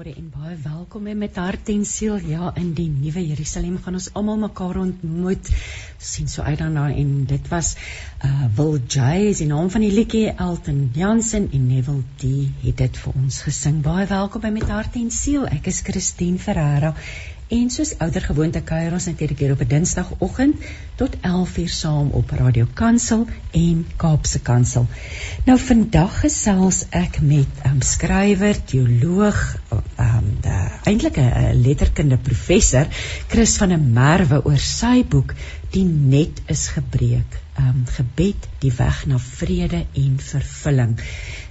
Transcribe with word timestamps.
en 0.00 0.30
baie 0.32 0.54
welkom 0.56 1.02
met 1.18 1.36
hart 1.36 1.68
en 1.68 1.82
siel. 1.84 2.14
Ja, 2.24 2.54
in 2.56 2.70
die 2.72 2.86
nuwe 2.88 3.20
Jerusalem 3.20 3.74
gaan 3.84 3.98
ons 3.98 4.06
almal 4.16 4.38
mekaar 4.40 4.78
ontmoet. 4.80 5.50
sien 5.98 6.28
so 6.28 6.42
uit 6.42 6.56
daarna 6.58 6.86
en 6.88 7.26
dit 7.28 7.48
was 7.52 7.74
uh 8.24 8.46
Will 8.56 8.80
Jay 8.86 9.26
is 9.28 9.42
die 9.42 9.48
naam 9.50 9.68
van 9.70 9.84
die 9.84 9.92
liedjie 9.92 10.32
Elton 10.32 10.90
Jansen 10.94 11.50
en 11.52 11.66
Neville 11.66 12.06
D 12.16 12.48
het 12.62 12.78
dit 12.80 12.96
vir 13.02 13.12
ons 13.12 13.42
gesing. 13.42 13.82
Baie 13.82 14.06
welkom 14.06 14.40
by 14.40 14.54
met 14.56 14.72
hart 14.72 14.96
en 14.96 15.10
siel. 15.10 15.44
Ek 15.44 15.68
is 15.68 15.82
Christine 15.84 16.38
Ferreira 16.38 16.94
En 17.50 17.70
soos 17.74 17.96
ouer 17.98 18.22
gewoonte 18.22 18.60
kuier 18.62 18.92
ons 18.94 19.06
natuurlik 19.08 19.40
hier 19.42 19.52
op 19.56 19.62
'n 19.64 19.70
Dinsdagoggend 19.70 20.66
tot 21.00 21.16
11:00 21.28 21.72
saam 21.76 22.10
op 22.18 22.30
Radio 22.30 22.66
Kansel 22.80 23.26
en 23.50 23.86
Kaapse 23.96 24.40
Kansel. 24.40 24.86
Nou 25.44 25.58
vandag 25.58 26.20
gesels 26.20 26.84
ek 26.90 27.20
met 27.20 27.50
'n 27.64 27.70
um, 27.70 27.80
skrywer, 27.82 28.64
teoloog, 28.64 29.40
um 29.98 30.28
eintlik 30.84 31.16
'n 31.16 31.60
letterkunde 31.62 32.18
professor, 32.18 32.86
Chris 33.26 33.56
van 33.56 33.68
der 33.68 33.78
Merwe 33.80 34.44
oor 34.44 34.58
sy 34.58 35.04
boek 35.04 35.34
Die 35.70 35.84
net 35.86 36.40
is 36.50 36.66
gebreek. 36.74 37.36
Um 37.58 37.84
gebed 37.86 38.46
die 38.58 38.72
weg 38.74 39.04
na 39.06 39.18
vrede 39.22 39.84
en 39.94 40.16
vervulling. 40.18 40.96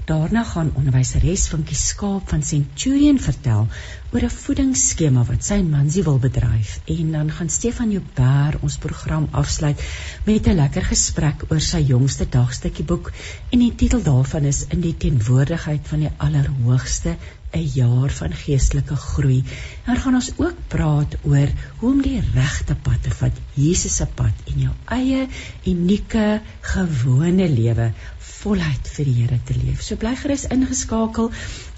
Daarna 0.10 0.42
gaan 0.44 0.72
onderwyseres 0.74 1.44
Vinkie 1.52 1.76
Skaap 1.78 2.32
van 2.32 2.42
Centurion 2.42 3.20
vertel 3.22 3.68
oor 4.10 4.24
'n 4.26 4.34
voedingsskema 4.36 5.26
wat 5.28 5.44
sy 5.48 5.58
en 5.62 5.70
Mansie 5.70 6.04
wil 6.08 6.18
bedryf 6.24 6.72
en 6.96 7.12
dan 7.16 7.30
gaan 7.32 7.52
Stefan 7.56 7.92
Joubert 7.94 8.64
ons 8.66 8.78
program 8.86 9.28
afsluit 9.42 9.84
met 10.26 10.48
'n 10.48 10.56
lekker 10.62 10.88
gesprek 10.94 11.46
oor 11.50 11.62
sy 11.62 11.84
jongste 11.92 12.26
dagstukkie 12.38 12.86
boek 12.94 13.12
en 13.52 13.60
die 13.60 13.76
titel 13.76 14.02
daarvan 14.02 14.50
is 14.54 14.66
in 14.70 14.82
die 14.82 14.96
teenwoordigheid 14.98 15.86
van 15.92 16.00
die 16.00 16.16
Allerhoogste 16.18 17.16
'n 17.54 17.70
jaar 17.74 18.10
van 18.10 18.34
geestelike 18.34 18.96
groei. 18.96 19.44
Dan 19.86 19.98
gaan 19.98 20.16
ons 20.16 20.32
ook 20.38 20.58
praat 20.68 21.16
oor 21.22 21.50
hoe 21.78 21.92
om 21.92 22.02
die 22.02 22.22
regte 22.34 22.76
pad 22.76 23.04
te 23.04 23.10
vat, 23.10 23.32
Jesus 23.54 23.96
se 23.96 24.06
pad 24.06 24.34
en 24.46 24.60
jou 24.60 24.74
eie 24.86 25.28
unieke 25.66 26.42
gewone 26.62 27.50
lewe 27.50 27.94
voluit 28.40 28.88
vir 28.96 29.06
die 29.06 29.14
Here 29.22 29.40
te 29.46 29.54
leef. 29.58 29.82
So 29.84 29.96
bly 30.00 30.16
gerus 30.20 30.46
ingeskakel. 30.54 31.28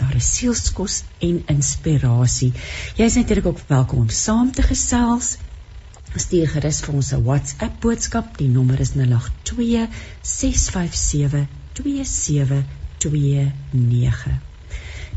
Daar 0.02 0.16
is 0.18 0.36
sielskos 0.36 0.96
en 1.28 1.36
inspirasie. 1.54 2.52
Jy 3.00 3.06
is 3.06 3.18
natuurlik 3.20 3.48
ook 3.52 3.62
welkom 3.72 4.00
om 4.06 4.12
saam 4.14 4.50
te 4.52 4.64
gesels. 4.66 5.28
Stuur 6.12 6.48
gerus 6.54 6.80
vir 6.86 6.94
ons 7.00 7.10
'n 7.14 7.24
WhatsApp 7.24 7.76
boodskap. 7.82 8.38
Die 8.38 8.52
nommer 8.52 8.80
is 8.80 8.94
082 8.96 9.88
657 10.22 11.48
2729. 11.74 14.40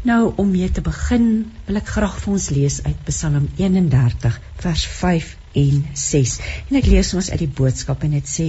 Nou 0.04 0.32
om 0.36 0.50
mee 0.50 0.70
te 0.70 0.82
begin, 0.84 1.52
wil 1.66 1.76
ek 1.80 1.88
graag 1.88 2.18
vir 2.20 2.32
ons 2.32 2.48
lees 2.52 2.82
uit 2.84 3.04
Psalm 3.06 3.48
31 3.56 4.40
vers 4.60 4.86
5 4.86 5.36
en 5.52 5.86
6. 5.94 6.38
En 6.68 6.76
ek 6.76 6.90
lees 6.92 7.14
ons 7.14 7.30
uit 7.30 7.40
die 7.40 7.54
boodskap 7.60 8.02
en 8.04 8.10
dit 8.18 8.28
sê 8.28 8.48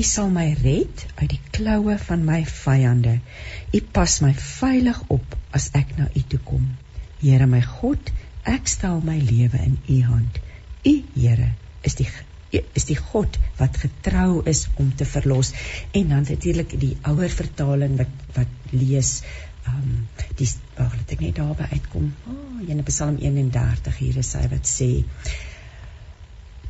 U 0.00 0.04
sal 0.08 0.30
my 0.32 0.46
red 0.62 1.02
uit 1.18 1.28
die 1.34 1.40
kloue 1.52 1.94
van 2.00 2.22
my 2.24 2.38
vyande. 2.48 3.18
U 3.76 3.80
pas 3.96 4.14
my 4.24 4.30
veilig 4.32 5.00
op 5.12 5.34
as 5.58 5.66
ek 5.76 5.90
na 5.98 6.06
U 6.16 6.22
toe 6.32 6.40
kom. 6.50 6.62
Here 7.20 7.48
my 7.50 7.60
God, 7.60 8.12
ek 8.48 8.70
stel 8.72 9.02
my 9.04 9.18
lewe 9.20 9.60
in 9.60 9.76
U 9.76 9.98
hand. 10.06 10.38
U 10.88 10.94
Here 11.18 11.50
is 11.84 11.98
die 12.00 12.08
is 12.50 12.88
die 12.88 12.96
God 12.96 13.36
wat 13.60 13.76
getrou 13.82 14.40
is 14.52 14.64
om 14.82 14.88
te 14.96 15.04
verlos 15.06 15.52
en 16.00 16.08
dan 16.14 16.24
natuurlik 16.26 16.72
die 16.80 16.94
ouer 17.12 17.30
vertaling 17.30 18.00
wat 18.00 18.16
wat 18.38 18.72
lees 18.72 19.12
ehm 19.20 19.84
um, 19.84 19.94
die 20.40 20.48
wag 20.78 20.96
laat 20.96 21.14
ek 21.18 21.22
net 21.26 21.36
daarby 21.36 21.68
uitkom. 21.76 22.08
O, 22.24 22.34
oh, 22.40 22.68
in 22.72 22.80
Psalm 22.88 23.20
31 23.20 24.00
hier 24.00 24.24
is 24.24 24.32
hy 24.40 24.48
wat 24.56 24.72
sê 24.78 24.90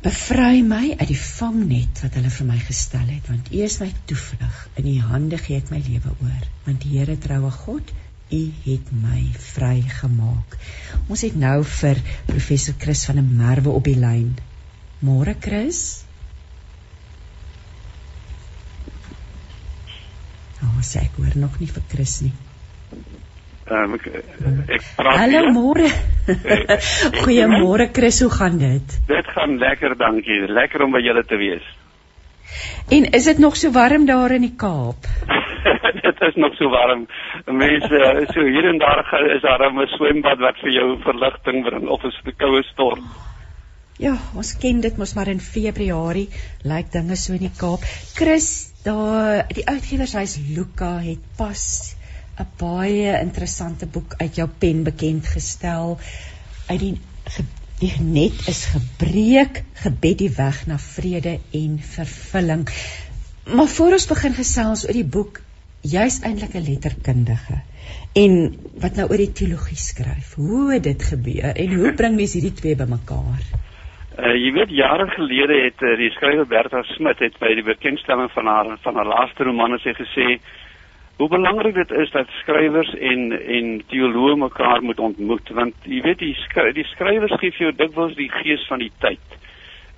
Bevry 0.01 0.63
my 0.65 0.95
uit 0.97 1.11
die 1.11 1.19
vangnet 1.21 1.99
wat 2.01 2.15
hulle 2.17 2.29
vir 2.33 2.47
my 2.47 2.55
gestel 2.65 3.05
het, 3.05 3.27
want 3.29 3.51
U 3.53 3.59
is 3.61 3.75
my 3.83 3.91
toevlug. 4.09 4.61
In 4.81 4.87
U 4.89 4.95
hande 5.11 5.37
gee 5.37 5.59
ek 5.61 5.69
my 5.69 5.77
lewe 5.85 6.13
oor, 6.15 6.47
want 6.65 6.81
die 6.81 6.95
Here 6.95 7.17
troue 7.21 7.51
God, 7.53 7.91
U 8.33 8.41
het 8.63 8.89
my 9.03 9.21
vrygemaak. 9.51 10.57
Ons 11.05 11.21
het 11.27 11.37
nou 11.37 11.59
vir 11.77 12.01
professor 12.31 12.79
Chris 12.81 13.05
van 13.05 13.21
der 13.21 13.29
Merwe 13.43 13.75
op 13.77 13.85
die 13.85 13.97
lyn. 13.99 14.31
Môre 15.05 15.35
Chris. 15.37 15.83
Nou, 20.63 20.71
oh, 20.71 20.81
sê 20.81 21.05
ek 21.05 21.21
hoor 21.21 21.37
nog 21.45 21.61
nie 21.61 21.69
vir 21.69 21.85
Chris 21.93 22.23
nie. 22.25 22.33
Um, 23.71 23.93
ek, 23.95 24.07
ek 24.75 24.87
praat 24.97 25.19
Hallo 25.21 25.51
môre. 25.55 25.87
Goeiemôre 27.21 27.87
Chris, 27.95 28.19
hoe 28.25 28.31
gaan 28.33 28.57
dit? 28.59 28.95
Dit 29.07 29.29
gaan 29.31 29.55
lekker, 29.61 29.95
dankie. 29.95 30.41
Lekker 30.51 30.83
om 30.83 30.91
by 30.91 30.99
julle 31.05 31.23
te 31.23 31.39
wees. 31.39 31.69
En 32.91 33.07
is 33.15 33.29
dit 33.29 33.39
nog 33.39 33.55
so 33.55 33.71
warm 33.71 34.03
daar 34.09 34.35
in 34.35 34.43
die 34.43 34.57
Kaap? 34.59 35.07
dit 36.07 36.23
is 36.27 36.39
nog 36.43 36.57
so 36.59 36.67
warm. 36.73 37.05
Mense, 37.47 38.01
so 38.33 38.43
hier 38.43 38.67
en 38.73 38.81
daar 38.81 39.05
is 39.37 39.41
daar 39.45 39.63
'n 39.69 39.87
swembad 39.95 40.43
wat 40.43 40.59
vir 40.65 40.71
jou 40.75 40.89
verligting 41.07 41.63
bring 41.63 41.87
of 41.87 42.03
'n 42.03 42.35
koue 42.37 42.63
storm. 42.73 43.07
Ja, 44.01 44.17
ons 44.35 44.51
ken 44.57 44.81
dit 44.81 44.97
mos 44.97 45.15
maar 45.15 45.31
in 45.31 45.39
Februarie 45.39 46.27
lyk 46.63 46.91
dinge 46.91 47.15
so 47.15 47.33
in 47.33 47.47
die 47.47 47.55
Kaap. 47.55 47.87
Chris, 48.19 48.73
daar 48.83 49.47
die 49.47 49.67
uitgewershuis 49.67 50.39
Luka 50.55 50.97
het 50.99 51.23
pas 51.37 51.95
'n 52.41 52.49
baie 52.57 53.13
interessante 53.21 53.85
boek 53.85 54.13
uit 54.17 54.35
jou 54.35 54.47
pen 54.59 54.83
bekend 54.83 55.27
gestel 55.27 55.97
uit 56.67 56.79
die 56.79 56.97
die 57.81 57.93
net 58.01 58.47
is 58.51 58.65
gebreek 58.69 59.63
gebed 59.83 60.19
die 60.19 60.33
weg 60.37 60.67
na 60.69 60.77
vrede 60.77 61.39
en 61.57 61.79
vervulling. 61.81 62.67
Maar 63.55 63.71
voor 63.75 63.95
ons 63.97 64.05
begin 64.09 64.35
gesels 64.37 64.83
oor 64.85 64.93
die 64.93 65.07
boek, 65.15 65.39
jy's 65.81 66.19
eintlik 66.21 66.53
'n 66.53 66.67
letterkundige 66.67 67.57
en 68.23 68.33
wat 68.83 68.95
nou 68.95 69.07
oor 69.09 69.17
die 69.17 69.33
teologie 69.33 69.77
skryf. 69.77 70.35
Hoe 70.35 70.73
het 70.73 70.83
dit 70.83 71.03
gebeur 71.03 71.55
en 71.55 71.73
hoe 71.73 71.93
bring 71.93 72.15
mens 72.15 72.33
hierdie 72.37 72.53
twee 72.53 72.75
bymekaar? 72.75 73.41
Uh 74.19 74.35
jy 74.35 74.51
weet 74.53 74.69
jare 74.69 75.07
gelede 75.15 75.57
het 75.63 75.81
uh, 75.81 75.97
die 75.97 76.11
skrywer 76.11 76.45
Bertha 76.45 76.83
Smit 76.83 77.19
het 77.19 77.39
by 77.39 77.55
die 77.55 77.65
bekendstelling 77.65 78.29
van 78.31 78.45
haar 78.45 78.77
van 78.83 78.95
haar 78.95 79.09
laaste 79.09 79.43
roman 79.43 79.71
het 79.71 79.81
sy 79.81 79.93
gesê 79.97 80.27
hoe 81.21 81.29
belangrik 81.29 81.75
dit 81.75 81.91
is 81.91 82.11
dat 82.11 82.29
skrywers 82.41 82.89
en 82.97 83.31
en 83.57 83.67
teoloë 83.93 84.35
mekaar 84.41 84.81
moet 84.81 84.99
ontmoet 84.99 85.49
want 85.57 85.85
jy 85.85 86.01
weet 86.01 86.17
die 86.23 86.33
skry, 86.47 86.71
die 86.73 86.87
skrywers 86.95 87.35
gee 87.37 87.53
vir 87.53 87.67
jou 87.67 87.73
dikwels 87.77 88.15
die 88.17 88.29
gees 88.41 88.63
van 88.69 88.81
die 88.81 88.91
tyd. 89.05 89.35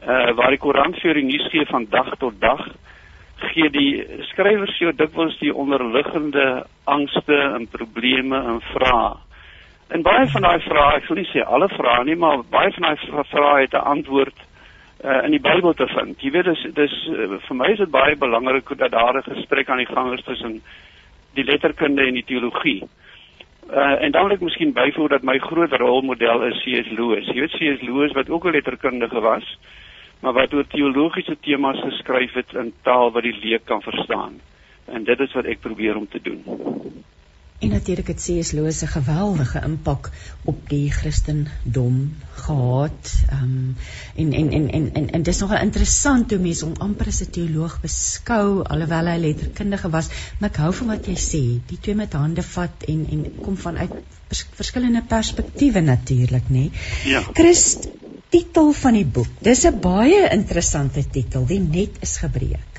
Uh 0.03 0.33
waar 0.35 0.51
die 0.51 0.59
Koran 0.59 0.95
vir 0.97 1.09
jou 1.09 1.15
die 1.21 1.29
nuus 1.29 1.47
gee 1.53 1.65
van 1.71 1.87
dag 1.95 2.11
tot 2.19 2.41
dag 2.43 2.65
gee 3.53 3.71
die 3.71 4.03
skrywers 4.33 4.75
jou 4.83 4.91
dikwels 4.99 5.39
die 5.39 5.55
onderliggende 5.55 6.65
angste 6.83 7.39
en 7.55 7.67
probleme 7.71 8.43
en 8.53 8.61
vrae. 8.73 9.15
En 9.95 10.03
baie 10.03 10.27
van 10.27 10.43
daai 10.43 10.59
vrae, 10.67 10.95
ek 10.99 11.07
wil 11.07 11.21
nie 11.21 11.29
sê 11.31 11.43
alle 11.43 11.69
vrae 11.71 12.03
nie, 12.07 12.19
maar 12.19 12.43
baie 12.51 12.71
van 12.75 12.89
daai 12.89 13.25
vrae 13.31 13.61
het 13.61 13.73
'n 13.79 13.87
antwoord 13.95 14.35
uh, 15.03 15.23
in 15.23 15.31
die 15.31 15.43
Bybel 15.43 15.73
te 15.73 15.87
vind. 15.87 16.19
Jy 16.21 16.31
weet 16.31 16.51
dis 16.51 16.63
dis 16.75 16.95
uh, 17.11 17.37
vir 17.47 17.55
my 17.55 17.71
is 17.71 17.79
dit 17.79 17.91
baie 17.91 18.15
belangrik 18.15 18.77
dat 18.77 18.91
daar 18.91 19.17
'n 19.17 19.31
gesprek 19.35 19.69
aan 19.69 19.83
die 19.83 19.93
gang 19.95 20.13
is 20.13 20.23
tussen 20.23 20.61
die 21.33 21.43
letterkunde 21.43 22.05
en 22.05 22.13
die 22.13 22.25
teologie. 22.25 22.83
Uh 23.71 24.01
en 24.03 24.11
dan 24.11 24.27
wil 24.27 24.35
ek 24.35 24.41
miskien 24.45 24.73
byvoeg 24.73 25.09
dat 25.09 25.23
my 25.23 25.37
groot 25.39 25.71
rolmodel 25.71 26.43
is 26.49 26.59
C.S. 26.63 26.91
Lewis. 26.97 27.29
Jy 27.31 27.39
weet 27.45 27.57
C.S. 27.57 27.81
Lewis 27.81 28.15
wat 28.17 28.29
ook 28.29 28.45
'n 28.45 28.55
letterkundige 28.57 29.19
was, 29.19 29.57
maar 30.19 30.33
wat 30.33 30.53
oor 30.53 30.67
teologiese 30.67 31.37
temas 31.39 31.79
geskryf 31.79 32.33
het 32.33 32.53
in 32.53 32.73
taal 32.81 33.11
wat 33.11 33.23
die 33.23 33.37
leek 33.41 33.65
kan 33.65 33.81
verstaan. 33.81 34.41
En 34.85 35.03
dit 35.03 35.19
is 35.19 35.33
wat 35.33 35.45
ek 35.45 35.59
probeer 35.59 35.95
om 35.95 36.07
te 36.07 36.21
doen. 36.21 36.43
En 37.63 37.69
natuurlik 37.69 38.07
het 38.07 38.23
C.S. 38.23 38.51
Lewis 38.51 38.81
'n 38.83 38.87
geweldige 38.87 39.59
impak 39.63 40.09
op 40.43 40.69
die 40.69 40.91
Christendom 40.91 42.15
gehad. 42.31 43.13
Ehm 43.29 43.43
um, 43.43 43.75
en, 44.15 44.33
en 44.33 44.51
en 44.51 44.69
en 44.69 44.93
en 44.93 45.09
en 45.09 45.23
dis 45.23 45.39
nogal 45.39 45.61
interessant 45.67 46.31
hoe 46.31 46.39
mense 46.39 46.65
hom 46.65 46.73
amper 46.87 47.07
as 47.07 47.21
'n 47.23 47.29
teoloog 47.37 47.77
beskou 47.81 48.63
alhoewel 48.63 49.11
hy 49.11 49.17
letterkundige 49.17 49.89
was. 49.89 50.09
Maar 50.39 50.49
ek 50.49 50.59
hou 50.65 50.73
van 50.73 50.87
wat 50.87 51.07
jy 51.07 51.15
sê, 51.15 51.41
die 51.71 51.79
twee 51.79 51.95
met 51.95 52.13
hande 52.13 52.43
vat 52.43 52.83
en 52.87 53.07
en 53.11 53.23
kom 53.45 53.57
vanuit 53.57 53.95
vers, 54.27 54.45
verskillende 54.59 55.03
perspektiewe 55.15 55.81
natuurlik, 55.81 56.49
nê? 56.49 56.69
Ja. 57.05 57.23
Christ 57.33 57.87
titel 58.29 58.71
van 58.71 58.93
die 58.93 59.05
boek. 59.05 59.31
Dis 59.39 59.65
'n 59.65 59.79
baie 59.79 60.29
interessante 60.31 61.09
titel. 61.09 61.45
Die 61.45 61.59
net 61.59 61.97
is 61.99 62.17
gebreek 62.17 62.72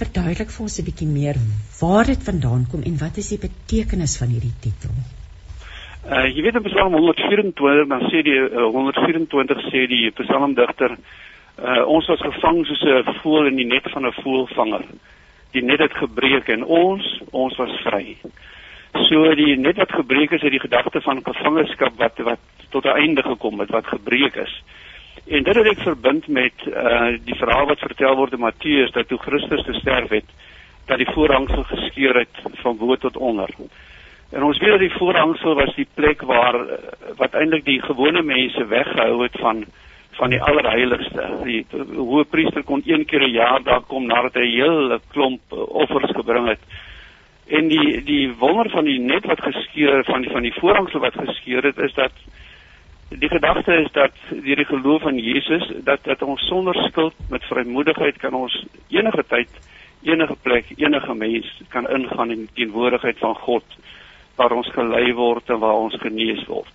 verduidelik 0.00 0.50
vir 0.54 0.62
ons 0.66 0.78
'n 0.78 0.84
bietjie 0.88 1.08
meer 1.08 1.36
waar 1.80 2.04
dit 2.04 2.22
vandaan 2.30 2.66
kom 2.70 2.82
en 2.82 2.96
wat 3.00 3.16
is 3.16 3.28
die 3.34 3.42
betekenis 3.48 4.18
van 4.20 4.28
hierdie 4.28 4.56
titel? 4.60 4.92
Uh 6.06 6.26
jy 6.30 6.42
weet 6.42 6.54
in 6.54 6.66
Psalm 6.70 6.92
124 6.94 7.88
dan 7.88 8.02
sê 8.10 8.22
die 8.22 8.38
uh, 8.38 8.70
124 8.70 9.62
sê 9.70 9.86
die 9.90 10.10
psalmdigter 10.20 10.96
uh 11.58 11.82
ons 11.88 12.06
was 12.06 12.20
gevang 12.20 12.64
soos 12.66 12.82
'n 12.84 13.18
voël 13.22 13.46
in 13.50 13.56
die 13.56 13.66
net 13.66 13.90
van 13.90 14.06
'n 14.06 14.12
voëlvanger. 14.22 14.84
Die 15.52 15.62
net 15.62 15.80
het 15.80 15.94
gebreek 15.96 16.48
en 16.48 16.64
ons 16.64 17.22
ons 17.32 17.56
was 17.56 17.80
vry. 17.82 18.16
So 19.08 19.34
die 19.34 19.56
net 19.56 19.76
wat 19.76 19.92
gebreek 19.92 20.30
is, 20.32 20.42
is 20.42 20.50
die 20.50 20.60
gedagte 20.60 21.00
van 21.00 21.24
gevangenskap 21.24 21.96
wat 21.96 22.18
wat 22.18 22.38
tot 22.70 22.84
'n 22.84 22.98
einde 23.02 23.22
gekom 23.22 23.60
het, 23.60 23.70
wat 23.70 23.86
gebreek 23.86 24.36
is. 24.36 24.62
En 25.26 25.42
dit 25.42 25.54
het 25.54 25.66
ek 25.66 25.82
verbind 25.82 26.26
met 26.30 26.66
uh 26.70 27.16
die 27.26 27.34
verhaal 27.34 27.66
wat 27.66 27.82
vertel 27.82 28.14
word 28.16 28.32
in 28.36 28.44
Matteus 28.44 28.92
dat 28.94 29.08
toe 29.08 29.18
Christus 29.18 29.64
gesterf 29.66 30.12
het, 30.14 30.28
dat 30.86 31.02
die 31.02 31.10
voorhangsel 31.10 31.64
geskeur 31.66 32.14
het 32.14 32.42
van 32.62 32.76
bo 32.78 32.96
tot 32.96 33.16
onder. 33.16 33.50
En 34.30 34.42
ons 34.42 34.58
weet 34.58 34.70
dat 34.70 34.84
die 34.84 34.98
voorhangsel 34.98 35.54
was 35.54 35.74
die 35.74 35.88
plek 35.94 36.22
waar 36.22 36.54
eh, 36.54 36.78
wat 37.18 37.34
eintlik 37.34 37.64
die 37.64 37.82
gewone 37.82 38.22
mense 38.22 38.66
weggehou 38.66 39.22
het 39.22 39.38
van 39.42 39.64
van 40.16 40.30
die 40.32 40.40
allerheiligste. 40.40 41.24
Die 41.44 41.66
hoë 41.74 42.24
priester 42.30 42.62
kon 42.64 42.80
een 42.86 43.04
keer 43.04 43.26
'n 43.26 43.34
jaar 43.34 43.62
daar 43.62 43.82
kom 43.82 44.06
nadat 44.06 44.34
hy 44.34 44.46
'n 44.46 44.62
hele 44.62 45.00
klomp 45.10 45.40
eh, 45.50 45.58
offers 45.58 46.10
gebring 46.14 46.48
het. 46.48 46.62
En 47.46 47.68
die 47.68 48.02
die 48.04 48.34
wonder 48.38 48.70
van 48.70 48.84
die 48.84 48.98
net 48.98 49.26
wat 49.26 49.42
geskeur 49.42 50.04
van 50.04 50.22
die 50.22 50.30
van 50.30 50.42
die 50.42 50.54
voorhangsel 50.54 51.00
wat 51.00 51.14
geskeur 51.14 51.62
het 51.62 51.78
is 51.78 51.94
dat 51.94 52.12
die 53.08 53.28
gedagte 53.28 53.74
is 53.74 53.92
dat 53.92 54.12
deur 54.30 54.56
die 54.56 54.64
geloof 54.64 55.02
in 55.06 55.18
Jesus 55.18 55.72
dat 55.84 56.04
dat 56.04 56.22
ons 56.22 56.46
sonder 56.46 56.74
skuld 56.88 57.14
met 57.30 57.44
vrymoedigheid 57.44 58.16
kan 58.16 58.34
ons 58.34 58.64
enige 58.88 59.24
tyd 59.28 59.48
enige 60.02 60.36
plek 60.42 60.72
enige 60.76 61.14
mens 61.14 61.62
kan 61.68 61.88
ingaan 61.88 62.30
in 62.30 62.46
die 62.46 62.54
teenwoordigheid 62.54 63.18
van 63.18 63.34
God 63.34 63.64
waar 64.36 64.52
ons 64.52 64.70
gelei 64.72 65.12
word 65.14 65.48
en 65.50 65.58
waar 65.58 65.78
ons 65.80 65.96
genees 66.00 66.44
word. 66.46 66.72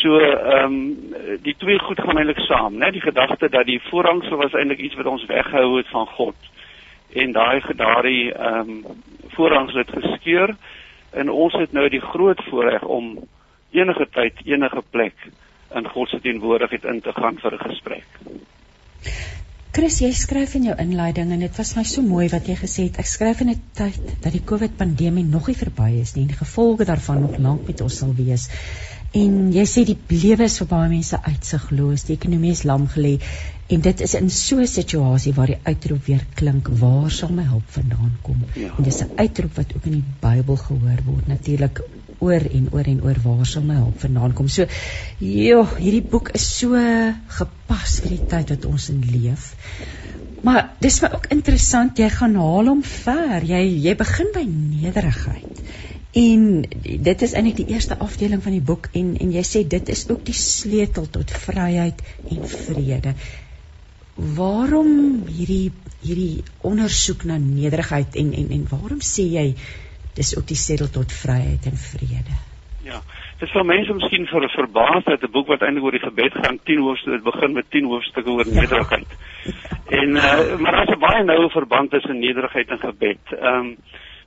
So 0.00 0.18
ehm 0.20 0.64
um, 0.64 1.14
die 1.42 1.54
twee 1.58 1.78
goed 1.78 2.00
gaan 2.00 2.18
eintlik 2.18 2.40
saam, 2.46 2.78
né? 2.78 2.90
Die 2.90 3.04
gedagte 3.04 3.48
dat 3.48 3.66
die 3.66 3.80
voorhangsel 3.90 4.36
was 4.36 4.54
eintlik 4.54 4.78
iets 4.78 4.94
wat 4.94 5.06
ons 5.06 5.26
weggehou 5.26 5.76
het 5.76 5.88
van 5.88 6.06
God. 6.06 6.36
En 7.12 7.32
daai 7.32 7.60
gedaari 7.60 8.30
ehm 8.30 8.70
um, 8.70 9.02
voorhangsel 9.36 9.78
het 9.78 9.90
geskeur 9.90 10.54
en 11.12 11.30
ons 11.30 11.52
het 11.52 11.72
nou 11.72 11.88
die 11.88 12.00
groot 12.00 12.40
voorreg 12.48 12.82
om 12.82 13.18
enige 13.70 14.08
tyd, 14.12 14.40
enige 14.44 14.82
plek 14.90 15.14
in 15.74 15.88
God 15.88 16.08
se 16.08 16.20
teenwoordigheid 16.20 16.84
in 16.84 17.00
te 17.00 17.12
gaan 17.12 17.38
vir 17.42 17.54
'n 17.54 17.70
gesprek. 17.70 18.06
Chris, 19.78 20.00
jy 20.00 20.08
skryf 20.16 20.54
in 20.58 20.64
jou 20.64 20.74
inleiding 20.82 21.32
en 21.32 21.40
dit 21.44 21.58
was 21.60 21.76
my 21.76 21.82
so 21.84 22.02
mooi 22.02 22.28
wat 22.32 22.48
jy 22.48 22.54
gesê 22.56 22.86
het. 22.88 22.96
Ek 22.98 23.06
skryf 23.06 23.40
in 23.44 23.50
'n 23.50 23.60
tyd 23.74 24.00
dat 24.22 24.32
die 24.32 24.42
COVID-pandemie 24.44 25.24
nog 25.24 25.46
nie 25.46 25.54
verby 25.54 26.00
is 26.00 26.14
nie 26.14 26.22
en 26.22 26.28
die 26.28 26.38
gevolge 26.38 26.84
daarvan 26.84 27.20
nog 27.20 27.38
lank 27.38 27.66
met 27.66 27.80
ons 27.80 27.98
sal 27.98 28.14
wees. 28.14 28.48
En 29.12 29.52
jy 29.52 29.64
sê 29.64 29.84
die 29.88 29.96
lewe 30.08 30.44
is 30.44 30.58
vir 30.58 30.66
baie 30.66 30.88
mense 30.88 31.16
uitsigloos, 31.22 32.04
die 32.04 32.16
ekonomie 32.16 32.50
is 32.50 32.64
lam 32.64 32.88
gelê 32.88 33.20
en 33.68 33.80
dit 33.80 34.00
is 34.00 34.14
in 34.14 34.30
so 34.30 34.58
'n 34.60 34.66
situasie 34.66 35.32
waar 35.34 35.46
die 35.46 35.60
uitroep 35.64 36.04
weer 36.06 36.26
klink, 36.34 36.68
waar 36.68 37.10
sal 37.10 37.28
my 37.28 37.44
hulp 37.44 37.68
vandaan 37.68 38.18
kom? 38.22 38.42
Ja. 38.54 38.74
En 38.76 38.84
dis 38.84 39.00
'n 39.02 39.12
uitroep 39.16 39.56
wat 39.56 39.76
ook 39.76 39.84
in 39.84 39.92
die 39.92 40.04
Bybel 40.20 40.56
gehoor 40.56 41.00
word. 41.06 41.26
Natuurlik 41.28 41.82
oor 42.24 42.44
en 42.50 42.68
oor 42.74 42.90
en 42.90 43.02
oor 43.06 43.20
waar 43.24 43.46
sal 43.46 43.64
my 43.66 43.78
hulp 43.80 44.00
vandaan 44.02 44.34
kom. 44.38 44.48
So 44.48 44.66
joh, 45.22 45.66
hierdie 45.78 46.04
boek 46.14 46.32
is 46.38 46.46
so 46.58 46.78
gepas 47.38 47.98
vir 48.04 48.16
die 48.16 48.26
tyd 48.32 48.54
wat 48.54 48.68
ons 48.70 48.88
in 48.94 49.02
leef. 49.12 49.52
Maar 50.46 50.68
dis 50.82 51.00
my 51.02 51.10
ook 51.16 51.26
interessant, 51.34 51.98
jy 51.98 52.08
gaan 52.14 52.36
haal 52.38 52.70
hom 52.70 52.82
ver. 52.86 53.42
Jy 53.46 53.62
jy 53.88 53.94
begin 53.98 54.30
by 54.34 54.44
nederigheid. 54.46 55.62
En 56.18 56.44
dit 57.08 57.22
is 57.26 57.34
eintlik 57.36 57.58
die 57.60 57.74
eerste 57.74 57.98
afdeling 57.98 58.42
van 58.42 58.54
die 58.56 58.64
boek 58.64 58.88
en 58.98 59.12
en 59.20 59.34
jy 59.34 59.44
sê 59.46 59.64
dit 59.76 59.92
is 59.92 60.06
ook 60.08 60.24
die 60.26 60.36
sleutel 60.36 61.10
tot 61.18 61.34
vryheid 61.44 62.00
en 62.30 62.48
vrede. 62.54 63.12
Waarom 64.38 64.94
hierdie 65.26 65.70
hierdie 66.00 66.44
ondersoek 66.66 67.26
na 67.26 67.36
nederigheid 67.42 68.16
en 68.22 68.32
en 68.40 68.50
en 68.56 68.64
waarom 68.70 69.02
sê 69.02 69.26
jy 69.34 69.46
dis 70.18 70.34
ook 70.38 70.46
die 70.50 70.58
sedel 70.58 70.90
tot 70.90 71.12
vryheid 71.22 71.66
en 71.70 71.78
vrede. 71.78 72.36
Ja. 72.82 73.00
Dit 73.38 73.52
sou 73.52 73.62
mense 73.66 73.94
miskien 73.94 74.26
vir 74.26 74.48
verbaas 74.50 75.04
dat 75.04 75.22
'n 75.22 75.30
boek 75.30 75.46
wat 75.46 75.62
eintlik 75.62 75.84
oor 75.84 75.96
die 75.96 76.06
gebed 76.08 76.34
gaan 76.42 76.58
10 76.64 76.82
hoofstukke 76.86 77.22
begin 77.30 77.52
met 77.52 77.70
10 77.70 77.84
hoofstukke 77.84 78.30
oor 78.30 78.46
nederigheid. 78.46 79.10
En 79.98 80.08
uh, 80.20 80.58
maar 80.60 80.72
daar's 80.72 80.90
'n 80.90 80.98
baie 81.00 81.24
noue 81.24 81.48
verband 81.50 81.90
tussen 81.90 82.18
nederigheid 82.18 82.68
en 82.68 82.78
gebed. 82.78 83.24
Ehm 83.32 83.54
um, 83.54 83.76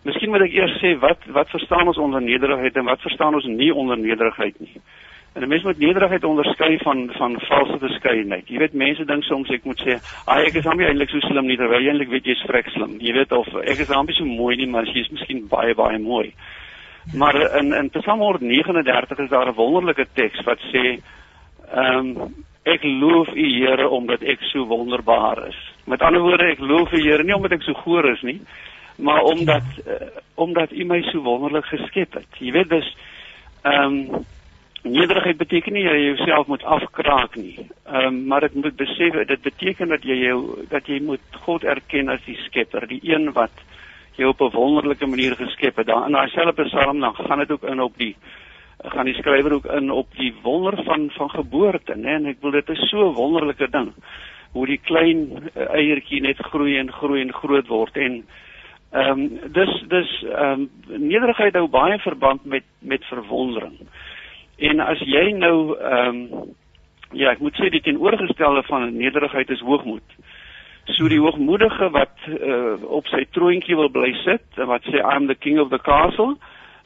Miskien 0.02 0.32
moet 0.34 0.42
ek 0.42 0.56
eers 0.58 0.80
sê 0.82 0.96
wat 0.98 1.26
wat 1.30 1.52
verstaan 1.54 1.88
ons 1.88 1.98
onder 2.02 2.22
nederigheid 2.22 2.76
en 2.76 2.88
wat 2.90 3.04
verstaan 3.06 3.36
ons 3.38 3.46
nie 3.46 3.70
onder 3.74 3.98
nederigheid 3.98 4.56
nie. 4.60 4.82
En 5.34 5.42
'n 5.42 5.48
mens 5.48 5.64
moet 5.64 5.78
nederigheid 5.78 6.24
onderskei 6.24 6.78
van 6.78 7.10
van 7.12 7.40
valse 7.40 7.78
beskeidenheid. 7.78 8.48
Jy 8.48 8.58
weet 8.58 8.74
mense 8.74 9.06
dink 9.06 9.24
soms 9.24 9.50
ek 9.50 9.64
moet 9.64 9.82
sê, 9.82 10.00
"Ag 10.26 10.48
ek 10.48 10.54
is 10.54 10.66
hom 10.66 10.80
eintlik 10.80 11.10
so 11.10 11.20
slim 11.20 11.46
nie 11.46 11.58
terwyl 11.58 11.82
jy 11.82 11.88
eintlik 11.88 12.10
weet 12.10 12.26
jy's 12.26 12.44
vrek 12.48 12.70
slim." 12.70 13.00
Jy 13.00 13.14
weet 13.14 13.32
of 13.32 13.48
ek 13.56 13.80
is 13.80 13.88
hom 13.88 14.08
so 14.12 14.26
mooi 14.26 14.56
nie, 14.56 14.68
maar 14.68 14.84
jy's 14.84 15.10
miskien 15.10 15.48
baie 15.48 15.74
baie 15.76 16.00
mooi. 16.00 16.34
Maar 17.14 17.58
in 17.58 17.74
in 17.74 17.90
Psalm 17.90 18.20
139 18.20 19.20
is 19.20 19.30
daar 19.30 19.48
'n 19.48 19.56
wonderlike 19.56 20.08
teks 20.14 20.44
wat 20.44 20.60
sê, 20.60 21.00
"Ehm 21.74 21.98
um, 21.98 22.36
ek 22.66 22.84
loof 22.84 23.28
U 23.34 23.48
Here 23.60 23.90
omdat 23.90 24.22
ek 24.24 24.42
so 24.42 24.66
wonderbaar 24.66 25.48
is." 25.48 25.74
Met 25.86 26.02
ander 26.02 26.22
woorde, 26.22 26.52
ek 26.52 26.60
loof 26.60 26.92
U 26.92 27.02
Here 27.02 27.24
nie 27.24 27.36
omdat 27.36 27.52
ek 27.52 27.62
so 27.62 27.74
goor 27.74 28.12
is 28.12 28.22
nie, 28.22 28.42
maar 28.98 29.22
omdat 29.22 29.64
uh, 29.88 30.08
omdat 30.36 30.72
U 30.72 30.86
my 30.86 31.02
so 31.02 31.22
wonderlik 31.22 31.66
geskep 31.66 32.14
het. 32.14 32.40
Jy 32.40 32.52
weet 32.52 32.70
dis 32.70 32.96
ehm 33.64 33.84
um, 33.84 34.26
Nederigheid 34.84 35.38
beteken 35.38 35.74
nie 35.74 35.84
jy 35.84 35.98
jouself 36.06 36.48
moet 36.48 36.64
afkraak 36.64 37.36
nie. 37.36 37.68
Ehm 37.86 38.08
um, 38.08 38.26
maar 38.28 38.42
dit 38.42 38.54
moet 38.54 38.76
besef 38.76 39.26
dit 39.28 39.42
beteken 39.42 39.88
dat 39.88 40.04
jy 40.04 40.16
jou 40.26 40.66
dat 40.70 40.88
jy 40.88 41.02
moet 41.02 41.42
God 41.46 41.64
erken 41.64 42.10
as 42.10 42.24
die 42.26 42.38
skepper, 42.48 42.88
die 42.88 43.02
een 43.04 43.32
wat 43.34 43.54
jou 44.18 44.30
op 44.30 44.42
'n 44.42 44.56
wonderlike 44.56 45.06
manier 45.06 45.36
geskep 45.36 45.76
het. 45.76 45.88
Daar 45.88 46.06
in 46.06 46.12
daai 46.12 46.30
selfde 46.30 46.64
Psalm 46.64 47.00
dan 47.00 47.16
gaan 47.16 47.40
dit 47.40 47.52
ook 47.52 47.64
in 47.64 47.82
op 47.82 47.98
die 47.98 48.16
gaan 48.78 49.06
die 49.06 49.14
skrywer 49.14 49.54
ook 49.54 49.66
in 49.66 49.92
op 49.92 50.08
die 50.16 50.34
wonder 50.42 50.84
van 50.84 51.10
van 51.10 51.30
geboorte, 51.30 51.96
né? 51.96 52.10
En 52.18 52.26
ek 52.26 52.42
wil 52.42 52.52
dit 52.52 52.70
is 52.70 52.90
so 52.90 53.10
'n 53.10 53.14
wonderlike 53.14 53.70
ding 53.70 53.94
hoe 54.52 54.66
die 54.66 54.80
klein 54.84 55.50
uh, 55.56 55.74
eiertjie 55.74 56.22
net 56.22 56.38
groei 56.38 56.78
en 56.78 56.92
groei 56.92 57.22
en 57.22 57.34
groot 57.34 57.68
word 57.68 57.98
en 57.98 58.26
ehm 58.92 59.20
um, 59.20 59.40
dis 59.52 59.84
dis 59.88 60.24
ehm 60.24 60.62
um, 60.62 60.70
nederigheid 61.08 61.54
hou 61.54 61.68
baie 61.68 62.00
verband 62.00 62.46
met 62.46 62.64
met 62.80 63.06
verwondering. 63.06 63.78
En 64.62 64.80
as 64.86 65.00
jy 65.02 65.32
nou 65.38 65.56
ehm 65.78 66.22
um, 66.22 66.50
ja, 67.12 67.34
ek 67.34 67.42
moet 67.44 67.58
sê 67.60 67.68
die 67.74 67.82
teenoorgestelde 67.84 68.62
van 68.70 68.94
nederigheid 68.96 69.50
is 69.52 69.64
hoogmoed. 69.66 70.16
So 70.96 71.10
die 71.12 71.20
hoogmoedige 71.20 71.90
wat 71.92 72.28
uh, 72.30 72.78
op 72.88 73.10
sy 73.12 73.26
troontjie 73.36 73.76
wil 73.76 73.92
bly 73.92 74.14
sit 74.24 74.62
en 74.62 74.70
wat 74.72 74.86
sê 74.88 75.02
I'm 75.02 75.28
the 75.28 75.36
king 75.36 75.60
of 75.60 75.74
the 75.74 75.80
castle, 75.84 76.38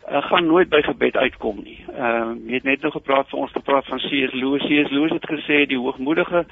uh, 0.10 0.24
gaan 0.29 0.48
nooit 0.48 0.72
by 0.72 0.82
gebed 0.88 1.17
uitkom 1.17 1.62
nie. 1.63 1.77
Ehm 1.91 2.32
uh, 2.32 2.39
jy 2.48 2.60
het 2.60 2.70
net 2.72 2.86
nou 2.86 2.94
gepraat 2.96 3.29
vir 3.29 3.44
ons 3.44 3.53
gepraat 3.53 3.91
van 3.91 4.01
C.S. 4.01 4.34
Lewis. 4.34 4.65
C.S. 4.65 4.91
Lewis 4.96 5.13
het 5.17 5.29
gesê 5.29 5.65
die 5.70 5.79
hoogmoedige 5.79 6.46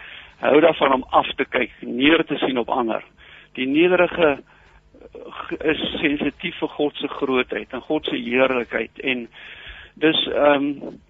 hou 0.44 0.60
daarvan 0.60 0.94
om 1.00 1.06
af 1.10 1.30
te 1.39 1.46
kyk, 1.46 1.72
neer 1.82 2.25
te 2.27 2.38
sien 2.44 2.60
op 2.60 2.70
ander. 2.70 3.03
Die 3.56 3.68
nederige 3.68 4.38
is 5.63 5.82
sensitief 6.01 6.58
vir 6.60 6.72
God 6.75 6.96
se 7.00 7.08
grootheid 7.08 7.74
en 7.74 7.82
God 7.88 8.06
se 8.06 8.20
heerlikheid 8.20 9.03
en 9.03 9.27
dis 10.03 10.27
ehm 10.34 10.70
um, 10.70 11.01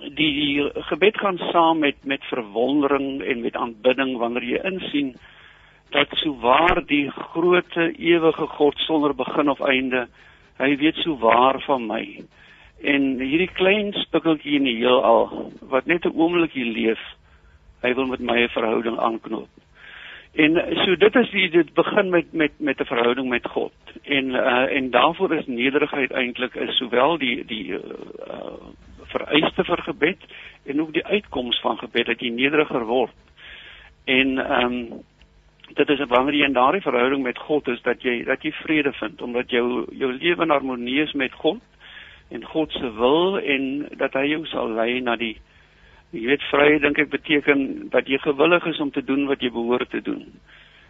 die, 0.00 0.32
die 0.32 0.82
gebed 0.90 1.18
gaan 1.18 1.38
saam 1.52 1.78
met 1.78 2.04
met 2.04 2.24
verwondering 2.24 3.22
en 3.22 3.40
met 3.40 3.56
aanbidding 3.56 4.16
wanneer 4.18 4.44
jy 4.44 4.60
insien 4.64 5.16
dat 5.90 6.08
sou 6.20 6.34
waar 6.40 6.82
die 6.86 7.10
grootte 7.10 7.92
ewige 7.98 8.46
God 8.46 8.78
sonder 8.78 9.14
begin 9.14 9.48
of 9.48 9.60
einde 9.60 10.06
hy 10.58 10.76
weet 10.76 10.96
sou 11.04 11.18
waar 11.20 11.60
van 11.66 11.86
my. 11.86 12.02
En 12.80 13.20
hierdie 13.20 13.52
klein 13.52 13.92
spikkeltjie 13.92 14.56
in 14.56 14.64
die 14.68 14.76
heelal 14.80 15.52
wat 15.60 15.86
net 15.86 16.04
'n 16.04 16.16
oomblik 16.16 16.52
hier 16.52 16.72
leef 16.72 17.02
hy 17.82 17.94
wil 17.94 18.06
met 18.06 18.20
my 18.20 18.42
'n 18.42 18.48
verhouding 18.48 18.98
aanknoop. 18.98 19.48
En 20.36 20.52
so 20.84 20.96
dit 20.96 21.14
is 21.16 21.30
die 21.30 21.48
dit 21.50 21.74
begin 21.74 22.10
met 22.10 22.32
met 22.32 22.52
met 22.58 22.80
'n 22.80 22.84
verhouding 22.84 23.28
met 23.28 23.46
God. 23.46 23.72
En 24.02 24.24
uh, 24.24 24.76
en 24.76 24.90
daarvoor 24.90 25.34
is 25.34 25.46
nederigheid 25.46 26.10
eintlik 26.12 26.54
is 26.54 26.76
sowel 26.76 27.18
die 27.18 27.44
die 27.44 27.72
uh, 27.72 27.80
vereiste 29.12 29.64
vir 29.64 29.82
gebed 29.82 30.24
en 30.66 30.80
ook 30.80 30.92
die 30.92 31.04
uitkoms 31.04 31.60
van 31.60 31.78
gebed 31.78 32.06
dat 32.06 32.20
jy 32.20 32.30
nederiger 32.34 32.84
word. 32.84 33.14
En 34.04 34.38
ehm 34.38 34.64
um, 34.64 35.04
dit 35.74 35.88
is 35.88 35.98
wanneer 36.08 36.34
jy 36.34 36.46
in 36.46 36.54
daardie 36.54 36.82
verhouding 36.82 37.22
met 37.22 37.38
God 37.38 37.68
is 37.68 37.80
dat 37.82 38.02
jy 38.02 38.20
dat 38.24 38.42
jy 38.42 38.52
vrede 38.62 38.92
vind 38.92 39.22
omdat 39.22 39.50
jou 39.50 39.86
jou 39.98 40.12
lewe 40.12 40.42
in 40.42 40.54
harmonie 40.54 41.00
is 41.02 41.12
met 41.12 41.32
God 41.32 41.58
en 42.30 42.44
God 42.44 42.72
se 42.72 42.90
wil 42.94 43.38
en 43.38 43.88
dat 43.98 44.14
hy 44.14 44.28
jou 44.30 44.44
sal 44.46 44.70
lei 44.78 45.00
na 45.00 45.16
die 45.16 45.34
jy 46.14 46.26
weet 46.30 46.46
vryheid 46.50 46.82
dink 46.82 46.98
ek 47.02 47.10
beteken 47.10 47.88
dat 47.90 48.08
jy 48.08 48.18
gewillig 48.22 48.66
is 48.66 48.80
om 48.80 48.90
te 48.90 49.02
doen 49.04 49.26
wat 49.26 49.42
jy 49.42 49.50
behoort 49.50 49.90
te 49.90 50.00
doen. 50.00 50.22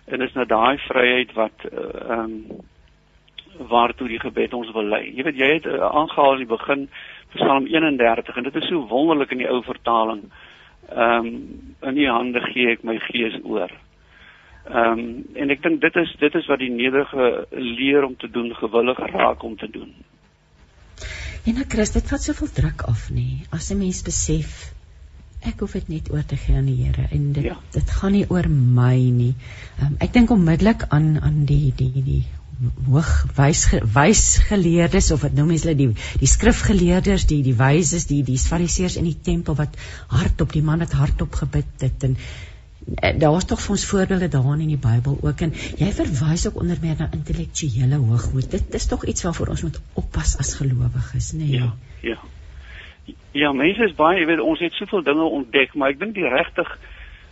En 0.06 0.23
is 0.23 0.35
nou 0.37 0.46
daai 0.46 0.78
vryheid 0.87 1.32
wat 1.35 1.68
eh, 1.73 1.78
ehm 2.11 2.11
uh, 2.11 2.25
um, 2.25 2.64
waartoe 3.56 4.08
die 4.08 4.20
gebed 4.20 4.52
ons 4.52 4.68
wil 4.76 4.85
lei. 4.85 5.06
Jy 5.16 5.25
weet 5.25 5.38
jy 5.40 5.46
het 5.54 5.66
uh, 5.66 5.78
aangehaal 5.88 6.35
in 6.37 6.42
die 6.42 6.50
begin 6.50 6.82
Psalm 7.36 7.66
31 7.70 8.36
en 8.36 8.48
dit 8.48 8.60
is 8.60 8.68
so 8.68 8.86
wonderlik 8.90 9.32
in 9.34 9.44
die 9.44 9.50
ou 9.50 9.62
vertaling. 9.66 10.26
Ehm 10.88 11.26
um, 11.26 11.74
in 11.82 11.98
u 11.98 12.06
hande 12.08 12.40
gee 12.52 12.72
ek 12.74 12.84
my 12.84 12.98
gees 13.08 13.38
oor. 13.44 13.72
Ehm 14.66 14.98
um, 14.98 15.24
en 15.34 15.50
ek 15.54 15.62
dink 15.62 15.80
dit 15.80 15.96
is 16.02 16.14
dit 16.20 16.34
is 16.34 16.46
wat 16.50 16.62
die 16.62 16.72
nederige 16.72 17.46
leer 17.52 18.04
om 18.06 18.16
te 18.16 18.30
doen 18.30 18.54
gewillig 18.54 18.98
raak 19.12 19.42
om 19.42 19.56
te 19.56 19.70
doen. 19.70 19.94
En 21.46 21.54
nou 21.54 21.64
Christus, 21.70 22.02
dit 22.02 22.10
vat 22.10 22.22
soveel 22.22 22.48
druk 22.54 22.82
af 22.90 23.10
nie. 23.14 23.46
As 23.54 23.70
'n 23.70 23.78
mens 23.78 24.02
besef 24.02 24.72
ek 25.46 25.60
hoef 25.62 25.76
dit 25.78 25.88
net 25.88 26.08
oor 26.10 26.24
te 26.26 26.36
gee 26.40 26.56
aan 26.58 26.66
die 26.66 26.80
Here 26.80 27.06
en 27.12 27.32
dit 27.36 27.44
ja. 27.44 27.56
dit 27.72 27.90
gaan 27.98 28.12
nie 28.12 28.24
oor 28.28 28.48
my 28.50 28.96
nie. 28.96 29.34
Um, 29.82 29.96
ek 30.00 30.12
dink 30.16 30.30
onmiddellik 30.30 30.88
aan 30.90 31.20
aan 31.22 31.44
die 31.46 31.72
die 31.76 32.02
die 32.02 32.24
hoog 32.88 33.12
wys 33.36 33.66
wys 33.94 34.25
geleerdes 34.48 35.10
of 35.12 35.25
wat 35.26 35.34
noem 35.36 35.52
mens 35.52 35.66
hulle 35.66 35.76
die 35.76 35.88
die 36.22 36.30
skrifgeleerders 36.30 37.26
die 37.32 37.42
die 37.44 37.56
wyses 37.58 38.06
die 38.08 38.22
die 38.25 38.38
fariseërs 38.40 38.96
in 39.00 39.08
die 39.08 39.18
tempel 39.28 39.58
wat 39.58 39.76
hardop 40.12 40.54
die 40.56 40.64
man 40.64 40.84
het 40.84 40.94
hardop 40.96 41.36
gebid 41.42 41.84
het 41.84 42.06
en 42.08 42.16
eh, 42.16 43.12
daar's 43.20 43.48
tog 43.50 43.60
vir 43.64 43.76
ons 43.76 43.84
voorbeelde 43.90 44.30
daarin 44.32 44.64
in 44.64 44.72
die 44.72 44.80
Bybel 44.88 45.18
ook 45.20 45.44
en 45.48 45.52
jy 45.82 45.90
verwys 46.00 46.46
ook 46.48 46.62
onder 46.62 46.80
meer 46.80 46.96
na 47.02 47.10
intellektuele 47.18 48.00
hoogmoed 48.06 48.50
dit 48.56 48.80
is 48.80 48.88
tog 48.92 49.04
iets 49.04 49.28
waarvoor 49.28 49.52
ons 49.56 49.66
moet 49.68 49.80
oppas 50.04 50.38
as 50.40 50.56
gelowiges 50.62 51.34
nê 51.36 51.44
nee? 51.44 51.60
ja 51.60 51.75
ja 52.12 52.18
Ja, 53.36 53.52
mense 53.52 53.84
is 53.84 53.92
baie, 53.94 54.16
jy 54.18 54.26
weet, 54.26 54.40
ons 54.42 54.58
het 54.64 54.75
soveel 54.75 55.04
dinge 55.06 55.26
ontdek, 55.38 55.75
maar 55.78 55.92
ek 55.92 56.00
dink 56.00 56.16
die 56.16 56.26
regtig 56.26 56.70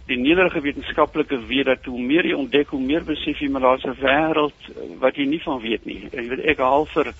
die 0.07 0.19
nederige 0.21 0.61
wetenskaplike 0.61 1.39
weet 1.49 1.65
dat 1.71 1.87
hoe 1.89 2.01
meer 2.01 2.27
jy 2.29 2.37
ontdek, 2.37 2.75
hoe 2.75 2.81
meer 2.81 3.05
besef 3.05 3.41
jy 3.41 3.49
maar 3.49 3.65
daar's 3.65 3.85
'n 3.85 3.97
wêreld 4.01 4.61
eh, 4.69 4.99
wat 5.01 5.17
jy 5.17 5.25
nie 5.25 5.43
van 5.43 5.61
weet 5.61 5.85
nie. 5.85 6.09
Jy 6.13 6.29
weet 6.29 6.45
ek 6.45 6.59
haal 6.59 6.85
vir 6.87 7.09
'n 7.09 7.15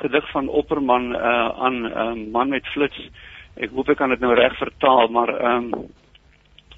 gedig 0.00 0.30
van 0.30 0.48
Opperman 0.48 1.12
uh, 1.14 1.48
aan 1.64 1.82
'n 1.82 1.92
uh, 1.92 2.30
man 2.32 2.48
met 2.48 2.66
flits. 2.66 3.10
Ek 3.56 3.70
hoop 3.70 3.88
ek 3.88 3.96
kan 3.96 4.08
dit 4.08 4.20
nou 4.20 4.34
reg 4.34 4.56
vertaal, 4.56 5.08
maar 5.08 5.28
ehm 5.28 5.74
um, 5.74 5.84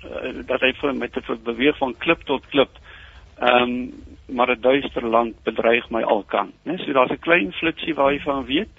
uh, 0.05 0.47
dat 0.47 0.61
hy 0.61 0.73
vir 0.73 0.95
met 0.95 1.13
te 1.13 1.23
beweeg 1.45 1.79
van 1.79 1.95
klip 1.99 2.23
tot 2.25 2.47
klip. 2.47 2.71
Ehm 3.39 3.63
um, 3.63 3.93
maar 4.27 4.51
'n 4.51 4.61
duister 4.61 5.07
land 5.07 5.35
bedreig 5.45 5.91
my 5.91 6.03
alkant, 6.03 6.55
né? 6.65 6.77
So 6.79 6.93
daar's 6.93 7.11
'n 7.11 7.19
klein 7.19 7.53
flitsie 7.53 7.95
waar 7.95 8.13
jy 8.13 8.21
van 8.21 8.45
weet 8.45 8.75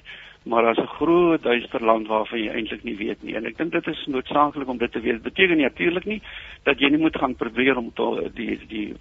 maar 0.45 0.63
daar's 0.63 0.77
'n 0.77 0.95
groot 0.97 1.43
duister 1.43 1.83
land 1.83 2.07
waarvan 2.07 2.39
jy 2.39 2.49
eintlik 2.49 2.83
nie 2.83 2.97
weet 2.97 3.23
nie. 3.23 3.35
En 3.35 3.45
ek 3.45 3.57
dink 3.57 3.71
dit 3.71 3.87
is 3.87 4.05
noodsaaklik 4.05 4.67
om 4.67 4.77
dit 4.77 4.91
te 4.91 4.99
weet. 4.99 5.21
Beteken 5.21 5.57
natuurlik 5.57 6.05
nie 6.05 6.21
dat 6.63 6.79
jy 6.79 6.89
nie 6.89 6.97
moet 7.01 7.17
gaan 7.17 7.35
probeer 7.35 7.77
om 7.77 7.93
te, 7.93 8.31
die 8.33 8.59
die 8.67 8.93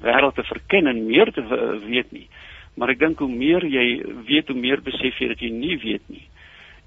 wêreld 0.00 0.34
te 0.34 0.42
verken 0.42 0.86
en 0.86 1.06
meer 1.06 1.32
te 1.32 1.42
weet 1.86 2.12
nie. 2.12 2.28
Maar 2.74 2.88
ek 2.88 2.98
dink 2.98 3.18
hoe 3.18 3.30
meer 3.30 3.64
jy 3.64 4.04
weet, 4.26 4.48
hoe 4.48 4.56
meer 4.56 4.82
besef 4.82 5.18
jy 5.18 5.28
dat 5.28 5.40
jy 5.40 5.50
nie 5.50 5.78
weet 5.78 6.02
nie. 6.06 6.26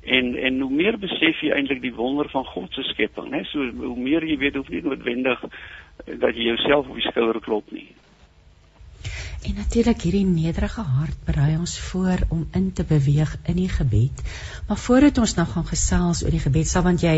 En 0.03 0.35
en 0.35 0.59
hoe 0.59 0.71
meer 0.71 0.97
besef 0.97 1.39
jy 1.41 1.51
eintlik 1.51 1.81
die 1.81 1.93
wonder 1.93 2.29
van 2.29 2.45
God 2.45 2.73
se 2.73 2.83
skepping, 2.83 3.29
né? 3.29 3.43
So 3.43 3.71
hoe 3.71 3.99
meer 3.99 4.25
jy 4.25 4.37
weet, 4.37 4.55
hoef 4.55 4.69
nie 4.69 4.81
noodwendig 4.81 5.45
dat 6.05 6.35
jy 6.35 6.43
jouself 6.51 6.89
op 6.89 6.95
die 6.95 7.07
skouer 7.07 7.39
klop 7.39 7.71
nie. 7.71 7.87
En 9.45 9.53
natuurlik 9.53 10.01
hierdie 10.01 10.25
nederige 10.25 10.81
hart 10.81 11.17
berei 11.25 11.57
ons 11.57 11.77
voor 11.87 12.23
om 12.33 12.47
in 12.59 12.71
te 12.73 12.83
beweeg 12.83 13.35
in 13.43 13.59
die 13.61 13.69
gebed. 13.69 14.21
Maar 14.67 14.77
voordat 14.77 15.17
ons 15.21 15.35
nou 15.37 15.45
gaan 15.47 15.67
gesels 15.69 16.23
oor 16.23 16.33
die 16.33 16.43
gebed, 16.45 16.67
sal 16.67 16.85
want 16.87 17.03
jy 17.05 17.17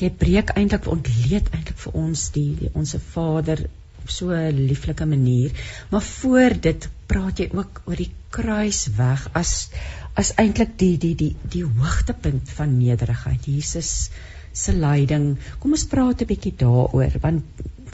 jy 0.00 0.10
breek 0.22 0.50
eintlik 0.58 0.88
ontleed 0.90 1.52
eintlik 1.52 1.78
vir 1.84 2.00
ons 2.02 2.30
die, 2.34 2.50
die 2.62 2.72
onsse 2.74 2.98
Vader 3.12 3.68
op 4.02 4.10
so 4.10 4.34
'n 4.34 4.66
lieflike 4.72 5.06
manier. 5.06 5.54
Maar 5.90 6.02
voor 6.02 6.60
dit 6.60 6.88
praat 7.06 7.38
jy 7.38 7.48
ook 7.52 7.82
oor 7.84 7.96
die 7.96 8.12
kruisweg 8.30 9.28
as 9.32 9.70
as 10.14 10.34
eintlik 10.34 10.74
die 10.78 10.96
die 10.98 11.14
die 11.14 11.34
die 11.42 11.64
hoogtepunt 11.64 12.50
van 12.50 12.78
nederigheid. 12.78 13.46
Jesus 13.46 14.10
se 14.52 14.72
lyding. 14.72 15.36
Kom 15.58 15.72
ons 15.76 15.86
praat 15.86 16.22
'n 16.22 16.26
bietjie 16.26 16.54
daaroor 16.56 17.18
want 17.20 17.44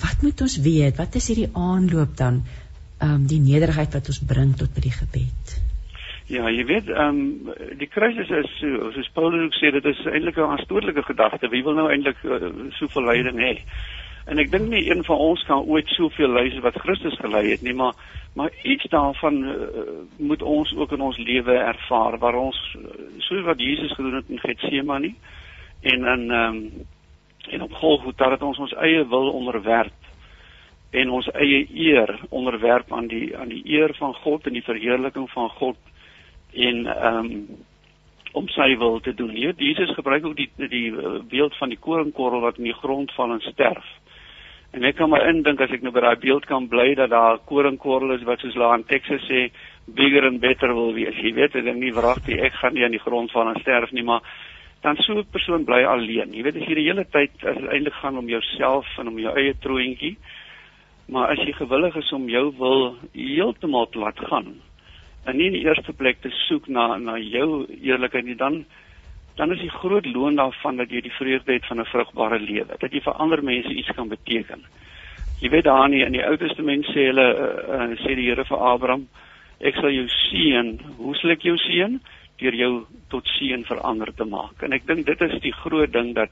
wat 0.02 0.22
moet 0.22 0.40
ons 0.40 0.56
weet? 0.56 0.96
Wat 0.96 1.14
is 1.14 1.26
hierdie 1.26 1.50
aanloop 1.52 2.16
dan? 2.16 2.44
Um, 3.02 3.26
die 3.26 3.40
nederigheid 3.40 3.94
wat 3.94 4.08
ons 4.08 4.22
bring 4.26 4.54
tot 4.56 4.74
by 4.74 4.80
die 4.80 4.94
gebed. 4.94 5.56
Ja, 6.26 6.48
jy 6.48 6.64
weet, 6.64 6.88
ehm 6.88 7.18
um, 7.20 7.50
die 7.78 7.88
kruis 7.92 8.16
is 8.16 8.30
is 8.30 8.52
so, 8.60 8.90
soos 8.94 9.10
Paulus 9.12 9.44
ook 9.44 9.58
sê, 9.58 9.70
dit 9.74 9.84
is 9.84 10.00
eintlik 10.06 10.38
'n 10.38 10.54
aanstootlike 10.56 11.02
gedagte. 11.02 11.48
Wie 11.52 11.62
wil 11.62 11.74
nou 11.74 11.90
eintlik 11.90 12.16
uh, 12.24 12.48
soveel 12.78 13.04
lyding 13.04 13.38
hê? 13.38 13.58
En 14.24 14.38
ek 14.38 14.50
dink 14.50 14.70
nie 14.70 14.88
een 14.88 15.04
van 15.04 15.16
ons 15.16 15.42
kan 15.44 15.66
ooit 15.68 15.88
soveel 15.92 16.32
ly 16.32 16.46
as 16.48 16.62
wat 16.64 16.80
Christus 16.80 17.18
gely 17.20 17.50
het 17.50 17.62
nie, 17.62 17.74
maar 17.74 17.92
maar 18.34 18.50
iets 18.62 18.88
daarvan 18.90 19.44
uh, 19.44 19.56
moet 20.18 20.42
ons 20.42 20.74
ook 20.76 20.92
in 20.92 21.00
ons 21.00 21.18
lewe 21.18 21.52
ervaar 21.52 22.18
waar 22.18 22.34
ons 22.34 22.76
soos 23.18 23.44
wat 23.44 23.60
Jesus 23.60 23.92
gedoen 23.92 24.14
het 24.14 24.28
in 24.28 24.40
Getsemane 24.40 25.14
en 25.82 26.04
in 26.04 26.30
ehm 26.30 26.56
um, 26.56 26.86
en 27.44 27.62
op 27.62 27.72
Golgotha 27.72 28.28
dat 28.28 28.42
ons 28.42 28.58
ons 28.58 28.72
eie 28.72 29.04
wil 29.08 29.30
onderwerp 29.30 30.03
en 30.94 31.10
ons 31.10 31.28
eie 31.34 31.66
eer 31.74 32.10
onderwerp 32.30 32.92
aan 32.92 33.06
die 33.10 33.36
aan 33.36 33.50
die 33.50 33.62
eer 33.76 33.94
van 33.98 34.14
God 34.22 34.46
en 34.46 34.56
die 34.56 34.66
verheerliking 34.66 35.28
van 35.34 35.48
God 35.58 35.76
en 36.52 36.86
ehm 36.86 37.30
um, 37.30 37.38
om 38.34 38.48
sy 38.50 38.72
wil 38.78 38.98
te 39.00 39.12
doen. 39.14 39.30
Hier 39.30 39.54
Jesus 39.62 39.92
gebruik 39.94 40.24
ook 40.26 40.36
die 40.36 40.48
die 40.58 40.88
eh, 40.90 41.20
beeld 41.30 41.54
van 41.58 41.70
die 41.70 41.78
koringkorrel 41.78 42.42
wat 42.42 42.58
in 42.58 42.66
die 42.66 42.80
grond 42.80 43.12
val 43.14 43.30
en 43.30 43.42
sterf. 43.46 43.86
En 44.74 44.82
ek 44.82 44.96
kan 44.98 45.10
maar 45.10 45.28
indink 45.30 45.60
as 45.62 45.70
ek 45.70 45.84
nou 45.86 45.92
by 45.94 46.02
daai 46.02 46.18
beeld 46.18 46.48
kan 46.50 46.66
bly 46.70 46.96
dat 46.98 47.12
daar 47.12 47.38
koringkorrel 47.46 48.16
is 48.16 48.26
wat 48.26 48.42
soos 48.42 48.56
daar 48.58 48.74
in 48.74 48.86
Texas 48.90 49.22
sê 49.30 49.44
bigger 49.86 50.26
and 50.26 50.42
better 50.42 50.74
wil 50.74 50.90
wees. 50.96 51.14
Jy 51.22 51.30
weet, 51.36 51.54
ek 51.54 51.68
dink 51.68 51.78
nie 51.78 51.94
wragtig 51.94 52.42
ek 52.42 52.58
gaan 52.58 52.74
nie 52.74 52.82
aan 52.86 52.96
die 52.96 53.04
grond 53.04 53.30
val 53.30 53.52
en 53.52 53.60
sterf 53.62 53.94
nie, 53.94 54.02
maar 54.02 54.26
dan 54.82 54.96
so 54.96 55.14
'n 55.14 55.30
persoon 55.30 55.64
bly 55.64 55.84
alleen. 55.84 56.34
Jy 56.34 56.42
weet 56.42 56.56
as 56.56 56.66
jy 56.68 56.74
die 56.74 56.88
hele 56.90 57.04
tyd 57.04 57.30
eintlik 57.44 57.94
gaan 58.02 58.18
om 58.18 58.28
jouself 58.28 58.86
en 58.98 59.08
om 59.08 59.18
jou 59.18 59.32
eie 59.36 59.54
troontjie, 59.54 60.16
Maar 61.06 61.34
as 61.34 61.42
jy 61.44 61.52
gewillig 61.52 61.96
is 61.96 62.12
om 62.12 62.28
jou 62.28 62.46
wil 62.58 62.96
heeltemal 63.12 63.88
te 63.92 63.98
laat 63.98 64.18
gaan 64.30 64.54
en 65.24 65.36
nie 65.36 65.46
in 65.48 65.56
die 65.56 65.64
eerste 65.64 65.92
plek 65.96 66.18
te 66.20 66.28
soek 66.44 66.66
na 66.68 66.98
na 67.00 67.16
jou 67.18 67.64
eerlikheid 67.80 68.24
nie, 68.24 68.36
dan 68.36 68.64
dan 69.36 69.52
is 69.52 69.60
die 69.60 69.72
groot 69.72 70.06
loon 70.06 70.36
daarvan 70.36 70.76
dat 70.76 70.90
jy 70.92 71.00
die 71.00 71.16
vreugde 71.16 71.52
het 71.52 71.66
van 71.66 71.80
'n 71.80 71.90
vrugbare 71.90 72.38
lewe, 72.38 72.76
dat 72.80 72.92
jy 72.92 73.00
vir 73.00 73.12
ander 73.12 73.42
mense 73.42 73.72
iets 73.72 73.90
kan 73.96 74.08
beteken. 74.08 74.62
Jy 75.40 75.50
weet 75.50 75.64
daar 75.64 75.88
nie 75.88 76.04
in 76.04 76.12
die 76.12 76.24
Ou 76.24 76.36
Testament 76.36 76.86
sê 76.86 77.08
hulle 77.10 77.26
uh, 77.34 77.74
uh, 77.74 77.96
sê 78.04 78.14
die 78.14 78.28
Here 78.28 78.44
vir 78.44 78.58
Abraham, 78.58 79.08
ek 79.60 79.74
sal 79.74 79.90
jou 79.90 80.06
seën. 80.08 80.78
Hoe 80.96 81.16
sal 81.16 81.30
ek 81.30 81.42
jou 81.42 81.56
seën? 81.56 82.00
Deur 82.38 82.54
jou 82.54 82.86
tot 83.08 83.26
seën 83.38 83.64
verander 83.64 84.12
te 84.14 84.24
maak. 84.24 84.62
En 84.62 84.72
ek 84.72 84.86
dink 84.86 85.06
dit 85.06 85.20
is 85.20 85.40
die 85.40 85.52
groot 85.52 85.92
ding 85.92 86.14
dat 86.14 86.30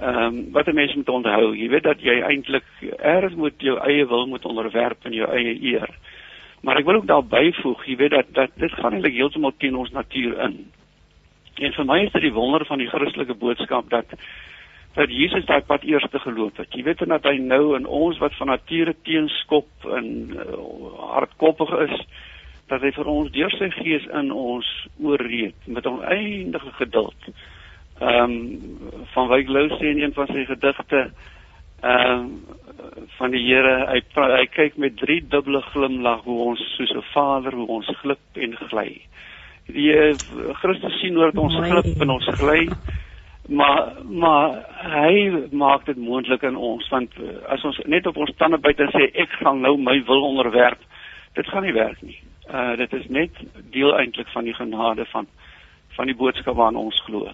Ehm 0.00 0.16
um, 0.16 0.52
wat 0.52 0.66
'n 0.66 0.74
mens 0.74 0.94
moet 0.94 1.08
onthou, 1.08 1.56
jy 1.56 1.68
weet 1.68 1.82
dat 1.82 2.00
jy 2.00 2.20
eintlik 2.20 2.64
eers 2.80 3.34
moet 3.34 3.54
jou 3.56 3.78
eie 3.78 4.06
wil 4.06 4.26
moet 4.26 4.44
onderwerp 4.44 5.04
in 5.04 5.12
jou 5.12 5.30
eie 5.30 5.62
eer. 5.62 5.88
Maar 6.60 6.76
ek 6.76 6.84
wil 6.84 6.94
ook 6.94 7.06
daar 7.06 7.24
byvoeg, 7.24 7.86
jy 7.86 7.96
weet 7.96 8.10
dat 8.10 8.26
dat 8.32 8.50
dit 8.56 8.72
gaan 8.72 8.92
eintlik 8.92 9.14
heeltemal 9.14 9.52
teen 9.58 9.76
ons 9.76 9.90
natuur 9.90 10.40
in. 10.40 10.72
En 11.54 11.72
vir 11.72 11.84
my 11.84 12.00
is 12.04 12.12
dit 12.12 12.22
die 12.22 12.32
wonder 12.32 12.66
van 12.66 12.78
die 12.78 12.88
Christelike 12.88 13.34
boodskap 13.34 13.90
dat 13.90 14.06
dat 14.94 15.10
Jesus 15.10 15.44
daai 15.44 15.62
pad 15.62 15.82
eers 15.84 16.06
te 16.10 16.18
geloop 16.18 16.56
het. 16.56 16.74
Jy 16.74 16.82
weet 16.82 17.02
en 17.02 17.08
dat 17.08 17.24
hy 17.24 17.36
nou 17.38 17.76
in 17.76 17.86
ons 17.86 18.18
wat 18.18 18.34
van 18.34 18.46
nature 18.46 18.94
teenskop 19.02 19.68
en 19.90 20.30
uh, 20.36 20.58
hardkoppig 21.14 21.70
is, 21.88 22.06
dat 22.66 22.80
hy 22.80 22.90
vir 22.90 23.06
ons 23.10 23.32
deur 23.34 23.50
sy 23.50 23.70
gees 23.70 24.06
in 24.06 24.30
ons 24.32 24.66
oorreed 25.02 25.66
met 25.66 25.86
oneindige 25.86 26.70
geduld 26.78 27.34
ehm 28.00 28.30
um, 28.30 28.78
van 29.14 29.28
Wyk 29.28 29.48
Lou 29.48 29.68
sê 29.68 29.92
in 29.92 30.02
een 30.02 30.14
van 30.14 30.26
sy 30.26 30.44
gedigte 30.44 31.10
ehm 31.80 32.10
um, 32.10 32.28
van 33.16 33.30
die 33.30 33.42
Here 33.46 33.86
hy 33.90 34.00
hy 34.14 34.46
kyk 34.50 34.76
met 34.76 34.96
drie 34.96 35.20
dubbele 35.28 35.60
glimlag 35.72 36.24
hoe 36.24 36.40
ons 36.50 36.62
soos 36.76 36.90
'n 36.94 37.06
vader 37.12 37.52
hoe 37.52 37.66
ons 37.66 37.90
glip 38.02 38.18
en 38.34 38.56
gly. 38.56 39.00
Die 39.66 39.92
uh, 39.92 40.14
Christus 40.60 41.00
sien 41.00 41.14
hoe 41.14 41.30
ons 41.34 41.56
glip 41.56 42.00
en 42.00 42.10
ons 42.10 42.28
gly. 42.40 42.68
Maar 43.48 43.92
maar 44.08 44.64
hy 44.80 45.48
maak 45.52 45.84
dit 45.86 45.96
moontlik 45.96 46.42
in 46.42 46.56
ons 46.56 46.88
want 46.88 47.12
uh, 47.20 47.36
as 47.48 47.64
ons 47.64 47.80
net 47.86 48.06
op 48.06 48.16
ons 48.16 48.32
tande 48.36 48.58
byt 48.58 48.80
en 48.80 48.92
sê 48.92 49.10
ek 49.12 49.30
gaan 49.40 49.60
nou 49.60 49.76
my 49.76 50.02
wil 50.04 50.22
onderwerp, 50.22 50.80
dit 51.34 51.46
gaan 51.46 51.62
nie 51.62 51.76
werk 51.76 52.02
nie. 52.02 52.20
Uh 52.48 52.76
dit 52.76 52.92
is 52.92 53.08
net 53.08 53.30
deel 53.70 53.96
eintlik 53.98 54.28
van 54.28 54.44
die 54.44 54.54
genade 54.54 55.04
van 55.12 55.26
van 55.96 56.06
die 56.06 56.16
boodskap 56.16 56.56
waarna 56.56 56.78
ons 56.78 57.02
glo. 57.06 57.28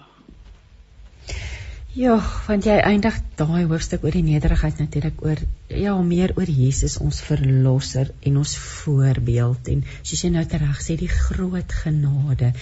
Ja, 1.98 2.20
want 2.46 2.68
jy 2.68 2.76
eindig 2.86 3.16
daai 3.34 3.64
hoofstuk 3.66 4.04
oor 4.06 4.14
die 4.14 4.22
nederigheid 4.22 4.78
natuurlik 4.78 5.24
oor 5.26 5.40
ja, 5.74 5.96
meer 6.06 6.30
oor 6.38 6.46
Jesus 6.46 7.00
ons 7.02 7.18
verlosser 7.26 8.12
en 8.22 8.36
ons 8.38 8.52
voorbeeld 8.62 9.70
en 9.72 9.82
soos 10.04 10.22
jy 10.22 10.30
nou 10.30 10.44
tereg 10.46 10.78
sê 10.84 10.94
die 11.00 11.10
groot 11.10 11.74
genade. 11.80 12.52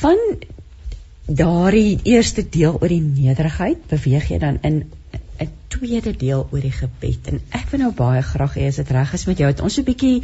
Van 0.00 0.18
daardie 1.28 2.00
eerste 2.10 2.42
deel 2.42 2.74
oor 2.80 2.90
die 2.90 3.04
nederigheid 3.04 3.86
beweeg 3.92 4.32
jy 4.32 4.42
dan 4.42 4.58
in 4.66 4.82
'n 5.38 5.50
tweede 5.70 6.16
deel 6.18 6.48
oor 6.50 6.60
die 6.60 6.74
gebed 6.74 7.30
en 7.30 7.42
ek 7.54 7.70
wil 7.70 7.86
nou 7.86 7.92
baie 7.94 8.22
graag 8.26 8.58
hê 8.58 8.66
as 8.66 8.82
dit 8.82 8.90
reg 8.90 9.14
is 9.14 9.26
met 9.30 9.38
jou 9.38 9.52
dat 9.52 9.62
ons 9.62 9.78
'n 9.78 9.86
bietjie 9.86 10.22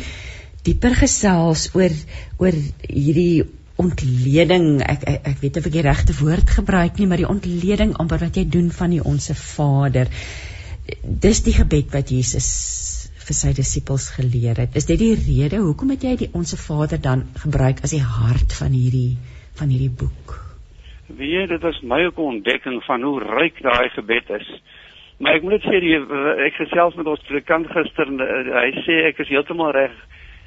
dieper 0.67 0.95
gesels 0.99 1.69
oor 1.75 1.95
oor 2.43 2.59
hierdie 2.83 3.45
ontleding 3.81 4.83
ek 4.85 5.07
ek, 5.11 5.21
ek 5.33 5.41
weet 5.43 5.59
of 5.59 5.67
ek 5.69 5.77
die 5.77 5.85
regte 5.87 6.15
woord 6.21 6.51
gebruik 6.57 6.99
nie 6.99 7.09
maar 7.11 7.23
die 7.23 7.31
ontleding 7.31 7.95
amper 7.99 8.23
wat 8.23 8.37
jy 8.39 8.45
doen 8.47 8.71
van 8.71 8.95
die 8.95 9.03
onsse 9.03 9.35
Vader. 9.39 10.11
Dis 11.03 11.43
die 11.47 11.57
gebed 11.57 11.91
wat 11.95 12.13
Jesus 12.13 12.49
vir 13.25 13.37
sy 13.39 13.53
disippels 13.57 14.11
geleer 14.15 14.59
het. 14.61 14.77
Is 14.77 14.87
dit 14.91 15.01
die 15.01 15.15
rede 15.17 15.63
hoekom 15.65 15.95
het 15.95 16.05
jy 16.05 16.15
die 16.25 16.31
onsse 16.37 16.59
Vader 16.61 17.01
dan 17.01 17.25
gebruik 17.41 17.83
as 17.83 17.97
die 17.97 18.05
hart 18.05 18.55
van 18.61 18.75
hierdie 18.77 19.17
van 19.59 19.71
hierdie 19.73 19.93
boek? 20.03 20.39
Wie 21.09 21.47
dit 21.47 21.63
was 21.63 21.81
my 21.83 22.05
ook 22.07 22.19
ontdekking 22.19 22.81
van 22.87 23.03
hoe 23.03 23.19
ryk 23.23 23.61
daai 23.63 23.89
gebed 23.95 24.31
is. 24.39 24.49
Maar 25.19 25.39
ek 25.39 25.45
moet 25.47 25.63
sê 25.63 25.79
die, 25.83 25.95
ek 26.47 26.57
gesels 26.59 26.97
met 26.99 27.07
ons 27.07 27.23
predikant 27.29 27.69
gister 27.71 28.11
hy 28.11 28.71
sê 28.87 29.05
ek 29.11 29.23
is 29.23 29.31
heeltemal 29.31 29.73
reg 29.77 29.95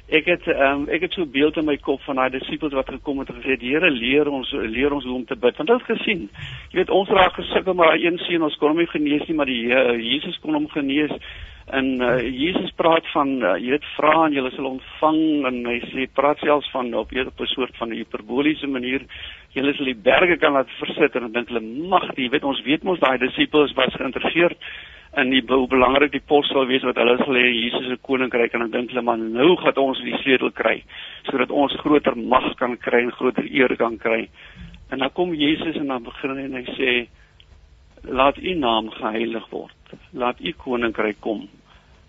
Ek 0.08 0.24
het 0.24 0.46
ehm 0.48 0.82
um, 0.82 0.84
ek 0.88 1.02
het 1.04 1.12
so 1.12 1.20
'n 1.22 1.30
beeld 1.30 1.56
in 1.56 1.64
my 1.64 1.76
kop 1.76 2.00
van 2.00 2.16
daai 2.16 2.30
disippels 2.30 2.72
wat 2.72 2.88
gekom 2.88 3.18
het 3.18 3.28
en 3.28 3.42
gesê 3.42 3.58
die 3.58 3.72
Here 3.74 3.90
leer 3.90 4.28
ons 4.28 4.52
leer 4.52 4.92
ons 4.92 5.04
hoe 5.04 5.14
om 5.14 5.24
te 5.24 5.36
bid. 5.36 5.56
Want 5.56 5.68
hulle 5.68 5.82
het 5.84 5.98
gesien. 5.98 6.30
Jy 6.70 6.76
weet 6.78 6.90
ons 6.90 7.08
raak 7.08 7.34
gesukkel 7.34 7.74
maar 7.74 7.86
daai 7.86 8.06
een 8.06 8.18
seun 8.18 8.42
ons 8.42 8.56
kon 8.56 8.68
hom 8.68 8.78
nie 8.78 8.86
genees 8.86 9.26
nie, 9.28 9.36
maar 9.36 9.46
die 9.46 9.66
uh, 9.66 9.92
Jesus 10.00 10.38
kon 10.40 10.54
hom 10.54 10.68
genees. 10.68 11.12
En 11.66 12.00
uh, 12.00 12.20
Jesus 12.22 12.70
praat 12.76 13.04
van 13.12 13.28
uh, 13.42 13.56
jy 13.60 13.70
weet 13.70 13.84
vra 13.96 14.26
en 14.26 14.32
jy 14.32 14.50
sal 14.50 14.64
ontvang 14.64 15.46
en 15.46 15.66
hy 15.66 15.80
sê 15.92 16.08
praat 16.14 16.38
selfs 16.38 16.70
van 16.70 16.94
op 16.94 17.12
'n 17.12 17.46
soort 17.46 17.76
van 17.76 17.88
'n 17.88 18.00
hiperboliese 18.00 18.66
manier 18.66 19.04
jy 19.52 19.74
sal 19.74 19.84
die 19.84 19.94
berge 19.94 20.36
kan 20.36 20.52
laat 20.52 20.70
versit 20.78 21.14
en 21.16 21.26
dan 21.26 21.32
dink 21.32 21.48
hulle 21.48 21.88
mag 21.88 22.16
jy 22.16 22.28
weet 22.30 22.44
ons 22.44 22.62
weet 22.64 22.82
mos 22.82 23.00
daai 23.00 23.18
disippels 23.18 23.74
was 23.74 23.94
geïnteresseerd 23.94 24.56
in 25.20 25.30
die 25.32 25.42
hoe 25.48 25.66
belangrik 25.70 26.12
die 26.12 26.22
pos 26.30 26.48
sal 26.52 26.66
wees 26.70 26.84
wat 26.86 26.98
hulle 27.00 27.16
sal 27.20 27.36
hê 27.38 27.46
Jesus 27.48 27.86
se 27.88 27.96
koninkryk 28.06 28.54
en 28.54 28.64
dan 28.66 28.74
dink 28.74 28.92
hulle 28.92 29.04
man 29.06 29.24
nou 29.34 29.56
gaan 29.60 29.80
ons 29.82 30.00
die 30.04 30.16
sleutel 30.22 30.52
kry 30.54 30.76
sodat 31.30 31.50
ons 31.50 31.74
groter 31.82 32.16
mag 32.16 32.46
kan 32.60 32.76
kry 32.84 33.02
en 33.06 33.14
groter 33.16 33.46
eer 33.46 33.74
kan 33.80 33.98
kry. 33.98 34.28
En 34.90 35.02
dan 35.02 35.12
kom 35.12 35.34
Jesus 35.34 35.76
en 35.76 35.90
dan 35.92 36.04
begin 36.06 36.38
en 36.44 36.56
hy 36.58 36.64
sê 36.76 36.92
laat 38.04 38.38
u 38.38 38.54
naam 38.54 38.90
geheilig 38.94 39.48
word. 39.50 39.96
Laat 40.12 40.40
u 40.40 40.52
koninkryk 40.64 41.20
kom. 41.20 41.48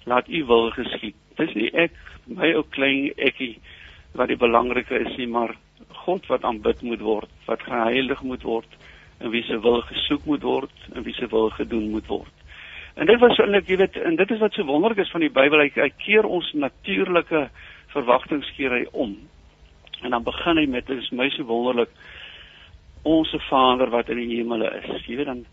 Laat 0.05 0.29
u 0.29 0.43
wil 0.51 0.69
geskied. 0.77 1.17
Dis 1.39 1.55
nie 1.55 1.71
ek 1.73 1.95
my 2.27 2.53
ou 2.55 2.63
klein 2.75 3.09
ekkie 3.17 3.55
wat 4.17 4.29
die 4.31 4.39
belangrike 4.39 5.01
is 5.05 5.15
nie, 5.17 5.27
maar 5.27 5.55
God 6.05 6.25
wat 6.29 6.45
aanbid 6.47 6.81
moet 6.85 7.01
word, 7.05 7.31
wat 7.47 7.63
geheilig 7.65 8.21
moet 8.25 8.43
word 8.43 8.77
en 9.19 9.31
wie 9.33 9.43
se 9.43 9.57
wil 9.59 9.81
gesoek 9.87 10.25
moet 10.25 10.43
word 10.43 10.91
en 10.95 11.03
wie 11.03 11.13
se 11.17 11.27
wil 11.31 11.49
gedoen 11.57 11.89
moet 11.91 12.07
word. 12.07 12.38
En 12.95 13.05
dit 13.05 13.19
was 13.19 13.37
eintlik, 13.37 13.67
jy 13.67 13.77
weet, 13.77 13.97
en 13.97 14.15
dit 14.15 14.31
is 14.31 14.39
wat 14.39 14.53
so 14.53 14.65
wonderlik 14.65 15.03
is 15.05 15.11
van 15.11 15.21
die 15.21 15.33
Bybel, 15.33 15.59
hy, 15.59 15.71
hy 15.75 15.89
keer 15.97 16.25
ons 16.25 16.53
natuurlike 16.53 17.49
verwagtinge 17.93 18.53
keer 18.57 18.71
hy 18.71 18.85
om. 18.91 19.15
En 20.03 20.15
dan 20.15 20.23
begin 20.23 20.57
hy 20.57 20.65
met 20.65 20.89
is 20.89 21.09
my 21.11 21.29
so 21.29 21.43
wonderlik 21.43 21.91
onsse 23.07 23.39
Vader 23.49 23.89
wat 23.89 24.09
in 24.09 24.19
die 24.19 24.37
hemele 24.37 24.71
is. 24.81 25.05
Jy 25.07 25.19
weet 25.19 25.29
dan 25.31 25.45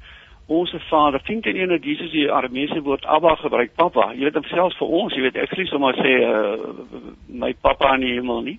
onsse 0.46 0.78
Vader, 0.88 1.20
vind 1.24 1.46
in 1.46 1.56
een 1.56 1.80
Jesus 1.82 2.10
die 2.10 2.32
Arameese 2.32 2.82
woord 2.82 3.04
Abba 3.04 3.34
gebruik, 3.34 3.74
Papa. 3.74 4.12
Jy 4.14 4.28
weet 4.28 4.38
homself 4.38 4.76
vir 4.78 4.92
ons, 5.00 5.14
jy 5.14 5.24
weet 5.26 5.38
ek 5.42 5.54
sê 5.58 5.66
sommer 5.70 5.96
sê 5.98 6.12
uh, 6.22 7.08
my 7.26 7.52
Papa 7.62 7.94
in 7.96 8.06
die 8.06 8.12
hemel 8.14 8.44
nie. 8.46 8.58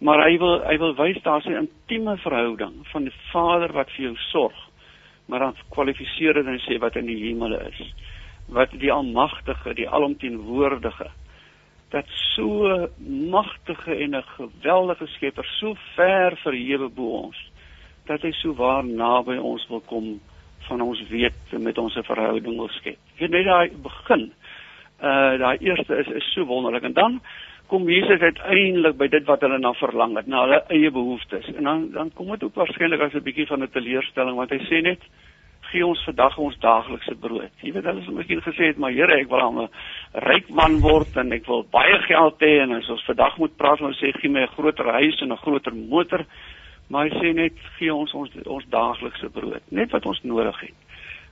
Maar 0.00 0.24
hy 0.26 0.38
wil 0.40 0.56
hy 0.64 0.78
wil 0.80 0.96
wys 0.98 1.20
daar's 1.22 1.46
'n 1.46 1.60
intieme 1.66 2.16
verhouding 2.24 2.80
van 2.92 3.04
die 3.04 3.14
Vader 3.30 3.72
wat 3.72 3.90
vir 3.90 4.04
jou 4.04 4.16
sorg. 4.30 4.58
Maar 5.30 5.46
dan 5.46 5.58
kwalifiseer 5.70 6.34
dit 6.34 6.46
en 6.50 6.58
sê 6.66 6.78
wat 6.82 6.96
in 6.98 7.06
die 7.06 7.20
hemele 7.22 7.60
is 7.70 7.82
wat 8.50 8.72
die 8.82 8.90
almagtige, 8.90 9.74
die 9.78 9.86
alomteenwoordige 9.88 11.06
dat 11.90 12.06
so 12.34 12.88
magtige 13.30 13.94
en 13.94 14.14
'n 14.16 14.22
geweldige 14.22 15.06
skepper 15.06 15.44
so 15.44 15.74
ver 15.94 16.36
verhewe 16.36 16.88
bo 16.88 17.22
ons 17.22 17.38
dat 18.06 18.22
hy 18.22 18.30
so 18.32 18.54
waar 18.54 18.84
naby 18.84 19.36
ons 19.36 19.66
wil 19.68 19.80
kom 19.80 20.20
van 20.68 20.80
ons 20.80 21.02
weet 21.08 21.58
met 21.58 21.78
ons 21.78 21.96
'n 21.96 22.02
verhouding 22.02 22.56
wil 22.56 22.68
skep. 22.68 22.98
Jy 23.18 23.26
net 23.26 23.44
daai 23.44 23.70
begin. 23.82 24.32
Uh 25.02 25.38
daai 25.38 25.58
eerste 25.58 25.96
is 25.96 26.06
is 26.06 26.32
so 26.32 26.44
wonderlik 26.44 26.82
en 26.82 26.92
dan 26.92 27.20
kom 27.70 27.88
Jesus 27.88 28.20
uiteindelik 28.20 28.96
by 28.98 29.06
dit 29.12 29.26
wat 29.28 29.44
hulle 29.46 29.58
na 29.62 29.70
verlang 29.78 30.16
het, 30.18 30.26
na 30.26 30.42
hulle 30.44 30.60
eie 30.74 30.90
behoeftes. 30.90 31.46
En 31.54 31.68
dan 31.68 31.90
dan 31.94 32.12
kom 32.18 32.32
dit 32.34 32.42
ook 32.42 32.58
waarskynlik 32.58 33.00
as 33.06 33.14
'n 33.14 33.26
bietjie 33.28 33.46
van 33.46 33.62
'n 33.62 33.70
teleurstelling 33.70 34.36
want 34.36 34.50
hy 34.50 34.58
sê 34.66 34.82
net 34.82 35.02
gee 35.70 35.86
ons 35.86 36.04
vandag 36.04 36.38
ons 36.38 36.58
daaglikse 36.58 37.14
brood. 37.14 37.52
Jy 37.62 37.72
weet 37.72 37.84
hulle 37.84 38.00
het 38.00 38.14
miskien 38.14 38.42
gesê 38.42 38.70
het, 38.70 38.78
maar 38.78 38.92
Here, 38.92 39.20
ek 39.20 39.28
wil 39.28 39.62
'n 39.62 39.68
ryk 40.14 40.48
man 40.48 40.80
word 40.80 41.16
en 41.16 41.32
ek 41.32 41.46
wil 41.46 41.62
baie 41.70 41.98
geld 42.08 42.40
hê 42.40 42.60
en 42.62 42.72
as 42.72 42.90
ons 42.90 43.04
vandag 43.04 43.38
moet 43.38 43.56
praat, 43.56 43.80
ons 43.80 44.02
sê 44.02 44.12
gee 44.12 44.30
my 44.30 44.42
'n 44.42 44.54
groter 44.56 44.92
huis 44.92 45.20
en 45.20 45.32
'n 45.32 45.36
groter 45.36 45.74
motor. 45.74 46.24
Maar 46.88 47.08
hy 47.08 47.18
sê 47.20 47.34
net 47.34 47.52
gee 47.78 47.94
ons 47.94 48.12
ons 48.14 48.30
ons 48.46 48.64
daaglikse 48.68 49.28
brood, 49.30 49.62
net 49.70 49.90
wat 49.90 50.06
ons 50.06 50.22
nodig 50.22 50.60
het. 50.60 50.74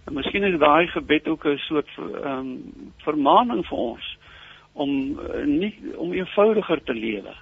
En 0.06 0.14
miskien 0.14 0.44
is 0.44 0.58
daai 0.58 0.86
gebed 0.86 1.28
ook 1.28 1.44
'n 1.46 1.58
soort 1.58 1.88
ehm 1.98 2.38
um, 2.38 2.92
vermaaning 3.04 3.66
vir 3.66 3.78
ons 3.78 4.16
om 4.78 4.94
uh, 5.18 5.44
nie 5.46 5.72
om 5.96 6.14
eenvoudiger 6.14 6.82
te 6.84 6.94
lewe. 6.94 7.34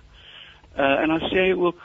Uh 0.77 0.96
en 1.03 1.14
dan 1.14 1.29
sê 1.31 1.49
hy 1.49 1.53
ook 1.57 1.81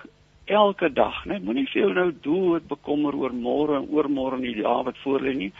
elke 0.52 0.90
dag, 0.94 1.26
né? 1.26 1.40
Moenie 1.40 1.68
vir 1.72 1.82
jou 1.82 1.92
nou 1.96 2.10
dood 2.24 2.68
bekommer 2.68 3.16
oor 3.16 3.34
môre 3.34 3.78
en 3.80 3.88
oormôre 3.92 4.40
en 4.40 4.46
die 4.46 4.58
dae 4.62 4.88
wat 4.88 4.98
voor 5.04 5.24
lê 5.24 5.36
nie. 5.38 5.52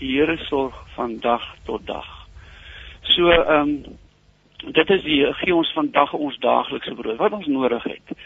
Die 0.00 0.10
Here 0.16 0.36
sorg 0.48 0.74
van 0.96 1.18
dag 1.22 1.44
tot 1.68 1.86
dag. 1.86 2.08
So 3.14 3.30
ehm 3.30 3.60
um, 3.60 3.76
dit 4.64 4.90
is 4.90 5.02
die 5.04 5.20
gee 5.42 5.54
ons 5.54 5.70
vandag 5.76 6.14
ons 6.16 6.38
daaglikse 6.40 6.94
brood 6.96 7.18
wat 7.20 7.36
ons 7.36 7.46
nodig 7.46 7.84
het. 7.84 8.16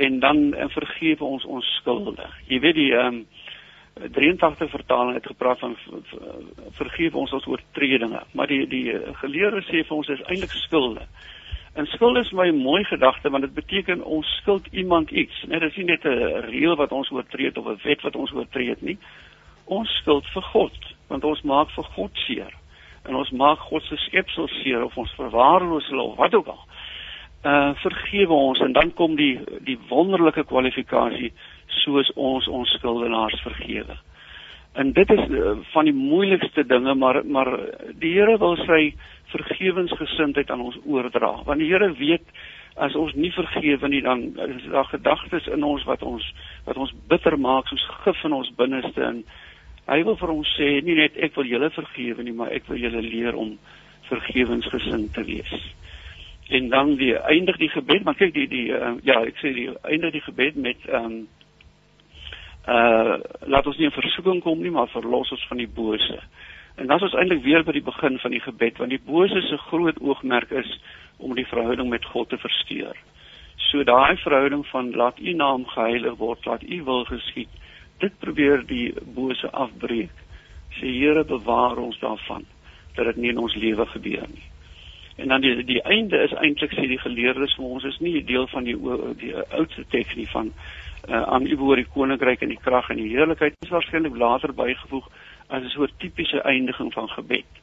En 0.00 0.20
dan 0.20 0.54
en 0.54 0.70
vergewe 0.72 1.24
ons 1.24 1.44
ons 1.44 1.74
skulde. 1.80 2.26
Jy 2.48 2.60
weet 2.64 2.78
die 2.80 2.92
ehm 2.96 3.22
um, 3.22 3.26
83 3.94 4.70
vertaling 4.70 5.14
het 5.14 5.26
gepraat 5.26 5.58
van 5.58 5.76
vergewe 6.70 7.18
ons 7.18 7.32
ons 7.32 7.46
oortredinge, 7.46 8.22
maar 8.32 8.46
die 8.46 8.66
die 8.66 8.88
geleerdes 9.20 9.68
sê 9.68 9.84
vir 9.84 9.96
ons 9.96 10.08
is 10.08 10.22
eintlik 10.26 10.54
skulde. 10.64 11.06
En 11.74 11.86
skuld 11.86 12.16
is 12.16 12.32
my 12.36 12.50
mooi 12.50 12.84
gedagte 12.84 13.30
want 13.30 13.44
dit 13.44 13.54
beteken 13.54 14.04
ons 14.04 14.28
skuld 14.40 14.66
iemand 14.70 15.10
iets. 15.10 15.44
Net 15.48 15.62
is 15.62 15.76
nie 15.76 15.84
net 15.84 16.04
'n 16.04 16.40
reël 16.48 16.76
wat 16.76 16.92
ons 16.92 17.10
oortree 17.10 17.56
of 17.56 17.66
'n 17.66 17.80
wet 17.82 18.02
wat 18.02 18.16
ons 18.16 18.32
oortree 18.32 18.76
nie. 18.80 18.98
Ons 19.64 19.88
skuld 20.00 20.26
vir 20.26 20.42
God, 20.42 20.78
want 21.08 21.24
ons 21.24 21.42
maak 21.42 21.70
vir 21.70 21.84
God 21.84 22.10
seer. 22.26 22.52
En 23.04 23.14
ons 23.14 23.30
maak 23.30 23.58
God 23.58 23.82
se 23.82 23.96
skepsel 23.96 24.48
seer 24.48 24.84
of 24.84 24.96
ons 24.96 25.14
verwaarloos 25.14 25.88
hulle 25.88 26.02
of 26.02 26.16
wat 26.16 26.34
ook 26.34 26.46
al. 26.46 26.64
Uh 27.44 27.74
vergewe 27.74 28.32
ons 28.32 28.60
en 28.60 28.72
dan 28.72 28.92
kom 28.94 29.16
die 29.16 29.40
die 29.60 29.78
wonderlike 29.88 30.44
kwalifikasie 30.44 31.32
soos 31.82 32.10
ons 32.14 32.48
ons 32.48 32.74
skuldenaars 32.78 33.40
vergewe. 33.42 33.96
En 34.72 34.92
dit 34.92 35.10
is 35.10 35.22
uh, 35.28 35.52
van 35.74 35.84
die 35.88 35.96
moeilikste 35.96 36.64
dinge 36.64 36.94
maar 36.94 37.22
maar 37.24 37.50
die 38.00 38.14
Here 38.16 38.38
wil 38.38 38.56
sy 38.64 38.94
vergewensgesindheid 39.32 40.50
aan 40.50 40.60
ons 40.60 40.78
oordra. 40.84 41.34
Want 41.44 41.60
die 41.60 41.68
Here 41.68 41.92
weet 41.98 42.26
as 42.74 42.96
ons 42.96 43.12
nie 43.14 43.32
vergewe 43.32 43.88
nie 43.88 44.00
dan 44.00 44.22
is 44.48 44.64
daar 44.72 44.88
gedagtes 44.88 45.46
in 45.46 45.64
ons 45.64 45.84
wat 45.84 46.02
ons 46.02 46.24
wat 46.64 46.76
ons 46.76 46.92
bitter 47.08 47.36
maak 47.38 47.68
soos 47.68 47.84
gif 48.04 48.24
in 48.24 48.32
ons 48.32 48.52
binneste 48.56 49.04
en 49.04 49.20
hy 49.90 50.00
wil 50.06 50.16
vir 50.16 50.32
ons 50.32 50.54
sê 50.56 50.68
nie 50.80 50.96
net 50.96 51.18
ek 51.20 51.36
wil 51.36 51.48
julle 51.48 51.68
vergewe 51.74 52.24
nie, 52.24 52.32
maar 52.32 52.52
ek 52.54 52.68
wil 52.70 52.80
julle 52.80 53.02
leer 53.02 53.36
om 53.36 53.56
vergewensgesind 54.08 55.12
te 55.14 55.24
wees. 55.26 55.52
En 56.52 56.68
dan 56.72 56.96
die 57.00 57.14
eindig 57.16 57.58
die 57.60 57.70
gebed, 57.72 58.04
maar 58.04 58.16
kyk 58.18 58.34
die 58.34 58.48
die 58.50 58.66
uh, 58.76 58.94
ja, 59.06 59.20
ek 59.26 59.40
sê 59.42 59.52
die 59.56 59.68
eindig 59.88 60.16
die 60.18 60.26
gebed 60.26 60.56
met 60.56 60.88
ehm 60.88 61.12
um, 61.12 61.22
uh 62.68 63.18
laat 63.46 63.66
ons 63.66 63.76
nie 63.76 63.88
in 63.88 63.94
versoeking 63.94 64.42
kom 64.42 64.60
nie, 64.62 64.70
maar 64.70 64.88
verlos 64.88 65.30
ons 65.30 65.46
van 65.48 65.58
die 65.58 65.68
bose. 65.68 66.20
En 66.76 66.86
dan 66.86 66.96
is 66.96 67.02
ons 67.02 67.14
eintlik 67.18 67.42
weer 67.42 67.64
by 67.64 67.72
die 67.72 67.84
begin 67.84 68.18
van 68.18 68.30
die 68.30 68.40
gebed 68.40 68.78
want 68.78 68.90
die 68.90 69.02
bose 69.06 69.40
se 69.48 69.58
groot 69.68 69.98
oogmerk 70.00 70.50
is 70.50 70.78
om 71.18 71.34
die 71.34 71.46
verhouding 71.46 71.90
met 71.90 72.04
God 72.04 72.28
te 72.28 72.38
versteur. 72.38 72.96
So 73.56 73.84
daai 73.84 74.16
verhouding 74.16 74.66
van 74.66 74.92
laat 74.96 75.18
U 75.20 75.34
naam 75.34 75.66
geheilig 75.66 76.16
word, 76.18 76.46
laat 76.46 76.62
U 76.62 76.82
wil 76.84 77.04
geskied. 77.04 77.48
Dit 77.98 78.18
probeer 78.18 78.64
die 78.66 78.92
bose 79.14 79.50
afbreek. 79.50 80.14
Sê 80.78 80.88
Here 80.88 81.24
bewaar 81.24 81.78
ons 81.78 81.98
daarvan 81.98 82.46
dat 82.96 83.04
dit 83.04 83.16
nie 83.16 83.30
in 83.30 83.38
ons 83.38 83.54
lewe 83.56 83.86
gebeur 83.86 84.26
nie. 84.28 84.48
En 85.16 85.28
dan 85.28 85.40
die 85.40 85.64
die 85.64 85.82
einde 85.82 86.18
is 86.24 86.32
eintlik 86.32 86.72
sê 86.72 86.86
die 86.88 87.00
geleerdes 87.00 87.54
vir 87.56 87.64
ons 87.64 87.84
is 87.84 87.98
nie 88.00 88.16
'n 88.20 88.26
deel 88.26 88.46
van 88.46 88.64
die 88.64 88.76
die 89.20 89.34
oudste 89.36 89.84
teks 89.88 90.14
nie 90.14 90.28
van 90.28 90.52
uh, 91.08 91.22
aan 91.22 91.46
U 91.46 91.56
behoort 91.56 91.82
die 91.82 91.92
koninkryk 91.94 92.42
en 92.42 92.48
die 92.48 92.60
krag 92.62 92.90
en 92.90 92.96
die 92.96 93.10
heerlikheid 93.14 93.54
is 93.60 93.72
waarskynlik 93.74 94.16
later 94.16 94.52
bygevoeg 94.52 95.08
as 95.48 95.62
'n 95.62 95.68
soort 95.68 95.98
tipiese 95.98 96.42
eindiging 96.42 96.92
van 96.92 97.08
gebed. 97.08 97.62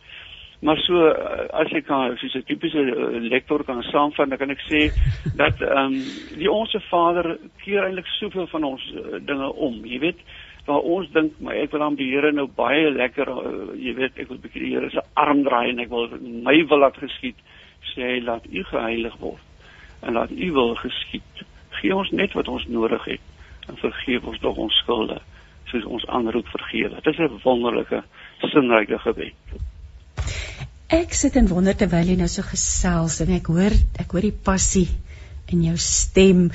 Maar 0.59 0.77
so 0.77 1.07
eh, 1.07 1.47
as 1.49 1.71
ek 1.71 1.85
kan 1.87 2.17
soos 2.17 2.35
'n 2.35 2.43
tipiese 2.43 2.81
eh, 2.83 3.21
lektor 3.31 3.63
kan 3.63 3.83
saamvat, 3.83 4.29
dan 4.29 4.37
kan 4.37 4.49
ek 4.49 4.63
sê 4.67 4.91
dat 5.41 5.61
ehm 5.61 5.77
um, 5.77 5.95
die 6.35 6.51
onsse 6.51 6.79
Vader 6.89 7.37
keer 7.63 7.83
eintlik 7.83 8.07
soveel 8.19 8.47
van 8.47 8.63
ons 8.63 8.83
uh, 8.95 9.19
dinge 9.23 9.53
om. 9.53 9.79
Jy 9.85 9.99
weet, 9.99 10.19
waar 10.65 10.83
ons 10.83 11.07
dink 11.11 11.39
maar 11.39 11.55
ek 11.55 11.71
wil 11.71 11.83
aan 11.83 11.95
die 11.95 12.11
Here 12.11 12.31
nou 12.31 12.47
baie 12.55 12.91
lekker 12.91 13.31
uh, 13.31 13.71
jy 13.75 13.95
weet, 13.95 14.19
ek 14.19 14.27
wil 14.27 14.37
'n 14.37 14.41
bietjie 14.41 14.65
die 14.65 14.73
Here 14.75 14.89
se 14.89 15.05
arm 15.13 15.43
draai 15.47 15.69
en 15.69 15.79
ek 15.79 15.89
wil 15.89 16.11
my 16.19 16.57
wil 16.67 16.83
laat 16.83 16.97
geskied. 16.97 17.39
Sê 17.95 18.03
hy 18.03 18.19
laat 18.19 18.43
U 18.51 18.63
geheilig 18.63 19.15
word 19.19 19.43
en 20.03 20.13
laat 20.13 20.31
U 20.31 20.51
wil 20.51 20.75
geskied. 20.75 21.47
Gee 21.79 21.95
ons 21.95 22.11
net 22.11 22.35
wat 22.35 22.47
ons 22.47 22.67
nodig 22.67 23.03
het 23.05 23.28
en 23.69 23.77
vergeef 23.77 24.23
ons 24.23 24.39
tog 24.43 24.57
ons 24.57 24.81
skulde 24.83 25.19
soos 25.69 25.85
ons 25.85 26.05
ander 26.09 26.35
ook 26.35 26.47
vergewe. 26.49 27.01
Dit 27.03 27.13
is 27.13 27.19
'n 27.19 27.41
wonderlike 27.43 28.03
sinryke 28.41 28.99
gebed. 28.99 29.33
Ek 30.89 31.13
sit 31.13 31.35
en 31.35 31.47
wonder 31.47 31.75
terwyl 31.75 32.07
jy 32.07 32.15
nou 32.17 32.27
so 32.27 32.41
gesels 32.41 33.19
en 33.21 33.29
ek 33.35 33.47
hoor 33.47 33.71
ek 33.99 34.11
hoor 34.11 34.25
die 34.25 34.39
passie 34.43 34.87
in 35.53 35.63
jou 35.63 35.77
stem. 35.77 36.51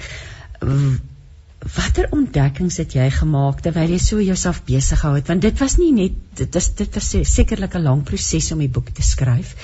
Watter 1.76 2.08
ontdekkings 2.12 2.76
het 2.82 2.96
jy 2.98 3.10
gemaak 3.10 3.62
terwyl 3.62 3.94
jy 3.94 3.98
so 3.98 4.20
jouself 4.20 4.64
besig 4.66 5.00
gehou 5.00 5.14
het? 5.14 5.28
Want 5.28 5.42
dit 5.42 5.58
was 5.60 5.78
nie 5.78 5.92
net 5.92 6.12
dit 6.34 6.56
is 6.56 6.68
dit 6.74 6.94
was 6.94 7.10
sekerlik 7.34 7.74
'n 7.74 7.82
lang 7.82 8.04
proses 8.04 8.52
om 8.52 8.58
die 8.58 8.68
boek 8.68 8.90
te 8.90 9.02
skryf. 9.02 9.54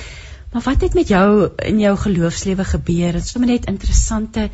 Maar 0.52 0.62
wat 0.62 0.80
het 0.80 0.94
met 0.94 1.08
jou 1.08 1.50
in 1.66 1.78
jou 1.78 1.96
geloofslewe 1.96 2.64
gebeur? 2.64 3.12
Dit 3.12 3.22
is 3.22 3.30
sommer 3.30 3.50
net 3.50 3.66
interessante 3.66 4.50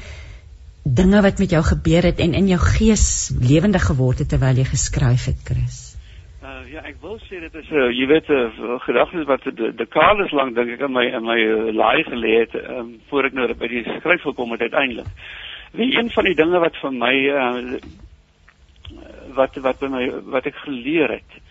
dinge 0.87 1.21
wat 1.23 1.39
met 1.39 1.51
jou 1.51 1.63
gebeur 1.67 2.03
het 2.07 2.21
en 2.23 2.35
in 2.35 2.47
jou 2.47 2.59
gees 2.63 3.35
lewendig 3.43 3.83
geword 3.91 4.23
het 4.23 4.29
terwyl 4.31 4.59
jy 4.61 4.67
geskryf 4.71 5.27
het, 5.27 5.41
Chris. 5.45 5.79
Uh, 6.47 6.63
ja, 6.71 6.85
ek 6.87 7.01
wil 7.03 7.17
sê 7.27 7.41
dit 7.43 7.55
is 7.59 7.71
uh, 7.75 7.89
jy 7.91 8.07
weet 8.07 8.29
'n 8.31 8.53
uh, 8.63 8.79
gedagte 8.87 9.25
wat 9.27 9.43
de, 9.43 9.73
de 9.75 9.87
kaal 9.87 10.23
is 10.25 10.31
lank 10.31 10.55
dink 10.55 10.71
ek 10.71 10.85
in 10.87 10.93
my 10.95 11.07
in 11.11 11.25
my 11.27 11.39
uh, 11.43 11.75
laai 11.75 12.05
gelê 12.07 12.39
het 12.45 12.55
um, 12.55 13.01
voor 13.11 13.27
ek 13.27 13.35
nou 13.35 13.49
by 13.55 13.67
die 13.67 13.83
skryf 13.99 14.23
gekom 14.23 14.55
het 14.55 14.61
uiteindelik. 14.61 15.11
Wie 15.73 15.91
een 15.99 16.11
van 16.11 16.25
die 16.25 16.39
dinge 16.39 16.59
wat 16.63 16.77
vir 16.77 16.93
my 16.93 17.15
uh, 17.35 17.81
wat 19.35 19.57
wat 19.57 19.81
by 19.81 19.91
my 19.91 20.05
wat 20.31 20.47
ek 20.47 20.63
geleer 20.63 21.19
het 21.19 21.43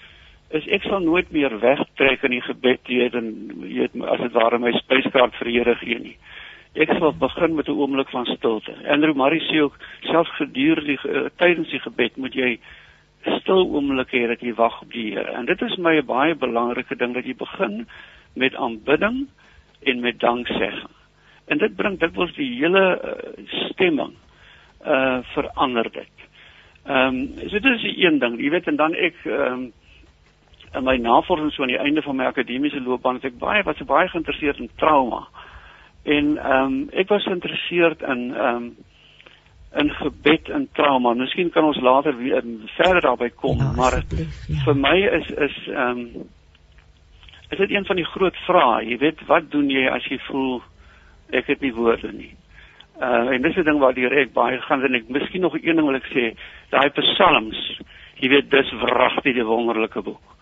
is 0.56 0.68
ek 0.72 0.88
sal 0.88 1.04
nooit 1.04 1.32
meer 1.36 1.60
wegtrek 1.60 2.24
in 2.24 2.38
die 2.38 2.46
gebed 2.46 2.88
weet 2.88 3.16
en 3.20 3.28
weet 3.68 4.00
as 4.00 4.22
dit 4.22 4.32
ware 4.32 4.60
my 4.60 4.72
spyskaart 4.72 5.36
vir 5.36 5.52
die 5.52 5.58
Here 5.60 5.76
gee 5.76 6.00
nie. 6.00 6.18
Ek 6.76 6.92
sal 7.00 7.14
begin 7.16 7.56
met 7.56 7.68
'n 7.68 7.78
oomblik 7.80 8.10
van 8.10 8.26
stilte. 8.26 8.74
Andrew 8.88 9.16
Murray 9.16 9.40
sê 9.40 9.62
ook 9.62 9.78
selfs 10.02 10.36
gedurende 10.36 10.98
uh, 11.04 11.30
tydens 11.36 11.70
die 11.70 11.80
gebed 11.80 12.18
moet 12.18 12.34
jy 12.34 12.60
stil 13.40 13.64
oomblikke 13.72 14.18
hê 14.18 14.28
dat 14.28 14.42
jy 14.42 14.54
wag 14.54 14.82
op 14.82 14.92
die 14.92 15.14
Here. 15.14 15.32
En 15.32 15.46
dit 15.46 15.62
is 15.62 15.78
my 15.78 15.96
'n 15.98 16.06
baie 16.06 16.36
belangrike 16.36 16.96
ding 16.96 17.14
dat 17.14 17.26
jy 17.26 17.36
begin 17.36 17.88
met 18.36 18.56
aanbidding 18.56 19.28
en 19.84 20.00
met 20.00 20.20
danksegging. 20.20 20.92
En 21.48 21.58
dit 21.58 21.76
bring 21.76 22.00
dikwels 22.00 22.34
die 22.36 22.58
hele 22.60 23.00
uh, 23.00 23.46
stemming 23.70 24.14
uh 24.86 25.20
verander 25.34 25.92
dit. 25.92 26.16
Ehm 26.86 27.08
um, 27.08 27.50
so 27.50 27.60
dit 27.60 27.74
is 27.74 27.82
die 27.82 28.06
een 28.06 28.20
ding, 28.20 28.38
jy 28.40 28.50
weet 28.50 28.68
en 28.68 28.76
dan 28.76 28.94
ek 28.94 29.16
ehm 29.26 29.54
um, 29.54 29.74
in 30.76 30.84
my 30.84 30.98
navorsing 30.98 31.52
so 31.54 31.62
aan 31.64 31.72
die 31.72 31.80
einde 31.80 32.02
van 32.02 32.16
my 32.16 32.26
akademiese 32.26 32.82
loopbaan 32.82 33.16
het 33.16 33.26
ek 33.32 33.38
baie 33.40 33.64
was 33.64 33.80
baie 33.88 34.08
geïnteresseerd 34.08 34.60
in 34.60 34.70
trauma. 34.76 35.28
En 36.06 36.38
ehm 36.38 36.66
um, 36.66 36.90
ek 36.94 37.10
was 37.10 37.24
geïnteresseerd 37.24 38.02
in 38.02 38.34
ehm 38.34 38.56
um, 38.56 38.76
in 39.76 39.90
gebed 39.92 40.50
en 40.50 40.68
trauma. 40.72 41.14
Miskien 41.14 41.50
kan 41.52 41.66
ons 41.68 41.80
later 41.82 42.16
weer 42.18 42.44
verder 42.78 43.02
daarby 43.02 43.30
kom, 43.30 43.58
ja, 43.58 43.72
maar 43.76 43.98
ja. 44.10 44.26
vir 44.64 44.78
my 44.78 44.96
is 45.20 45.30
is 45.30 45.58
ehm 45.68 46.00
um, 46.00 46.30
is 47.50 47.58
dit 47.58 47.72
een 47.72 47.86
van 47.86 47.96
die 47.96 48.06
groot 48.06 48.38
vrae. 48.46 48.86
Jy 48.86 48.98
weet, 48.98 49.26
wat 49.30 49.52
doen 49.52 49.70
jy 49.70 49.86
as 49.90 50.06
jy 50.10 50.18
voel 50.30 50.62
ek 51.30 51.48
het 51.48 51.62
nie 51.62 51.74
woorde 51.74 52.12
nie? 52.12 52.34
Uh 53.02 53.34
en 53.34 53.42
dis 53.42 53.58
'n 53.58 53.68
ding 53.68 53.80
waar 53.80 53.98
ek 53.98 54.34
baie 54.34 54.62
gaan 54.62 54.84
en 54.84 54.96
ek 54.96 55.10
miskien 55.10 55.42
nog 55.42 55.54
een 55.54 55.76
ding 55.76 55.88
wil 55.88 55.96
ek 55.96 56.10
sê, 56.14 56.36
daai 56.70 56.90
psalms. 56.90 57.82
Jy 58.22 58.30
weet, 58.30 58.52
dis 58.52 58.72
wragtig 58.72 59.34
die 59.34 59.44
wonderlike 59.44 60.02
boek. 60.02 60.36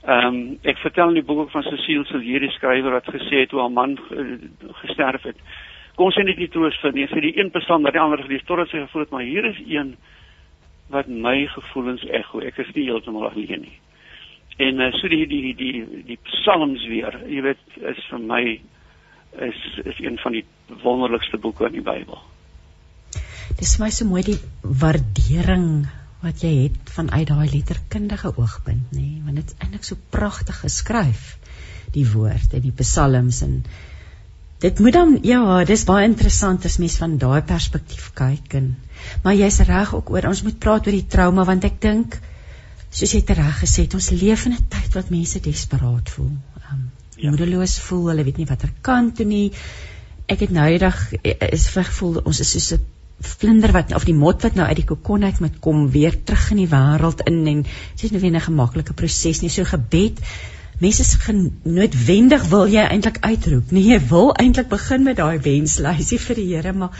Ehm 0.00 0.26
um, 0.26 0.38
ek 0.64 0.78
vertel 0.80 1.12
in 1.12 1.18
die 1.20 1.26
boek 1.26 1.50
van 1.52 1.66
Cecile 1.66 2.06
Silje 2.08 2.40
die 2.40 2.54
skrywer 2.54 2.94
wat 2.96 3.10
gesê 3.12 3.42
het 3.42 3.50
hoe 3.52 3.60
haar 3.60 3.74
man 3.74 3.98
gesterf 4.80 5.26
het. 5.28 5.36
Kom 5.96 6.08
sy 6.14 6.24
net 6.24 6.38
nie 6.40 6.48
troos 6.48 6.78
vind 6.80 6.96
nie. 6.96 7.08
Sy 7.10 7.20
die 7.20 7.36
een 7.36 7.52
psalm 7.52 7.84
dat 7.84 7.92
die 7.92 8.00
ander 8.00 8.22
gelees 8.24 8.46
totdat 8.48 8.72
sy 8.72 8.80
gevoel 8.80 9.04
het 9.04 9.12
maar 9.12 9.26
hier 9.28 9.44
is 9.44 9.60
een 9.66 9.94
wat 10.90 11.06
my 11.06 11.44
gevoelens 11.52 12.06
ekho. 12.08 12.40
Ek 12.40 12.58
is 12.64 12.72
nie 12.74 12.88
heeltemal 12.88 13.28
alleen 13.28 13.66
nie. 13.66 13.76
En 14.60 14.80
uh, 14.80 14.90
so 14.96 15.08
die 15.08 15.26
die 15.28 15.54
die 15.56 15.84
die 16.08 16.18
psalms 16.32 16.82
weer, 16.88 17.20
jy 17.28 17.44
weet, 17.44 17.62
is 17.92 18.00
vir 18.08 18.24
my 18.32 18.42
is 19.50 19.60
is 19.84 20.00
een 20.00 20.18
van 20.24 20.32
die 20.32 20.44
wonderlikste 20.82 21.38
boeke 21.38 21.68
in 21.68 21.78
die 21.78 21.84
Bybel. 21.84 22.18
Dis 23.60 23.76
my 23.80 23.90
so 23.92 24.08
mooi 24.08 24.24
die 24.26 24.38
waardering 24.62 25.86
wat 26.20 26.42
jy 26.44 26.52
het 26.64 26.90
vanuit 26.94 27.28
daai 27.28 27.48
letterkundige 27.52 28.32
oogpunt 28.36 28.92
nê 28.92 29.00
nee? 29.00 29.22
want 29.24 29.40
dit 29.40 29.52
is 29.52 29.56
eintlik 29.58 29.86
so 29.88 29.96
pragtig 30.16 30.58
geskryf 30.64 31.36
die 31.94 32.06
woord 32.12 32.56
en 32.56 32.66
die 32.66 32.76
psalms 32.82 33.40
en 33.46 33.62
dit 34.60 34.82
moet 34.84 34.92
dan 34.92 35.16
ja 35.24 35.64
dis 35.64 35.86
baie 35.88 36.04
interessant 36.08 36.66
as 36.68 36.76
mens 36.82 36.98
van 37.00 37.16
daai 37.22 37.40
perspektief 37.52 38.10
kyk 38.20 38.58
en 38.60 38.74
maar 39.24 39.38
jy's 39.38 39.62
reg 39.70 39.94
ook 39.96 40.12
oor 40.12 40.28
ons 40.32 40.44
moet 40.44 40.60
praat 40.66 40.86
oor 40.86 40.98
die 40.98 41.08
trauma 41.16 41.46
want 41.48 41.64
ek 41.70 41.80
dink 41.80 42.18
soos 42.90 43.14
jy 43.16 43.22
reg 43.40 43.62
gesê 43.62 43.86
het 43.86 43.96
ons 43.96 44.10
leef 44.10 44.46
in 44.46 44.58
'n 44.58 44.68
tyd 44.76 44.94
wat 44.98 45.10
mense 45.16 45.40
desperaat 45.40 46.12
voel 46.16 46.32
um, 46.72 46.90
ja. 47.16 47.30
moedeloos 47.30 47.78
voel 47.88 48.08
hulle 48.12 48.24
weet 48.28 48.42
nie 48.42 48.50
watter 48.52 48.72
kant 48.82 49.16
toe 49.16 49.26
nie 49.26 49.52
ek 50.28 50.40
het 50.44 50.50
nou 50.50 50.68
eendag 50.68 50.98
is 51.24 51.68
vergevoel 51.68 52.20
ons 52.24 52.40
is 52.40 52.50
soos 52.56 52.72
'n 52.76 52.84
vlinder 53.20 53.72
wat 53.72 53.92
of 53.94 54.04
die 54.08 54.16
mot 54.16 54.42
wat 54.42 54.56
nou 54.56 54.66
uit 54.66 54.78
die 54.80 54.86
kokon 54.88 55.24
uit 55.24 55.40
moet 55.44 55.58
kom 55.60 55.88
weer 55.92 56.14
terug 56.24 56.50
in 56.54 56.62
die 56.62 56.70
wêreld 56.70 57.20
in 57.28 57.40
en 57.46 57.62
dit 57.64 58.04
is 58.06 58.14
nou 58.14 58.20
weer 58.22 58.36
'n 58.36 58.48
gemaklike 58.48 58.92
proses 58.92 59.40
nie. 59.42 59.50
So 59.50 59.64
gebed 59.64 60.20
mense 60.78 61.00
is 61.00 61.16
noodwendig 61.62 62.48
wil 62.48 62.66
jy 62.66 62.84
eintlik 62.86 63.18
uitroep. 63.20 63.70
Nee 63.70 63.82
jy 63.82 64.00
wil 64.08 64.32
eintlik 64.32 64.68
begin 64.68 65.02
met 65.02 65.16
daai 65.16 65.38
wenslysie 65.38 66.18
vir 66.18 66.36
die 66.36 66.54
Here 66.54 66.72
maar 66.72 66.96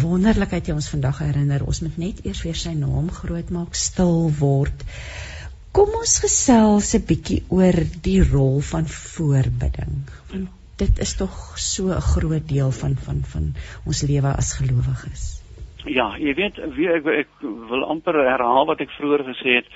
wonderlik 0.00 0.50
het 0.50 0.66
jy 0.66 0.74
ons 0.74 0.88
vandag 0.88 1.18
herinner 1.18 1.66
ons 1.66 1.80
moet 1.80 1.98
net 1.98 2.24
eers 2.24 2.42
weer 2.42 2.56
sy 2.56 2.72
naam 2.72 3.10
groot 3.10 3.50
maak 3.50 3.74
stil 3.74 4.32
word. 4.38 4.84
Kom 5.72 5.88
ons 6.00 6.18
gesels 6.18 6.94
'n 6.94 7.04
bietjie 7.06 7.44
oor 7.48 7.84
die 8.02 8.22
rol 8.22 8.60
van 8.60 8.88
voorbidding. 8.88 10.08
Want 10.30 10.48
dit 10.76 10.98
is 10.98 11.14
tog 11.14 11.58
so 11.58 11.92
'n 11.92 12.00
groot 12.00 12.48
deel 12.48 12.70
van 12.70 12.96
van 12.96 13.24
van 13.24 13.54
ons 13.84 14.02
lewe 14.02 14.36
as 14.36 14.52
gelowiges 14.52 15.41
Ja, 15.84 16.12
jy 16.18 16.34
weet, 16.38 16.60
wie 16.76 16.86
ek 16.92 17.06
ek 17.10 17.30
wil 17.42 17.82
amper 17.90 18.14
herhaal 18.14 18.68
wat 18.68 18.80
ek 18.84 18.92
vroeër 18.98 19.24
gesê 19.32 19.56
het. 19.58 19.70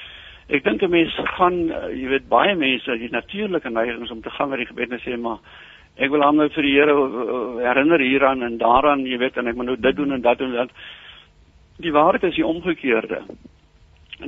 Ek 0.46 0.62
dink 0.62 0.82
'n 0.82 0.90
mens 0.90 1.14
gaan, 1.34 1.56
jy 1.90 2.08
weet, 2.08 2.28
baie 2.28 2.54
mense 2.54 2.90
het 2.90 3.10
natuurlike 3.10 3.70
neigings 3.70 4.10
om 4.10 4.22
te 4.22 4.30
gaan 4.30 4.48
met 4.48 4.58
die 4.58 4.66
gebed 4.66 4.92
en 4.92 5.00
sê 5.02 5.18
maar 5.18 5.38
ek 5.96 6.10
wil 6.10 6.22
hom 6.22 6.36
nou 6.36 6.48
vir 6.48 6.62
die 6.62 6.74
Here 6.76 6.92
eh, 6.92 7.66
herinner 7.66 8.00
hieraan 8.00 8.42
en 8.42 8.58
daaraan, 8.58 9.06
jy 9.06 9.18
weet, 9.18 9.36
en 9.36 9.48
ek 9.48 9.56
moet 9.56 9.66
nou 9.66 9.76
dit 9.76 9.96
doen 9.96 10.12
en 10.12 10.22
dat 10.22 10.38
doen 10.38 10.52
dat. 10.52 10.70
Die 11.78 11.92
waarheid 11.92 12.24
is 12.24 12.34
die 12.34 12.46
omgekeerde. 12.46 13.22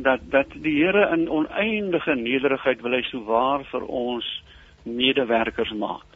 Dat 0.02 0.20
dat 0.30 0.50
die 0.52 0.84
Here 0.84 1.12
in 1.12 1.28
oneindige 1.28 2.14
nederigheid 2.14 2.80
wil 2.82 2.92
hy 2.92 3.02
so 3.02 3.22
waar 3.24 3.64
vir 3.64 3.86
ons 3.86 4.42
medewerkers 4.82 5.72
maak. 5.72 6.06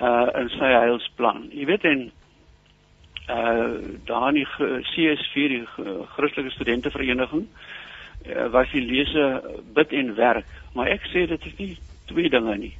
Uh 0.00 0.28
in 0.40 0.48
sy 0.48 0.70
heilsplan. 0.74 1.48
Jy 1.50 1.64
weet 1.66 1.84
en 1.84 2.10
uh 3.28 3.78
daar 4.04 4.28
in 4.28 4.34
die 4.34 4.48
CS4 4.90 5.54
die 5.54 5.66
Christelike 6.16 6.50
Studentevereniging 6.50 7.46
uh, 8.26 8.46
was 8.50 8.70
die 8.70 8.82
lese 8.82 9.42
bid 9.74 9.92
en 9.92 10.14
werk. 10.14 10.46
Maar 10.74 10.86
ek 10.86 11.06
sê 11.12 11.26
dit 11.30 11.46
is 11.46 11.56
nie 11.58 11.72
twee 12.10 12.30
dinge 12.30 12.56
nie. 12.58 12.74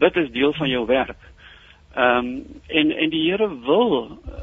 Bid 0.00 0.16
is 0.16 0.32
deel 0.34 0.52
van 0.52 0.68
jou 0.68 0.86
werk. 0.86 1.20
Ehm 1.94 2.26
um, 2.26 2.60
en 2.66 2.90
en 2.90 3.10
die 3.10 3.30
Here 3.30 3.48
wil 3.66 4.18
uh, 4.26 4.42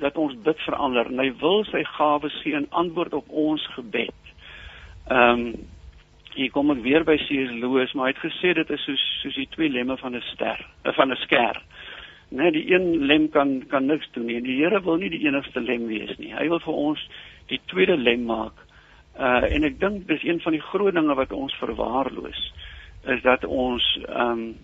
dat 0.00 0.16
ons 0.16 0.36
bid 0.42 0.60
verander. 0.66 1.06
En 1.06 1.18
hy 1.18 1.32
wil 1.40 1.64
sy 1.64 1.84
gawes 1.84 2.40
gee 2.42 2.56
in 2.56 2.70
antwoord 2.70 3.14
op 3.14 3.28
ons 3.28 3.66
gebed. 3.76 4.32
Ehm 5.08 5.44
um, 5.48 5.52
hier 6.38 6.50
kom 6.54 6.70
ek 6.70 6.84
weer 6.84 7.02
by 7.02 7.16
C.S. 7.18 7.50
Lewis 7.58 7.92
maar 7.98 8.10
hy 8.10 8.14
het 8.14 8.22
gesê 8.22 8.52
dit 8.54 8.68
is 8.70 8.82
soos 8.86 9.04
soos 9.22 9.38
die 9.40 9.48
twee 9.54 9.70
lemme 9.74 9.96
van 9.98 10.14
'n 10.14 10.22
ster 10.32 10.60
van 10.98 11.10
'n 11.10 11.18
sker 11.24 11.62
Nee, 12.28 12.50
die 12.52 12.66
een 12.72 13.06
lem 13.06 13.28
kan 13.28 13.66
kan 13.68 13.86
niks 13.86 14.08
doen 14.12 14.26
nie. 14.26 14.40
Die 14.44 14.58
Here 14.60 14.82
wil 14.84 14.96
nie 15.00 15.08
die 15.10 15.24
enigste 15.26 15.60
lem 15.60 15.86
wees 15.88 16.16
nie. 16.18 16.34
Hy 16.36 16.48
wil 16.48 16.60
vir 16.60 16.74
ons 16.74 17.04
die 17.48 17.60
tweede 17.72 17.96
lem 17.96 18.26
maak. 18.28 18.64
Uh 19.16 19.46
en 19.48 19.64
ek 19.64 19.78
dink 19.80 20.06
dis 20.08 20.24
een 20.26 20.40
van 20.44 20.52
die 20.52 20.64
groot 20.70 20.94
dinge 20.94 21.14
wat 21.16 21.32
ons 21.32 21.54
verwaarloos 21.62 22.42
is 23.08 23.22
dat 23.22 23.44
ons 23.44 23.86
ehm 24.06 24.42
um, 24.42 24.56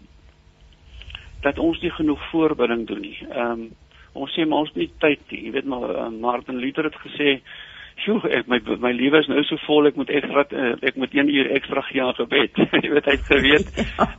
dat 1.45 1.59
ons 1.59 1.81
nie 1.81 1.91
genoeg 1.93 2.21
voorbereiding 2.31 2.87
doen 2.87 3.01
nie. 3.01 3.17
Ehm 3.31 3.51
um, 3.51 3.71
ons 4.13 4.35
sê 4.37 4.45
maar 4.47 4.63
ons 4.63 4.71
het 4.71 4.79
nie 4.79 4.93
tyd 5.03 5.23
nie. 5.31 5.41
Jy 5.47 5.55
weet 5.57 5.67
maar 5.67 5.89
uh, 5.91 6.09
Martin 6.09 6.61
Luther 6.63 6.85
het 6.85 7.01
gesê 7.03 7.41
Sjoe, 8.03 8.21
ek 8.27 8.49
my 8.51 8.59
my 8.83 8.91
lewe 8.93 9.21
is 9.23 9.29
nou 9.31 9.43
so 9.47 9.57
vol 9.65 9.87
ek 9.87 9.97
moet 9.97 10.11
ekstra 10.11 10.43
uh, 10.51 10.73
ek 10.83 10.97
moet 11.01 11.15
1 11.15 11.31
uur 11.31 11.51
ekstra 11.57 11.83
gee 11.89 12.03
aan 12.03 12.17
gebed. 12.19 12.59
jy 12.83 12.91
weet 12.91 13.07
hy 13.07 13.15
het 13.15 13.29
geweet. 13.31 13.71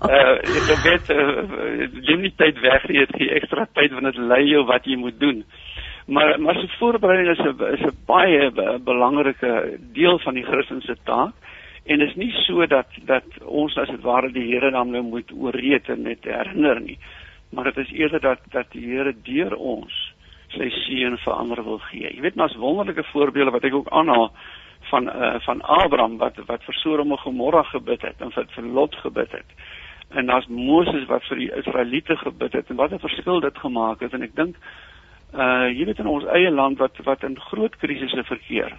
Uh 0.07 0.35
ek 0.39 0.69
gebed 0.69 1.11
uh, 1.11 1.89
jy 2.07 2.15
nie 2.21 2.31
tyd 2.39 2.61
weg 2.63 2.87
nie, 2.89 3.03
jy 3.03 3.29
ekstra 3.41 3.67
tyd 3.75 3.91
wanneer 3.97 4.15
dit 4.15 4.29
lei 4.31 4.43
jou 4.47 4.63
wat 4.69 4.87
jy 4.87 4.95
moet 5.01 5.19
doen. 5.19 5.43
Maar 6.07 6.39
maar 6.39 6.55
so 6.55 6.71
voorbereiding 6.79 7.31
is 7.33 7.43
'n 7.43 7.73
is 7.73 7.83
'n 7.83 7.97
baie 8.07 8.51
belangrike 8.79 9.79
deel 9.93 10.19
van 10.19 10.33
die 10.33 10.47
Christelike 10.47 10.97
taak 11.03 11.33
en 11.85 12.01
is 12.01 12.15
nie 12.15 12.31
so 12.47 12.65
dat 12.65 12.87
dat 13.05 13.25
ons 13.43 13.77
as 13.77 13.89
dit 13.89 14.01
ware 14.01 14.31
die 14.31 14.47
Here 14.53 14.71
dan 14.71 14.91
nou 14.91 15.01
moet 15.01 15.31
ooreed 15.31 15.89
en 15.89 16.01
net 16.01 16.23
herinner 16.23 16.79
nie. 16.81 16.97
Maar 17.49 17.73
dit 17.73 17.77
is 17.77 17.91
eerder 17.91 18.21
dat 18.21 18.39
dat 18.51 18.71
die 18.71 18.85
Here 18.85 19.13
deur 19.23 19.55
ons 19.55 20.14
sy 20.55 20.69
seën 20.85 21.17
vir 21.23 21.33
ander 21.33 21.63
wil 21.63 21.79
gee. 21.89 22.09
Jy 22.09 22.21
weet 22.21 22.35
maar 22.35 22.49
as 22.49 22.59
wonderlike 22.59 23.03
voorbeelde 23.11 23.51
wat 23.55 23.67
ek 23.67 23.75
ook 23.75 23.89
aanhaal 23.89 24.31
van 24.89 25.09
uh, 25.09 25.35
van 25.45 25.61
Abraham 25.61 26.17
wat 26.17 26.39
wat 26.47 26.63
vir 26.63 26.79
Sodom 26.81 27.11
en 27.11 27.21
Gomorra 27.23 27.63
gebid 27.71 28.01
het 28.01 28.21
en 28.21 28.31
vir, 28.31 28.47
vir 28.55 28.63
Lot 28.63 28.95
gebid 28.95 29.31
het. 29.31 29.55
En 30.09 30.25
daar's 30.25 30.47
Moses 30.47 31.07
wat 31.09 31.23
vir 31.29 31.41
die 31.41 31.51
Israeliete 31.57 32.17
gebid 32.17 32.53
het 32.53 32.69
en 32.69 32.81
wat 32.81 32.91
'n 32.93 32.99
verskil 32.99 33.39
dit 33.39 33.57
gemaak 33.57 33.99
het 33.99 34.13
en 34.13 34.23
ek 34.23 34.35
dink 34.35 34.55
uh 35.33 35.67
jy 35.67 35.85
weet 35.85 35.99
in 35.99 36.07
ons 36.07 36.25
eie 36.25 36.51
land 36.51 36.77
wat 36.77 36.97
wat 37.03 37.23
in 37.23 37.39
groot 37.39 37.75
krisisse 37.75 38.23
verkeer 38.23 38.77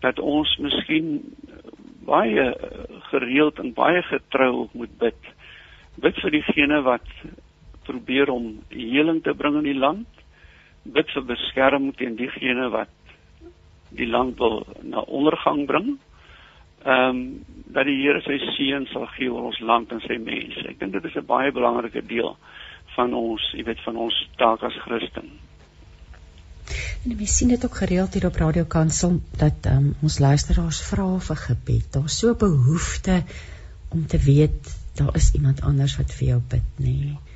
dat 0.00 0.18
ons 0.18 0.56
miskien 0.58 1.22
baie 2.08 2.54
gereeld 3.10 3.58
en 3.58 3.72
baie 3.72 4.02
getrou 4.02 4.68
moet 4.72 4.98
bid. 4.98 5.18
Bid 6.00 6.20
vir 6.22 6.30
diegene 6.30 6.82
wat 6.82 7.08
probeer 7.88 8.30
om 8.30 8.58
heling 8.68 9.22
te 9.24 9.34
bring 9.34 9.58
in 9.60 9.68
die 9.68 9.78
land. 9.78 10.17
Bid 10.94 11.10
vir 11.14 11.26
beskerming 11.28 11.94
teen 11.96 12.16
diegene 12.16 12.68
wat 12.74 12.92
die 13.90 14.08
land 14.08 14.38
wil 14.38 14.62
na 14.82 15.04
ondergang 15.06 15.66
bring. 15.66 15.96
Ehm 16.84 17.08
um, 17.08 17.44
dat 17.68 17.84
die 17.84 17.98
Here 18.00 18.20
sy 18.24 18.38
seën 18.56 18.86
sal 18.88 19.04
gee 19.12 19.28
oor 19.28 19.50
ons 19.50 19.58
land 19.60 19.90
en 19.92 20.00
sy 20.00 20.16
mense. 20.16 20.62
Ek 20.70 20.78
dink 20.80 20.92
dit 20.92 21.04
is 21.04 21.16
'n 21.16 21.26
baie 21.26 21.52
belangrike 21.52 22.00
deel 22.06 22.36
van 22.96 23.14
ons, 23.14 23.42
jy 23.52 23.64
weet, 23.64 23.82
van 23.84 23.96
ons 23.96 24.16
taak 24.36 24.62
as 24.62 24.78
Christen. 24.86 25.28
En 27.04 27.16
we 27.16 27.26
sien 27.26 27.48
dit 27.48 27.64
ook 27.64 27.76
gereeld 27.76 28.14
hier 28.14 28.26
op 28.26 28.36
Radio 28.36 28.64
Kansel 28.64 29.20
dat 29.36 29.66
um, 29.66 29.94
ons 30.02 30.18
luisteraars 30.18 30.80
vra 30.90 31.18
vir 31.28 31.36
gebed. 31.36 31.92
Daar's 31.92 32.18
so 32.18 32.34
behoefte 32.34 33.22
om 33.88 34.06
te 34.06 34.18
weet 34.18 34.76
daar 34.98 35.14
is 35.14 35.32
iemand 35.34 35.60
anders 35.62 35.96
wat 35.96 36.12
vir 36.12 36.28
jou 36.28 36.40
bid, 36.48 36.68
nê. 36.76 36.94
Nee. 36.98 37.27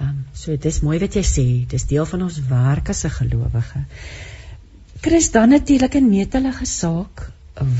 Ehm 0.00 0.08
um, 0.08 0.24
so 0.32 0.56
dis 0.56 0.80
mooi 0.80 0.98
wat 0.98 1.14
jy 1.14 1.22
sê, 1.22 1.46
dis 1.68 1.86
deel 1.86 2.06
van 2.06 2.22
ons 2.22 2.40
werk 2.48 2.88
as 2.88 3.04
'n 3.04 3.16
gelowige. 3.20 3.84
Chris 5.00 5.30
dan 5.32 5.48
natuurlik 5.48 5.94
'n 5.94 6.10
netelige 6.10 6.66
saak 6.66 7.30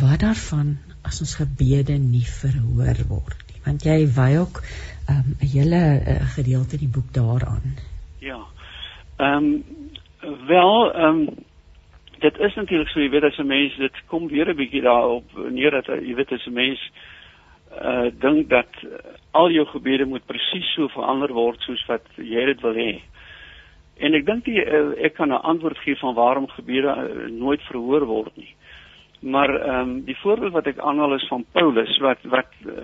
wat 0.01 0.21
daarvan 0.21 0.79
as 1.03 1.21
ons 1.21 1.35
gebede 1.35 1.97
nie 1.99 2.27
verhoor 2.41 2.99
word 3.09 3.39
nie 3.49 3.61
want 3.65 3.85
jy 3.85 3.99
wy 4.17 4.31
ook 4.41 4.61
ehm, 5.09 5.17
'n 5.17 5.37
um, 5.41 5.49
hele 5.53 5.83
uh, 6.07 6.27
gedeelte 6.37 6.77
in 6.77 6.85
die 6.85 6.95
boek 6.97 7.13
daaraan. 7.13 7.77
Ja. 8.19 8.41
Ehm 9.17 9.45
um, 9.45 9.65
wel 10.47 10.93
ehm 10.93 11.05
um, 11.05 11.29
dit 12.19 12.39
is 12.39 12.55
natuurlik 12.55 12.89
so 12.89 13.01
jy 13.01 13.11
weet 13.11 13.25
as 13.25 13.39
'n 13.39 13.47
mens 13.47 13.77
dit 13.77 14.03
kom 14.07 14.29
weer 14.29 14.49
'n 14.49 14.57
bietjie 14.57 14.83
daarop 14.83 15.25
neer 15.51 15.71
dat 15.71 15.87
jy 15.87 16.15
weet 16.15 16.33
as 16.33 16.47
'n 16.47 16.53
mens 16.53 16.91
uh 17.71 18.11
dink 18.21 18.49
dat 18.51 18.71
al 19.31 19.51
jou 19.51 19.67
gebede 19.67 20.05
moet 20.05 20.27
presies 20.27 20.73
so 20.75 20.89
verander 20.89 21.33
word 21.33 21.61
soos 21.63 21.83
wat 21.89 22.07
jy 22.17 22.45
dit 22.51 22.63
wil 22.67 22.75
hê. 22.75 22.93
En 24.01 24.17
ek 24.17 24.25
dink 24.27 24.49
uh, 24.49 24.81
ek 25.07 25.15
kan 25.15 25.29
'n 25.29 25.45
antwoord 25.53 25.79
gee 25.85 25.97
van 26.01 26.15
waarom 26.15 26.49
gebede 26.49 26.89
uh, 26.89 27.29
nooit 27.31 27.63
verhoor 27.69 28.07
word 28.07 28.37
nie. 28.37 28.55
Maar 29.21 29.55
ehm 29.61 29.81
um, 29.81 30.05
die 30.05 30.17
voorbeeld 30.17 30.53
wat 30.53 30.67
ek 30.67 30.79
aanhaal 30.79 31.15
is 31.15 31.29
van 31.29 31.45
Paulus 31.53 31.99
wat 31.99 32.19
wat 32.23 32.51
uh, 32.67 32.75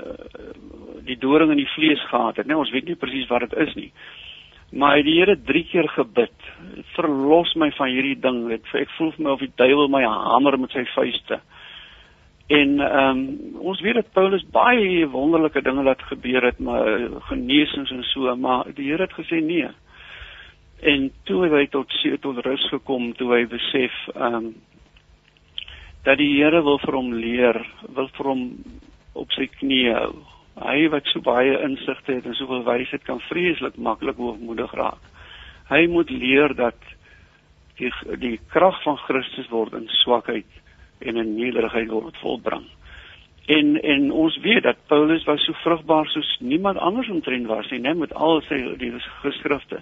die 1.08 1.18
doring 1.18 1.50
in 1.50 1.62
die 1.62 1.72
vlees 1.74 2.02
gehad 2.08 2.36
het. 2.36 2.46
Nou 2.46 2.58
ons 2.58 2.70
weet 2.70 2.84
nie 2.84 2.96
presies 3.00 3.28
wat 3.28 3.40
dit 3.40 3.58
is 3.66 3.74
nie. 3.74 3.92
Maar 4.72 4.90
hy 4.92 4.96
het 4.96 5.06
die 5.06 5.18
Here 5.18 5.36
3 5.42 5.64
keer 5.70 5.88
gebid. 5.88 6.48
Verlos 6.94 7.54
my 7.54 7.70
van 7.70 7.88
hierdie 7.88 8.18
ding. 8.20 8.50
Ek 8.52 8.90
voel 8.98 9.12
vir 9.12 9.24
my 9.24 9.30
of 9.30 9.40
die 9.40 9.52
duiwel 9.56 9.88
my 9.88 10.02
hamer 10.02 10.58
met 10.58 10.74
sy 10.74 10.84
vuiste. 10.94 11.40
En 12.46 12.80
ehm 12.80 13.18
um, 13.18 13.56
ons 13.58 13.80
weet 13.80 13.94
dat 13.94 14.12
Paulus 14.12 14.44
baie 14.54 15.08
wonderlike 15.10 15.62
dinge 15.62 15.82
laat 15.82 16.02
gebeur 16.02 16.44
het, 16.44 16.58
maar 16.58 17.08
genesings 17.26 17.90
en 17.90 18.02
so, 18.02 18.36
maar 18.36 18.64
die 18.74 18.90
Here 18.90 19.02
het 19.02 19.16
gesê 19.18 19.40
nee. 19.42 19.68
En 20.80 21.10
toe 21.24 21.48
hy 21.48 21.66
tot 21.66 21.90
tot 22.20 22.38
rus 22.44 22.68
gekom, 22.68 23.12
toe 23.14 23.32
hy 23.34 23.46
besef 23.50 23.92
ehm 24.14 24.34
um, 24.34 24.54
dat 26.06 26.18
die 26.18 26.36
Here 26.36 26.62
wil 26.62 26.78
vir 26.78 26.94
hom 26.94 27.12
leer, 27.12 27.56
wil 27.94 28.08
vir 28.14 28.26
hom 28.30 28.42
op 29.12 29.32
sy 29.34 29.48
knieë 29.50 29.94
hou. 29.96 30.12
Hy 30.62 30.88
wat 30.92 31.08
so 31.10 31.20
baie 31.20 31.56
insigte 31.66 32.14
het 32.14 32.26
en 32.26 32.36
soveel 32.38 32.62
wysheid 32.68 33.02
kan 33.04 33.18
vreeslik 33.26 33.74
maklik 33.76 34.16
hoogmoedig 34.16 34.72
raak. 34.78 35.02
Hy 35.68 35.86
moet 35.90 36.10
leer 36.10 36.54
dat 36.54 36.78
die 37.80 37.90
die 38.22 38.38
krag 38.54 38.78
van 38.84 38.96
Christus 39.02 39.50
word 39.50 39.74
in 39.74 39.90
swakheid 40.04 40.62
en 40.98 41.16
in 41.16 41.34
nederigheid 41.34 41.90
word 41.90 42.16
volbring. 42.22 42.66
En 43.46 43.82
en 43.82 44.10
ons 44.10 44.38
weet 44.42 44.62
dat 44.62 44.76
Paulus 44.86 45.24
was 45.24 45.44
so 45.44 45.52
vrugbaar 45.52 46.06
soos 46.06 46.36
niemand 46.40 46.78
anders 46.78 47.08
omtrent 47.08 47.46
was 47.46 47.70
nie, 47.70 47.80
net 47.80 47.96
met 47.96 48.14
al 48.14 48.40
sy 48.48 48.58
die 48.78 48.92
geskrifte. 49.22 49.80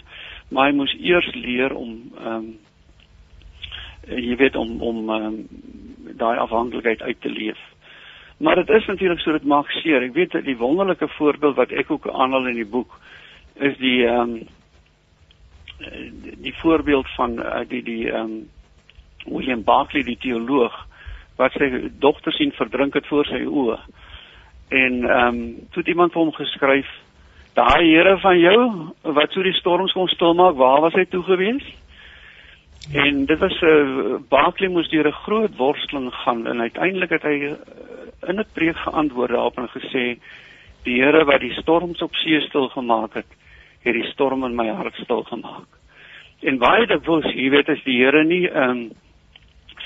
Maar 0.49 0.69
hy 0.69 0.77
moes 0.77 0.97
eers 1.01 1.31
leer 1.35 1.75
om 1.75 1.95
ehm 2.19 2.35
um, 2.35 2.55
jy 4.05 4.37
weet 4.37 4.57
om 4.57 4.83
om 4.85 5.09
um, 5.11 5.37
daai 6.21 6.37
afhanklikheid 6.39 7.03
uit 7.03 7.21
te 7.21 7.31
leef. 7.31 7.61
Maar 8.37 8.55
dit 8.55 8.69
is 8.69 8.87
natuurlik 8.87 9.21
so 9.21 9.33
dit 9.33 9.45
maak 9.45 9.71
seer. 9.71 10.03
Ek 10.03 10.13
weet 10.13 10.37
dat 10.37 10.45
die 10.45 10.59
wonderlike 10.61 11.09
voorbeeld 11.09 11.57
wat 11.57 11.73
ek 11.73 11.91
ook 11.91 12.09
aanhaal 12.11 12.51
in 12.53 12.61
die 12.61 12.69
boek 12.69 13.01
is 13.55 13.79
die 13.79 14.05
ehm 14.07 14.21
um, 14.21 14.43
die 16.45 16.55
voorbeeld 16.61 17.09
van 17.17 17.39
uh, 17.41 17.63
die 17.69 17.83
die 17.83 18.11
ehm 18.11 18.21
um, 18.21 18.51
William 19.25 19.65
Barclay 19.65 20.03
die 20.05 20.21
teoloog 20.21 20.75
wat 21.37 21.53
sy 21.53 21.91
dogter 21.99 22.33
sien 22.33 22.53
verdrink 22.53 22.95
het 22.95 23.07
voor 23.07 23.27
sy 23.27 23.45
oë. 23.45 23.79
En 24.69 25.05
ehm 25.05 25.27
um, 25.27 25.41
toe 25.71 25.83
iemand 25.87 26.13
vir 26.13 26.23
hom 26.23 26.33
geskryf 26.33 26.91
Daai 27.55 27.87
Here 27.87 28.17
van 28.19 28.39
jou 28.39 28.61
wat 29.15 29.31
so 29.33 29.43
die 29.47 29.55
storms 29.55 29.93
kon 29.95 30.09
stilmaak, 30.11 30.57
waar 30.59 30.81
was 30.83 30.97
hy 30.99 31.05
toe 31.07 31.23
gewees? 31.23 31.67
En 32.93 33.25
dit 33.27 33.39
was 33.39 33.61
'n 33.61 33.67
uh, 33.67 34.15
eh, 34.15 34.21
Barkley 34.29 34.69
moes 34.69 34.89
deur 34.89 35.07
'n 35.07 35.23
groot 35.25 35.57
worsteling 35.57 36.11
gaan 36.13 36.47
en 36.47 36.61
uiteindelik 36.61 37.11
het 37.11 37.23
hy 37.23 37.37
uh, 37.41 37.55
in 38.29 38.41
'n 38.41 38.47
preek 38.53 38.77
geantwoord 38.77 39.31
daarop 39.31 39.59
en 39.59 39.69
gesê 39.69 40.19
die 40.83 41.03
Here 41.03 41.25
wat 41.25 41.41
die 41.41 41.53
storms 41.53 42.03
op 42.03 42.15
see 42.15 42.41
stil 42.41 42.69
gemaak 42.69 43.15
het, 43.15 43.31
het 43.85 43.95
die 43.95 44.11
storm 44.11 44.45
in 44.45 44.55
my 44.55 44.69
hart 44.69 44.95
stil 44.95 45.23
gemaak. 45.23 45.69
En 46.43 46.59
baie 46.59 46.87
dikwels, 46.87 47.25
jy 47.25 47.51
weet 47.51 47.69
as 47.69 47.83
die 47.85 48.03
Here 48.03 48.25
nie 48.25 48.49
ehm 48.49 48.71
um, 48.71 48.91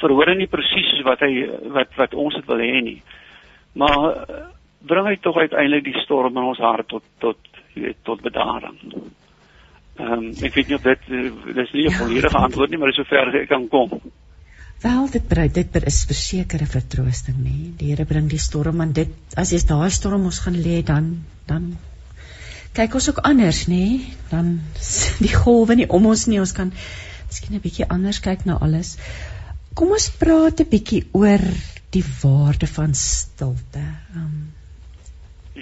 verhoor 0.00 0.34
nie 0.34 0.50
presies 0.50 0.90
soos 0.92 1.04
wat 1.06 1.20
hy 1.26 1.32
wat 1.74 1.94
wat 1.98 2.14
ons 2.14 2.34
dit 2.34 2.46
wil 2.46 2.62
hê 2.62 2.82
nie. 2.82 3.00
Maar 3.78 4.24
bring 4.88 5.06
hy 5.06 5.16
tog 5.22 5.36
uiteindelik 5.36 5.84
die 5.84 6.02
storm 6.04 6.36
in 6.36 6.50
ons 6.52 6.62
hart 6.62 6.88
tot 6.88 7.04
tot 7.22 7.38
jy 7.74 7.88
weet 7.88 8.04
tot 8.06 8.22
bedaring. 8.22 8.78
Ehm 9.98 10.12
um, 10.14 10.30
ek 10.30 10.54
weet 10.54 10.70
nie 10.70 10.78
of 10.78 10.86
dit 10.86 11.10
dis 11.10 11.74
nie 11.74 11.86
'n 11.86 11.90
ja, 11.90 11.98
volledige 11.98 12.38
antwoord 12.38 12.70
nie, 12.70 12.78
maar 12.78 12.92
dis 12.92 13.00
sover 13.02 13.34
ek 13.42 13.48
kan 13.48 13.68
kom. 13.68 14.00
Wel 14.82 15.08
dit 15.10 15.28
bring 15.28 15.52
dit 15.52 15.76
is 15.90 16.04
versekerde 16.06 16.66
vertroosting 16.66 17.38
nê. 17.42 17.74
Die 17.78 17.90
Here 17.90 18.04
bring 18.06 18.28
die 18.30 18.38
storm 18.38 18.80
en 18.80 18.92
dit 18.92 19.10
as 19.36 19.50
jy 19.50 19.58
daai 19.66 19.90
storm 19.90 20.24
ons 20.24 20.38
gaan 20.44 20.54
lê 20.54 20.82
dan 20.82 21.24
dan 21.46 21.72
kyk 22.74 22.94
ons 22.94 23.08
ook 23.10 23.18
anders 23.26 23.66
nê. 23.66 24.00
Dan 24.30 24.60
die 25.24 25.34
golwe 25.34 25.74
nie 25.74 25.88
om 25.88 26.06
ons 26.06 26.26
nie. 26.26 26.38
Ons 26.38 26.52
kan 26.52 26.70
miskien 27.26 27.56
'n 27.56 27.64
bietjie 27.64 27.88
anders 27.88 28.20
kyk 28.20 28.46
na 28.46 28.58
alles. 28.60 28.96
Kom 29.78 29.92
ons 29.94 30.10
praat 30.18 30.60
'n 30.60 30.70
bietjie 30.70 31.04
oor 31.14 31.42
die 31.94 32.04
waarde 32.22 32.66
van 32.66 32.94
stilte. 32.98 33.82
Um, 34.14 34.54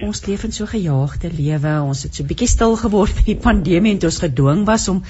ons 0.06 0.22
leef 0.26 0.44
in 0.44 0.54
so 0.56 0.66
gejaagde 0.66 1.28
lewe. 1.32 1.72
Ons 1.84 2.04
het 2.06 2.14
so 2.14 2.24
bietjie 2.24 2.48
stil 2.48 2.76
geword 2.80 3.12
met 3.18 3.26
die 3.26 3.42
pandemie 3.48 3.92
en 3.96 4.06
ons 4.08 4.22
gedwing 4.24 4.64
was 4.68 4.88
om 4.88 5.02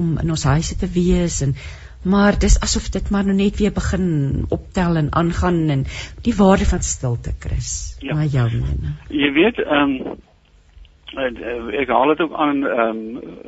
om 0.00 0.18
in 0.22 0.30
ons 0.30 0.44
huise 0.48 0.76
te 0.80 0.88
wees 0.94 1.40
en 1.44 1.54
maar 2.02 2.38
dis 2.42 2.56
asof 2.66 2.88
dit 2.90 3.10
maar 3.10 3.26
nou 3.28 3.36
net 3.36 3.58
weer 3.60 3.72
begin 3.76 4.46
optel 4.48 4.96
en 4.96 5.10
aangaan 5.12 5.58
en 5.74 5.84
die 6.24 6.34
waarde 6.34 6.66
van 6.66 6.82
stilte 6.82 7.34
Chris. 7.38 7.96
Ja. 8.00 8.14
Maar 8.14 8.30
jou 8.34 8.48
mening. 8.50 8.96
Jy 9.10 9.30
weet 9.36 9.60
ehm 9.62 9.94
um, 11.18 11.70
ek 11.82 11.88
haal 11.88 12.14
dit 12.14 12.24
ook 12.26 12.34
aan 12.34 12.66
ehm 12.66 12.98
um, 12.98 13.38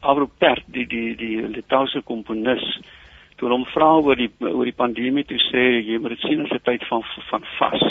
Avro 0.00 0.30
Pert 0.38 0.64
die 0.72 0.86
die 0.88 1.16
die 1.16 1.36
Litouwse 1.48 2.00
komponis 2.00 2.64
toe 3.40 3.48
hom 3.48 3.64
vra 3.72 3.94
oor 4.04 4.18
die 4.20 4.30
oor 4.44 4.68
die 4.68 4.76
pandemie 4.76 5.24
toe 5.24 5.40
sê 5.48 5.64
jy 5.80 5.98
moet 5.98 6.16
dit 6.16 6.26
sien 6.28 6.44
as 6.44 6.52
'n 6.52 6.64
tyd 6.68 6.84
van 6.92 7.02
van 7.30 7.44
vas. 7.58 7.84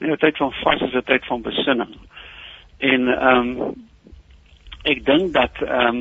Nie 0.00 0.12
'n 0.12 0.20
tyd 0.20 0.36
van 0.36 0.52
vas 0.62 0.80
is 0.82 0.94
'n 0.94 1.08
tyd 1.10 1.24
van 1.24 1.42
besinning. 1.42 1.94
En 2.78 3.08
ehm 3.08 3.60
um, 3.60 3.74
ek 4.84 5.04
dink 5.04 5.32
dat 5.32 5.54
ehm 5.62 5.96
um, 5.96 6.00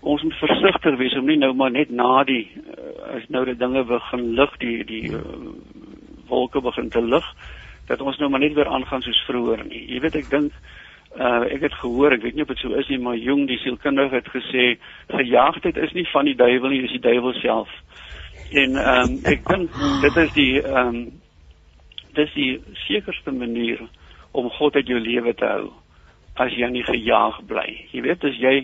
ons 0.00 0.22
moet 0.22 0.38
versigtig 0.38 0.96
wees 0.98 1.16
om 1.18 1.26
nie 1.26 1.36
nou 1.36 1.52
maar 1.54 1.70
net 1.70 1.90
na 1.90 2.24
die 2.24 2.48
uh, 2.56 3.16
as 3.16 3.28
nou 3.28 3.44
die 3.44 3.56
dinge 3.56 3.84
begin 3.84 4.34
lig 4.34 4.56
die 4.58 4.84
die 4.84 5.10
uh, 5.12 5.20
wolke 6.28 6.60
begin 6.60 6.88
te 6.88 7.02
lig 7.02 7.26
dat 7.86 8.00
ons 8.00 8.18
nou 8.18 8.30
maar 8.30 8.40
net 8.40 8.54
weer 8.54 8.68
aangaan 8.68 9.02
soos 9.02 9.24
vroeër 9.26 9.64
nie. 9.68 9.84
Jy 9.92 10.00
weet 10.00 10.16
ek 10.16 10.30
dink 10.30 10.52
uh 11.16 11.44
ek 11.52 11.66
het 11.68 11.74
gehoor, 11.82 12.12
ek 12.12 12.22
weet 12.22 12.34
nie 12.34 12.42
of 12.42 12.48
dit 12.48 12.58
so 12.62 12.74
is 12.78 12.88
nie, 12.88 12.98
maar 12.98 13.16
Jung 13.16 13.46
die 13.48 13.58
sielkundige 13.60 14.14
het 14.14 14.28
gesê 14.32 14.76
gejaagdheid 15.12 15.76
is 15.76 15.92
nie 15.92 16.06
van 16.12 16.24
die 16.24 16.36
duiwel 16.36 16.72
nie, 16.72 16.80
dis 16.86 16.96
die 16.96 17.04
duiwel 17.04 17.34
self. 17.40 17.68
En 18.52 18.76
ehm 18.76 19.10
um, 19.10 19.18
ek 19.28 19.44
dink 19.48 19.76
dit 20.02 20.16
is 20.24 20.32
die 20.38 20.62
ehm 20.62 20.88
um, 20.88 21.02
dis 22.16 22.32
die 22.36 22.50
sekerste 22.86 23.32
manier 23.32 23.80
om 24.32 24.50
God 24.50 24.76
uit 24.76 24.88
jou 24.88 25.00
lewe 25.00 25.34
te 25.34 25.48
hou 25.48 25.70
as 26.40 26.52
jy 26.56 26.68
nie 26.72 26.84
gejaag 26.84 27.40
bly. 27.48 27.68
Jy 27.92 28.02
weet 28.04 28.24
as 28.24 28.36
jy 28.40 28.54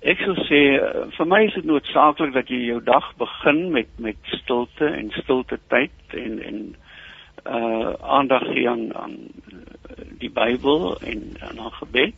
ek 0.00 0.22
sou 0.24 0.34
sê 0.48 0.60
uh, 0.78 1.06
vir 1.16 1.28
my 1.28 1.42
is 1.46 1.56
dit 1.58 1.66
noodsaaklik 1.68 2.32
dat 2.34 2.50
jy 2.50 2.60
jou 2.70 2.78
dag 2.86 3.10
begin 3.18 3.66
met 3.74 3.90
met 3.98 4.34
stilte 4.40 4.86
en 4.88 5.10
stilte 5.18 5.58
tyd 5.72 6.16
en 6.22 6.38
en 6.42 6.62
uh 7.44 7.92
aandag 8.00 8.42
gee 8.52 8.68
aan 8.68 8.94
aan 8.94 9.16
die 10.18 10.30
Bybel 10.30 10.98
en 11.00 11.36
aan 11.40 11.60
aan 11.60 11.72
gebed. 11.72 12.14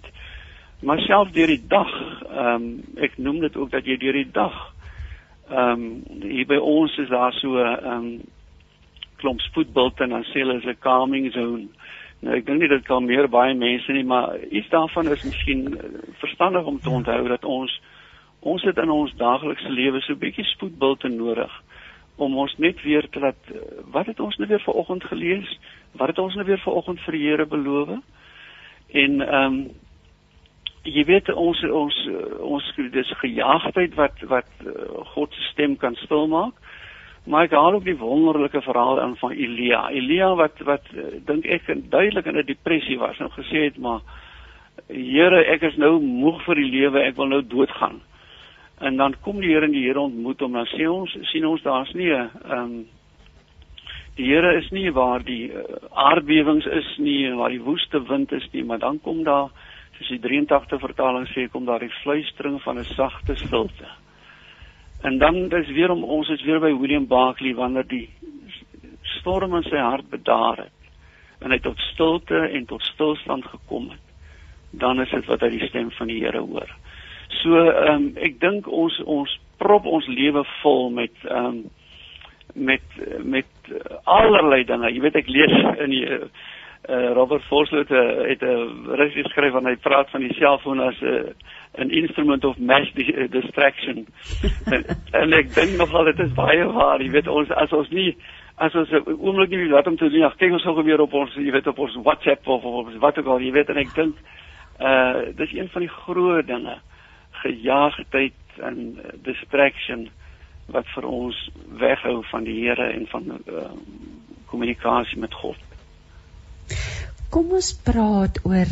Maar 0.83 0.99
self 0.99 1.31
deur 1.31 1.47
die 1.47 1.65
dag, 1.69 1.91
ehm 2.29 2.55
um, 2.55 2.85
ek 2.97 3.19
noem 3.19 3.41
dit 3.41 3.57
ook 3.57 3.71
dat 3.71 3.85
jy 3.87 3.97
deur 3.97 4.19
die 4.19 4.31
dag 4.33 4.73
ehm 5.51 5.83
um, 5.85 6.23
hier 6.23 6.47
by 6.47 6.57
ons 6.57 6.97
is 6.99 7.09
daar 7.09 7.33
so 7.33 7.55
'n 7.55 7.67
um, 7.67 7.91
ehm, 7.91 8.21
klomp 9.17 9.41
spoedbulte 9.41 10.03
en 10.03 10.11
dan 10.11 10.25
sê 10.25 10.43
hulle 10.43 10.59
is 10.59 10.65
'n 10.65 10.79
calming 10.81 11.33
zone. 11.33 11.67
Nou 12.21 12.37
ek 12.37 12.47
dink 12.47 12.61
nie 12.61 12.69
dit 12.69 12.85
kan 12.85 13.05
meer 13.05 13.29
baie 13.29 13.55
mense 13.55 13.93
nie, 13.93 14.05
maar 14.05 14.39
iets 14.51 14.69
daarvan 14.69 15.09
is 15.09 15.25
miskien 15.25 15.79
eh, 15.79 15.85
verstandig 16.13 16.65
om 16.65 16.81
te 16.81 16.91
onthou 16.91 17.29
dat 17.29 17.45
ons 17.45 17.81
ons 18.41 18.63
het 18.63 18.79
in 18.79 18.91
ons 18.91 19.15
daaglikse 19.17 19.71
lewe 19.71 20.01
so 20.01 20.13
'n 20.13 20.19
bietjie 20.19 20.45
spoedbulte 20.45 21.09
nodig 21.09 21.63
om 22.17 22.37
ons 22.39 22.55
net 22.57 22.83
weer 22.83 23.09
te 23.09 23.21
laat 23.21 23.53
eh, 23.55 23.61
wat 23.93 24.07
het 24.07 24.21
ons 24.21 24.37
nou 24.37 24.49
weer 24.49 24.61
vanoggend 24.61 25.05
gelees? 25.05 25.59
Wat 25.93 26.09
het 26.09 26.19
ons 26.19 26.35
nou 26.35 26.47
weer 26.47 26.61
vanoggend 26.61 27.01
vir 27.01 27.13
die 27.13 27.25
Here 27.29 27.47
beloof? 27.47 27.99
En 28.93 29.21
ehm 29.21 29.45
um, 29.45 29.71
jy 30.83 31.05
weet 31.07 31.29
ons 31.35 31.61
ons 31.71 31.97
ons 32.43 32.71
dis 32.91 33.11
gejaagdheid 33.21 33.95
wat 33.95 34.25
wat 34.27 34.49
uh, 34.67 34.73
God 35.15 35.35
se 35.35 35.45
stem 35.53 35.77
kan 35.77 35.95
stilmaak. 35.95 36.55
Maar 37.25 37.47
ek 37.47 37.55
haal 37.55 37.79
ook 37.79 37.85
die 37.87 37.99
wonderlike 37.99 38.63
verhaal 38.67 39.01
aan 39.01 39.15
van 39.17 39.31
Elia. 39.31 39.85
Elia 39.91 40.33
wat 40.35 40.59
wat 40.67 40.91
uh, 40.95 41.23
dink 41.27 41.47
ek 41.47 41.71
duidelik 41.91 42.27
in 42.27 42.39
'n 42.39 42.47
depressie 42.47 42.99
was 42.99 43.19
en 43.19 43.31
nou 43.31 43.35
gesê 43.39 43.71
het 43.71 43.79
maar 43.79 44.03
Here, 44.89 45.45
ek 45.47 45.63
is 45.63 45.77
nou 45.77 46.01
moeg 46.01 46.43
vir 46.45 46.59
die 46.59 46.71
lewe, 46.71 47.03
ek 47.07 47.17
wil 47.17 47.29
nou 47.31 47.43
doodgaan. 47.47 48.01
En 48.83 48.97
dan 48.97 49.15
kom 49.23 49.41
die 49.41 49.53
Here 49.53 49.69
en 49.69 49.75
die 49.75 49.85
Here 49.87 50.01
ontmoet 50.01 50.41
hom 50.43 50.57
en 50.59 50.67
sê 50.73 50.89
ons 50.91 51.13
sien 51.31 51.47
ons 51.47 51.63
daar's 51.63 51.93
nie 51.95 52.11
'n 52.11 52.31
ehm 52.45 52.59
um, 52.59 52.75
die 54.17 54.27
Here 54.27 54.57
is 54.59 54.71
nie 54.71 54.91
waar 54.91 55.23
die 55.25 55.53
uh, 55.53 55.63
aardbewings 55.93 56.67
is 56.67 56.89
nie 56.99 57.27
en 57.27 57.37
waar 57.37 57.55
die 57.55 57.63
woeste 57.63 58.03
wind 58.09 58.33
is 58.33 58.49
nie, 58.53 58.65
maar 58.65 58.79
dan 58.79 59.01
kom 59.01 59.23
daar 59.25 59.49
soos 59.97 60.09
die 60.09 60.21
83 60.21 60.81
vertaling 60.81 61.27
sê 61.29 61.49
kom 61.49 61.65
daar 61.65 61.81
die 61.81 61.95
fluistering 62.03 62.61
van 62.63 62.79
'n 62.79 62.85
sagte 62.85 63.37
stilte. 63.37 63.89
En 65.03 65.19
dan 65.19 65.51
is 65.51 65.69
weer 65.69 65.91
om 65.91 66.05
ons 66.05 66.29
is 66.29 66.43
weer 66.43 66.61
by 66.61 66.73
William 66.75 67.07
Barclay 67.07 67.55
wanneer 67.55 67.87
die 67.87 68.09
storm 69.03 69.55
in 69.55 69.63
sy 69.63 69.77
hart 69.77 70.11
bedaar 70.11 70.57
het 70.57 70.79
en 71.41 71.51
hy 71.51 71.59
tot 71.59 71.79
stilte 71.79 72.39
en 72.55 72.67
tot 72.67 72.83
stilstand 72.83 73.45
gekom 73.45 73.91
het. 73.91 74.01
Dan 74.71 75.01
is 75.01 75.11
dit 75.11 75.27
wat 75.27 75.41
hy 75.41 75.49
die 75.49 75.69
stem 75.69 75.91
van 75.91 76.07
die 76.07 76.21
Here 76.23 76.39
hoor. 76.39 76.71
So 77.43 77.59
ehm 77.59 77.95
um, 77.95 78.09
ek 78.17 78.41
dink 78.41 78.69
ons 78.71 78.99
ons 79.05 79.39
prop 79.59 79.87
ons 79.87 80.07
lewe 80.07 80.45
vol 80.63 80.91
met 80.91 81.15
ehm 81.29 81.47
um, 81.47 81.63
met 82.53 82.83
met 83.25 83.47
allerlei 84.05 84.65
dinge. 84.65 84.91
Jy 84.93 85.01
weet 85.01 85.17
ek 85.23 85.31
lees 85.33 85.55
in 85.81 85.95
die 85.95 86.05
uh, 86.89 87.13
Robert 87.17 87.45
Forsley 87.49 87.87
uh, 87.89 88.29
het 88.29 88.43
'n 88.43 88.47
uh, 88.47 88.97
rus 88.99 89.15
geskryf 89.15 89.55
en 89.55 89.67
hy 89.67 89.77
praat 89.77 90.11
van 90.11 90.21
die 90.21 90.35
selfoon 90.35 90.81
as 90.81 91.01
'n 91.01 91.07
uh, 91.07 91.85
'n 91.85 91.91
instrument 91.91 92.45
of 92.45 92.59
mass 92.59 92.93
di 92.95 93.09
uh, 93.13 93.31
distraction. 93.31 94.07
en, 94.75 94.85
en 95.13 95.33
ek 95.33 95.55
dink 95.55 95.77
nogal 95.79 96.05
dit 96.05 96.19
is 96.19 96.35
baie 96.35 96.65
waar, 96.65 97.01
jy 97.01 97.11
weet 97.11 97.29
ons 97.29 97.51
as 97.51 97.73
ons 97.73 97.91
nie 97.91 98.17
as 98.57 98.75
ons 98.75 98.91
'n 98.91 99.03
oomblik 99.07 99.51
nie 99.51 99.69
laat 99.69 99.87
om 99.87 99.97
te 99.97 100.11
doen, 100.11 100.25
ag 100.25 100.37
kyk 100.37 100.53
ons 100.53 100.63
sou 100.63 100.77
gebeur 100.77 101.01
op 101.01 101.13
ons, 101.13 101.35
jy 101.35 101.51
weet 101.51 101.67
op 101.67 101.79
ons 101.79 101.97
WhatsApp 102.03 102.49
of 102.49 102.65
of 102.65 102.95
wat 102.99 103.19
ook 103.19 103.27
al, 103.27 103.41
jy 103.41 103.53
weet 103.53 103.69
en 103.69 103.77
ek 103.77 103.95
dink 103.95 104.17
uh 104.81 105.33
dis 105.37 105.53
een 105.53 105.69
van 105.69 105.81
die 105.81 105.95
groot 106.05 106.47
dinge 106.47 106.77
gejaagdheid 107.43 108.59
en 108.69 108.79
uh, 108.99 109.13
distraction 109.27 110.09
wat 110.73 110.89
vir 110.95 111.09
ons 111.09 111.39
weghou 111.81 112.23
van 112.31 112.47
die 112.47 112.57
Here 112.63 112.89
en 112.93 113.07
van 113.11 113.29
uh, 113.33 113.69
kommunikasie 114.51 115.19
met 115.21 115.35
God. 115.35 115.59
Kom 117.33 117.53
ons 117.57 117.73
praat 117.85 118.43
oor 118.49 118.69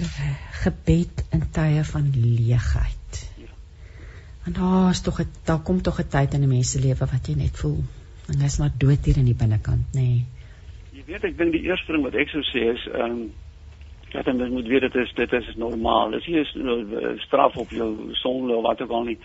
gebed 0.65 1.25
in 1.33 1.47
tye 1.55 1.85
van 1.93 2.11
leegheid. 2.15 2.97
Want 4.45 4.57
daar 4.57 4.91
is 4.91 5.01
tog 5.05 5.21
'n 5.21 5.29
daar 5.45 5.63
kom 5.65 5.81
tog 5.83 6.01
'n 6.01 6.09
tyd 6.09 6.35
in 6.35 6.43
'n 6.43 6.49
mens 6.49 6.71
se 6.71 6.81
lewe 6.81 7.07
wat 7.13 7.27
jy 7.27 7.35
net 7.37 7.57
voel 7.57 7.81
en 8.29 8.39
dis 8.39 8.59
maar 8.59 8.73
dood 8.79 9.05
hier 9.05 9.17
in 9.17 9.25
die 9.25 9.35
binnekant, 9.35 9.87
nê. 9.95 10.01
Nee. 10.01 10.25
Jy 10.93 11.05
weet 11.07 11.25
ek 11.25 11.39
dink 11.39 11.53
die 11.53 11.67
eerste 11.67 11.93
ding 11.93 12.03
wat 12.07 12.15
ek 12.15 12.29
sou 12.29 12.43
sê 12.53 12.71
is 12.75 12.87
ehm 12.93 13.11
um, 13.11 13.23
dat 14.13 14.27
jy 14.27 14.49
moet 14.51 14.67
weet 14.67 14.81
dit 14.81 14.95
is 14.95 15.13
dit 15.15 15.33
is 15.33 15.55
normaal. 15.57 16.11
Dis 16.11 16.27
nie 16.27 16.41
'n 16.41 16.65
nou, 16.65 17.19
straf 17.19 17.57
op 17.57 17.71
jou 17.71 17.97
sonde 18.13 18.55
of 18.55 18.63
wat 18.63 18.83
ook 18.83 18.91
al 18.91 19.05
nie. 19.05 19.19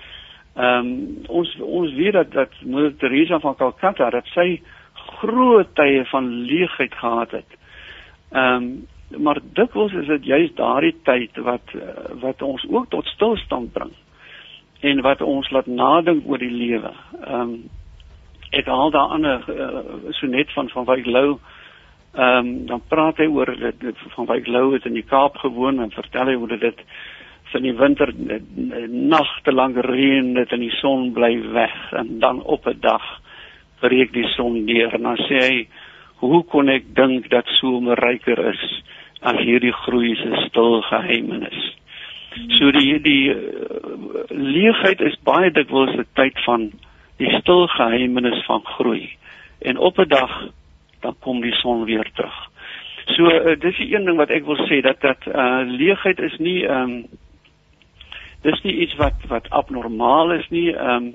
Ehm 0.56 0.86
um, 0.86 1.18
ons 1.28 1.58
ons 1.60 1.94
weet 1.94 2.14
dat 2.14 2.32
dat 2.32 2.52
Moeder 2.64 2.96
Teresa 2.96 3.40
van 3.40 3.56
Calcutta 3.56 4.10
dat 4.10 4.26
sy 4.26 4.62
groot 4.94 5.76
tye 5.76 6.06
van 6.06 6.30
leegheid 6.30 6.94
gehad 6.94 7.32
het. 7.32 7.58
Ehm 8.32 8.64
um, 8.64 8.88
maar 9.18 9.40
dikwels 9.54 9.94
is 9.94 10.08
dit 10.08 10.26
juist 10.26 10.56
daardie 10.56 10.96
tyd 11.04 11.38
wat 11.38 11.74
eh, 11.74 12.12
wat 12.22 12.42
ons 12.42 12.66
ook 12.70 12.90
tot 12.90 13.06
stilstand 13.06 13.72
bring 13.72 13.92
en 14.80 15.02
wat 15.02 15.22
ons 15.22 15.50
laat 15.50 15.66
nadink 15.66 16.28
oor 16.28 16.38
die 16.42 16.52
lewe. 16.52 16.92
Ehm 17.22 17.42
um, 17.42 17.70
ek 18.50 18.66
haal 18.66 18.92
daar 18.92 19.20
'n 19.20 19.26
uh, 19.26 19.34
eh, 19.48 19.80
sonet 20.10 20.54
van 20.54 20.70
van 20.70 20.86
Wyk 20.86 21.06
Lou. 21.06 21.38
Ehm 22.16 22.38
um, 22.38 22.66
dan 22.66 22.82
praat 22.88 23.18
hy 23.18 23.28
oor 23.28 23.50
dit, 23.60 23.80
dit 23.80 23.98
van 24.16 24.26
Wyk 24.26 24.48
Lou 24.48 24.74
het 24.74 24.86
in 24.86 24.94
die 24.96 25.04
Kaap 25.04 25.38
gewoon 25.38 25.82
en 25.84 25.92
vertel 25.92 26.32
hy 26.32 26.36
hoe 26.40 26.58
dit 26.58 26.80
van 27.52 27.62
die 27.62 27.74
winter 27.76 28.14
nagte 28.88 29.52
lank 29.52 29.78
reën 29.84 30.34
dit 30.34 30.52
en 30.52 30.64
die 30.64 30.76
son 30.80 31.12
bly 31.14 31.34
weg 31.52 31.76
en 31.92 32.20
dan 32.20 32.42
op 32.44 32.68
'n 32.68 32.80
dag 32.80 33.04
breek 33.80 34.14
die 34.14 34.28
son 34.36 34.66
deur 34.66 34.94
en 34.94 35.04
dan 35.04 35.18
sê 35.28 35.44
hy 35.44 35.68
hoe 36.24 36.44
kon 36.44 36.70
ek 36.70 36.96
dink 36.96 37.30
dat 37.30 37.48
somer 37.60 38.00
ryker 38.00 38.40
is 38.54 38.64
as 39.22 39.40
hierdie 39.44 39.74
groei 39.74 40.16
se 40.16 40.46
stil 40.48 40.82
geheimenis. 40.82 41.62
So 42.58 42.72
die 42.72 43.00
die 43.02 43.30
uh, 43.30 43.40
leegheid 44.30 45.02
is 45.02 45.16
baie 45.24 45.52
dikwels 45.52 45.96
'n 45.96 46.08
tyd 46.14 46.40
van 46.46 46.72
die 47.18 47.32
stil 47.40 47.68
geheimenis 47.68 48.46
van 48.46 48.62
groei. 48.64 49.10
En 49.62 49.78
op 49.78 50.00
'n 50.00 50.08
dag 50.08 50.48
dan 51.06 51.16
kom 51.26 51.42
die 51.42 51.54
son 51.62 51.86
weer 51.86 52.10
terug. 52.18 52.40
So 53.14 53.30
uh, 53.30 53.54
dis 53.62 53.78
die 53.78 53.92
een 53.94 54.06
ding 54.10 54.18
wat 54.18 54.34
ek 54.34 54.48
wil 54.50 54.60
sê 54.66 54.82
dat 54.86 55.02
dat 55.06 55.28
uh, 55.30 55.62
leegheid 55.70 56.20
is 56.20 56.38
nie 56.42 56.64
ehm 56.66 56.98
um, 56.98 57.22
dis 58.46 58.62
nie 58.62 58.76
iets 58.86 58.94
wat 59.02 59.24
wat 59.30 59.50
abnormaal 59.50 60.34
is 60.40 60.50
nie 60.50 60.72
ehm 60.74 61.10
um, 61.10 61.14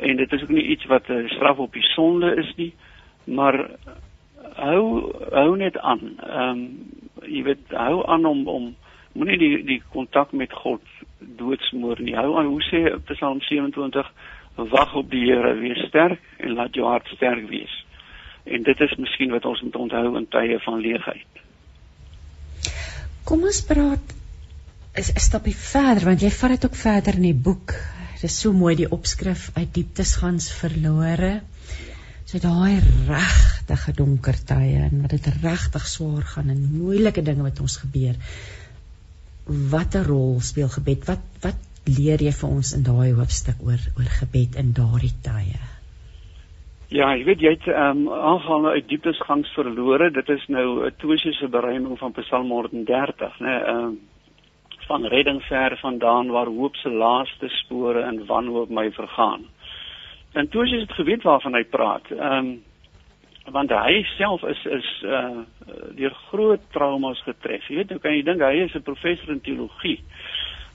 en 0.00 0.16
dit 0.16 0.32
is 0.32 0.42
ook 0.42 0.52
nie 0.56 0.64
iets 0.72 0.86
wat 0.88 1.08
'n 1.08 1.24
uh, 1.24 1.30
straf 1.36 1.58
op 1.58 1.72
die 1.72 1.88
sonde 1.92 2.34
is 2.36 2.54
nie 2.56 2.72
maar 3.24 3.68
hou 4.54 5.12
hou 5.30 5.56
net 5.56 5.78
aan. 5.78 6.00
Ehm 6.26 6.48
um, 6.48 6.62
jy 7.20 7.42
weet 7.42 7.72
hou 7.76 8.06
aan 8.06 8.24
om 8.24 8.46
om 8.48 8.74
moenie 9.12 9.38
die 9.38 9.64
die 9.64 9.82
kontak 9.92 10.32
met 10.32 10.52
God 10.52 10.82
doodsmoor 11.18 12.00
nie. 12.00 12.16
Hou 12.16 12.36
aan 12.38 12.46
hoe 12.46 12.62
sê 12.62 12.82
Psalm 13.12 13.40
27 13.40 14.12
wag 14.56 14.94
op 14.94 15.10
die 15.10 15.24
Here, 15.28 15.54
wees 15.60 15.78
sterk 15.88 16.20
en 16.38 16.56
laat 16.58 16.74
jou 16.74 16.86
hart 16.88 17.06
sterk 17.06 17.48
wees. 17.48 17.74
En 18.44 18.62
dit 18.62 18.80
is 18.80 18.96
miskien 18.96 19.30
wat 19.30 19.44
ons 19.44 19.62
moet 19.62 19.76
onthou 19.76 20.16
in 20.16 20.26
tye 20.28 20.58
van 20.64 20.80
leegheid. 20.80 21.44
Kom 23.24 23.44
ons 23.44 23.62
praat 23.68 24.16
is 25.00 25.12
'n 25.12 25.22
stapie 25.22 25.54
verder 25.54 26.04
want 26.04 26.22
jy 26.22 26.30
vat 26.30 26.50
dit 26.50 26.64
ook 26.64 26.76
verder 26.76 27.14
in 27.14 27.28
die 27.28 27.42
boek. 27.48 27.74
Dit 28.20 28.30
is 28.30 28.40
so 28.40 28.52
mooi 28.52 28.74
die 28.76 28.90
opskrif 28.90 29.50
uit 29.54 29.74
dieptes 29.74 30.16
gans 30.22 30.50
verlore. 30.52 31.40
So 32.24 32.38
daai 32.38 32.80
regtige 33.08 33.92
donker 33.92 34.36
tye 34.46 34.82
en 34.88 35.02
wat 35.02 35.10
dit 35.10 35.26
regtig 35.42 35.86
swaar 35.86 36.22
gaan 36.22 36.50
en 36.50 36.68
moeilike 36.72 37.22
dinge 37.22 37.42
wat 37.42 37.60
ons 37.60 37.76
gebeur. 37.76 38.16
Watter 39.46 40.06
rol 40.06 40.40
speel 40.40 40.68
gebed? 40.68 41.06
Wat 41.06 41.24
wat 41.42 41.66
leer 41.86 42.22
jy 42.22 42.32
vir 42.32 42.50
ons 42.50 42.72
in 42.76 42.82
daai 42.82 43.12
hoofstuk 43.12 43.62
oor 43.66 43.80
oor 43.96 44.10
gebed 44.20 44.56
in 44.56 44.72
daardie 44.72 45.14
tye? 45.22 45.58
Ja, 46.90 47.12
ek 47.14 47.20
weet 47.22 47.42
jy 47.44 47.50
het 47.54 47.66
ehm 47.70 48.00
um, 48.02 48.08
aangaan 48.10 48.64
uit 48.66 48.88
dieptes 48.90 49.18
gangs 49.22 49.50
verlore. 49.54 50.08
Dit 50.10 50.28
is 50.28 50.46
nou 50.50 50.86
'n 50.86 50.94
toesiese 50.98 51.48
bereiming 51.48 51.98
van 51.98 52.12
Psalm 52.12 52.50
130, 52.50 53.38
né? 53.38 53.54
Ehm 53.62 53.76
um, 53.76 54.00
van 54.88 55.06
redding 55.06 55.42
ver 55.42 55.78
vandaan 55.78 56.30
waar 56.30 56.46
hoop 56.46 56.76
se 56.76 56.90
laaste 56.90 57.48
spore 57.48 58.00
in 58.00 58.26
wanhoop 58.26 58.68
my 58.68 58.90
vergaan. 58.92 59.46
En 60.32 60.48
toe 60.48 60.64
is 60.64 60.70
dit 60.70 60.92
geweet 60.92 61.22
waarvan 61.22 61.54
hy 61.54 61.64
praat. 61.64 62.10
Ehm 62.10 62.32
um, 62.32 62.62
want 63.52 63.70
hy 63.70 64.02
self 64.18 64.42
is 64.42 64.64
is 64.64 65.02
uh 65.04 65.38
deur 65.94 66.14
groot 66.30 66.60
traumas 66.70 67.22
getref. 67.22 67.68
Jy 67.68 67.76
weet, 67.76 67.90
hoe 67.90 68.00
kan 68.00 68.12
jy 68.12 68.22
dink 68.22 68.40
hy 68.40 68.54
is 68.64 68.74
'n 68.74 68.82
professor 68.82 69.30
in 69.30 69.40
teologie. 69.40 70.00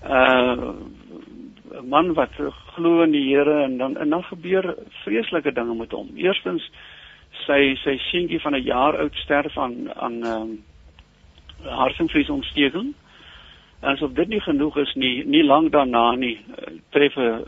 Uh 0.04 0.74
'n 1.78 1.90
man 1.90 2.14
wat 2.14 2.34
glo 2.76 3.04
in 3.04 3.12
die 3.12 3.28
Here 3.30 3.64
en 3.64 3.78
dan 3.78 3.98
en 3.98 4.10
dan 4.10 4.24
gebeur 4.24 4.76
vreeslike 5.04 5.52
dinge 5.52 5.76
met 5.76 5.92
hom. 5.92 6.10
Eerstens 6.16 6.70
sy 7.46 7.76
sy 7.84 7.98
seentjie 8.12 8.42
van 8.42 8.56
'n 8.56 8.64
jaar 8.64 8.98
oud 8.98 9.16
sterf 9.16 9.58
aan 9.58 9.94
aan 9.94 10.24
ehm 10.24 10.42
um, 10.42 10.64
hartinfarktsontsteking. 11.64 12.94
En 13.82 13.90
asof 13.92 14.12
dit 14.12 14.28
nie 14.28 14.42
genoeg 14.42 14.78
is 14.78 14.94
nie, 14.94 15.26
nie 15.26 15.44
lank 15.44 15.72
daarna 15.72 16.16
nie, 16.16 16.40
tref 16.90 17.16
'n 17.18 17.44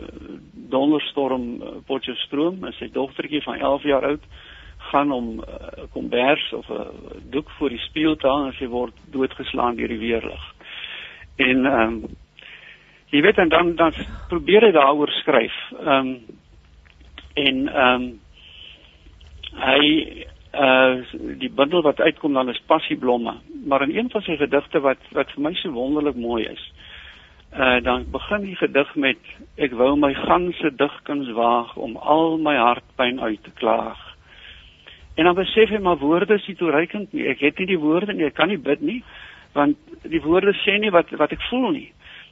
donderstorm 0.69 1.63
Potchefstroom, 1.85 2.65
en 2.65 2.73
sy 2.73 2.89
dogtertjie 2.91 3.41
van 3.43 3.55
11 3.55 3.83
jaar 3.83 4.05
oud 4.05 4.23
gaan 4.77 5.11
om 5.11 5.27
'n 5.29 5.39
uh, 5.39 5.83
kombers 5.91 6.53
of 6.53 6.69
'n 6.69 7.29
doek 7.29 7.49
voor 7.49 7.69
die 7.69 7.85
spieël 7.87 8.15
te 8.15 8.27
hang 8.27 8.45
en 8.45 8.53
sy 8.53 8.67
word 8.67 8.93
doodgeslaan 9.11 9.75
deur 9.75 9.87
die 9.87 10.05
weerlig. 10.07 10.53
En 11.35 11.65
ehm 11.65 11.81
um, 11.81 12.03
jy 13.09 13.21
weet 13.21 13.37
en 13.37 13.49
dan 13.49 13.75
dan 13.75 13.93
probeer 14.29 14.67
hy 14.67 14.71
daaroor 14.71 15.11
skryf. 15.21 15.55
Ehm 15.79 15.91
um, 15.91 16.17
en 17.33 17.67
ehm 17.67 18.01
um, 18.01 18.07
hy 19.57 19.83
uh 20.57 20.95
die 21.39 21.51
bundel 21.53 21.81
wat 21.81 21.99
uitkom 22.01 22.33
dan 22.33 22.49
is 22.49 22.61
passieblomme, 22.65 23.33
maar 23.65 23.81
in 23.81 23.95
een 23.97 24.09
van 24.09 24.21
sy 24.21 24.37
gedigte 24.37 24.79
wat 24.79 25.01
wat 25.11 25.31
vir 25.35 25.43
my 25.43 25.53
so 25.53 25.71
wonderlik 25.71 26.15
mooi 26.15 26.43
is. 26.45 26.63
Uh 27.53 27.77
dan 27.83 28.05
begin 28.11 28.41
die 28.41 28.55
gedig 28.55 28.95
met 28.95 29.17
ek 29.55 29.71
wou 29.71 29.95
my 29.95 30.13
ganse 30.13 30.75
digkuns 30.75 31.29
waag 31.37 31.75
om 31.75 31.95
al 31.97 32.37
my 32.37 32.55
hartpyn 32.55 33.21
uit 33.21 33.43
te 33.43 33.51
klaag. 33.53 34.01
En 35.15 35.25
dan 35.25 35.35
besef 35.35 35.69
hy 35.69 35.77
maar 35.77 35.97
woorde 35.97 36.33
is 36.33 36.47
nie 36.47 36.55
toereikend 36.55 37.13
nie. 37.13 37.27
Ek 37.27 37.39
het 37.39 37.57
nie 37.57 37.65
die 37.65 37.79
woorde 37.79 38.13
nie, 38.13 38.25
ek 38.25 38.35
kan 38.35 38.47
nie 38.47 38.61
bid 38.61 38.81
nie 38.81 39.03
want 39.57 39.77
die 40.05 40.21
woorde 40.21 40.53
sê 40.61 40.77
nie 40.77 40.91
wat 40.93 41.09
wat 41.17 41.31
ek 41.33 41.41
voel 41.49 41.71
nie. 41.73 41.87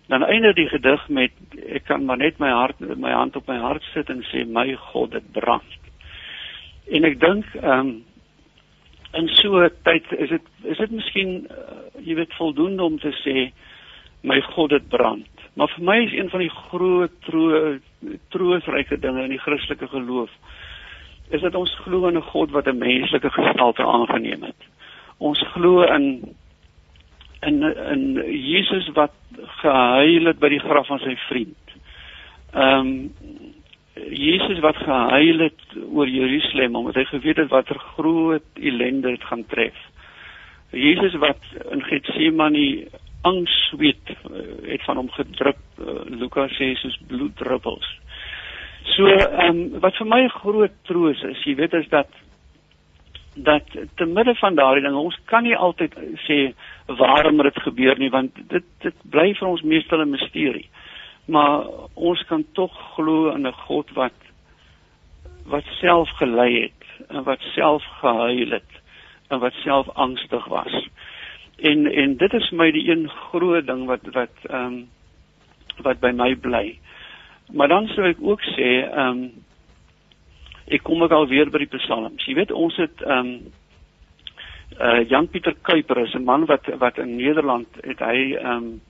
Dan 0.07 0.23
eindig 0.23 0.55
die 0.55 0.67
gedig 0.69 1.07
met 1.09 1.31
ek 1.65 1.85
kan 1.85 2.05
maar 2.05 2.17
net 2.17 2.37
my 2.39 2.49
hart 2.49 2.79
my 2.79 3.11
hand 3.11 3.35
op 3.35 3.47
my 3.47 3.57
hart 3.57 3.83
sit 3.93 4.09
en 4.09 4.21
sê 4.29 4.45
my 4.45 4.75
God 4.91 5.11
dit 5.11 5.31
brand. 5.31 5.79
En 6.91 7.03
ek 7.03 7.19
dink 7.19 7.55
ehm 7.61 7.79
um, 7.79 7.95
in 9.15 9.27
so 9.27 9.63
'n 9.63 9.71
tyd 9.83 10.03
is 10.11 10.29
dit 10.29 10.45
is 10.63 10.77
dit 10.77 10.91
miskien 10.91 11.47
uh, 11.47 12.03
jy 12.03 12.15
weet 12.15 12.33
voldoende 12.33 12.83
om 12.83 12.99
te 12.99 13.13
sê 13.23 13.51
my 14.21 14.41
God 14.41 14.69
dit 14.69 14.87
brand. 14.89 15.27
Maar 15.55 15.71
vir 15.75 15.83
my 15.83 15.97
is 16.03 16.13
een 16.13 16.29
van 16.29 16.39
die 16.39 16.49
groot 16.49 17.11
tro 17.25 17.77
troosryke 18.29 18.99
dinge 18.99 19.23
in 19.23 19.29
die 19.29 19.43
Christelike 19.45 19.87
geloof 19.87 20.29
is 21.29 21.41
dat 21.41 21.55
ons 21.55 21.75
glo 21.85 22.07
in 22.07 22.17
'n 22.17 22.29
God 22.31 22.51
wat 22.51 22.67
'n 22.67 22.77
menslike 22.77 23.29
gestalte 23.29 23.83
aangeneem 23.83 24.43
het. 24.43 24.61
Ons 25.17 25.41
glo 25.53 25.81
in 25.81 26.35
in 27.45 27.61
in 27.63 28.03
Jesus 28.31 28.89
wat 28.93 29.13
gehuil 29.61 30.25
het 30.31 30.39
by 30.39 30.49
die 30.49 30.63
graf 30.63 30.87
van 30.87 30.99
sy 31.03 31.15
vriend. 31.29 31.77
Ehm 32.53 32.79
um, 32.79 33.33
Jesus 33.95 34.59
wat 34.59 34.75
gehuil 34.75 35.39
het 35.39 35.61
oor 35.87 36.09
Jerusalem 36.11 36.75
omdat 36.75 36.97
hy 36.99 37.05
geweet 37.13 37.37
het 37.39 37.49
watter 37.49 37.79
groot 37.95 38.59
ellende 38.59 39.13
dit 39.15 39.23
gaan 39.23 39.45
tref. 39.47 39.77
Jesus 40.75 41.15
wat 41.23 41.39
in 41.71 41.83
Getsemane 41.83 42.87
angs 43.21 43.53
sweet 43.69 44.09
eh, 44.09 44.71
het 44.71 44.83
van 44.83 44.99
hom 44.99 45.09
gedrup 45.15 45.61
uh, 45.79 46.01
Lukas 46.19 46.51
sê 46.59 46.73
soos 46.77 46.97
bloeddruppels. 47.07 47.87
So 48.95 49.07
ehm 49.07 49.47
um, 49.47 49.79
wat 49.79 49.95
vir 49.97 50.07
my 50.11 50.21
'n 50.25 50.35
groot 50.41 50.75
troos 50.83 51.23
is, 51.23 51.43
jy 51.45 51.55
weet 51.55 51.73
is 51.73 51.87
dat 51.89 52.11
dat 53.35 53.63
te 53.95 54.05
midde 54.05 54.35
van 54.35 54.55
daardie 54.55 54.83
ding 54.83 54.95
ons 54.95 55.17
kan 55.25 55.43
nie 55.43 55.55
altyd 55.55 55.95
sê 56.27 56.53
waarom 56.85 57.41
dit 57.43 57.61
gebeur 57.67 57.99
nie 57.99 58.09
want 58.09 58.31
dit 58.49 58.63
dit 58.79 58.95
bly 59.11 59.33
vir 59.33 59.47
ons 59.47 59.61
meestal 59.61 60.01
'n 60.01 60.09
misterie 60.09 60.69
maar 61.25 61.65
ons 61.93 62.21
kan 62.29 62.45
tog 62.53 62.71
glo 62.93 63.33
in 63.33 63.47
'n 63.47 63.59
God 63.67 63.91
wat 63.93 64.13
wat 65.45 65.63
self 65.81 66.09
gelei 66.09 66.61
het 66.61 67.09
en 67.09 67.23
wat 67.23 67.41
self 67.53 67.83
gehuil 68.01 68.49
het 68.49 68.71
en 69.27 69.39
wat 69.39 69.53
self 69.53 69.89
angstig 69.89 70.45
was. 70.45 70.87
En 71.57 71.91
en 71.91 72.17
dit 72.17 72.33
is 72.33 72.49
my 72.51 72.71
die 72.71 72.89
een 72.89 73.09
groot 73.09 73.67
ding 73.67 73.85
wat 73.85 74.05
wat 74.11 74.35
ehm 74.49 74.65
um, 74.65 74.87
wat 75.83 75.99
by 75.99 76.11
my 76.11 76.35
bly. 76.35 76.79
Maar 77.53 77.67
dan 77.67 77.87
sou 77.87 78.07
ek 78.07 78.21
ook 78.21 78.41
sê 78.41 78.69
ehm 78.83 79.07
um, 79.07 79.31
ek 80.67 80.83
kom 80.83 81.03
ook 81.03 81.11
al 81.11 81.27
weer 81.27 81.49
by 81.49 81.61
die 81.61 81.77
psalms. 81.77 82.25
Jy 82.25 82.35
weet 82.39 82.51
ons 82.51 82.75
het 82.81 83.05
ehm 83.05 83.19
um, 83.19 83.53
uh 84.75 85.01
Jan 85.07 85.27
Pieter 85.31 85.53
Kuiper 85.61 86.01
is 86.03 86.13
'n 86.15 86.23
man 86.23 86.45
wat 86.45 86.65
wat 86.79 86.97
in 86.97 87.15
Nederland 87.15 87.67
het 87.83 87.99
hy 87.99 88.35
ehm 88.35 88.51
um, 88.51 88.81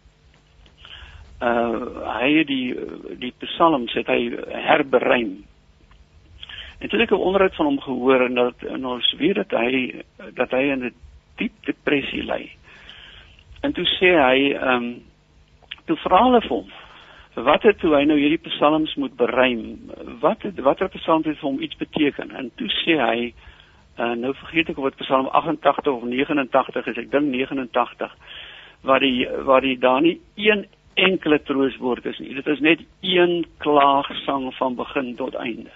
uh 1.42 2.16
hy 2.20 2.32
het 2.38 2.48
die 2.48 2.76
die 3.20 3.34
psalms 3.40 3.94
het 3.94 4.08
hy 4.08 4.32
herberein. 4.50 5.44
En 6.80 6.90
toe 6.90 7.02
ek 7.02 7.12
'n 7.12 7.28
onderhoud 7.28 7.56
van 7.56 7.66
hom 7.66 7.82
gehoor 7.82 8.26
en 8.26 8.34
dat 8.34 8.64
en 8.64 8.86
ons 8.86 9.14
weet 9.18 9.36
dat 9.36 9.52
hy 9.52 10.04
dat 10.34 10.52
hy 10.52 10.64
in 10.72 10.86
'n 10.86 10.94
diep 11.36 11.54
depressie 11.66 12.24
lê. 12.24 12.50
En 13.62 13.74
toe 13.74 13.86
sê 13.86 14.16
hy 14.16 14.54
ehm 14.54 14.84
um, 14.84 15.04
toe 15.86 15.98
vra 15.98 16.24
hulle 16.24 16.42
vir 16.42 16.50
hom 16.50 16.70
wat 17.36 17.64
het 17.68 17.80
toe 17.80 17.92
hy 17.96 18.04
nou 18.08 18.18
hierdie 18.20 18.42
psalms 18.50 18.96
moet 18.96 19.16
bereim? 19.20 19.92
Wat 20.22 20.42
het 20.48 20.60
watter 20.64 20.90
psalms 20.90 21.28
het 21.28 21.40
vir 21.42 21.50
hom 21.50 21.62
iets 21.62 21.76
beteken? 21.76 22.32
En 22.32 22.52
toe 22.56 22.70
sê 22.82 22.96
hy 23.00 23.34
uh, 24.00 24.14
nou 24.16 24.34
vergeet 24.40 24.72
ek 24.72 24.80
of 24.80 24.92
dit 24.92 25.04
psalm 25.04 25.28
88 25.28 25.92
of 25.94 26.04
89 26.08 26.92
is, 26.92 27.00
ek 27.04 27.12
dink 27.12 27.32
89 27.34 28.16
waar 28.86 29.02
die 29.02 29.28
waar 29.48 29.66
die 29.66 29.78
daar 29.82 30.02
nie 30.02 30.20
een 30.36 30.66
enkele 30.96 31.42
troostwoord 31.44 32.06
is 32.06 32.20
nie. 32.20 32.36
Dit 32.38 32.48
is 32.48 32.60
net 32.60 32.84
een 33.02 33.46
klaagsang 33.58 34.54
van 34.56 34.76
begin 34.76 35.16
tot 35.16 35.36
einde. 35.36 35.74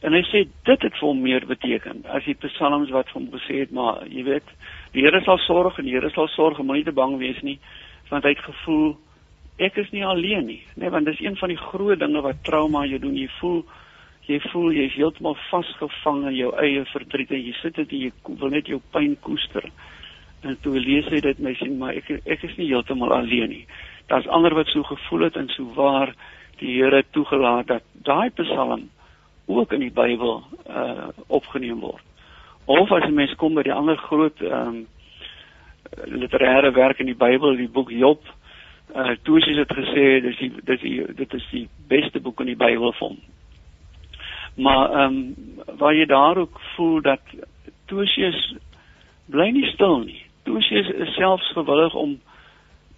En 0.00 0.14
hy 0.14 0.22
sê 0.30 0.44
dit 0.46 0.82
het 0.84 0.94
vir 0.94 1.08
hom 1.08 1.22
meer 1.24 1.46
beteken 1.46 2.04
as 2.14 2.26
die 2.28 2.36
psalms 2.44 2.92
wat 2.94 3.10
hom 3.16 3.26
gesê 3.32 3.64
het, 3.64 3.72
maar 3.74 4.04
jy 4.06 4.22
weet, 4.28 4.52
die 4.94 5.02
Here 5.02 5.20
sal 5.26 5.40
sorg 5.42 5.78
en 5.78 5.88
die 5.88 5.96
Here 5.96 6.10
sal 6.14 6.28
sorg, 6.36 6.60
moenie 6.62 6.86
te 6.86 6.94
bang 6.94 7.16
wees 7.18 7.40
nie, 7.42 7.56
want 8.12 8.28
hy 8.28 8.36
het 8.36 8.44
gevoel 8.46 8.92
ek 9.58 9.76
is 9.76 9.90
nie 9.90 10.04
alleen 10.06 10.46
nie, 10.46 10.62
nee, 10.76 10.90
want 10.90 11.06
dis 11.06 11.20
een 11.20 11.36
van 11.36 11.48
die 11.48 11.60
groot 11.60 11.98
dinge 11.98 12.20
wat 12.22 12.44
trauma 12.44 12.84
jou 12.86 12.98
doen. 13.02 13.16
Jy 13.16 13.28
voel 13.40 13.62
jy 14.28 14.40
voel 14.52 14.72
jy's 14.76 14.92
heeltemal 14.92 15.38
vasgevang 15.48 16.26
in 16.28 16.34
jou 16.36 16.50
eie 16.60 16.84
verdriet 16.92 17.30
en 17.32 17.40
jy 17.40 17.54
sit 17.62 17.74
dit 17.74 17.92
en 17.92 18.02
jy 18.06 18.10
wil 18.40 18.50
net 18.52 18.66
jou 18.68 18.80
pyn 18.92 19.16
koester. 19.24 19.64
En 20.44 20.58
toe 20.62 20.78
lees 20.78 21.08
hy 21.08 21.20
dit 21.24 21.38
my 21.40 21.54
sien, 21.54 21.78
maar 21.78 21.96
ek 21.96 22.10
ek 22.24 22.44
is 22.44 22.58
nie 22.58 22.68
heeltemal 22.68 23.12
alleen 23.12 23.48
nie 23.48 23.64
daar's 24.08 24.28
ander 24.28 24.54
wat 24.54 24.66
so 24.66 24.82
gevoel 24.82 25.20
het 25.20 25.36
en 25.36 25.48
so 25.48 25.72
waar 25.74 26.14
die 26.58 26.82
Here 26.82 27.04
toegelaat 27.10 27.66
dat 27.66 27.82
daai 27.92 28.30
Psalm 28.30 28.88
ook 29.46 29.72
in 29.72 29.80
die 29.80 29.92
Bybel 29.92 30.42
uh 30.68 31.08
opgeneem 31.26 31.80
word. 31.80 32.02
Of 32.64 32.92
as 32.92 33.04
'n 33.04 33.14
mens 33.14 33.34
kom 33.34 33.54
by 33.54 33.62
die 33.62 33.72
ander 33.72 33.96
groot 33.96 34.40
ehm 34.40 34.68
um, 34.68 34.86
literêre 36.04 36.72
werk 36.72 36.98
in 36.98 37.06
die 37.06 37.14
Bybel, 37.14 37.56
die 37.56 37.68
boek 37.68 37.90
Job, 37.90 38.22
uh 38.94 39.16
toe 39.22 39.38
is 39.38 39.44
dit 39.44 39.72
gesê 39.80 40.04
dis 40.22 40.38
die 40.38 40.52
dis 40.64 40.80
die 40.80 41.14
dit 41.16 41.34
is 41.34 41.48
die 41.50 41.68
beste 41.88 42.20
boek 42.20 42.40
in 42.40 42.52
die 42.52 42.60
Bybel 42.60 42.92
vir 42.92 43.08
hom. 43.08 43.18
Maar 44.56 44.90
ehm 44.90 45.18
um, 45.18 45.76
waar 45.78 45.94
jy 45.94 46.06
daar 46.06 46.36
ook 46.36 46.60
voel 46.76 47.00
dat 47.02 47.20
Tosius 47.86 48.54
bly 49.26 49.50
nie 49.50 49.66
stil 49.72 49.98
nie. 49.98 50.22
Tosius 50.44 50.88
is 50.88 51.14
selfs 51.14 51.52
gewillig 51.52 51.94
om 51.94 52.18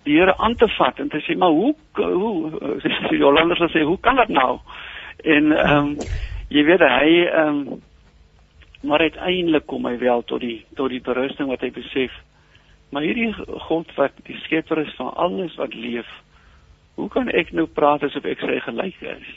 die 0.02 0.16
Here 0.16 0.36
aan 0.38 0.54
te 0.54 0.68
vat 0.78 0.98
en 0.98 1.08
te 1.08 1.20
sê 1.26 1.36
maar 1.36 1.50
hoe 1.50 1.74
hoe 1.92 2.50
sê 2.82 3.08
die 3.10 3.22
Hollanders 3.22 3.72
sê 3.72 3.82
hoe 3.82 4.00
kan 4.00 4.16
dit 4.16 4.28
nou? 4.28 4.58
En 5.24 5.52
ehm 5.52 5.76
um, 5.76 5.94
jy 6.48 6.64
weet 6.64 6.80
hy 6.80 7.24
ehm 7.26 7.62
um, 7.68 7.80
maar 8.80 9.00
uiteindelik 9.00 9.66
kom 9.66 9.84
hy 9.86 9.98
wel 9.98 10.22
tot 10.24 10.40
die 10.40 10.64
tot 10.74 10.88
die 10.88 11.02
berusting 11.04 11.48
wat 11.48 11.60
hy 11.60 11.70
besef. 11.70 12.12
Maar 12.90 13.06
hierdie 13.06 13.32
God 13.68 13.92
wat 13.94 14.16
die 14.26 14.38
skepper 14.44 14.82
is 14.82 14.94
van 14.98 15.14
alles 15.14 15.54
wat 15.60 15.74
leef. 15.74 16.08
Hoe 16.98 17.08
kan 17.08 17.30
ek 17.30 17.52
nou 17.56 17.66
praat 17.66 18.02
asof 18.02 18.26
ek 18.26 18.42
sy 18.42 18.58
gelyk 18.66 18.98
is? 19.14 19.30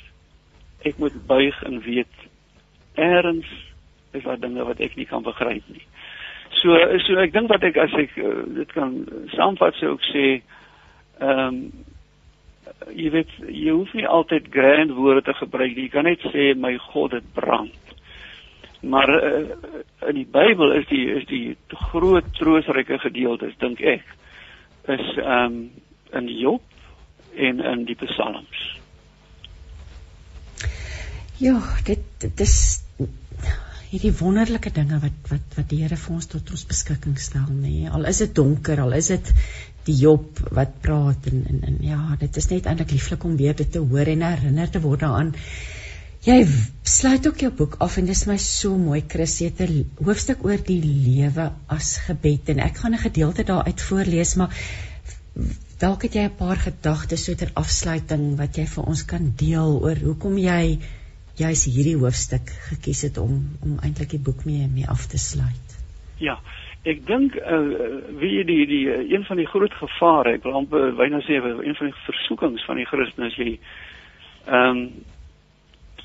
Ek 0.89 0.97
moet 0.99 1.16
buig 1.28 1.62
en 1.64 1.80
weet 1.86 2.26
eers 2.99 3.54
is 4.14 4.24
daar 4.24 4.39
dinge 4.39 4.66
wat 4.66 4.82
ek 4.84 4.95
nie 4.95 5.06
kan 5.10 5.24
begryp 5.26 5.66
nie. 5.74 5.86
So 6.62 6.76
so 7.06 7.18
ek 7.22 7.34
dink 7.34 7.49
dat 7.49 7.64
ek 7.66 7.80
as 7.82 7.95
ek 7.97 8.18
uh, 8.22 8.43
dit 8.60 8.76
kan 8.76 8.93
saamvat 9.34 9.78
sou 9.80 9.95
ek 9.97 10.06
sê 10.12 10.28
ehm 11.22 11.47
um, 11.47 11.58
jy 12.95 13.10
weet 13.14 13.32
jy 13.47 13.72
hoef 13.72 13.91
nie 13.95 14.06
altyd 14.08 14.49
grand 14.51 14.93
woorde 14.97 15.24
te 15.28 15.34
gebruik 15.38 15.76
nie. 15.76 15.88
Jy 15.88 15.93
kan 15.93 16.08
net 16.08 16.24
sê 16.34 16.54
my 16.56 16.76
God 16.89 17.16
dit 17.16 17.28
brand. 17.36 17.82
Maar 18.84 19.09
uh, 19.15 19.55
in 20.09 20.15
die 20.19 20.27
Bybel 20.27 20.73
is 20.75 20.88
die 20.89 21.05
is 21.15 21.25
die 21.29 21.55
groot 21.89 22.27
troosryke 22.36 22.99
gedeeltes 22.99 23.55
dink 23.63 23.79
ek 23.79 24.03
is 24.91 25.17
ehm 25.17 25.45
um, 25.45 25.59
in 26.13 26.27
Job 26.29 26.61
en 27.36 27.59
in 27.59 27.86
die 27.89 27.95
Psalms. 27.95 28.63
Ja, 31.39 31.55
dit 31.88 32.03
dit 32.21 32.43
is 32.43 32.57
hierdie 33.93 34.13
wonderlike 34.19 34.71
dinge 34.73 34.99
wat 35.01 35.31
wat 35.31 35.55
wat 35.57 35.69
die 35.71 35.79
Here 35.84 35.97
vir 36.01 36.15
ons 36.17 36.27
tot 36.29 36.51
ons 36.51 36.65
beskikking 36.69 37.15
stel 37.21 37.47
nê. 37.49 37.61
Nee. 37.69 37.91
Al 37.93 38.09
is 38.09 38.19
dit 38.25 38.36
donker, 38.36 38.81
al 38.81 38.97
is 38.97 39.09
dit 39.13 39.31
die 39.88 39.95
Job 39.99 40.39
wat 40.57 40.79
praat 40.84 41.27
en 41.31 41.45
en, 41.49 41.63
en 41.69 41.79
ja, 41.86 42.01
dit 42.19 42.41
is 42.41 42.49
net 42.51 42.67
eintlik 42.69 42.93
lieflik 42.95 43.23
om 43.23 43.38
weer 43.39 43.55
dit 43.55 43.71
te 43.71 43.81
hoor 43.81 44.11
en 44.11 44.25
herinner 44.27 44.69
te 44.69 44.84
word 44.84 45.05
daaraan. 45.05 45.34
Jy 46.24 46.45
sluit 46.88 47.26
ook 47.28 47.41
jou 47.43 47.49
boek 47.51 47.74
af 47.84 47.97
en 47.99 48.05
dit 48.07 48.15
is 48.15 48.28
my 48.30 48.38
so 48.39 48.78
mooi 48.80 49.01
Chris 49.11 49.41
het 49.43 49.59
'n 49.59 49.84
hoofstuk 50.07 50.45
oor 50.47 50.61
die 50.69 50.80
lewe 50.80 51.51
as 51.67 51.97
gebed 52.07 52.49
en 52.49 52.59
ek 52.63 52.78
gaan 52.80 52.93
'n 52.93 53.05
gedeelte 53.07 53.43
daaruit 53.43 53.82
voorlees 53.82 54.36
maar 54.36 54.55
dalk 55.80 56.01
het 56.07 56.15
jy 56.15 56.24
'n 56.24 56.38
paar 56.38 56.55
gedagtes 56.55 57.26
so 57.26 57.36
ter 57.36 57.51
afsluiting 57.53 58.38
wat 58.38 58.55
jy 58.55 58.65
vir 58.65 58.84
ons 58.84 59.03
kan 59.05 59.34
deel 59.36 59.84
oor 59.84 59.99
hoekom 59.99 60.38
jy 60.38 60.80
juis 61.36 61.65
hierdie 61.65 61.97
hoofstuk 61.97 62.49
gekies 62.71 63.01
het 63.01 63.17
om 63.17 63.57
om 63.61 63.80
eintlik 63.84 64.09
die 64.09 64.24
boek 64.28 64.45
mee 64.45 64.67
mee 64.67 64.88
af 64.88 65.05
te 65.05 65.17
sluit. 65.17 65.67
Ja, 66.19 66.39
ek 66.84 67.05
dink 67.05 67.36
uh, 67.36 67.99
wie 68.19 68.45
die 68.45 68.65
die 68.65 69.13
een 69.13 69.26
van 69.26 69.38
die 69.38 69.47
groot 69.47 69.74
gevare, 69.74 70.34
ek 70.34 70.43
wil 70.43 70.53
amper 70.53 70.95
byna 70.95 71.19
sê 71.19 71.34
een 71.34 71.76
van 71.76 71.88
die 71.88 71.99
versoekings 72.05 72.65
van 72.65 72.76
die 72.76 72.86
Christen 72.86 73.26
is 73.26 73.36
jy 73.36 73.59
ehm 74.45 74.69
um, 74.69 74.91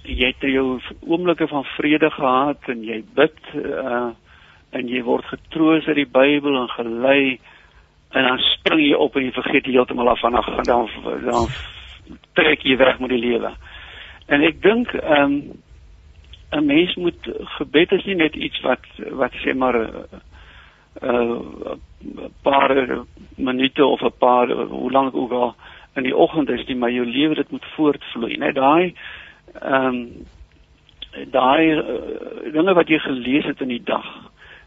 jy 0.02 0.26
het 0.26 0.40
jou 0.40 0.80
oomblikke 1.06 1.48
van 1.48 1.64
vrede 1.64 2.10
gehad 2.10 2.68
en 2.68 2.84
jy 2.84 3.02
bid 3.14 3.38
uh 3.54 4.10
en 4.70 4.88
jy 4.88 5.00
word 5.00 5.24
getroos 5.24 5.86
uit 5.88 5.96
die 5.96 6.10
Bybel 6.12 6.56
en 6.60 6.68
gelei 6.68 7.38
en 8.12 8.26
dan 8.26 8.42
spring 8.50 8.82
jy 8.82 8.98
op 9.00 9.14
en 9.16 9.24
jy 9.24 9.32
vergeet 9.32 9.64
heeltemal 9.64 10.10
af 10.12 10.20
van 10.20 10.36
dan 10.36 10.44
dan, 10.68 10.88
dan 11.24 11.48
trek 12.36 12.66
jy 12.68 12.76
weg 12.76 12.98
met 13.00 13.08
die 13.08 13.22
lewe. 13.22 13.54
En 14.28 14.44
ek 14.44 14.60
dink 14.62 14.92
ehm 14.92 15.22
um, 15.22 15.40
'n 16.50 16.64
mens 16.64 16.94
moet 16.94 17.28
gebed 17.58 17.92
is 17.92 18.04
nie 18.04 18.14
net 18.14 18.34
iets 18.34 18.60
wat 18.60 18.84
wat 19.10 19.32
sê 19.44 19.54
maar 19.54 19.76
'n 19.76 19.90
uh, 21.02 21.72
uh, 21.72 22.28
paar 22.42 23.04
minute 23.36 23.84
of 23.84 24.00
'n 24.00 24.18
paar 24.18 24.50
hoe 24.50 24.90
lank 24.90 25.14
ook 25.14 25.32
al 25.32 25.54
in 25.94 26.02
die 26.02 26.16
oggend 26.16 26.48
is, 26.48 26.66
die 26.66 26.76
maar 26.76 26.90
jou 26.90 27.06
lewe 27.06 27.34
dit 27.34 27.50
moet 27.50 27.64
voortvloei, 27.76 28.36
net 28.36 28.54
daai 28.54 28.94
ehm 29.62 29.86
um, 29.86 30.26
daai 31.32 31.72
uh, 31.72 32.52
dinge 32.52 32.74
wat 32.76 32.88
jy 32.88 32.98
gelees 33.02 33.46
het 33.48 33.60
in 33.64 33.72
die 33.72 33.82
dag 33.82 34.06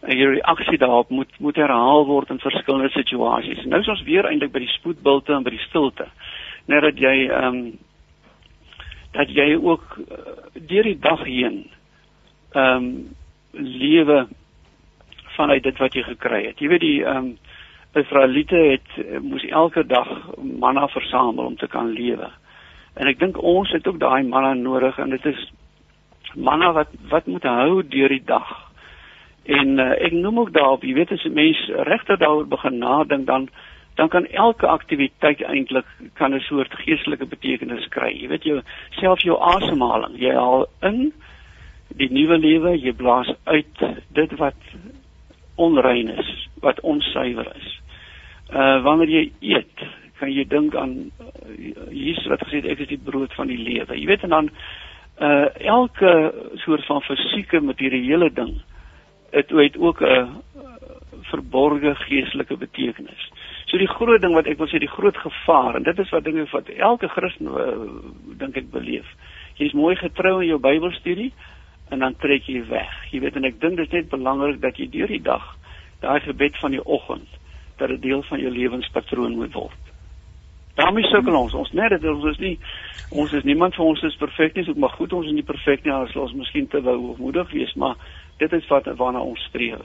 en 0.01 0.17
jou 0.17 0.31
reaksie 0.33 0.77
daarop 0.81 1.09
moet 1.09 1.39
moet 1.39 1.55
herhaal 1.55 2.05
word 2.05 2.29
in 2.29 2.39
verskillende 2.41 2.89
situasies. 2.89 3.63
Nou 3.65 3.79
is 3.81 3.87
ons 3.87 4.03
weer 4.03 4.25
eintlik 4.25 4.51
by 4.51 4.63
die 4.63 4.73
spoedbilte 4.73 5.35
en 5.35 5.45
by 5.45 5.53
die 5.53 5.63
stilte. 5.67 6.07
Net 6.65 6.83
dat 6.87 6.99
jy 6.99 7.15
ehm 7.29 7.47
um, 7.47 7.63
dat 9.11 9.29
jy 9.29 9.55
ook 9.59 9.97
uh, 9.99 10.35
deur 10.67 10.87
die 10.87 10.99
dag 10.99 11.23
heen 11.27 11.63
ehm 12.51 12.75
um, 12.75 12.91
lewe 13.51 14.27
vanuit 15.35 15.63
dit 15.63 15.77
wat 15.77 15.95
jy 15.95 16.03
gekry 16.03 16.45
het. 16.45 16.59
Jy 16.59 16.67
weet 16.67 16.85
die 16.85 16.99
ehm 17.05 17.31
um, 17.31 17.37
Israeliete 17.93 18.55
het 18.55 19.05
eh, 19.05 19.19
moes 19.19 19.43
elke 19.43 19.83
dag 19.85 20.07
manna 20.39 20.87
versamel 20.87 21.45
om 21.45 21.57
te 21.59 21.67
kan 21.67 21.89
lewe. 21.91 22.29
En 22.93 23.07
ek 23.07 23.19
dink 23.19 23.37
ons 23.37 23.71
het 23.71 23.87
ook 23.87 23.99
daai 23.99 24.23
manna 24.23 24.53
nodig 24.53 24.97
en 24.99 25.09
dit 25.09 25.25
is 25.25 25.51
manna 26.35 26.71
wat 26.71 26.91
wat 27.09 27.25
moet 27.25 27.43
hou 27.43 27.83
deur 27.83 28.09
die 28.09 28.23
dag. 28.25 28.71
En 29.43 29.79
uh, 29.79 29.91
ek 30.05 30.13
noem 30.13 30.39
ook 30.39 30.53
daarop, 30.53 30.83
jy 30.83 30.93
weet 30.93 31.11
as 31.11 31.25
'n 31.25 31.33
mens 31.33 31.59
regtig 31.87 32.19
daaroor 32.19 32.47
begin 32.47 32.77
nadink 32.77 33.25
dan 33.27 33.49
dan 33.95 34.09
kan 34.09 34.25
elke 34.25 34.67
aktiwiteit 34.67 35.41
eintlik 35.41 35.85
kan 36.13 36.33
'n 36.33 36.39
soort 36.39 36.73
geestelike 36.73 37.25
betekenis 37.25 37.87
kry. 37.87 38.11
Jy 38.21 38.27
weet 38.27 38.43
jou 38.43 38.61
selfs 38.89 39.23
jou 39.23 39.39
asemhaling, 39.39 40.19
jy 40.19 40.33
haal 40.33 40.67
in 40.81 41.13
die 41.87 42.11
nuwe 42.11 42.37
lewe, 42.37 42.77
jy 42.79 42.93
blaas 42.93 43.33
uit 43.43 43.77
dit 44.13 44.31
wat 44.37 44.55
onrein 45.55 46.09
is, 46.09 46.47
wat 46.61 46.79
onsuiwer 46.79 47.51
is. 47.55 47.79
Uh 48.53 48.83
wanneer 48.83 49.09
jy 49.09 49.31
eet, 49.39 49.77
kan 50.21 50.31
jy 50.31 50.45
dink 50.49 50.75
aan 50.77 50.95
uh, 51.01 51.87
Jesus 51.89 52.29
wat 52.29 52.43
gesê 52.45 52.61
het 52.61 52.71
ek 52.75 52.85
is 52.85 52.93
die 52.93 53.01
brood 53.01 53.33
van 53.37 53.49
die 53.49 53.59
lewe. 53.59 53.97
Jy 53.97 54.07
weet 54.09 54.27
en 54.27 54.37
dan 54.37 54.51
uh 55.21 55.47
elke 55.69 56.11
soort 56.63 56.85
van 56.87 57.03
fisieke 57.05 57.59
materiële 57.61 58.31
ding 58.33 58.55
het, 59.35 59.49
het 59.49 59.77
ook 59.77 60.01
'n 60.01 60.05
uh, 60.05 60.29
verborgde 61.31 61.95
geestelike 61.95 62.57
betekenis. 62.57 63.29
So 63.65 63.77
die 63.77 63.87
groot 63.87 64.21
ding 64.21 64.33
wat 64.33 64.47
ek 64.47 64.57
wil 64.57 64.67
sê 64.67 64.79
die 64.79 64.95
groot 64.97 65.17
gevaar 65.17 65.75
en 65.75 65.83
dit 65.83 65.99
is 65.99 66.09
wat 66.09 66.23
dinge 66.23 66.45
wat 66.51 66.69
elke 66.69 67.07
Christen 67.07 67.47
uh, 67.47 67.75
dink 68.39 68.57
ek 68.57 68.71
beleef. 68.71 69.07
Jy's 69.59 69.73
mooi 69.77 69.95
getrou 69.95 70.41
in 70.41 70.47
jou 70.47 70.59
Bybelstudie 70.59 71.31
en 71.89 71.99
dan 71.99 72.15
trek 72.19 72.47
jy 72.47 72.63
weg. 72.67 72.91
Jy 73.11 73.19
weet 73.19 73.35
en 73.35 73.47
ek 73.47 73.61
dink 73.61 73.77
dit 73.77 73.85
is 73.87 73.93
net 73.93 74.09
belangrik 74.09 74.61
dat 74.61 74.77
jy 74.79 74.89
deur 74.89 75.07
die 75.07 75.23
dag 75.23 75.45
daai 76.01 76.19
gebed 76.25 76.57
van 76.57 76.71
die 76.71 76.83
oggend 76.83 77.39
dat 77.77 77.89
dit 77.89 78.01
deel 78.01 78.23
van 78.23 78.39
jou 78.39 78.51
lewenspatroon 78.51 79.35
moet 79.37 79.53
word. 79.53 79.80
Daarmee 80.75 81.07
sukkel 81.11 81.35
ons. 81.35 81.53
Ons 81.53 81.71
net 81.77 81.89
dit 81.95 82.07
ons 82.11 82.29
is 82.31 82.39
nie 82.39 82.57
ons 83.11 83.33
is 83.33 83.43
niemand 83.43 83.75
van 83.75 83.91
ons 83.91 84.03
is 84.07 84.15
perfek 84.19 84.55
nie, 84.55 84.63
so 84.63 84.73
maar 84.79 84.93
goed 84.95 85.13
ons 85.13 85.27
is 85.27 85.35
nie 85.35 85.47
perfek 85.47 85.83
nie, 85.83 85.91
as 85.91 86.15
ons 86.15 86.37
miskien 86.37 86.69
te 86.71 86.79
wou 86.85 86.95
hoogmoedig 87.01 87.51
wees, 87.51 87.73
maar 87.75 87.99
dit 88.39 88.53
is 88.53 88.69
wat 88.71 88.87
waarna 88.97 89.19
ons 89.19 89.43
streef. 89.49 89.83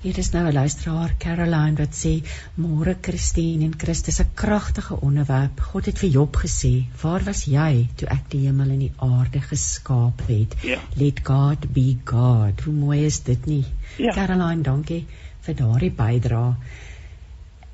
Hier 0.00 0.16
is 0.18 0.30
nou 0.32 0.46
'n 0.48 0.52
luisteraar 0.56 1.10
Caroline 1.18 1.76
wat 1.76 1.92
sê 1.92 2.12
môre 2.56 2.94
Christine 3.06 3.64
en 3.64 3.74
Christus 3.78 4.20
'n 4.20 4.30
kragtige 4.34 4.96
onderwerp. 5.00 5.60
God 5.60 5.86
het 5.86 5.98
vir 5.98 6.10
Job 6.10 6.36
gesê, 6.36 6.84
"Waar 7.02 7.24
was 7.24 7.44
jy 7.44 7.88
toe 7.96 8.08
ek 8.08 8.30
die 8.30 8.46
hemel 8.46 8.70
en 8.70 8.78
die 8.78 8.92
aarde 8.96 9.40
geskaap 9.40 10.20
het?" 10.28 10.56
Ja. 10.62 10.78
Let 10.96 11.20
God 11.22 11.72
be 11.72 11.96
God. 12.04 12.60
Hoe 12.64 12.72
mooi 12.72 13.04
is 13.04 13.20
dit 13.20 13.46
nie? 13.46 13.64
Ja. 13.98 14.12
Caroline, 14.12 14.62
dankie 14.62 15.04
vir 15.40 15.54
daardie 15.54 15.90
bydrae. 15.90 16.54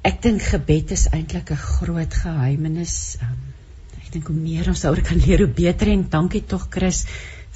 Ek 0.06 0.20
dink 0.22 0.42
gebed 0.52 0.92
is 0.94 1.08
eintlik 1.10 1.50
'n 1.50 1.58
groot 1.58 2.12
geheimenis. 2.14 3.16
Um, 3.26 3.40
ek 3.98 4.12
dink 4.14 4.28
hoe 4.30 4.36
meer 4.36 4.68
ons 4.70 4.84
daaroor 4.84 5.02
kan 5.02 5.18
leer, 5.18 5.42
hoe 5.42 5.54
beter 5.62 5.90
en 5.90 6.04
dankie 6.10 6.44
tog 6.46 6.68
Chris 6.70 7.06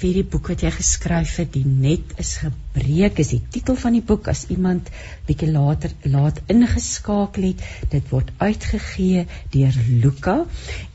vir 0.01 0.17
die 0.17 0.25
boek 0.33 0.49
wat 0.51 0.63
jy 0.65 0.71
geskryf 0.73 1.35
het, 1.41 1.51
die 1.53 1.67
net 1.67 2.15
is 2.21 2.37
gebreek 2.41 3.19
is 3.21 3.33
die 3.35 3.41
titel 3.53 3.77
van 3.77 3.93
die 3.97 4.05
boek 4.05 4.29
as 4.31 4.47
iemand 4.53 4.89
bietjie 5.27 5.51
later 5.51 5.93
laat 6.09 6.41
ingeskakel 6.49 7.51
het. 7.51 7.61
Dit 7.93 8.09
word 8.13 8.31
uitgegee 8.41 9.27
deur 9.53 9.77
Luka 10.01 10.37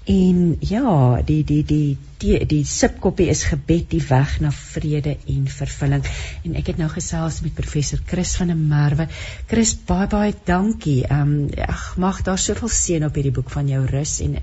en 0.07 0.57
ja, 0.63 1.21
die 1.27 1.43
die 1.47 1.63
die 1.67 1.99
die 2.23 2.39
die 2.47 2.63
subkopie 2.67 3.27
is 3.31 3.43
gebed 3.51 3.89
die 3.91 4.03
weg 4.09 4.37
na 4.41 4.53
vrede 4.55 5.17
en 5.35 5.47
vervulling. 5.51 6.07
En 6.47 6.59
ek 6.59 6.73
het 6.73 6.83
nou 6.83 6.89
gesels 6.91 7.41
met 7.45 7.55
professor 7.59 8.03
Chris 8.07 8.37
van 8.39 8.51
der 8.55 8.59
Merwe. 8.59 9.09
Chris, 9.51 9.75
baie 9.89 10.07
baie 10.11 10.35
dankie. 10.47 11.03
Ehm 11.07 11.35
um, 11.37 11.49
ag 11.67 11.89
mag 12.03 12.23
daar 12.27 12.39
soveel 12.43 12.73
seën 12.73 13.07
op 13.07 13.19
hierdie 13.19 13.35
boek 13.39 13.51
van 13.55 13.71
jou 13.71 13.83
rus 13.87 14.21
en 14.25 14.39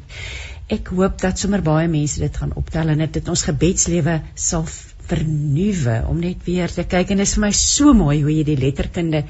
ek 0.74 0.92
hoop 0.98 1.22
dat 1.22 1.40
sommer 1.40 1.62
baie 1.62 1.88
mense 1.92 2.22
dit 2.22 2.42
gaan 2.42 2.54
optel 2.60 2.90
en 2.94 3.06
dit 3.06 3.30
ons 3.30 3.46
gebedslewe 3.50 4.20
sal 4.50 4.66
vernuwe 5.10 5.98
om 6.10 6.20
net 6.20 6.46
weer 6.48 6.72
te 6.72 6.86
kyk 6.90 7.12
en 7.14 7.22
dit 7.22 7.28
is 7.28 7.36
vir 7.38 7.46
my 7.46 7.52
so 7.60 7.94
mooi 7.98 8.22
hoe 8.24 8.32
jy 8.34 8.46
die 8.48 8.60
letterkunde 8.60 9.24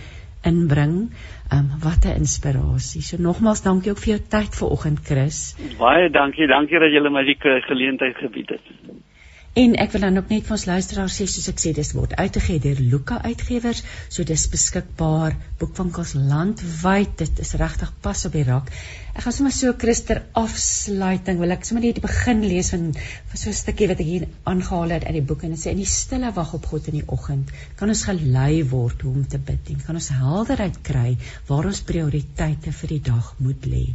inbring. 0.43 0.97
Um 1.55 1.69
wat 1.83 2.05
'n 2.05 2.19
inspirasie. 2.23 3.01
So 3.01 3.17
nogmaals 3.17 3.63
dankie 3.63 3.91
ook 3.91 4.03
vir 4.03 4.13
jou 4.15 4.21
tyd 4.35 4.55
vanoggend 4.55 4.99
Chris. 5.05 5.55
Baie 5.77 6.09
dankie. 6.09 6.47
Dankie 6.47 6.79
dat 6.79 6.91
jy 6.91 7.09
my 7.09 7.23
die 7.23 7.37
geleentheid 7.39 8.15
gebied 8.17 8.49
het. 8.49 8.65
En 9.53 9.75
ek 9.75 9.91
wil 9.91 10.01
dan 10.01 10.17
ook 10.17 10.29
net 10.29 10.47
vir 10.47 10.55
ons 10.55 10.65
luisteraars 10.65 11.15
sê 11.19 11.25
soos 11.29 11.49
ek 11.51 11.59
sê 11.61 11.73
dis 11.77 11.91
word 11.93 12.15
uitgegee 12.17 12.59
deur 12.59 12.79
Luka 12.79 13.19
Uitgewers, 13.21 13.83
so 14.09 14.23
dis 14.23 14.47
beskikbaar 14.49 15.35
boekwinkels 15.59 16.15
landwyd. 16.17 17.17
Dit 17.17 17.39
is 17.39 17.53
regtig 17.61 17.91
pas 18.01 18.25
op 18.25 18.31
die 18.31 18.43
rak. 18.47 18.71
Ek 19.13 19.21
gaan 19.27 19.33
sommer 19.35 19.53
so 19.53 19.71
Christer 19.81 20.19
afsluiting 20.39 21.37
wil 21.37 21.53
ek 21.53 21.67
sommer 21.67 21.83
net 21.85 21.99
begin 22.01 22.39
lees 22.41 22.71
van, 22.73 22.87
van 23.29 23.41
so 23.41 23.51
'n 23.51 23.57
stukkie 23.59 23.87
wat 23.91 23.99
ek 24.01 24.07
hier 24.07 24.23
aangehaal 24.51 24.93
het 24.95 25.05
uit 25.05 25.13
die 25.19 25.21
boek 25.31 25.43
en 25.45 25.53
dit 25.53 25.61
sê 25.63 25.73
in 25.75 25.83
die 25.83 25.91
stille 25.91 26.31
wag 26.33 26.55
op 26.57 26.65
God 26.71 26.89
in 26.89 26.97
die 26.97 27.05
oggend 27.17 27.53
kan 27.77 27.93
ons 27.93 28.01
gelei 28.09 28.63
word 28.71 29.05
hoe 29.05 29.13
om 29.13 29.27
te 29.29 29.37
bid 29.51 29.69
en 29.75 29.85
kan 29.85 30.01
ons 30.01 30.09
helderheid 30.17 30.81
kry 30.89 31.11
waar 31.51 31.69
ons 31.69 31.83
prioriteite 31.91 32.73
vir 32.81 32.95
die 32.95 33.03
dag 33.11 33.29
moet 33.37 33.69
lê 33.75 33.85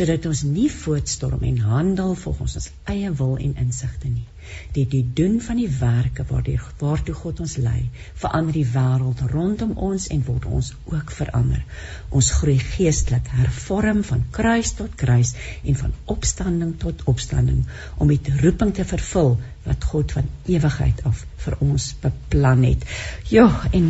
sodat 0.00 0.32
ons 0.32 0.42
nie 0.56 0.70
voortstorm 0.80 1.44
en 1.52 1.64
handel 1.68 2.16
volgens 2.24 2.56
ons 2.62 2.72
eie 2.96 3.12
wil 3.20 3.36
en 3.36 3.58
insigte 3.66 4.08
nie. 4.08 4.28
Die 4.74 4.86
die 4.92 5.04
doen 5.18 5.36
van 5.40 5.60
die 5.60 5.68
werke 5.80 6.24
waardeur 6.28 6.64
waartoe 6.80 7.14
God 7.14 7.44
ons 7.44 7.58
lei 7.62 7.90
verander 8.24 8.56
die 8.56 8.66
wêreld 8.72 9.20
rondom 9.30 9.76
ons 9.88 10.08
en 10.16 10.24
word 10.26 10.48
ons 10.58 10.72
ook 10.90 11.12
verander. 11.18 11.62
Ons 12.10 12.32
groei 12.40 12.58
geestelik 12.58 13.30
hervorm 13.36 14.02
van 14.08 14.24
kruis 14.38 14.61
kruis 14.62 14.76
tot 14.78 14.94
kruis 14.94 15.34
en 15.66 15.74
van 15.74 15.92
opstanding 16.06 16.74
tot 16.78 17.02
opstanding 17.10 17.64
om 17.98 18.08
die 18.08 18.34
roeping 18.42 18.72
te 18.74 18.84
vervul 18.84 19.36
wat 19.66 19.84
God 19.90 20.12
van 20.14 20.28
ewigheid 20.46 21.02
af 21.04 21.24
vir 21.44 21.56
ons 21.60 21.94
beplan 22.02 22.62
het. 22.62 22.84
Ja, 23.30 23.48
en 23.72 23.88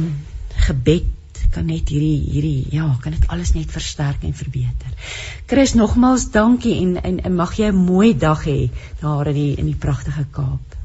gebed 0.69 1.11
kan 1.53 1.67
net 1.69 1.91
hierdie 1.93 2.23
hierdie 2.33 2.73
ja, 2.73 2.87
kan 3.03 3.13
dit 3.13 3.27
alles 3.29 3.53
net 3.53 3.73
versterk 3.73 4.25
en 4.25 4.33
verbeter. 4.33 4.95
Chris, 5.47 5.75
nogmaals 5.77 6.31
dankie 6.33 6.79
en 6.81 6.97
en, 7.03 7.21
en 7.21 7.35
mag 7.37 7.53
jy 7.59 7.69
'n 7.69 7.85
mooi 7.85 8.15
dag 8.17 8.47
hê 8.47 8.71
daar 9.01 9.29
in 9.29 9.35
die 9.35 9.57
in 9.57 9.67
die 9.67 9.77
pragtige 9.77 10.25
Kaap. 10.33 10.79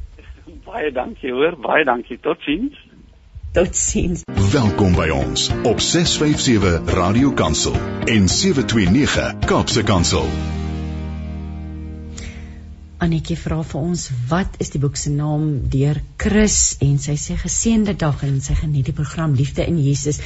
Baie 0.66 0.92
dankie 0.92 1.32
hoor, 1.32 1.56
baie 1.56 1.86
dankie. 1.86 2.20
Totsiens. 2.20 2.76
Totsiens. 3.52 4.22
Welkom 4.52 4.94
by 4.94 5.08
ons 5.16 5.48
op 5.64 5.80
657 5.80 6.94
Radio 6.94 7.32
Kansel 7.32 7.74
en 8.06 8.28
729 8.30 9.48
Kaapse 9.48 9.84
Kansel. 9.88 10.28
Annetjie 13.02 13.38
vra 13.40 13.62
vir 13.64 13.80
ons 13.80 14.04
wat 14.30 14.60
is 14.62 14.74
die 14.74 14.82
boek 14.84 15.00
se 15.00 15.14
naam 15.16 15.48
deur 15.74 16.02
Chris 16.22 16.76
en 16.84 17.00
sy 17.02 17.16
sê 17.22 17.40
geseënde 17.40 17.96
dag 18.04 18.22
en 18.28 18.38
sy 18.44 18.58
geniet 18.60 18.92
die 18.92 18.98
program 19.00 19.34
Liefde 19.40 19.66
in 19.66 19.80
Jesus. 19.80 20.20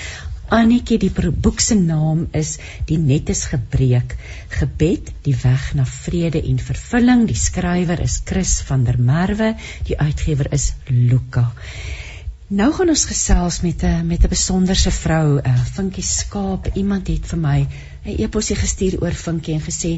Annetjie 0.51 0.97
die 1.05 1.13
boek 1.13 1.61
se 1.63 1.77
naam 1.79 2.25
is 2.35 2.57
Die 2.89 2.99
net 2.99 3.29
is 3.29 3.45
gebreek. 3.53 4.17
Gebed, 4.57 5.13
die 5.23 5.37
weg 5.45 5.71
na 5.77 5.85
vrede 5.85 6.41
en 6.41 6.59
vervulling. 6.59 7.27
Die 7.29 7.39
skrywer 7.39 8.01
is 8.03 8.21
Chris 8.25 8.59
van 8.67 8.83
der 8.83 8.99
Merwe, 8.99 9.53
die 9.87 9.99
uitgewer 9.99 10.51
is 10.51 10.73
Luka. 10.89 11.51
Nou 12.51 12.65
gaan 12.75 12.89
ons 12.91 13.05
gesels 13.07 13.61
met 13.63 13.83
'n 13.87 14.07
met 14.07 14.23
'n 14.23 14.31
besonderse 14.31 14.91
vrou, 14.91 15.39
'n 15.39 15.57
Vinkie 15.75 16.03
Skaap. 16.03 16.67
Iemand 16.75 17.07
het 17.07 17.25
vir 17.25 17.39
my 17.39 17.67
'n 18.01 18.15
e-posie 18.17 18.55
gestuur 18.57 18.95
oor 19.03 19.13
Vinkie 19.13 19.53
en 19.53 19.61
gesê 19.61 19.89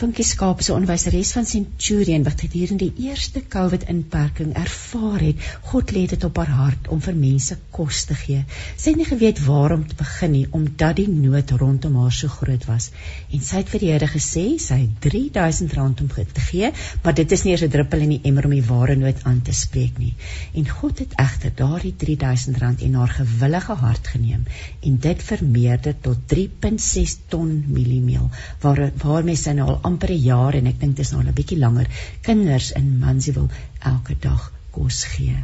Vinkie 0.00 0.24
Skaap 0.24 0.62
'n 0.64 0.72
onderwyseres 0.72 1.32
van 1.36 1.44
Centurion 1.44 2.22
wat 2.24 2.40
gedurende 2.40 2.86
die 2.86 3.08
eerste 3.08 3.42
COVID-inperking 3.54 4.54
ervaar 4.56 5.20
het 5.20 5.42
God 5.72 5.92
lê 5.92 6.06
dit 6.08 6.24
op 6.24 6.40
haar 6.40 6.54
hart 6.60 6.88
om 6.88 7.02
vir 7.04 7.14
mense 7.14 7.58
kos 7.70 8.04
te 8.08 8.14
gee. 8.14 8.44
Sy 8.76 8.90
het 8.90 8.96
nie 8.96 9.08
geweet 9.10 9.42
waar 9.44 9.74
om 9.74 9.84
te 9.88 9.98
begin 9.98 10.32
nie 10.36 10.46
omdat 10.50 10.96
die 10.96 11.08
nood 11.08 11.50
rondom 11.50 11.98
haar 12.00 12.16
so 12.20 12.28
groot 12.28 12.64
was. 12.64 12.90
En 13.30 13.40
sy 13.40 13.60
het 13.60 13.68
vir 13.68 13.84
die 13.84 13.90
Here 13.90 14.08
gesê 14.08 14.46
sy 14.58 14.80
het 14.86 15.10
R3000 15.12 16.00
om 16.00 16.08
te 16.08 16.40
gee, 16.40 16.72
maar 17.02 17.14
dit 17.14 17.32
is 17.32 17.44
nie 17.44 17.52
eers 17.52 17.66
'n 17.68 17.68
druppel 17.76 18.00
in 18.00 18.16
die 18.16 18.20
emmer 18.24 18.44
om 18.44 18.56
die 18.56 18.68
ware 18.72 18.96
nood 18.96 19.22
aan 19.24 19.42
te 19.42 19.52
spreek 19.52 19.98
nie. 19.98 20.14
En 20.54 20.68
God 20.68 20.98
het 20.98 21.12
egter 21.16 21.52
daardie 21.54 21.92
R3000 21.92 22.80
in 22.88 22.94
haar 22.94 23.12
gewillige 23.20 23.74
hart 23.84 24.06
geneem 24.06 24.46
en 24.80 24.98
dit 24.98 25.22
vermeerder 25.22 25.94
tot 26.00 26.18
3.6 26.34 27.18
ton 27.28 27.49
ton 27.50 27.74
mieliemeel 27.74 28.28
waar 28.62 28.80
waarmee 29.02 29.38
sy 29.38 29.54
nou 29.58 29.66
al 29.72 29.78
amper 29.90 30.12
'n 30.14 30.24
jaar 30.24 30.54
en 30.54 30.66
ek 30.66 30.80
dink 30.80 30.96
dit 30.96 31.04
is 31.04 31.12
nou 31.12 31.22
al 31.22 31.28
'n 31.28 31.38
bietjie 31.40 31.58
langer 31.58 31.88
kinders 32.22 32.72
in 32.72 32.98
Mansfield 32.98 33.50
elke 33.92 34.14
dag 34.20 34.52
kos 34.70 35.04
gee. 35.04 35.36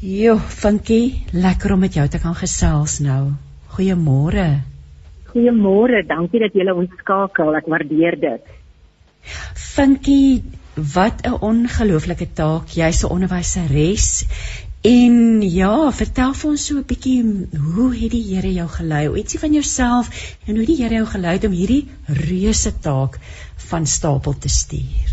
Jo, 0.00 0.36
Funky, 0.36 1.24
lekker 1.32 1.72
om 1.72 1.80
met 1.80 1.94
jou 1.94 2.08
te 2.08 2.18
kan 2.18 2.34
gesels 2.34 2.98
nou. 3.00 3.32
Goeiemôre. 3.72 4.60
Goeiemôre, 5.32 6.06
dankie 6.06 6.40
dat 6.40 6.52
jy 6.54 6.68
ons 6.72 6.90
skakel. 6.98 7.56
Ek 7.56 7.66
waardeer 7.66 8.20
dit. 8.20 8.42
Funky, 9.54 10.42
wat 10.74 11.24
'n 11.24 11.40
ongelooflike 11.40 12.28
taak. 12.34 12.68
Jy's 12.68 13.04
'n 13.04 13.12
onderwyseres 13.16 14.26
En 14.80 15.42
ja, 15.44 15.90
vertel 15.92 16.30
vir 16.32 16.48
ons 16.50 16.62
so 16.66 16.80
'n 16.80 16.86
bietjie 16.88 17.20
hoe 17.52 17.90
het 17.92 18.12
die 18.16 18.24
Here 18.32 18.48
jou 18.48 18.68
gelei? 18.68 19.08
O 19.08 19.14
ietsie 19.14 19.40
van 19.40 19.52
jouself 19.52 20.08
en 20.48 20.56
hoe 20.56 20.64
die 20.64 20.76
Here 20.80 20.94
jou 20.94 21.04
gelei 21.04 21.36
om 21.44 21.52
hierdie 21.52 21.84
reuse 22.08 22.72
taak 22.80 23.18
van 23.68 23.84
stapel 23.84 24.32
te 24.32 24.48
stuur. 24.48 25.12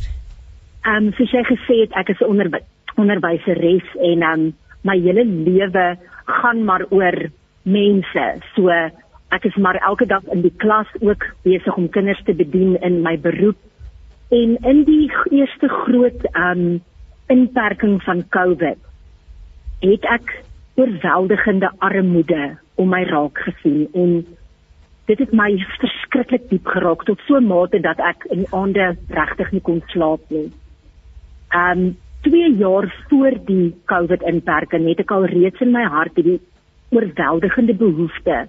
Ehm 0.87 1.07
um, 1.07 1.11
soos 1.19 1.31
jy 1.31 1.43
gesê 1.43 1.81
het, 1.83 1.91
ek 1.99 2.09
is 2.15 2.21
'n 2.21 2.31
onderwy 2.31 2.63
onderwyseres 2.95 3.83
en 3.99 4.21
ehm 4.21 4.39
um, 4.39 4.55
my 4.83 4.97
hele 4.99 5.25
lewe 5.25 5.97
gaan 6.25 6.63
maar 6.63 6.85
oor 6.89 7.29
mense. 7.63 8.25
So 8.55 8.69
ek 8.71 9.43
is 9.43 9.55
maar 9.55 9.75
elke 9.75 10.05
dag 10.05 10.23
in 10.31 10.41
die 10.41 10.55
klas 10.57 10.87
ook 10.99 11.27
besig 11.43 11.75
om 11.75 11.89
kinders 11.89 12.23
te 12.23 12.33
bedien 12.33 12.79
in 12.81 13.01
my 13.01 13.19
beroep. 13.19 13.59
En 14.31 14.57
in 14.63 14.83
die 14.83 15.11
eerste 15.31 15.67
groot 15.67 16.23
ehm 16.31 16.59
um, 16.59 16.81
inperking 17.27 18.03
van 18.03 18.29
COVID 18.29 18.86
het 19.79 20.05
ek 20.09 20.33
oorweldigende 20.77 21.71
armoede 21.77 22.57
om 22.75 22.89
my 22.93 23.03
raak 23.09 23.39
gesien 23.45 23.87
en 23.93 24.19
dit 25.07 25.19
het 25.19 25.33
my 25.33 25.51
verskriklik 25.79 26.49
diep 26.49 26.67
geraak 26.67 27.05
tot 27.07 27.21
so 27.27 27.37
'n 27.37 27.47
mate 27.47 27.79
dat 27.79 27.99
ek 27.99 28.25
in 28.29 28.45
aande 28.51 28.97
regtig 29.09 29.51
nie 29.51 29.61
kon 29.61 29.81
slaap 29.87 30.21
nie. 30.29 30.51
Um 31.55 31.97
2 32.21 32.57
jaar 32.57 33.05
voor 33.09 33.31
die 33.45 33.75
COVID 33.85 34.21
inperking 34.21 34.87
het 34.87 34.99
ek 34.99 35.11
al 35.11 35.25
reeds 35.25 35.61
in 35.61 35.71
my 35.71 35.83
hart 35.83 36.15
die 36.15 36.39
oorweldigende 36.89 37.73
behoefte 37.73 38.47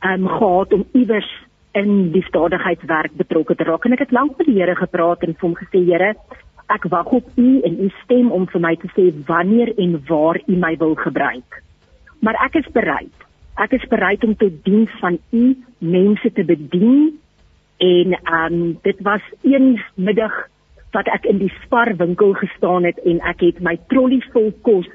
um 0.00 0.28
gehad 0.28 0.72
om 0.72 0.84
iewers 0.92 1.30
in 1.72 2.12
die 2.12 2.22
stadigheidswerk 2.22 3.16
betrokke 3.16 3.54
te 3.54 3.64
raak 3.64 3.84
en 3.84 3.92
ek 3.92 4.04
het 4.06 4.12
lank 4.12 4.38
met 4.38 4.46
die 4.46 4.60
Here 4.60 4.76
gepraat 4.76 5.22
en 5.22 5.34
vir 5.34 5.48
hom 5.48 5.56
gesê 5.58 5.84
Here 5.84 6.14
Ek 6.72 6.86
wag 6.88 7.10
op 7.12 7.26
u 7.36 7.60
en 7.60 7.76
u 7.84 7.90
stem 8.04 8.30
om 8.32 8.46
vir 8.48 8.60
my 8.60 8.74
te 8.80 8.88
sê 8.96 9.10
wanneer 9.26 9.74
en 9.76 9.98
waar 10.08 10.40
u 10.46 10.56
my 10.56 10.76
wil 10.80 10.94
gebruik. 10.94 11.60
Maar 12.24 12.38
ek 12.46 12.54
is 12.62 12.70
bereid. 12.72 13.26
Ek 13.60 13.72
is 13.76 13.84
bereid 13.88 14.24
om 14.24 14.36
tot 14.36 14.64
diens 14.64 14.90
van 15.00 15.18
u 15.30 15.44
mense 15.78 16.32
te 16.32 16.44
bedien 16.44 17.20
en 17.76 18.18
um 18.40 18.78
dit 18.82 19.00
was 19.00 19.22
een 19.42 19.80
middag 19.94 20.34
wat 20.94 21.08
ek 21.10 21.26
in 21.26 21.40
die 21.42 21.52
Spar 21.62 21.96
winkel 21.98 22.32
gestaan 22.38 22.86
het 22.86 22.98
en 23.04 23.20
ek 23.26 23.42
het 23.42 23.60
my 23.60 23.76
trolly 23.90 24.20
vol 24.32 24.52
kos 24.66 24.86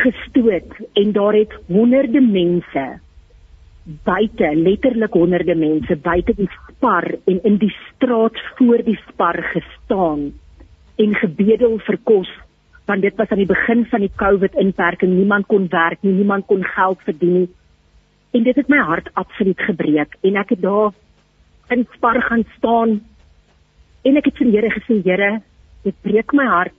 gestoot 0.00 0.74
en 0.98 1.12
daar 1.12 1.38
het 1.38 1.54
honderde 1.66 2.20
mense 2.20 2.86
buite 4.04 4.50
letterlik 4.54 5.12
honderde 5.12 5.54
mense 5.54 5.96
buite 5.96 6.34
die 6.36 6.50
spar 6.80 7.04
en 7.28 7.40
in 7.44 7.58
die 7.60 7.72
straat 7.92 8.36
voor 8.56 8.80
die 8.84 8.96
spar 9.08 9.36
gestaan 9.52 10.30
en 10.96 11.14
gebedel 11.14 11.76
vir 11.84 11.98
kos 12.08 12.30
want 12.88 13.04
dit 13.04 13.14
was 13.20 13.28
aan 13.30 13.38
die 13.38 13.46
begin 13.46 13.84
van 13.86 14.02
die 14.02 14.10
COVID 14.18 14.56
inperking. 14.58 15.12
Niemand 15.14 15.46
kon 15.46 15.68
werk 15.70 16.00
nie 16.02 16.16
niemand 16.16 16.48
kon 16.48 16.64
geld 16.64 16.98
verdien 17.06 17.34
nie. 17.36 17.50
En 18.34 18.42
dit 18.42 18.56
het 18.56 18.68
my 18.72 18.80
hart 18.82 19.12
absoluut 19.14 19.60
gebreek 19.68 20.16
en 20.26 20.40
ek 20.40 20.56
het 20.56 20.62
daar 20.64 20.90
in 21.70 21.86
spar 21.94 22.18
gaan 22.26 22.42
staan 22.56 22.96
en 24.02 24.16
ek 24.16 24.32
het 24.32 24.40
vir 24.40 24.48
die 24.48 24.56
Here 24.56 24.72
gesê 24.74 24.98
Here 25.04 25.30
dit 25.84 25.96
breek 26.02 26.32
my 26.32 26.48
hart. 26.48 26.76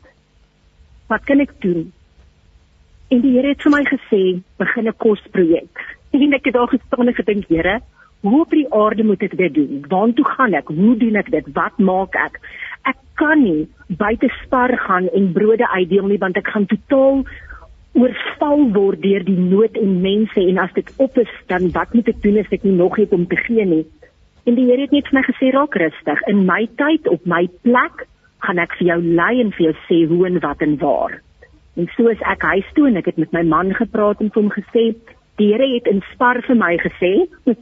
Wat 1.07 1.23
kan 1.29 1.39
ek 1.39 1.53
doen? 1.61 1.91
En 3.11 3.21
die 3.21 3.37
Here 3.37 3.53
het 3.53 3.63
vir 3.63 3.75
my 3.77 3.83
gesê 3.85 4.23
begin 4.57 4.87
'n 4.87 4.97
kosprojek. 4.97 5.85
En 6.11 6.33
ek 6.33 6.45
het 6.45 6.53
daar 6.53 6.67
gestaan 6.67 7.07
en 7.07 7.15
gedink, 7.15 7.45
Here, 7.47 7.79
hoe 8.21 8.41
op 8.41 8.49
die 8.53 8.67
aarde 8.73 9.03
moet 9.03 9.23
ek 9.25 9.37
dit 9.37 9.53
doen? 9.53 9.85
Waartoe 9.89 10.25
gaan 10.25 10.57
ek? 10.57 10.67
Hoe 10.69 10.95
doen 10.97 11.15
ek 11.21 11.31
dit? 11.33 11.47
Wat 11.53 11.77
maak 11.77 12.17
ek? 12.17 12.37
Ek 12.89 12.99
kan 13.19 13.41
nie 13.43 13.69
buite 13.87 14.29
spar 14.41 14.73
gaan 14.85 15.09
en 15.09 15.31
brode 15.33 15.67
uitdeel 15.67 16.07
nie 16.09 16.19
want 16.21 16.37
ek 16.37 16.51
gaan 16.53 16.67
totaal 16.69 17.23
oorval 17.97 18.61
word 18.75 19.01
deur 19.03 19.25
die 19.27 19.37
nood 19.37 19.75
en 19.79 19.97
mense 20.03 20.39
en 20.39 20.61
as 20.63 20.71
dit 20.77 20.93
op 21.03 21.17
is 21.19 21.31
dan 21.51 21.67
wat 21.75 21.91
moet 21.97 22.07
ek 22.13 22.21
doen 22.23 22.39
as 22.39 22.53
ek 22.55 22.63
nie 22.63 22.77
nog 22.77 22.95
het 23.01 23.13
om 23.17 23.25
te 23.27 23.39
gee 23.41 23.65
nie? 23.65 23.83
En 24.45 24.55
die 24.57 24.69
Here 24.69 24.85
het 24.87 24.93
net 24.95 25.09
vir 25.09 25.19
my 25.19 25.25
gesê 25.27 25.51
raak 25.53 25.75
rustig. 25.77 26.21
In 26.31 26.45
my 26.47 26.63
tyd 26.79 27.09
op 27.11 27.25
my 27.29 27.43
plek 27.65 28.05
gaan 28.45 28.61
ek 28.61 28.73
vir 28.79 28.93
jou 28.93 29.01
lei 29.01 29.33
en 29.41 29.51
vir 29.57 29.67
jou 29.67 29.73
sê 29.87 29.99
hoe 30.09 30.23
en 30.29 30.39
wat 30.41 30.63
en 30.65 30.77
waar. 30.81 31.19
En 31.77 31.89
so 31.95 32.09
is 32.09 32.23
ek 32.27 32.45
huis 32.53 32.71
toe 32.77 32.87
en 32.89 32.97
ek 33.01 33.11
het 33.11 33.19
met 33.21 33.33
my 33.35 33.43
man 33.47 33.75
gepraat 33.77 34.21
en 34.21 34.31
vir 34.33 34.41
hom 34.41 34.53
gesê 34.55 34.85
Die 35.39 35.53
Here 35.53 35.67
het 35.73 35.87
in 35.87 36.01
Spar 36.13 36.41
vir 36.41 36.55
my 36.55 36.77
gesê, 36.77 37.27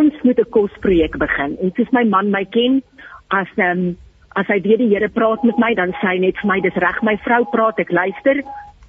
ons 0.00 0.14
moet 0.22 0.38
'n 0.38 0.50
kosprojek 0.50 1.18
begin. 1.18 1.56
En 1.60 1.72
soos 1.76 1.90
my 1.92 2.04
man 2.04 2.30
my 2.30 2.44
ken, 2.44 2.82
as 3.28 3.48
um, 3.56 3.96
as 4.38 4.46
hy 4.46 4.60
weer 4.62 4.78
die 4.78 4.88
Here 4.92 5.08
praat 5.08 5.42
met 5.42 5.58
my, 5.58 5.74
dan 5.74 5.92
sê 6.00 6.14
hy 6.14 6.18
net 6.18 6.38
vir 6.40 6.48
my, 6.48 6.60
dis 6.60 6.80
reg 6.84 7.02
my 7.02 7.16
vrou 7.26 7.44
praat, 7.50 7.78
ek 7.78 7.92
luister, 7.92 8.42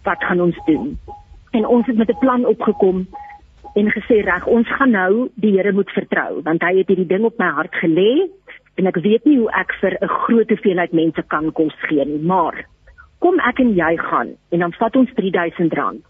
wat 0.05 0.23
gaan 0.23 0.41
ons 0.41 0.57
doen? 0.67 0.97
En 1.51 1.65
ons 1.65 1.87
het 1.87 1.97
met 1.97 2.09
'n 2.09 2.19
plan 2.19 2.45
opgekom 2.45 3.07
en 3.75 3.91
gesê 3.91 4.21
reg, 4.23 4.45
ons 4.47 4.67
gaan 4.67 4.91
nou 4.91 5.29
die 5.35 5.57
Here 5.57 5.71
moet 5.71 5.91
vertrou, 5.91 6.41
want 6.43 6.61
hy 6.61 6.77
het 6.77 6.87
hierdie 6.87 7.07
ding 7.07 7.25
op 7.25 7.37
my 7.39 7.49
hart 7.49 7.75
gelê 7.75 8.29
en 8.75 8.87
ek 8.87 8.97
weet 9.03 9.25
nie 9.25 9.37
hoe 9.37 9.51
ek 9.51 9.73
vir 9.81 9.97
'n 10.01 10.07
groot 10.07 10.49
hoeveelheid 10.49 10.93
mense 10.93 11.23
kan 11.27 11.51
kos 11.51 11.75
gee 11.87 12.05
nie, 12.05 12.19
maar 12.19 12.65
kom 13.19 13.39
ek 13.39 13.59
en 13.59 13.75
jy 13.75 13.97
gaan 13.97 14.29
en 14.51 14.59
dan 14.59 14.73
vat 14.73 14.95
ons 14.95 15.09
R3000 15.09 16.01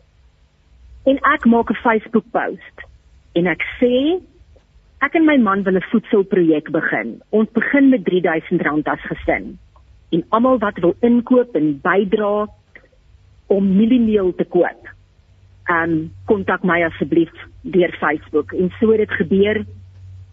en 1.04 1.18
ek 1.34 1.46
maak 1.46 1.70
'n 1.72 1.84
Facebook 1.84 2.26
post 2.32 2.76
en 3.34 3.48
ek 3.48 3.64
sê 3.80 4.22
ek 5.02 5.16
en 5.16 5.26
my 5.26 5.38
man 5.38 5.64
wil 5.64 5.76
'n 5.76 5.90
voedselprojek 5.92 6.72
begin. 6.72 7.22
Ons 7.30 7.50
begin 7.52 7.90
met 7.90 8.06
R3000 8.06 8.88
as 8.88 9.04
gesin. 9.10 9.58
En 10.12 10.24
almal 10.30 10.60
wat 10.60 10.78
wil 10.78 10.96
inkoop 11.00 11.56
en 11.56 11.80
bydra 11.82 12.48
om 13.48 13.76
mieliemeel 13.76 14.36
te 14.36 14.46
koop, 14.46 14.82
um, 15.70 16.12
kontak 16.26 16.64
my 16.64 16.84
asseblief 16.84 17.32
deur 17.62 17.92
Facebook. 18.00 18.54
En 18.54 18.72
so 18.80 18.92
het 18.92 18.98
dit 18.98 19.12
gebeur 19.12 19.66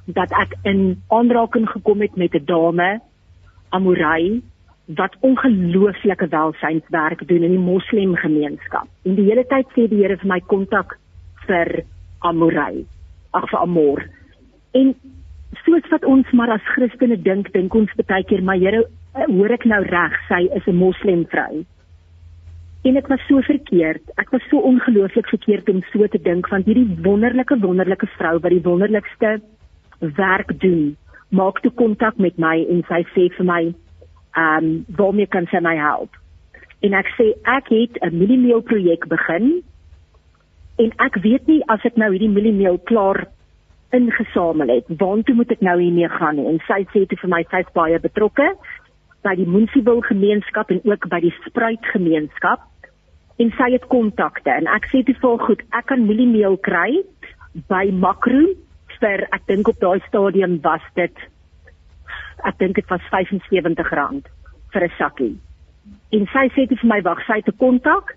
dat 0.05 0.31
ek 0.31 0.55
in 0.62 1.03
aanraking 1.09 1.69
gekom 1.69 2.01
het 2.01 2.16
met 2.16 2.35
'n 2.35 2.45
dame 2.45 3.01
Amorai 3.69 4.43
wat 4.97 5.16
ongelooflike 5.20 6.28
welsynswerk 6.28 7.26
doen 7.28 7.43
in 7.43 7.51
die 7.51 7.61
moslem 7.61 8.14
gemeenskap. 8.16 8.89
En 9.05 9.18
die 9.18 9.26
hele 9.28 9.45
tyd 9.49 9.68
sê 9.76 9.84
die 9.89 10.01
Here 10.01 10.16
vir 10.16 10.30
my 10.30 10.41
kontak 10.49 10.97
vir 11.45 11.82
Amorei, 12.24 12.86
ag 13.36 13.49
vir 13.51 13.61
Amor. 13.61 14.05
En 14.72 14.95
soos 15.64 15.84
wat 15.93 16.07
ons 16.09 16.30
maar 16.32 16.55
as 16.57 16.70
Christene 16.72 17.18
dink, 17.20 17.53
dink 17.53 17.74
ons 17.74 17.93
baie 18.01 18.24
keer, 18.24 18.41
maar 18.43 18.57
Here, 18.57 18.86
hoor 19.26 19.53
ek 19.53 19.66
nou 19.68 19.82
reg, 19.84 20.16
sy 20.28 20.49
is 20.57 20.66
'n 20.66 20.76
moslem 20.76 21.26
vrou. 21.28 21.64
En 22.84 22.97
ek 22.97 23.09
was 23.09 23.20
so 23.28 23.41
verkeerd. 23.43 24.03
Ek 24.16 24.30
was 24.30 24.43
so 24.49 24.59
ongelooflik 24.59 25.28
verkeerd 25.28 25.68
om 25.68 25.82
so 25.93 26.07
te 26.07 26.18
dink 26.22 26.49
want 26.49 26.64
hierdie 26.64 26.97
wonderlike 27.03 27.59
wonderlike 27.61 28.07
vrou 28.16 28.39
wat 28.39 28.51
die 28.51 28.62
wonderlikste 28.62 29.41
werk 30.01 30.61
doen, 30.61 30.97
maak 31.28 31.61
toe 31.61 31.72
kontak 31.72 32.16
met 32.16 32.39
my 32.39 32.64
en 32.70 32.84
sy 32.89 33.05
sê 33.14 33.28
vir 33.36 33.45
my 33.45 33.74
um, 34.37 34.85
waarmee 34.97 35.26
kan 35.26 35.47
sy 35.51 35.61
my 35.64 35.76
help? 35.76 36.16
En 36.85 36.95
ek 36.95 37.09
sê 37.16 37.33
ek 37.45 37.70
het 37.74 37.99
'n 38.03 38.18
mieliemeel 38.18 38.61
projek 38.61 39.09
begin 39.09 39.62
en 40.79 40.93
ek 40.99 41.18
weet 41.22 41.47
nie 41.47 41.62
as 41.66 41.85
ek 41.85 41.97
nou 41.97 42.11
hierdie 42.12 42.31
mieliemeel 42.31 42.79
klaar 42.79 43.26
ingesamel 43.91 44.68
het, 44.68 44.85
waartoe 44.89 45.35
moet 45.35 45.51
ek 45.51 45.61
nou 45.61 45.81
hiermee 45.81 46.09
gaan 46.09 46.37
nie? 46.37 46.47
En 46.47 46.61
sy 46.66 46.85
sê 46.93 47.07
toe 47.07 47.18
vir 47.18 47.31
my 47.31 47.43
sy's 47.51 47.72
baie 47.72 47.99
betrokke 47.99 48.55
by 49.22 49.35
die 49.35 49.47
Munisipale 49.47 50.03
gemeenskap 50.03 50.70
en 50.70 50.81
ook 50.85 51.09
by 51.09 51.20
die 51.20 51.35
Spruit 51.47 51.85
gemeenskap 51.93 52.61
en 53.39 53.51
sy 53.59 53.72
het 53.72 53.87
kontakte 53.87 54.51
en 54.51 54.66
ek 54.66 54.87
sê 54.93 55.03
toe 55.07 55.14
vir 55.22 55.39
goed, 55.47 55.62
ek 55.72 55.87
kan 55.87 56.07
mieliemeel 56.07 56.57
kry 56.57 57.03
by 57.68 57.91
Makro 57.91 58.55
vir 59.01 59.26
ek 59.33 59.47
dink 59.51 59.68
op 59.68 59.81
daai 59.83 60.01
stadium 60.07 60.59
was 60.62 60.85
dit 60.95 61.26
ek 62.45 62.59
dink 62.59 62.74
dit 62.76 62.89
was 62.91 63.01
R75 63.11 64.22
vir 64.72 64.84
'n 64.84 64.93
sakkie. 64.99 65.36
En 66.12 66.26
sy 66.26 66.49
sê 66.55 66.68
dit 66.68 66.78
vir 66.78 66.89
my 66.89 67.01
wag, 67.03 67.20
sy 67.26 67.41
'n 67.41 67.57
kontak. 67.59 68.16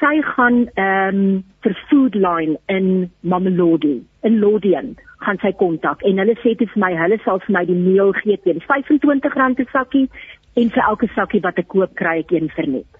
Sy 0.00 0.22
gaan 0.34 0.68
ehm 0.74 1.16
um, 1.16 1.44
vir 1.62 1.74
Foodline 1.88 2.56
in 2.68 3.10
Mamelodi, 3.22 4.02
in 4.22 4.40
Lodian, 4.40 4.96
gaan 5.20 5.38
sy 5.38 5.52
kontak 5.52 6.02
en 6.02 6.18
hulle 6.18 6.34
sê 6.42 6.56
dit 6.58 6.70
vir 6.70 6.80
my, 6.80 6.92
hulle 6.96 7.18
sal 7.24 7.38
vir 7.38 7.52
my 7.52 7.64
die 7.64 7.78
meel 7.78 8.12
gee 8.12 8.36
teen 8.36 8.60
R25 8.60 9.60
'n 9.60 9.66
sakkie 9.72 10.08
en 10.56 10.70
vir 10.70 10.82
elke 10.88 11.08
sakkie 11.14 11.40
wat 11.40 11.58
ek 11.58 11.68
koop 11.68 11.94
kry 11.94 12.18
ek 12.18 12.32
een 12.32 12.48
vir 12.56 12.66
net. 12.66 12.90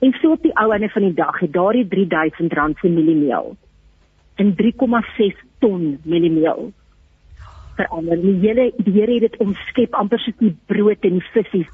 En 0.00 0.12
so 0.20 0.32
op 0.32 0.42
die 0.42 0.54
ou 0.54 0.72
einde 0.72 0.88
van 0.88 1.02
die 1.02 1.14
dag 1.14 1.40
het 1.40 1.52
daardie 1.52 1.84
R3000 1.84 2.80
se 2.80 2.88
mieliemeel 2.88 3.56
in 4.38 4.54
3,6 4.54 5.38
ton 5.58 5.98
mieliemeel 6.04 6.72
verander. 7.78 8.20
Die 8.22 8.36
hele 8.42 8.70
die 8.76 8.94
Here 8.98 9.16
het 9.16 9.26
dit 9.26 9.40
omskep 9.44 9.94
amper 9.94 10.20
soos 10.22 10.38
die 10.42 10.54
brood 10.70 11.06
en 11.08 11.18
die 11.18 11.28
visse 11.32 11.64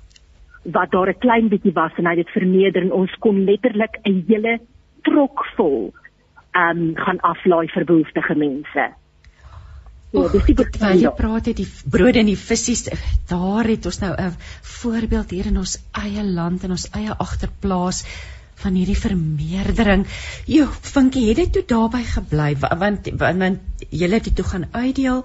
wat 0.65 0.93
daar 0.93 1.11
'n 1.13 1.19
klein 1.21 1.49
bietjie 1.49 1.75
was 1.75 1.93
en 1.99 2.07
hy 2.07 2.17
het 2.17 2.27
dit 2.27 2.35
verneder 2.37 2.83
en 2.83 2.93
ons 2.93 3.15
kon 3.21 3.45
letterlik 3.45 4.01
'n 4.05 4.25
hele 4.29 4.59
trok 5.03 5.45
vol 5.57 5.93
ehm 6.55 6.79
um, 6.79 6.93
gaan 6.97 7.21
aflaai 7.21 7.69
vir 7.69 7.85
behoeftige 7.85 8.35
mense. 8.35 8.85
Ja, 10.15 10.29
dis 10.31 10.45
die 10.47 10.55
begin. 10.55 10.99
Jy 11.01 11.11
praat 11.19 11.47
het 11.51 11.57
die 11.57 11.69
brood 11.91 12.17
en 12.17 12.27
die 12.31 12.39
visse 12.39 12.95
daar 13.29 13.67
het 13.67 13.87
ons 13.87 13.99
nou 14.01 14.13
'n 14.15 14.37
voorbeeld 14.63 15.31
hier 15.31 15.47
in 15.47 15.59
ons 15.59 15.79
eie 15.93 16.25
land 16.25 16.65
en 16.65 16.71
ons 16.71 16.89
eie 16.91 17.15
agterplaas 17.27 18.05
van 18.55 18.75
hierdie 18.75 18.99
vermeerdering. 18.99 20.07
Jo, 20.47 20.69
Vinkie, 20.81 21.29
het 21.29 21.37
dit 21.37 21.53
toe 21.53 21.65
daarby 21.67 22.03
gebly 22.03 22.57
want 22.57 22.79
want, 22.79 23.11
want 23.19 23.61
jy 23.91 24.09
het 24.09 24.25
dit 24.25 24.37
toe 24.37 24.45
gaan 24.45 24.69
uitdeel 24.71 25.25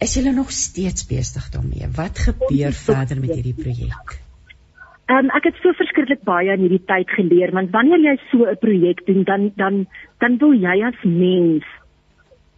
is 0.00 0.14
julle 0.14 0.32
nog 0.32 0.50
steeds 0.50 1.06
besig 1.06 1.48
daarmee? 1.52 1.88
Wat 1.96 2.18
gebeur 2.18 2.72
verder 2.72 3.20
met 3.20 3.34
hierdie 3.34 3.54
projek? 3.54 4.18
Ehm 5.10 5.26
um, 5.26 5.30
ek 5.34 5.48
het 5.50 5.56
so 5.62 5.72
verskriklik 5.74 6.22
baie 6.22 6.52
in 6.54 6.62
hierdie 6.64 6.84
tyd 6.86 7.10
geleer 7.10 7.50
want 7.56 7.72
wanneer 7.74 7.98
jy 8.04 8.16
so 8.30 8.46
'n 8.46 8.58
projek 8.62 9.06
doen 9.06 9.24
dan 9.24 9.50
dan 9.56 9.86
dan 10.18 10.38
wil 10.38 10.52
jy 10.52 10.76
as 10.86 11.00
mens 11.02 11.66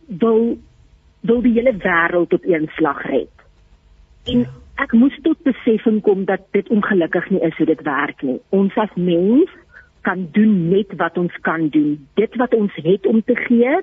wil 0.07 0.59
wil 1.21 1.41
die 1.43 1.55
hele 1.57 1.73
wêreld 1.73 2.33
op 2.33 2.45
een 2.45 2.69
slag 2.77 3.03
red. 3.07 3.35
En 4.27 4.47
ek 4.83 4.93
moes 4.93 5.17
tot 5.23 5.43
besefing 5.43 6.01
kom 6.03 6.25
dat 6.25 6.47
dit 6.51 6.69
ongelukkig 6.69 7.31
nie 7.31 7.41
is 7.41 7.57
hoe 7.57 7.67
dit 7.67 7.83
werk 7.83 8.23
nie. 8.23 8.39
Ons 8.51 8.77
as 8.77 8.95
mens 8.95 9.51
kan 10.03 10.29
doen 10.33 10.69
net 10.69 10.93
wat 10.99 11.19
ons 11.19 11.35
kan 11.47 11.69
doen. 11.69 12.07
Dit 12.15 12.37
wat 12.37 12.55
ons 12.55 12.75
het 12.75 13.07
om 13.07 13.23
te 13.23 13.37
gee, 13.47 13.81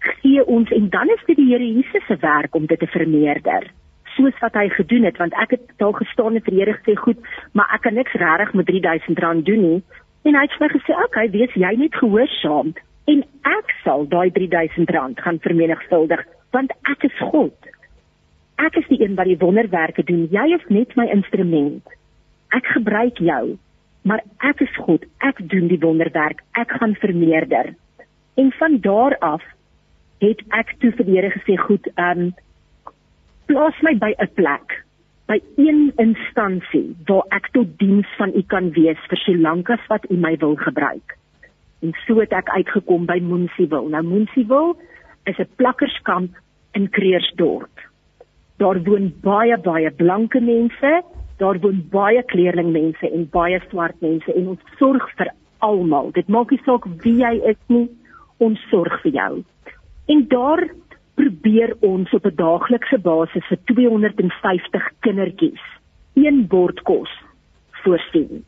gee 0.00 0.44
ons 0.46 0.70
en 0.70 0.88
dan 0.88 1.08
is 1.08 1.22
dit 1.26 1.36
die 1.36 1.50
Here 1.52 1.66
Jesus 1.66 2.06
se 2.06 2.16
werk 2.20 2.54
om 2.54 2.66
dit 2.66 2.78
te 2.78 2.86
vermeerder 2.86 3.70
soos 4.16 4.36
wat 4.42 4.56
hy 4.58 4.68
gedoen 4.74 5.06
het 5.08 5.18
want 5.20 5.34
ek 5.42 5.56
het 5.56 5.72
daar 5.82 5.96
gestaan 5.96 6.36
en 6.36 6.44
vir 6.44 6.54
die 6.54 6.60
Here 6.62 6.76
gesê 6.78 6.96
goed 6.98 7.20
maar 7.52 7.70
ek 7.76 7.84
kan 7.86 7.96
niks 7.98 8.16
regtig 8.22 8.54
met 8.58 8.66
3000 8.70 9.18
rand 9.24 9.46
doen 9.46 9.62
nie. 9.66 9.80
En 10.28 10.36
hy 10.36 10.44
het 10.44 10.56
vir 10.56 10.66
my 10.66 10.70
gesê 10.74 10.96
okay 11.04 11.26
wees 11.32 11.56
jy 11.64 11.72
net 11.80 11.96
gehoorsaam 12.02 12.74
en 13.12 13.24
ek 13.52 13.74
sal 13.84 14.06
daai 14.10 14.30
3000 14.36 14.90
rand 14.96 15.20
gaan 15.24 15.40
vermenigvuldig 15.46 16.24
want 16.56 16.74
ek 16.92 17.06
is 17.08 17.18
God. 17.32 17.56
Ek 18.60 18.76
is 18.76 18.88
die 18.90 19.00
een 19.00 19.16
wat 19.16 19.30
die 19.30 19.38
wonderwerke 19.40 20.04
doen. 20.04 20.26
Jy 20.28 20.46
is 20.58 20.66
net 20.68 20.96
my 20.96 21.06
instrument. 21.08 21.86
Ek 22.52 22.66
gebruik 22.76 23.22
jou 23.24 23.56
maar 24.02 24.22
ek 24.48 24.62
is 24.64 24.76
God. 24.80 25.04
Ek 25.20 25.40
doen 25.52 25.68
die 25.68 25.80
wonderwerk. 25.80 26.40
Ek 26.56 26.72
gaan 26.80 26.94
vermeerder. 27.00 27.74
En 28.40 28.52
van 28.56 28.78
daar 28.80 29.16
af 29.20 29.44
het 30.20 30.42
ek 30.56 30.74
toe 30.80 30.92
vir 30.98 31.08
die 31.08 31.16
Here 31.16 31.32
gesê 31.34 31.56
goed, 31.60 31.88
um, 31.96 32.30
plaas 33.48 33.76
my 33.82 33.94
by 33.98 34.12
'n 34.18 34.28
plek, 34.34 34.84
by 35.26 35.38
een 35.56 35.92
instansie 35.96 36.96
waar 37.06 37.26
ek 37.30 37.50
tot 37.52 37.78
diens 37.78 38.08
van 38.18 38.34
U 38.34 38.42
kan 38.42 38.70
wees 38.74 38.98
vir 39.08 39.18
so 39.18 39.32
lank 39.32 39.70
as 39.70 39.86
wat 39.88 40.04
U 40.10 40.16
my 40.16 40.36
wil 40.36 40.56
gebruik. 40.56 41.16
En 41.82 41.94
so 42.06 42.20
het 42.20 42.32
ek 42.32 42.48
uitgekom 42.48 43.06
by 43.06 43.18
Moensiewil. 43.22 43.88
Nou 43.88 44.02
Moensiewil 44.02 44.76
is 45.24 45.38
'n 45.38 45.48
plakkerskamp 45.56 46.36
in 46.72 46.90
Kreersdorp. 46.90 47.80
Daar 48.56 48.82
woon 48.82 49.12
baie 49.22 49.58
baie 49.58 49.90
blanke 49.90 50.40
mense, 50.40 51.02
daar 51.38 51.58
woon 51.58 51.86
baie 51.90 52.22
kleurlingmense 52.22 53.10
en 53.10 53.28
baie 53.30 53.60
swart 53.68 54.00
mense 54.00 54.34
en 54.34 54.48
ons 54.48 54.60
sorg 54.78 55.10
vir 55.16 55.30
almal. 55.58 56.10
Dit 56.12 56.28
maak 56.28 56.50
nie 56.50 56.60
saak 56.64 56.84
wie 57.02 57.16
jy 57.22 57.40
is 57.48 57.60
nie, 57.66 57.88
ons 58.38 58.60
sorg 58.70 59.00
vir 59.02 59.12
jou. 59.12 59.44
En 60.10 60.24
daar 60.28 60.68
probeer 61.14 61.76
ons 61.80 62.10
op 62.10 62.24
'n 62.26 62.34
daaglikse 62.34 62.98
basis 62.98 63.46
vir 63.46 63.58
250 63.64 64.90
kindertjies 65.00 65.64
een 66.14 66.46
bord 66.46 66.82
kos 66.82 67.10
voorsien. 67.70 68.44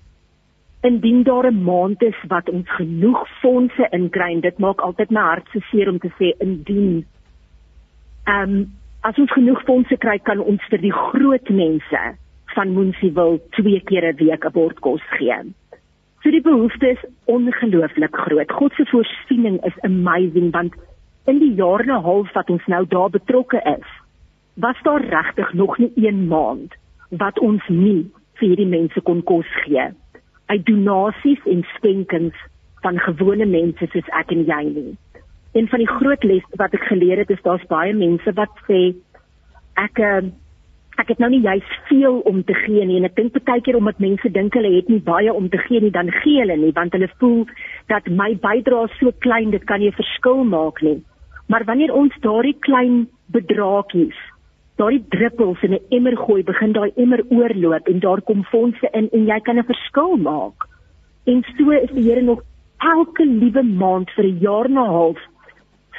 Indien 0.80 1.22
daar 1.22 1.46
'n 1.52 1.62
maand 1.62 2.02
is 2.02 2.18
wat 2.28 2.48
ons 2.48 2.70
genoeg 2.70 3.28
fondse 3.40 3.86
inkry 3.90 4.32
en 4.32 4.40
dit 4.40 4.58
maak 4.58 4.80
altyd 4.80 5.10
my 5.10 5.20
hart 5.20 5.48
so 5.52 5.60
seer 5.60 5.88
om 5.88 5.98
te 5.98 6.10
sê 6.18 6.34
indien 6.38 7.06
ehm 8.24 8.50
um, 8.50 8.72
as 9.00 9.18
ons 9.18 9.32
genoeg 9.32 9.62
fondse 9.62 9.96
kry 9.96 10.18
kan 10.18 10.40
ons 10.40 10.62
vir 10.70 10.80
die 10.80 10.92
groot 10.92 11.48
mense 11.48 12.00
van 12.54 12.72
Moensiewil 12.72 13.40
twee 13.50 13.80
keer 13.80 14.04
'n 14.12 14.16
week 14.16 14.44
'n 14.44 14.52
bord 14.52 14.80
kos 14.80 15.02
gee. 15.18 15.38
So 16.22 16.30
die 16.30 16.42
behoefte 16.42 16.88
is 16.88 17.04
ongelooflik 17.24 18.16
groot. 18.16 18.52
God 18.52 18.72
se 18.72 18.84
voorsiening 18.84 19.64
is 19.64 19.80
amazing 19.80 20.50
want 20.50 20.74
in 21.24 21.38
die 21.38 21.54
jaar 21.54 21.80
en 21.80 21.92
'n 21.94 22.02
half 22.02 22.32
wat 22.32 22.50
ons 22.50 22.66
nou 22.66 22.86
daar 22.88 23.10
betrokke 23.10 23.60
is, 23.78 23.88
was 24.54 24.76
daar 24.82 25.04
regtig 25.04 25.52
nog 25.52 25.78
nie 25.78 25.92
een 25.94 26.26
maand 26.28 26.74
wat 27.08 27.38
ons 27.38 27.62
nie 27.68 28.10
vir 28.34 28.48
hierdie 28.48 28.66
mense 28.66 29.00
kon 29.00 29.22
kos 29.22 29.46
gee. 29.64 29.86
Uit 30.46 30.66
donasies 30.66 31.40
en 31.44 31.64
skenkings 31.76 32.36
van 32.82 32.98
gewone 32.98 33.46
mense 33.46 33.86
soos 33.92 34.08
ek 34.20 34.30
en 34.30 34.44
jy 34.44 34.62
nie. 34.64 34.96
Een 35.52 35.68
van 35.68 35.78
die 35.78 35.88
groot 35.88 36.24
lesse 36.24 36.56
wat 36.56 36.74
ek 36.74 36.84
geleer 36.90 37.18
het 37.22 37.30
is 37.30 37.42
daar's 37.42 37.66
baie 37.70 37.94
mense 37.94 38.32
wat 38.32 38.50
sê 38.68 38.94
ek 39.80 39.98
uh, 39.98 40.22
ek 41.00 41.08
het 41.08 41.18
nou 41.22 41.30
nie 41.32 41.40
juist 41.40 41.72
veel 41.88 42.18
om 42.28 42.42
te 42.44 42.54
gee 42.54 42.84
nie 42.84 42.98
en 43.00 43.08
ek 43.08 43.16
dink 43.16 43.36
baie 43.44 43.62
keer 43.64 43.78
omdat 43.78 44.02
mense 44.02 44.28
dink 44.32 44.54
hulle 44.58 44.74
het 44.74 44.88
nie 44.92 45.00
baie 45.00 45.32
om 45.32 45.48
te 45.48 45.60
gee 45.66 45.80
nie 45.80 45.92
dan 45.94 46.10
gee 46.22 46.42
hulle 46.42 46.56
nie 46.56 46.72
want 46.76 46.92
hulle 46.96 47.08
voel 47.20 47.46
dat 47.92 48.08
my 48.08 48.32
bydrae 48.42 48.90
so 48.98 49.14
klein 49.24 49.50
dit 49.50 49.64
kan 49.64 49.80
nie 49.80 49.88
'n 49.88 50.00
verskil 50.00 50.44
maak 50.44 50.82
nie. 50.82 51.00
Maar 51.52 51.64
wanneer 51.68 51.92
ons 51.92 52.14
daardie 52.24 52.56
klein 52.64 52.94
bedraakies, 53.34 54.16
daardie 54.80 55.02
druppels 55.12 55.62
in 55.66 55.74
'n 55.76 55.84
emmer 55.96 56.16
gooi, 56.16 56.42
begin 56.42 56.72
daai 56.72 56.92
emmer 56.96 57.22
oorloop 57.28 57.88
en 57.88 57.98
daar 58.00 58.22
kom 58.22 58.44
fondse 58.44 58.88
in 58.92 59.08
en 59.12 59.26
jy 59.26 59.40
kan 59.40 59.58
'n 59.58 59.70
verskil 59.72 60.16
maak. 60.16 60.64
En 61.24 61.44
so 61.56 61.70
is 61.70 61.90
die 61.90 62.08
Here 62.08 62.22
nog 62.22 62.40
elke 62.78 63.26
liewe 63.26 63.62
maand 63.62 64.10
vir 64.10 64.24
'n 64.24 64.38
jaar 64.38 64.64
en 64.64 64.78
'n 64.78 64.92
half 64.96 65.20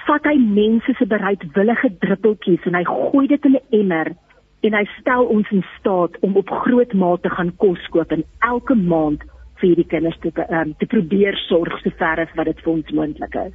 vat 0.08 0.24
hy 0.24 0.38
mense 0.38 0.94
se 0.94 1.06
bereidwillige 1.06 1.90
druppeltjies 2.00 2.66
en 2.66 2.76
hy 2.76 2.84
gooi 2.84 3.28
dit 3.28 3.46
in 3.46 3.56
'n 3.56 3.80
emmer 3.82 4.08
en 4.62 4.74
hy 4.74 4.86
stel 5.00 5.26
ons 5.26 5.52
in 5.52 5.64
staat 5.80 6.20
om 6.20 6.36
op 6.36 6.50
groot 6.50 6.94
mate 6.94 7.30
gaan 7.30 7.56
kos 7.58 7.88
koop 7.90 8.12
en 8.12 8.24
elke 8.40 8.76
maand 8.76 9.22
vir 9.60 9.70
hierdie 9.70 9.88
kinders 9.88 10.18
te 10.20 10.32
um, 10.50 10.74
te 10.80 10.86
probeer 10.86 11.36
sorg 11.36 11.80
sover 11.82 12.20
as 12.20 12.36
wat 12.36 12.46
dit 12.46 12.60
vir 12.64 12.74
ons 12.74 12.92
moontlik 12.92 13.36
is. 13.36 13.54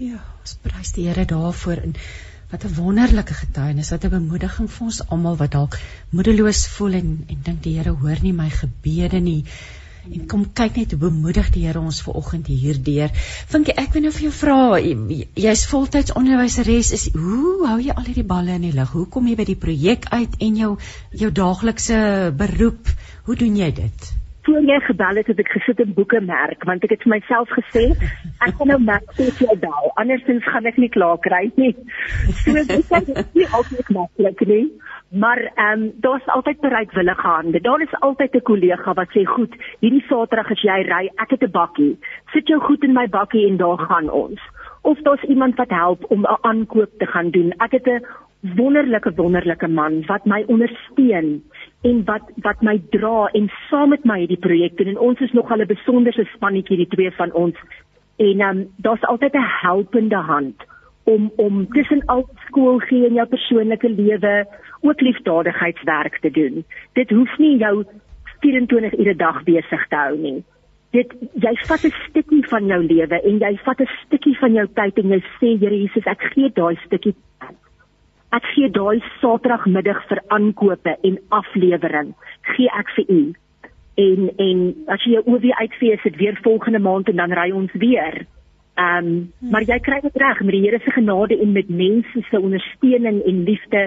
Ja, 0.00 0.16
ons 0.40 0.54
prys 0.64 0.94
die 0.96 1.02
Here 1.10 1.26
daarvoor 1.28 1.80
en 1.84 1.90
wat 2.48 2.62
'n 2.64 2.74
wonderlike 2.76 3.34
getuienis, 3.36 3.90
wat 3.92 4.04
'n 4.04 4.12
bemoediging 4.14 4.68
vir 4.74 4.84
ons 4.86 5.00
almal 5.16 5.34
wat 5.36 5.50
dalk 5.52 5.74
moedeloos 6.10 6.62
voel 6.76 6.94
en 7.00 7.10
en 7.28 7.42
dink 7.48 7.60
die 7.62 7.74
Here 7.76 7.92
hoor 8.04 8.22
nie 8.22 8.32
my 8.32 8.48
gebede 8.48 9.20
nie. 9.20 9.44
En 10.12 10.26
kom 10.26 10.46
kyk 10.60 10.76
net 10.76 10.90
hoe 10.90 11.00
bemoedig 11.02 11.50
die 11.50 11.66
Here 11.66 11.80
ons 11.80 12.00
ver 12.00 12.14
oggend 12.14 12.46
hierdeur. 12.46 13.10
Vinkie, 13.52 13.74
ek 13.76 13.92
wil 13.92 14.02
nou 14.02 14.12
vir 14.12 14.22
jou 14.22 14.32
vra, 14.38 14.78
jy's 15.44 15.66
voltyds 15.66 16.16
onderwyseres, 16.22 16.92
is 16.92 17.08
hoe 17.12 17.66
hou 17.66 17.78
jy 17.80 17.92
al 17.92 18.08
hierdie 18.08 18.30
balle 18.32 18.56
in 18.56 18.62
die 18.62 18.72
lug? 18.72 18.96
Hoe 18.96 19.06
kom 19.06 19.28
jy 19.28 19.36
by 19.36 19.44
die 19.44 19.60
projek 19.66 20.08
uit 20.08 20.40
en 20.48 20.56
jou 20.56 20.78
jou 21.12 21.30
daaglikse 21.30 22.32
beroep? 22.36 22.88
Hoe 23.28 23.36
doen 23.36 23.56
jy 23.56 23.70
dit? 23.82 24.19
Voor 24.42 24.62
jy 24.62 24.78
gebel 24.80 25.20
het, 25.20 25.26
het 25.26 25.38
ek 25.38 25.48
gesit 25.48 25.80
en 25.80 25.94
boeke 25.94 26.20
merk 26.20 26.64
want 26.64 26.84
ek 26.84 26.90
het 26.90 27.02
vir 27.06 27.14
myself 27.16 27.48
gesê 27.58 27.84
ek 28.46 28.54
gaan 28.58 28.72
nou 28.72 28.78
merk 28.80 29.10
tot 29.18 29.42
jy 29.44 29.56
bel 29.60 29.90
andersins 30.00 30.44
gaan 30.52 30.66
ek 30.66 30.78
nie 30.80 30.88
klaar 30.88 31.18
kry 31.18 31.50
nie. 31.56 31.74
So 32.42 32.52
dit 32.52 32.70
is 32.70 33.34
nie 33.34 33.48
altyd 33.52 33.90
maklik 33.96 34.46
nie. 34.46 34.64
Maar 35.10 35.40
ehm 35.54 35.82
um, 35.82 35.92
daar's 36.00 36.26
altyd 36.26 36.60
bereidwillige 36.60 37.26
hande. 37.26 37.60
Daar 37.60 37.82
is 37.82 38.00
altyd 38.00 38.34
'n 38.34 38.42
kollega 38.42 38.94
wat 38.94 39.08
sê, 39.10 39.24
"Goed, 39.24 39.54
hierdie 39.80 40.04
Saterdag 40.08 40.50
as 40.50 40.62
jy 40.62 40.82
ry, 40.82 41.10
ek 41.16 41.30
het 41.30 41.42
'n 41.42 41.50
bakkie. 41.50 41.98
Sit 42.32 42.48
jou 42.48 42.60
goed 42.60 42.84
in 42.84 42.92
my 42.92 43.08
bakkie 43.08 43.46
en 43.48 43.56
daar 43.56 43.78
gaan 43.78 44.10
ons." 44.10 44.40
Of 44.82 44.98
daar's 44.98 45.22
iemand 45.22 45.56
wat 45.56 45.70
help 45.70 46.04
om 46.10 46.20
'n 46.20 46.38
aankoop 46.40 46.98
te 46.98 47.06
gaan 47.06 47.30
doen. 47.30 47.52
Ek 47.58 47.72
het 47.72 47.86
'n 47.86 48.04
wonderlike 48.40 49.12
wonderlike 49.14 49.68
man 49.68 50.06
wat 50.06 50.24
my 50.24 50.44
ondersteun 50.46 51.42
en 51.82 52.04
wat 52.04 52.22
wat 52.44 52.62
my 52.62 52.76
dra 52.90 53.28
en 53.32 53.50
saam 53.68 53.88
met 53.88 54.04
my 54.04 54.18
hierdie 54.20 54.40
projek 54.46 54.76
doen 54.76 54.92
en 54.94 54.98
ons 54.98 55.20
is 55.20 55.32
nog 55.32 55.50
al 55.50 55.62
'n 55.62 55.66
besonderse 55.66 56.24
spannetjie 56.34 56.76
die 56.76 56.92
twee 56.96 57.10
van 57.10 57.32
ons 57.32 57.56
en 58.16 58.40
um, 58.40 58.68
daar's 58.76 59.04
altyd 59.12 59.34
'n 59.34 59.48
helpende 59.62 60.16
hand 60.16 60.56
om 61.04 61.32
om 61.36 61.66
tussen 61.72 62.02
al 62.06 62.28
skool 62.46 62.78
gee 62.78 63.06
in 63.06 63.14
jou 63.14 63.26
persoonlike 63.26 63.88
lewe 63.88 64.46
ook 64.80 65.00
liefdadigheidswerk 65.00 66.18
te 66.20 66.30
doen. 66.30 66.64
Dit 66.92 67.10
hoef 67.10 67.38
nie 67.38 67.56
jou 67.56 67.84
24 68.40 68.98
ure 68.98 69.16
dag 69.16 69.42
besig 69.42 69.88
te 69.88 69.96
hou 69.96 70.16
nie. 70.18 70.44
Dit 70.90 71.12
jy 71.34 71.54
vat 71.66 71.84
'n 71.84 71.94
stukkie 72.08 72.44
van 72.48 72.66
jou 72.66 72.82
lewe 72.82 73.22
en 73.22 73.38
jy 73.38 73.58
vat 73.64 73.80
'n 73.80 73.90
stukkie 74.06 74.38
van 74.38 74.52
jou 74.52 74.66
tyd 74.74 74.98
en 74.98 75.08
jy 75.08 75.22
sê 75.38 75.58
Here 75.58 75.76
Jesus, 75.76 76.06
ek 76.06 76.22
gee 76.34 76.50
daai 76.54 76.76
stukkie 76.86 77.14
Ek 78.30 78.44
gee 78.54 78.70
daai 78.70 79.00
Saterdagmiddag 79.18 80.04
vir 80.06 80.20
aankope 80.30 80.92
en 81.02 81.16
aflewering. 81.34 82.12
Gee 82.54 82.70
ek 82.78 82.92
vir 82.94 83.08
u. 83.10 83.22
En 83.98 84.28
en 84.44 84.60
as 84.94 85.02
jy 85.02 85.16
jou 85.16 85.24
OV 85.26 85.48
uitvee, 85.58 85.96
is 85.96 86.04
dit 86.06 86.20
weer 86.20 86.38
volgende 86.44 86.78
maand 86.78 87.10
en 87.10 87.18
dan 87.18 87.34
ry 87.34 87.50
ons 87.50 87.72
weer. 87.72 88.22
Ehm, 88.78 89.06
um, 89.06 89.10
hmm. 89.10 89.50
maar 89.50 89.66
jy 89.66 89.80
kry 89.82 89.98
dit 90.06 90.22
reg 90.22 90.44
met 90.46 90.54
die 90.54 90.62
Here 90.62 90.78
se 90.84 90.94
genade 90.94 91.40
en 91.42 91.52
met 91.52 91.68
mense 91.68 92.22
se 92.30 92.40
ondersteuning 92.40 93.18
en 93.26 93.42
liefde 93.44 93.82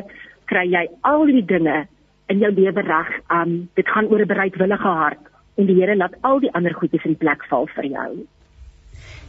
kry 0.51 0.65
jy 0.67 0.83
al 1.01 1.25
die 1.31 1.45
dinge 1.45 1.85
in 2.27 2.43
jou 2.43 2.51
lewe 2.51 2.83
reg. 2.83 3.15
Ehm, 3.29 3.41
um, 3.41 3.55
dit 3.79 3.87
gaan 3.95 4.11
oor 4.11 4.21
'n 4.21 4.33
bereidwillige 4.33 4.93
hart 4.99 5.31
en 5.55 5.65
die 5.71 5.79
Here 5.79 5.95
laat 5.95 6.19
al 6.21 6.39
die 6.39 6.51
ander 6.51 6.73
goedjies 6.73 7.05
in 7.05 7.15
plek 7.15 7.47
val 7.49 7.67
vir 7.75 7.85
jou. 7.85 8.27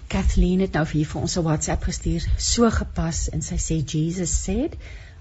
Kathleen 0.09 0.61
het 0.61 0.75
nou 0.75 0.85
vir 0.87 1.21
ons 1.21 1.39
'n 1.39 1.47
WhatsApp 1.47 1.83
gestuur, 1.83 2.23
so 2.37 2.71
gepas 2.71 3.29
en 3.33 3.43
sy 3.43 3.57
sê 3.57 3.77
Jesus 3.95 4.43
said 4.45 4.77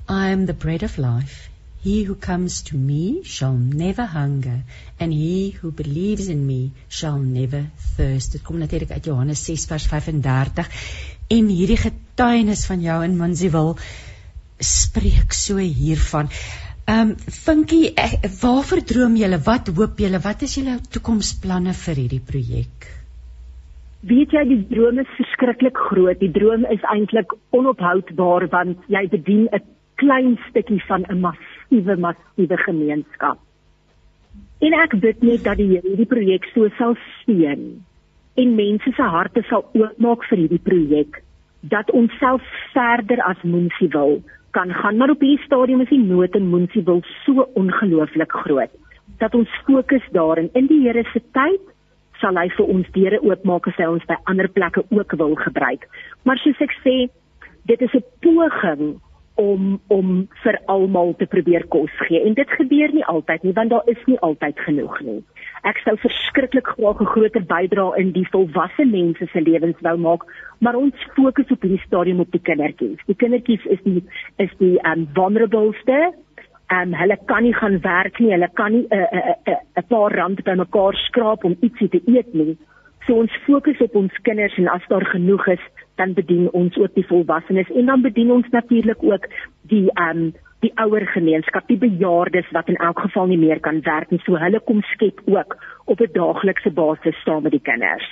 I 0.07 0.29
am 0.29 0.45
the 0.45 0.53
bread 0.53 0.83
of 0.83 0.97
life. 0.97 1.49
He 1.81 2.03
who 2.03 2.15
comes 2.15 2.61
to 2.63 2.77
me 2.77 3.23
shall 3.23 3.53
never 3.53 4.05
hunger, 4.05 4.63
and 4.99 5.13
he 5.13 5.49
who 5.51 5.71
believes 5.71 6.29
in 6.29 6.45
me 6.47 6.71
shall 6.87 7.17
never 7.19 7.65
thirst. 7.97 8.31
Dit 8.31 8.43
kom 8.43 8.59
natuurlik 8.59 8.91
uit 8.91 9.05
Johannes 9.05 9.43
6 9.45 9.65
vers 9.65 9.87
35. 9.87 10.69
En 11.27 11.47
hierdie 11.47 11.77
getuienis 11.77 12.65
van 12.65 12.81
jou 12.81 13.03
in 13.03 13.17
Manziwil 13.17 13.77
spreek 14.59 15.33
so 15.33 15.57
hiervan. 15.57 16.31
Ehm 16.85 17.11
um, 17.11 17.15
Vinkie, 17.43 17.93
waarvoor 18.41 18.83
droom 18.83 19.15
julle? 19.15 19.39
Wat 19.43 19.67
hoop 19.75 19.99
julle? 19.99 20.19
Wat 20.19 20.41
is 20.41 20.55
julle 20.59 20.79
toekomsplanne 20.91 21.73
vir 21.73 22.01
hierdie 22.03 22.23
projek? 22.31 22.89
Weet 24.03 24.35
jy 24.35 24.43
die 24.49 24.63
droom 24.67 24.99
is 24.99 25.11
verskriklik 25.15 25.77
groot. 25.79 26.19
Die 26.19 26.31
droom 26.31 26.65
is 26.67 26.83
eintlik 26.91 27.31
onophoudbaar 27.55 28.49
want 28.51 28.83
jy 28.91 29.07
bedien 29.11 29.47
'n 29.47 29.63
klein 29.95 30.37
stukkie 30.49 30.83
van 30.87 31.05
'n 31.09 31.19
massiewe 31.19 31.95
massiewe 31.97 32.57
gemeenskap. 32.57 33.37
En 34.59 34.73
ek 34.73 34.99
bid 34.99 35.21
net 35.21 35.43
dat 35.43 35.57
die 35.57 35.67
Here 35.67 35.87
hierdie 35.87 36.07
projek 36.07 36.45
so 36.53 36.69
sal 36.77 36.95
steun 37.21 37.83
en 38.35 38.55
mense 38.55 38.91
se 38.95 39.01
harte 39.01 39.43
sal 39.49 39.65
oopmaak 39.73 40.23
vir 40.29 40.37
hierdie 40.37 40.63
projek 40.63 41.21
dat 41.61 41.91
ons 41.91 42.11
self 42.19 42.41
verder 42.73 43.21
as 43.21 43.43
Moensie 43.43 43.89
wil 43.89 44.23
kan 44.51 44.73
gaan. 44.73 44.97
Maar 44.97 45.09
op 45.09 45.21
hierdie 45.21 45.45
stadium 45.45 45.81
is 45.81 45.89
die 45.89 46.03
nood 46.03 46.35
in 46.35 46.49
Moensie 46.49 46.83
wil 46.83 47.01
so 47.25 47.49
ongelooflik 47.53 48.31
groot 48.31 48.71
dat 49.17 49.35
ons 49.35 49.49
fokus 49.65 50.03
daarin. 50.11 50.49
In 50.53 50.67
die 50.67 50.81
Here 50.87 51.03
se 51.13 51.21
tyd 51.31 51.61
sal 52.21 52.37
hy 52.39 52.47
vir 52.57 52.69
ons 52.71 52.87
deure 52.95 53.19
oopmaak 53.23 53.67
as 53.67 53.79
hy 53.81 53.87
ons 53.91 54.05
by 54.07 54.17
ander 54.31 54.47
plekke 54.47 54.85
ook 54.89 55.15
wil 55.19 55.35
gebruik. 55.35 55.87
Maar 56.23 56.39
soos 56.39 56.61
ek 56.63 56.71
sê 56.83 56.95
dit 57.67 57.81
is 57.81 57.93
'n 57.93 58.03
poging 58.21 58.99
om 59.35 59.79
om 59.87 60.27
vir 60.43 60.59
almal 60.65 61.13
te 61.17 61.25
probeer 61.25 61.65
kos 61.73 61.91
gee 62.07 62.21
en 62.21 62.35
dit 62.37 62.49
gebeur 62.57 62.93
nie 62.93 63.05
altyd 63.05 63.43
nie 63.43 63.53
want 63.57 63.69
daar 63.73 63.87
is 63.89 64.01
nie 64.05 64.19
altyd 64.19 64.59
genoeg 64.65 64.99
nie. 65.01 65.21
Ek 65.63 65.79
sou 65.85 65.95
verskriklik 65.97 66.67
graag 66.75 67.01
'n 67.01 67.11
groter 67.13 67.45
bydrae 67.53 67.99
in 68.01 68.11
die 68.11 68.27
volwasse 68.31 68.85
mense 68.85 69.25
se 69.31 69.41
lewens 69.41 69.79
wou 69.81 69.97
maak, 69.97 70.23
maar 70.59 70.75
ons 70.75 70.95
fokus 71.15 71.51
op 71.51 71.61
hierdie 71.61 71.85
stadium 71.85 72.19
op 72.19 72.31
die 72.31 72.41
kindertjies. 72.41 72.99
Die 73.07 73.15
kindertjies 73.15 73.65
is 73.65 73.81
die 73.83 74.03
is 74.37 74.51
die 74.59 74.77
um 74.85 75.07
vulnerableste. 75.13 76.13
Um 76.71 76.93
hulle 76.93 77.17
kan 77.25 77.43
nie 77.43 77.53
gaan 77.53 77.79
werk 77.81 78.19
nie, 78.19 78.31
hulle 78.31 78.49
kan 78.53 78.71
nie 78.71 78.87
'n 78.91 79.01
'n 79.01 79.35
'n 79.45 79.57
'n 79.77 79.87
paar 79.87 80.11
rand 80.11 80.43
bymekaar 80.43 80.95
skraap 80.95 81.43
om 81.43 81.57
ietsie 81.61 81.89
te 81.89 82.01
eet 82.05 82.33
nie. 82.33 82.57
So 83.07 83.15
ons 83.15 83.31
fokus 83.45 83.81
op 83.81 83.95
ons 83.95 84.13
kinders 84.21 84.57
en 84.57 84.67
as 84.67 84.85
daar 84.87 85.05
genoeg 85.05 85.47
is, 85.47 85.63
dan 85.95 86.13
bedien 86.13 86.49
ons 86.51 86.77
ook 86.77 86.93
die 86.93 87.05
volwassenes 87.07 87.69
en 87.69 87.85
dan 87.85 88.01
bedien 88.01 88.31
ons 88.31 88.49
natuurlik 88.49 89.03
ook 89.03 89.27
die 89.61 89.89
ehm 89.93 90.17
um, 90.17 90.33
die 90.63 90.71
ouer 90.79 91.03
gemeenskap, 91.11 91.67
die 91.67 91.77
bejaardes 91.77 92.47
wat 92.55 92.69
in 92.71 92.79
elk 92.79 93.01
geval 93.03 93.25
nie 93.27 93.37
meer 93.37 93.59
kan 93.59 93.81
werk 93.83 94.11
nie. 94.11 94.21
So 94.23 94.39
hulle 94.39 94.61
kom 94.63 94.79
skep 94.93 95.19
ook 95.25 95.57
op 95.85 95.99
'n 95.99 96.13
daaglikse 96.13 96.71
basis 96.71 97.23
saam 97.23 97.43
met 97.43 97.51
die 97.51 97.65
kinders. 97.69 98.07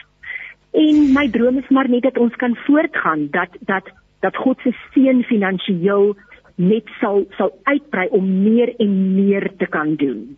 En 0.72 1.14
my 1.14 1.30
droom 1.30 1.58
is 1.58 1.70
maar 1.70 1.90
net 1.90 2.02
dat 2.02 2.18
ons 2.18 2.36
kan 2.36 2.56
voortgaan 2.56 3.28
dat 3.32 3.50
dat 3.60 3.90
dat 4.20 4.36
God 4.36 4.60
se 4.64 4.72
seën 4.94 5.24
finansiëel 5.24 6.16
net 6.56 6.88
sal 7.00 7.26
sal 7.38 7.52
uitbrei 7.64 8.08
om 8.08 8.44
meer 8.44 8.74
en 8.78 9.16
meer 9.16 9.52
te 9.58 9.68
kan 9.68 9.96
doen. 9.96 10.38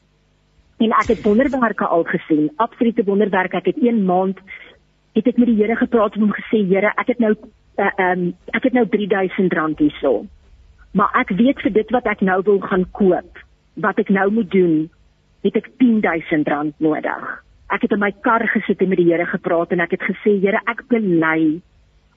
En 0.78 0.92
ek 0.92 1.08
het 1.08 1.24
wonderwerke 1.24 1.86
al 1.86 2.04
gesien, 2.04 2.52
absolute 2.56 3.04
wonderwerke. 3.04 3.58
Ek 3.58 3.66
het 3.66 3.78
1 3.78 4.06
maand 4.06 4.40
het 5.14 5.28
ek 5.28 5.38
met 5.38 5.50
die 5.52 5.60
Here 5.60 5.76
gepraat 5.76 6.16
en 6.16 6.26
hom 6.26 6.34
gesê 6.36 6.64
Here, 6.68 6.94
ek 6.98 7.14
het 7.14 7.20
nou 7.20 7.34
eh, 7.34 7.86
ehm 7.86 7.92
uh, 8.00 8.12
um, 8.12 8.26
ek 8.54 8.64
het 8.70 8.74
nou 8.74 8.86
R3000 8.86 9.82
hierso. 9.82 10.26
Maar 10.94 11.10
ek 11.22 11.34
weet 11.38 11.62
vir 11.66 11.74
dit 11.74 11.94
wat 11.96 12.06
ek 12.06 12.22
nou 12.22 12.42
wil 12.46 12.60
gaan 12.62 12.86
koop, 12.92 13.40
wat 13.82 14.00
ek 14.00 14.10
nou 14.14 14.30
moet 14.32 14.52
doen, 14.52 14.90
het 15.44 15.56
ek 15.58 15.70
R10000 15.82 16.78
nodig. 16.78 17.24
Ek 17.74 17.82
het 17.82 17.92
in 17.92 18.00
my 18.00 18.12
kar 18.22 18.46
gesit 18.48 18.82
en 18.82 18.92
met 18.92 19.02
die 19.02 19.10
Here 19.10 19.26
gepraat 19.26 19.72
en 19.74 19.82
ek 19.82 19.98
het 19.98 20.06
gesê 20.10 20.38
Here, 20.42 20.62
ek 20.70 20.86
bely 20.90 21.62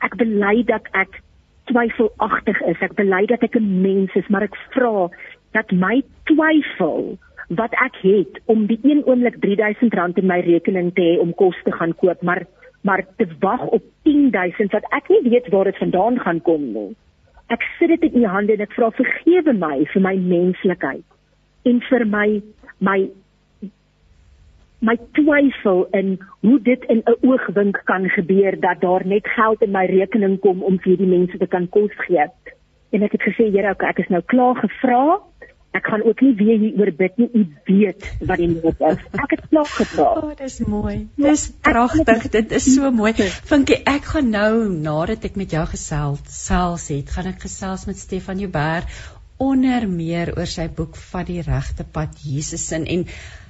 ek 0.04 0.16
bely 0.20 0.60
dat 0.68 0.88
ek 0.92 1.22
twyfelagtig 1.70 2.60
is. 2.70 2.82
Ek 2.84 2.94
bely 2.98 3.24
dat 3.26 3.42
ek 3.42 3.56
'n 3.56 3.82
mens 3.82 4.14
is, 4.14 4.28
maar 4.28 4.42
ek 4.42 4.56
vra 4.74 5.08
dat 5.52 5.72
my 5.72 6.02
twyfel 6.28 7.18
wat 7.48 7.72
ek 7.78 7.96
het 8.02 8.40
om 8.46 8.66
die 8.66 8.78
een 8.82 9.04
oomblik 9.06 9.36
R3000 9.40 10.18
in 10.18 10.26
my 10.26 10.40
rekening 10.40 10.92
te 10.94 11.02
hê 11.02 11.18
om 11.20 11.34
kos 11.34 11.56
te 11.64 11.72
gaan 11.72 11.94
koop, 11.94 12.22
maar 12.22 12.46
maar 12.86 13.02
te 13.18 13.26
wag 13.42 13.66
op 13.66 13.82
10000 14.06 14.72
wat 14.72 14.86
ek 14.94 15.08
nie 15.10 15.22
weet 15.30 15.50
waar 15.54 15.64
dit 15.68 15.78
vandaan 15.82 16.18
gaan 16.22 16.40
kom 16.46 16.72
nie. 16.72 16.88
Ek 17.50 17.62
sit 17.78 17.90
dit 17.94 18.08
in 18.12 18.22
u 18.22 18.26
hande 18.30 18.54
en 18.54 18.62
ek 18.64 18.74
vra 18.78 18.90
vergewe 18.94 19.54
my 19.58 19.76
vir 19.92 20.02
my 20.02 20.14
menslikheid 20.22 21.06
en 21.70 21.80
vir 21.90 22.04
my 22.16 22.26
my 22.78 22.98
my 24.86 24.94
twyfel 25.18 25.86
in 25.98 26.18
hoe 26.46 26.58
dit 26.62 26.84
in 26.94 27.02
'n 27.02 27.16
oogwink 27.26 27.80
kan 27.90 28.08
gebeur 28.18 28.60
dat 28.60 28.80
daar 28.80 29.06
net 29.06 29.26
geld 29.26 29.62
in 29.62 29.70
my 29.70 29.86
rekening 29.86 30.38
kom 30.40 30.62
om 30.62 30.78
vir 30.78 30.96
die 30.96 31.12
mense 31.16 31.38
te 31.38 31.46
kan 31.46 31.68
kos 31.68 31.94
gee. 32.06 32.26
En 32.90 33.02
ek 33.02 33.12
het 33.12 33.22
gesê 33.22 33.50
Here, 33.50 33.70
okay, 33.70 33.88
ek 33.88 33.98
is 33.98 34.08
nou 34.08 34.22
klaar 34.22 34.54
gevra 34.54 35.18
ek 35.76 35.88
gaan 35.92 36.04
ook 36.06 36.20
nie 36.24 36.34
weer 36.38 36.58
hier 36.58 36.78
oor 36.80 36.92
bid 36.98 37.18
nie. 37.20 37.28
U 37.32 37.42
weet 37.66 38.06
wat 38.28 38.40
die 38.40 38.48
nood 38.52 38.84
is. 38.90 39.02
Ek 39.12 39.34
het 39.34 39.42
klaar 39.50 39.72
gepraat. 39.72 40.22
O, 40.22 40.30
oh, 40.30 40.36
dis 40.38 40.58
mooi. 40.64 40.96
Dis 41.20 41.48
pragtig. 41.64 42.28
Dit 42.32 42.54
is 42.56 42.68
so 42.74 42.90
mooi. 42.94 43.12
Vinkie, 43.50 43.80
ek 43.84 44.12
gaan 44.14 44.30
nou 44.32 44.52
nadat 44.72 45.26
ek 45.28 45.36
met 45.36 45.52
jou 45.52 45.66
gesels, 45.74 46.22
selfs 46.32 46.88
het, 46.94 47.12
gaan 47.12 47.32
ek 47.32 47.44
gesels 47.44 47.86
met 47.90 48.00
Stefan 48.00 48.40
Joubert 48.40 48.88
onder 49.36 49.84
meer 49.88 50.32
oor 50.36 50.48
sy 50.48 50.64
boek 50.72 50.96
van 51.10 51.26
die 51.28 51.42
regte 51.44 51.84
pad 51.84 52.14
Jesus 52.24 52.70
in 52.72 52.86
en 52.88 53.02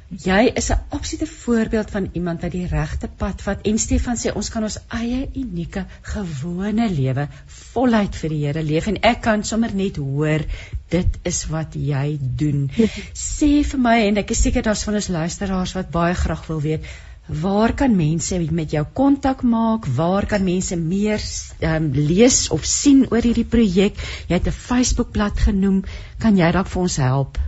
Jy 0.09 0.52
is 0.54 0.68
'n 0.70 0.82
absolute 0.94 1.26
voorbeeld 1.26 1.90
van 1.90 2.09
iemand 2.12 2.42
wat 2.42 2.52
die 2.52 2.66
regte 2.66 3.09
pad 3.09 3.40
vat 3.42 3.64
en 3.66 3.78
Stefan 3.78 4.16
sê 4.16 4.32
ons 4.32 4.48
kan 4.48 4.62
ons 4.62 4.78
eie 4.98 5.28
unieke 5.34 5.82
gewone 6.02 6.86
lewe 6.90 7.24
voluit 7.72 8.14
vir 8.20 8.30
die 8.30 8.44
Here 8.44 8.62
leef 8.62 8.86
en 8.86 9.00
ek 9.02 9.20
kan 9.22 9.42
sommer 9.44 9.74
net 9.74 9.96
hoor 9.96 10.44
dit 10.90 11.18
is 11.24 11.40
wat 11.50 11.74
jy 11.74 12.18
doen. 12.20 12.70
Sê 13.14 13.64
vir 13.64 13.80
my 13.80 13.96
en 14.07 14.22
ek 14.22 14.30
is 14.30 14.42
seker 14.46 14.62
daar's 14.62 14.84
van 14.86 14.94
ons 14.94 15.09
luisteraars 15.09 15.74
wat 15.74 15.90
baie 15.90 16.14
graag 16.14 16.46
wil 16.46 16.61
weet 16.61 16.86
Waar 17.26 17.74
kan 17.74 17.96
mense 17.96 18.38
met 18.50 18.70
jou 18.70 18.84
kontak 18.92 19.42
maak? 19.42 19.86
Waar 19.86 20.26
kan 20.26 20.44
mense 20.44 20.76
meer 20.76 21.20
um, 21.61 21.90
lees 21.92 22.48
of 22.54 22.64
sien 22.64 23.07
oor 23.11 23.22
hierdie 23.22 23.44
projek? 23.44 23.98
Jy 24.28 24.38
het 24.38 24.46
'n 24.46 24.52
Facebookblad 24.52 25.38
genoem. 25.48 25.82
Kan 26.18 26.36
jy 26.36 26.52
dalk 26.52 26.70
vir 26.70 26.82
ons 26.82 26.96
help? 26.96 27.38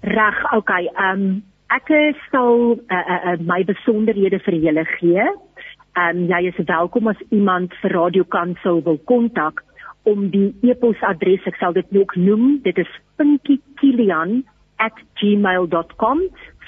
Reg, 0.00 0.52
okay. 0.52 0.90
Ehm 0.94 1.20
um, 1.20 1.42
ek 1.70 1.86
sal 2.30 2.74
uh, 2.74 2.98
uh, 2.98 3.32
uh, 3.32 3.38
my 3.46 3.64
besonderhede 3.64 4.38
vir 4.42 4.54
julle 4.54 4.84
gee. 4.96 5.20
Ehm 5.20 6.16
um, 6.16 6.28
jy 6.30 6.46
is 6.48 6.54
welkom 6.66 7.08
as 7.12 7.20
iemand 7.30 7.74
vir 7.82 7.92
Radio 7.92 8.24
Kansel 8.24 8.82
wil 8.82 8.98
kontak 9.04 9.64
om 10.08 10.30
die 10.32 10.54
e-posadres, 10.64 11.46
ek 11.46 11.56
sal 11.60 11.72
dit 11.76 11.86
ook 11.92 12.16
noem. 12.16 12.60
Dit 12.64 12.78
is 12.78 12.88
funkykilian@gmail.com. 13.20 16.18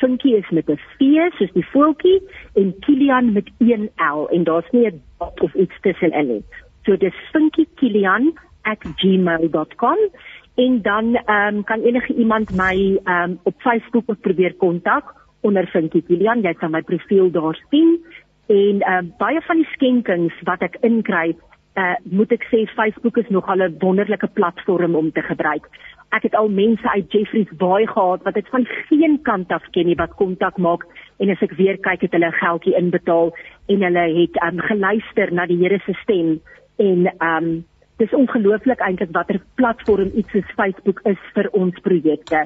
Funky 0.02 0.34
is 0.36 0.50
met 0.50 0.68
'n 0.68 0.78
V 0.98 1.00
soos 1.38 1.52
die 1.52 1.66
voeltjie 1.72 2.22
en 2.54 2.78
Kilian 2.80 3.32
met 3.32 3.50
1 3.58 3.90
L 3.96 4.28
en 4.28 4.44
daar's 4.44 4.70
nie 4.72 4.86
'n 4.86 5.02
dot 5.18 5.40
of 5.40 5.54
iets 5.54 5.80
tussenin 5.80 6.26
nie. 6.26 6.44
So 6.84 6.96
dis 6.96 7.14
funkykilian@gmail.com 7.32 9.98
en 10.54 10.82
dan 10.82 11.14
ehm 11.14 11.56
um, 11.56 11.64
kan 11.64 11.80
enige 11.80 12.14
iemand 12.14 12.56
my 12.56 13.00
ehm 13.04 13.30
um, 13.30 13.38
op 13.42 13.54
Facebook 13.58 14.08
of 14.08 14.20
probeer 14.20 14.54
kontak 14.54 15.14
onder 15.40 15.66
Funky 15.66 16.02
Kilian. 16.02 16.42
Jy 16.42 16.54
kan 16.54 16.70
my 16.70 16.82
profiel 16.82 17.30
daar 17.30 17.58
sien 17.70 18.04
en 18.46 18.80
ehm 18.80 19.04
uh, 19.04 19.16
baie 19.18 19.40
van 19.40 19.56
die 19.56 19.72
skenkings 19.72 20.34
wat 20.44 20.60
ek 20.60 20.76
inkry 20.80 21.36
uh 21.74 21.94
moet 22.04 22.32
ek 22.32 22.44
sê 22.50 22.66
Facebook 22.76 23.16
is 23.16 23.28
nogal 23.28 23.62
'n 23.64 23.76
wonderlike 23.80 24.28
platform 24.34 24.94
om 24.94 25.12
te 25.12 25.22
gebruik. 25.22 25.68
Ek 26.10 26.22
het 26.22 26.34
al 26.34 26.48
mense 26.48 26.90
uit 26.90 27.12
Jeffreys 27.12 27.52
Bay 27.56 27.86
gehad 27.86 28.22
wat 28.22 28.34
dit 28.34 28.48
van 28.48 28.66
geen 28.88 29.22
kant 29.22 29.52
af 29.52 29.64
ken 29.70 29.86
nie 29.86 29.96
wat 29.96 30.14
kontak 30.14 30.56
maak 30.58 30.84
en 31.18 31.30
as 31.30 31.40
ek 31.40 31.56
weer 31.56 31.78
kyk 31.78 32.00
het 32.00 32.12
hulle 32.12 32.32
geldjie 32.32 32.76
inbetaal 32.76 33.32
en 33.66 33.82
hulle 33.82 34.06
het 34.20 34.36
um 34.44 34.60
geluister 34.60 35.32
na 35.32 35.46
die 35.46 35.56
Here 35.56 35.80
se 35.86 35.92
stem 36.02 36.40
en 36.76 37.08
um 37.20 37.64
dis 38.02 38.14
ongelooflik 38.18 38.80
eintlik 38.82 39.12
watter 39.14 39.38
platform 39.60 40.08
iets 40.18 40.32
soos 40.34 40.48
Facebook 40.58 40.98
is 41.06 41.20
vir 41.36 41.46
ons 41.58 41.76
projekte. 41.86 42.40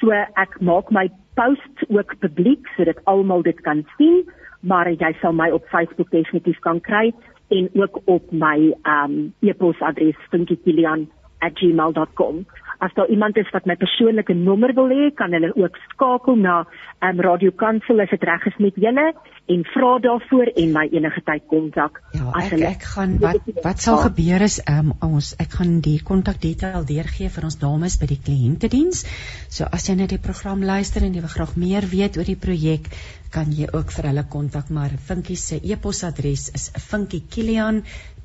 So 0.00 0.06
ek 0.12 0.52
maak 0.64 0.86
my 0.92 1.06
posts 1.40 1.80
ook 1.88 2.10
publiek 2.20 2.62
sodat 2.76 3.00
almal 3.12 3.42
dit 3.46 3.60
kan 3.64 3.78
sien, 3.96 4.16
maar 4.60 4.86
jy 4.92 5.12
sal 5.20 5.32
my 5.36 5.50
op 5.56 5.64
Facebook 5.72 6.10
definitief 6.12 6.58
kan 6.66 6.80
kry 6.84 7.06
en 7.50 7.68
ook 7.74 8.00
op 8.04 8.32
my 8.32 8.74
um 8.84 9.34
e-posadres 9.40 10.16
funkykilian@gmail.com. 10.32 12.46
As 12.80 12.94
daar 12.96 13.10
iemand 13.12 13.36
is 13.36 13.50
wat 13.52 13.66
my 13.68 13.76
persoonlike 13.76 14.34
nommer 14.34 14.72
wil 14.74 14.88
hê, 14.88 15.10
kan 15.14 15.34
hulle 15.36 15.52
ook 15.52 15.76
skakel 15.90 16.38
na 16.40 16.64
um 17.04 17.20
Radio 17.20 17.52
Kansel 17.52 18.00
as 18.00 18.12
dit 18.12 18.24
reg 18.24 18.46
is 18.48 18.56
met 18.58 18.76
julle 18.80 19.06
en 19.52 19.64
vra 19.74 19.90
daarvoor 20.06 20.52
en 20.62 20.72
my 20.72 20.86
enige 20.92 21.22
tyd 21.26 21.46
kontak. 21.50 22.00
Ja, 22.16 22.30
as 22.32 22.46
ek, 22.46 22.54
hulle 22.54 22.70
ek 22.70 22.86
gaan 22.94 23.16
wat 23.22 23.50
wat 23.64 23.84
sal 23.84 24.00
gebeur 24.06 24.44
is 24.46 24.60
um 24.64 24.94
ons 25.04 25.32
ek 25.42 25.58
gaan 25.60 25.78
die 25.84 25.98
kontakdetail 26.12 26.86
deurgee 26.88 27.28
vir 27.32 27.48
ons 27.50 27.60
dames 27.60 27.98
by 28.00 28.10
die 28.14 28.20
kliëntediens. 28.28 29.04
So 29.52 29.68
as 29.68 29.88
jy 29.88 29.98
net 30.00 30.14
die 30.14 30.22
program 30.22 30.64
luister 30.64 31.04
en 31.04 31.16
jy 31.16 31.24
wil 31.24 31.34
graag 31.36 31.56
meer 31.60 31.88
weet 31.90 32.16
oor 32.20 32.28
die 32.28 32.40
projek, 32.46 32.88
kan 33.34 33.52
jy 33.54 33.68
ook 33.70 33.92
vir 33.94 34.10
hulle 34.10 34.24
kontak 34.30 34.72
maar 34.74 34.96
Vinkie 35.10 35.38
se 35.38 35.60
e-posadres 35.62 36.48
is 36.56 36.70
vinkykilian 36.90 37.84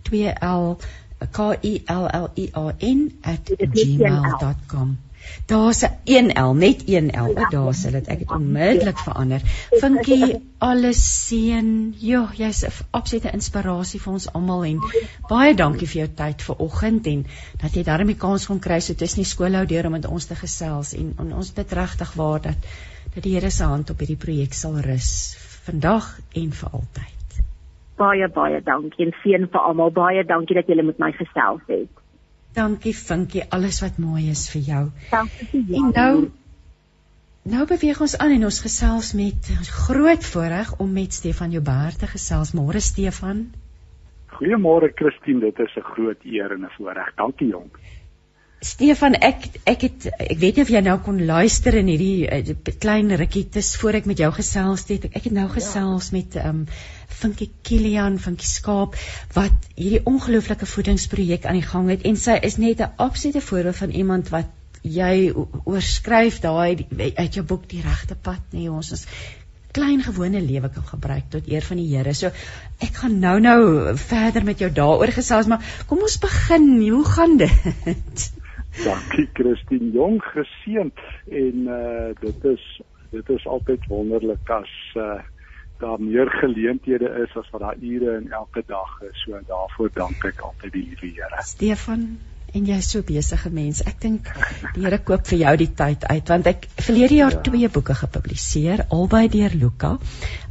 2l 0.10 0.76
k 1.32 1.50
i 1.62 1.74
l 1.88 2.06
l 2.24 2.30
i 2.36 2.50
a 2.54 2.68
n 2.80 3.12
@gmail.com 3.24 4.98
Daar's 5.46 5.82
'n 5.84 5.94
1L, 6.06 6.54
net 6.54 6.84
1L. 6.86 7.32
Ja. 7.36 7.50
Daar 7.50 7.74
sê 7.74 7.92
dit 7.92 8.08
ek 8.08 8.20
het 8.20 8.32
onmiddellik 8.32 8.98
verander. 8.98 9.42
Vinkie, 9.70 10.42
alles 10.58 11.02
seën. 11.28 11.96
Jo, 11.98 12.28
jy's 12.38 12.64
'n 12.66 12.72
absolute 12.92 13.32
inspirasie 13.32 14.02
vir 14.02 14.14
ons 14.14 14.28
almal 14.34 14.64
en 14.66 14.80
baie 15.30 15.56
dankie 15.56 15.88
vir 15.88 16.02
jou 16.02 16.10
tyd 16.16 16.42
vanoggend 16.42 17.08
en 17.08 17.26
dat 17.62 17.74
jy 17.74 17.84
daarmee 17.84 18.16
kans 18.16 18.46
kon 18.46 18.60
kry 18.60 18.80
so 18.80 18.94
tussen 18.94 19.24
die 19.24 19.32
skoolhou 19.32 19.66
deur 19.66 19.86
om 19.86 19.92
met 19.92 20.06
ons 20.06 20.26
te 20.26 20.36
gesels 20.36 20.94
en, 20.94 21.14
en 21.18 21.34
ons 21.34 21.54
dit 21.54 21.72
regtig 21.72 22.14
waar 22.14 22.42
dat 22.42 22.58
dat 23.16 23.24
die 23.24 23.34
Here 23.34 23.50
se 23.50 23.64
hand 23.64 23.90
op 23.90 24.00
hierdie 24.00 24.24
projek 24.26 24.54
sal 24.54 24.80
rus 24.80 25.36
vandag 25.64 26.20
en 26.34 26.52
vir 26.52 26.70
altyd. 26.70 27.25
Baie 27.98 28.28
baie 28.28 28.62
dankie 28.62 29.06
en 29.06 29.14
seën 29.24 29.48
vir 29.52 29.62
almal. 29.62 29.92
Baie 29.92 30.24
dankie 30.24 30.56
dat 30.58 30.68
julle 30.68 30.84
met 30.84 31.00
my 31.00 31.12
gesels 31.16 31.62
het. 31.68 32.02
Dankie 32.56 32.94
Vinkie, 32.96 33.44
alles 33.52 33.82
wat 33.84 33.98
mooi 34.00 34.30
is 34.32 34.48
vir 34.52 34.62
jou. 34.70 34.84
Dankie 35.12 35.48
vir 35.52 35.62
jou. 35.62 35.84
En 35.84 35.94
nou 35.96 36.32
nou 37.56 37.66
beweeg 37.70 38.00
ons 38.02 38.18
aan 38.18 38.32
en 38.36 38.48
ons 38.48 38.62
gesels 38.66 39.14
met 39.14 39.50
groot 39.88 40.24
voorreg 40.34 40.72
om 40.82 40.94
met 40.94 41.14
Stefan 41.14 41.52
Joubert 41.52 42.00
te 42.00 42.08
gesels. 42.10 42.56
Môre 42.58 42.82
Stefan. 42.82 43.46
Goeiemôre 44.36 44.92
Christine, 44.96 45.40
dit 45.40 45.60
is 45.60 45.76
'n 45.78 45.88
groot 45.94 46.24
eer 46.24 46.52
en 46.52 46.66
'n 46.66 46.72
voorreg. 46.78 47.14
Dankie 47.16 47.48
jong. 47.48 47.70
Stefan, 48.66 49.14
ek 49.22 49.44
ek 49.70 49.84
het 49.86 50.06
ek 50.16 50.40
weet 50.42 50.58
nie 50.58 50.64
of 50.66 50.72
jy 50.74 50.82
nou 50.82 50.96
kon 51.06 51.20
luister 51.28 51.76
in 51.78 51.90
hierdie 51.92 52.26
uh, 52.26 52.72
klein 52.82 53.14
rukkie 53.22 53.44
tes 53.54 53.76
voor 53.78 54.00
ek 54.00 54.10
met 54.10 54.22
jou 54.24 54.32
gesels 54.34 54.88
het. 54.90 55.06
Ek 55.12 55.28
het 55.28 55.36
nou 55.36 55.46
ja. 55.46 55.54
gesels 55.54 56.10
ja. 56.10 56.18
met 56.18 56.38
ehm 56.42 56.62
um, 56.64 56.68
Vinkie 57.16 57.48
Kilian 57.64 58.18
van 58.20 58.36
Kiskaap 58.36 58.98
wat 59.36 59.70
hierdie 59.78 60.02
ongelooflike 60.10 60.68
voedingsprojek 60.68 61.46
aan 61.46 61.60
die 61.60 61.68
gang 61.68 61.92
het 61.94 62.04
en 62.10 62.18
sy 62.20 62.36
is 62.50 62.58
net 62.60 62.82
'n 62.82 62.92
absolute 63.06 63.44
voorbeeld 63.46 63.78
van 63.78 63.94
iemand 64.02 64.32
wat 64.34 64.50
jy 64.82 65.32
oorskryf 65.64 66.42
daai 66.42 66.86
uit 67.16 67.34
jou 67.38 67.46
boek 67.46 67.70
die 67.70 67.82
regte 67.86 68.16
pad 68.16 68.42
nê 68.52 68.66
nee, 68.66 68.72
ons 68.72 68.92
is 68.98 69.06
klein 69.76 70.02
gewone 70.04 70.42
lewe 70.42 70.70
kan 70.74 70.88
gebruik 70.90 71.30
tot 71.30 71.48
eer 71.52 71.62
van 71.62 71.78
die 71.78 71.90
Here. 71.92 72.14
So 72.14 72.32
ek 72.80 73.02
gaan 73.02 73.20
nou 73.20 73.40
nou 73.40 73.60
verder 74.00 74.44
met 74.44 74.64
jou 74.64 74.72
daaroor 74.72 75.12
gesels, 75.12 75.52
maar 75.52 75.62
kom 75.86 76.02
ons 76.02 76.18
begin. 76.18 76.90
Hoe 76.90 77.06
gaan 77.06 77.38
dit? 77.38 78.32
Dankie 78.84 79.30
Christine 79.34 79.92
Jong 79.92 80.20
geseënd 80.24 81.00
en 81.32 81.70
uh 81.72 82.12
dit 82.20 82.44
is 82.52 82.66
dit 83.12 83.30
is 83.30 83.48
altyd 83.48 83.88
wonderlik 83.88 84.50
as 84.50 84.74
uh 85.00 85.22
daar 85.80 86.00
meer 86.00 86.30
geleenthede 86.32 87.10
is 87.24 87.36
as 87.36 87.50
wat 87.52 87.62
daar 87.62 87.80
ure 87.82 88.16
in 88.18 88.32
elke 88.32 88.64
dag 88.68 89.02
is. 89.02 89.24
So 89.26 89.40
daarvoor 89.48 89.90
dank 89.94 90.24
ek 90.24 90.40
altyd 90.40 90.72
die 90.72 90.88
Here. 91.02 91.42
Stefan 91.44 92.18
en 92.56 92.68
jy's 92.70 92.90
so 92.94 93.04
besige 93.06 93.50
mens. 93.54 93.82
Ek 93.88 93.98
dink 94.02 94.30
die 94.76 94.86
Here 94.86 95.00
koop 95.04 95.28
vir 95.28 95.40
jou 95.42 95.54
die 95.62 95.70
tyd 95.82 96.06
uit 96.08 96.32
want 96.32 96.48
ek 96.52 96.68
verlede 96.78 97.18
jaar 97.20 97.36
ja. 97.38 97.42
twee 97.48 97.70
boeke 97.74 97.96
gepubliseer 97.98 98.86
albei 98.96 99.26
deur 99.34 99.56
Luka. 99.60 99.96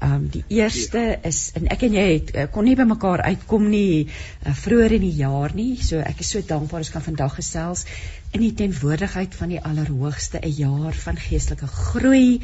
Ehm 0.00 0.16
um, 0.18 0.26
die 0.34 0.44
eerste 0.58 1.04
ja. 1.04 1.16
is 1.30 1.40
en 1.58 1.70
ek 1.72 1.86
en 1.88 1.96
jy 1.96 2.04
het 2.10 2.34
eh, 2.34 2.46
kon 2.52 2.68
nie 2.68 2.76
by 2.76 2.86
mekaar 2.90 3.24
uitkom 3.24 3.68
nie 3.70 4.04
uh, 4.04 4.52
vroeër 4.64 4.98
in 4.98 5.06
die 5.06 5.16
jaar 5.22 5.56
nie. 5.56 5.72
So 5.80 6.02
ek 6.04 6.20
is 6.24 6.34
so 6.34 6.44
dankbaar 6.44 6.84
ons 6.84 6.92
kan 6.94 7.04
vandag 7.04 7.38
gesels 7.40 7.86
in 8.34 8.42
die 8.44 8.54
teenwoordigheid 8.58 9.34
van 9.38 9.54
die 9.54 9.62
Allerhoogste 9.62 10.40
'n 10.42 10.54
jaar 10.60 11.02
van 11.06 11.20
geestelike 11.28 11.66
groei. 11.66 12.40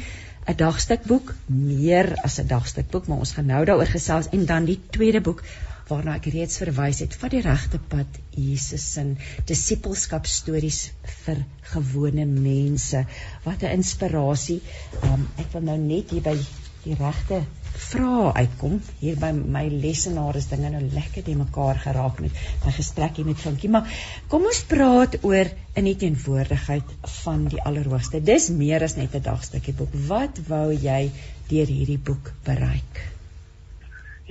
'n 0.49 0.57
dagstukboek, 0.57 1.33
meer 1.47 2.15
as 2.25 2.39
'n 2.41 2.47
dagstukboek, 2.47 3.07
maar 3.07 3.21
ons 3.21 3.33
gaan 3.37 3.45
nou 3.45 3.65
daaroor 3.65 3.91
gesels 3.91 4.29
en 4.33 4.45
dan 4.45 4.65
die 4.65 4.79
tweede 4.89 5.21
boek 5.21 5.43
waarna 5.89 6.15
ek 6.19 6.29
reeds 6.33 6.61
verwys 6.61 7.01
het 7.03 7.15
van 7.21 7.33
die 7.33 7.43
regte 7.45 7.79
pad 7.93 8.19
Jesus 8.35 8.85
se 8.95 9.05
disippelskap 9.49 10.27
stories 10.29 10.81
vir 11.23 11.43
gewone 11.73 12.25
mense. 12.25 13.05
Wat 13.45 13.63
'n 13.63 13.77
inspirasie 13.79 14.61
um, 15.03 15.27
ek 15.37 15.53
wil 15.53 15.65
nou 15.71 15.77
net 15.77 16.11
hier 16.11 16.21
by 16.21 16.37
die 16.83 16.95
regte 16.97 17.43
vrae 17.81 18.31
uitkom. 18.33 18.79
Hier 18.99 19.17
by 19.21 19.31
my 19.33 19.63
lesenaar 19.69 20.37
is 20.39 20.49
dinge 20.51 20.71
nou 20.73 20.81
lekker 20.95 21.25
die 21.27 21.37
mekaar 21.39 21.79
geraak 21.83 22.19
met 22.23 22.41
my 22.65 22.73
gesprek 22.77 23.19
hier 23.19 23.29
met 23.29 23.41
Frankie. 23.43 23.69
Maar 23.69 23.89
kom 24.31 24.47
ons 24.49 24.63
praat 24.73 25.19
oor 25.21 25.51
in 25.75 25.89
die 25.89 25.95
teenwoordigheid 26.03 26.95
van 27.23 27.47
die 27.53 27.61
allerhoogste. 27.61 28.23
Dis 28.31 28.49
meer 28.49 28.83
as 28.83 28.97
net 28.99 29.15
'n 29.15 29.25
dagstukkie 29.29 29.73
boek. 29.73 29.95
Wat 30.07 30.43
wou 30.47 30.69
jy 30.73 31.11
deur 31.49 31.67
hierdie 31.77 32.01
boek 32.11 32.33
bereik 32.45 33.07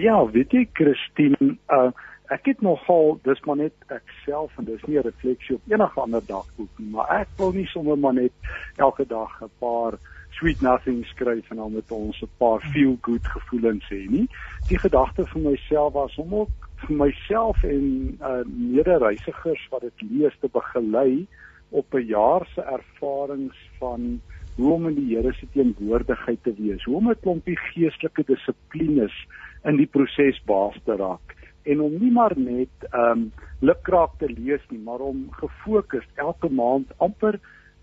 Ja, 0.01 0.31
weet 0.33 0.55
jy 0.57 0.65
Christine, 0.73 1.57
uh 1.69 1.91
ek 2.31 2.45
het 2.47 2.61
nogal 2.63 3.17
dis 3.27 3.41
maar 3.43 3.59
net 3.59 3.91
ek 3.91 4.13
self 4.23 4.55
en 4.61 4.65
dis 4.65 4.83
nie 4.87 4.97
'n 4.97 5.03
refleksie 5.03 5.57
op 5.57 5.73
enige 5.73 6.01
ander 6.01 6.23
dagboek 6.27 6.79
nie, 6.79 6.91
maar 6.95 7.09
ek 7.21 7.29
wil 7.37 7.51
nie 7.53 7.67
sommer 7.67 7.99
maar 7.99 8.15
net 8.15 8.33
elke 8.77 9.05
dag 9.05 9.33
'n 9.43 9.51
paar 9.59 9.99
sweet 10.39 10.63
nothing 10.63 11.05
skryf 11.07 11.51
en 11.51 11.57
dan 11.57 11.73
met 11.73 11.91
ons 11.91 12.23
'n 12.23 12.31
paar 12.39 12.61
feel 12.73 12.97
good 13.03 13.27
gevoelens 13.27 13.85
hê 13.91 14.07
nie. 14.09 14.29
Die 14.69 14.79
gedagte 14.79 15.27
vir 15.27 15.43
myself 15.51 15.93
was 15.93 16.17
om 16.17 16.35
ook 16.35 16.71
vir 16.87 16.97
myself 16.97 17.65
en 17.65 18.17
uh 18.23 18.45
medereisigers 18.47 19.69
wat 19.71 19.81
dit 19.81 20.09
lees 20.11 20.37
te 20.41 20.49
begelei 20.49 21.27
op 21.71 21.95
'n 21.95 22.07
jaar 22.07 22.47
se 22.55 22.63
ervarings 22.63 23.59
van 23.79 24.21
hoe 24.57 24.73
om 24.73 24.89
in 24.89 24.95
die 24.95 25.17
Here 25.17 25.33
se 25.33 25.47
teenwoordigheid 25.53 26.43
te 26.43 26.55
wees, 26.55 26.85
hoe 26.85 26.97
om 26.97 27.11
'n 27.11 27.21
klompie 27.21 27.57
geestelike 27.57 28.23
dissiplines 28.27 29.27
in 29.65 29.77
die 29.77 29.87
proses 29.87 30.41
baas 30.47 30.77
te 30.85 30.97
raak 30.97 31.37
en 31.63 31.81
om 31.81 31.97
nie 32.01 32.13
maar 32.13 32.37
net 32.37 32.91
ehm 32.91 33.11
um, 33.11 33.31
lukraak 33.61 34.15
te 34.19 34.29
lees 34.29 34.63
nie, 34.71 34.81
maar 34.81 35.03
om 35.05 35.27
gefokus 35.37 36.07
elke 36.15 36.49
maand 36.49 36.93
amper 36.97 37.37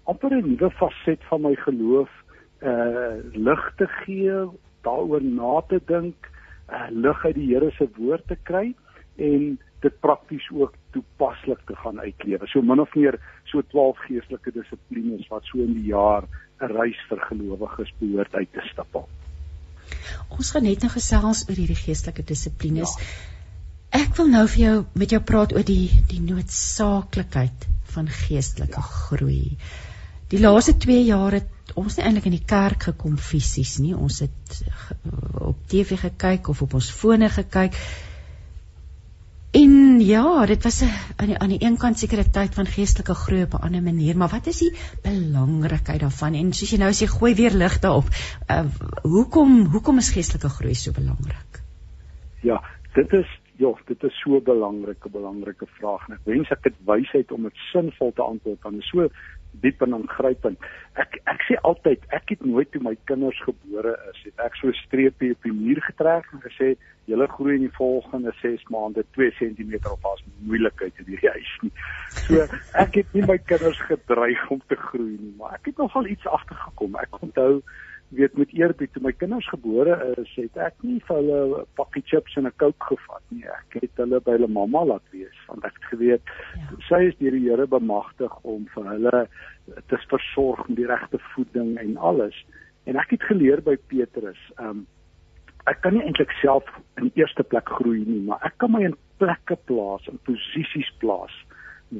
amper 0.03 0.33
'n 0.33 0.49
nuwe 0.49 0.69
faset 0.79 1.21
van 1.29 1.41
my 1.41 1.55
geloof 1.55 2.09
uh 2.61 3.21
lig 3.33 3.73
te 3.77 3.87
gee, 3.87 4.33
daaroor 4.81 5.21
na 5.21 5.61
te 5.69 5.79
dink, 5.85 6.29
uh 6.69 6.87
lig 6.89 7.25
uit 7.25 7.35
die 7.35 7.53
Here 7.53 7.71
se 7.71 7.87
woord 7.97 8.27
te 8.27 8.37
kry 8.43 8.73
en 9.15 9.59
dit 9.81 9.99
prakties 9.99 10.49
ook 10.51 10.73
toepaslik 10.91 11.59
te 11.65 11.75
gaan 11.75 11.99
uitlewe. 11.99 12.47
So 12.47 12.61
min 12.61 12.79
of 12.79 12.95
meer 12.95 13.19
so 13.43 13.61
12 13.61 13.97
geestelike 13.97 14.51
dissiplines 14.51 15.27
wat 15.27 15.43
so 15.43 15.59
in 15.59 15.73
die 15.73 15.93
jaar 15.93 16.23
'n 16.61 16.73
reis 16.73 16.99
vir 17.09 17.19
gelowiges 17.19 17.93
behoort 17.99 18.35
uit 18.35 18.51
te 18.51 18.61
stap. 18.61 19.07
Ons 20.37 20.51
gaan 20.53 20.67
net 20.67 20.83
nou 20.83 20.91
gesels 20.93 21.45
oor 21.47 21.57
hierdie 21.57 21.79
geestelike 21.79 22.25
dissiplines. 22.27 22.93
Ja. 22.99 24.03
Ek 24.03 24.15
wil 24.19 24.31
nou 24.33 24.43
vir 24.51 24.61
jou 24.63 24.77
met 24.99 25.13
jou 25.15 25.21
praat 25.23 25.53
oor 25.55 25.65
die 25.67 25.89
die 26.11 26.19
noodsaaklikheid 26.21 27.67
van 27.93 28.09
geestelike 28.11 28.81
ja. 28.81 28.89
groei. 29.07 29.57
Die 30.31 30.41
laaste 30.43 30.75
2 30.75 31.05
jaar 31.07 31.37
het 31.37 31.71
ons 31.79 31.95
nie 31.97 32.03
eintlik 32.07 32.27
in 32.27 32.35
die 32.35 32.47
kerk 32.47 32.89
gekom 32.89 33.15
fisies 33.21 33.77
nie. 33.79 33.93
Ons 33.95 34.19
het 34.25 34.59
op 35.39 35.59
TV 35.71 35.99
gekyk 36.01 36.49
of 36.51 36.61
op 36.65 36.75
ons 36.79 36.89
fone 36.91 37.29
gekyk. 37.31 37.77
En 39.51 39.99
ja, 39.99 40.45
dit 40.45 40.63
was 40.63 40.81
'n 40.83 40.91
aan 41.15 41.27
die 41.27 41.37
aan 41.37 41.49
die 41.49 41.63
een 41.63 41.77
kant 41.77 41.99
sekere 41.99 42.29
tyd 42.29 42.53
van 42.53 42.65
geestelike 42.65 43.13
groei 43.13 43.43
op 43.43 43.53
'n 43.53 43.63
ander 43.63 43.83
manier, 43.83 44.17
maar 44.17 44.29
wat 44.29 44.47
is 44.47 44.59
die 44.59 44.73
belangrikheid 45.01 45.99
daarvan? 45.99 46.33
En 46.33 46.53
soos 46.53 46.69
jy 46.69 46.77
nou 46.77 46.91
sê, 46.91 47.07
gooi 47.07 47.35
weer 47.35 47.51
lig 47.51 47.79
daarop. 47.79 48.07
Uh 48.51 48.65
hoekom 49.01 49.65
hoekom 49.65 49.97
is 49.97 50.11
geestelike 50.11 50.49
groei 50.49 50.75
so 50.75 50.91
belangrik? 50.91 51.63
Ja, 52.41 52.63
dit 52.93 53.13
is 53.13 53.39
ja, 53.57 53.73
dit 53.85 54.03
is 54.03 54.19
so 54.19 54.35
'n 54.35 54.43
belangrike 54.43 55.09
belangrike 55.09 55.65
vraag 55.65 56.07
en 56.07 56.13
ek 56.13 56.21
wens 56.23 56.49
ek 56.49 56.63
het 56.63 56.75
wysheid 56.85 57.31
om 57.31 57.43
dit 57.43 57.55
sinvol 57.71 58.11
te 58.13 58.21
antwoord 58.21 58.61
want 58.61 58.75
dit 58.75 58.83
is 58.83 58.89
so 58.89 59.09
diep 59.61 59.81
en 59.81 59.93
aangrypend. 59.97 60.67
Ek 61.01 61.17
ek 61.25 61.43
sê 61.47 61.57
altyd, 61.69 62.03
ek 62.15 62.33
het 62.33 62.45
nooit 62.45 62.71
toe 62.71 62.81
my 62.83 62.95
kinders 63.09 63.39
gebore 63.45 63.95
is, 64.11 64.21
het 64.25 64.45
ek 64.45 64.55
so 64.59 64.67
'n 64.67 64.79
streepie 64.85 65.31
op 65.31 65.43
die 65.43 65.53
muur 65.53 65.81
getrek 65.89 66.25
en 66.33 66.41
gesê 66.45 66.75
julle 67.07 67.27
groei 67.27 67.55
in 67.55 67.65
die 67.67 67.77
volgende 67.77 68.33
6 68.41 68.63
maande 68.69 69.05
2 69.15 69.31
cm 69.39 69.73
of 69.91 70.05
as 70.05 70.23
moeilikheid 70.39 70.93
in 70.99 71.05
hierdie 71.05 71.29
huis 71.29 71.53
nie. 71.61 71.71
So 72.27 72.47
ek 72.73 72.95
het 73.01 73.13
nie 73.13 73.25
my 73.25 73.37
kinders 73.37 73.79
gedreig 73.87 74.49
om 74.49 74.61
te 74.67 74.75
groei 74.75 75.15
nie, 75.19 75.33
maar 75.37 75.53
ek 75.59 75.71
het 75.71 75.77
nogal 75.77 76.07
iets 76.07 76.27
agtergekom. 76.27 76.95
Ek 76.95 77.21
onthou 77.21 77.61
weet 78.09 78.37
met 78.37 78.53
eerbied 78.55 78.91
toe 78.93 79.01
my 79.03 79.11
kinders 79.11 79.47
gebore 79.51 79.95
is, 80.17 80.29
het 80.39 80.57
ek 80.69 80.83
nie 80.87 80.99
vir 81.07 81.17
hulle 81.19 81.39
'n 81.61 81.65
pakkie 81.75 82.03
chips 82.05 82.37
en 82.37 82.47
'n 82.47 82.55
Coke 82.57 82.85
gevat 82.91 83.23
nie. 83.29 83.43
Ek 83.43 83.81
het 83.81 83.91
hulle 83.97 84.19
by 84.21 84.31
hulle 84.37 84.47
mamma 84.47 84.85
laat 84.85 85.03
wees 85.11 85.39
want 85.47 85.65
ek 85.65 85.73
het 85.73 85.87
geweet 85.91 86.23
ja. 86.55 86.77
sy 86.87 87.01
is 87.07 87.17
deur 87.19 87.31
die 87.31 87.49
Here 87.49 87.67
bemagtig 87.67 88.33
om 88.43 88.67
vir 88.75 88.83
hulle 88.83 89.27
te 89.87 89.97
versorg 90.07 90.67
met 90.67 90.77
die 90.77 90.87
regte 90.87 91.19
voeding 91.35 91.77
en 91.77 91.97
alles. 91.97 92.45
En 92.85 92.95
ek 92.95 93.09
het 93.09 93.23
geleer 93.23 93.61
by 93.61 93.75
Petrus, 93.87 94.39
um, 94.59 94.87
ek 95.67 95.81
kan 95.81 95.93
nie 95.93 96.03
eintlik 96.03 96.31
self 96.41 96.63
in 96.97 97.11
eerste 97.15 97.43
plek 97.43 97.67
groei 97.69 98.05
nie, 98.05 98.21
maar 98.23 98.39
ek 98.41 98.57
kan 98.57 98.71
my 98.71 98.83
in 98.83 98.95
plekke 99.17 99.57
plaas, 99.65 100.07
in 100.07 100.19
posisies 100.23 100.91
plaas 100.99 101.33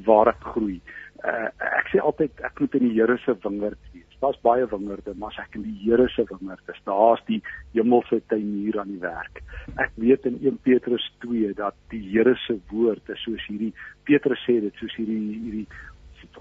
waar 0.07 0.33
ek 0.33 0.51
groei. 0.53 0.79
Uh, 1.23 1.47
ek 1.79 1.93
sê 1.93 2.01
altyd 2.03 2.45
ek 2.45 2.59
moet 2.61 2.75
in 2.77 2.89
die 2.89 2.95
Here 2.97 3.17
se 3.23 3.33
wingerd 3.43 3.79
wees 3.93 4.07
daar's 4.21 4.39
baie 4.41 4.65
wingerde, 4.69 5.13
maar 5.15 5.29
as 5.29 5.43
ek 5.45 5.57
in 5.59 5.65
die 5.67 5.75
Here 5.83 6.07
se 6.09 6.25
wingerd 6.29 6.71
is, 6.73 6.79
daar's 6.89 7.21
die 7.27 7.41
hemelse 7.75 8.21
tuinier 8.31 8.79
aan 8.81 8.95
die 8.95 9.01
werk. 9.03 9.43
Ek 9.77 9.93
weet 10.01 10.25
in 10.29 10.39
1 10.41 10.57
Petrus 10.65 11.05
2 11.25 11.53
dat 11.59 11.77
die 11.93 12.01
Here 12.09 12.33
se 12.47 12.57
woord 12.71 13.13
is 13.13 13.21
soos 13.25 13.45
hierdie 13.49 13.73
Petrus 14.09 14.41
sê 14.47 14.59
dit 14.63 14.81
soos 14.81 14.95
hierdie 14.97 15.21
hierdie 15.35 15.65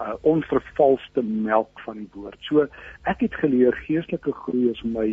uh, 0.00 0.16
onvervalste 0.24 1.24
melk 1.26 1.84
van 1.84 2.00
die 2.00 2.10
woord. 2.16 2.40
So 2.48 2.64
ek 3.04 3.26
het 3.26 3.40
geleer 3.42 3.76
geestelike 3.84 4.32
groei 4.44 4.70
is 4.72 4.82
my 4.84 5.10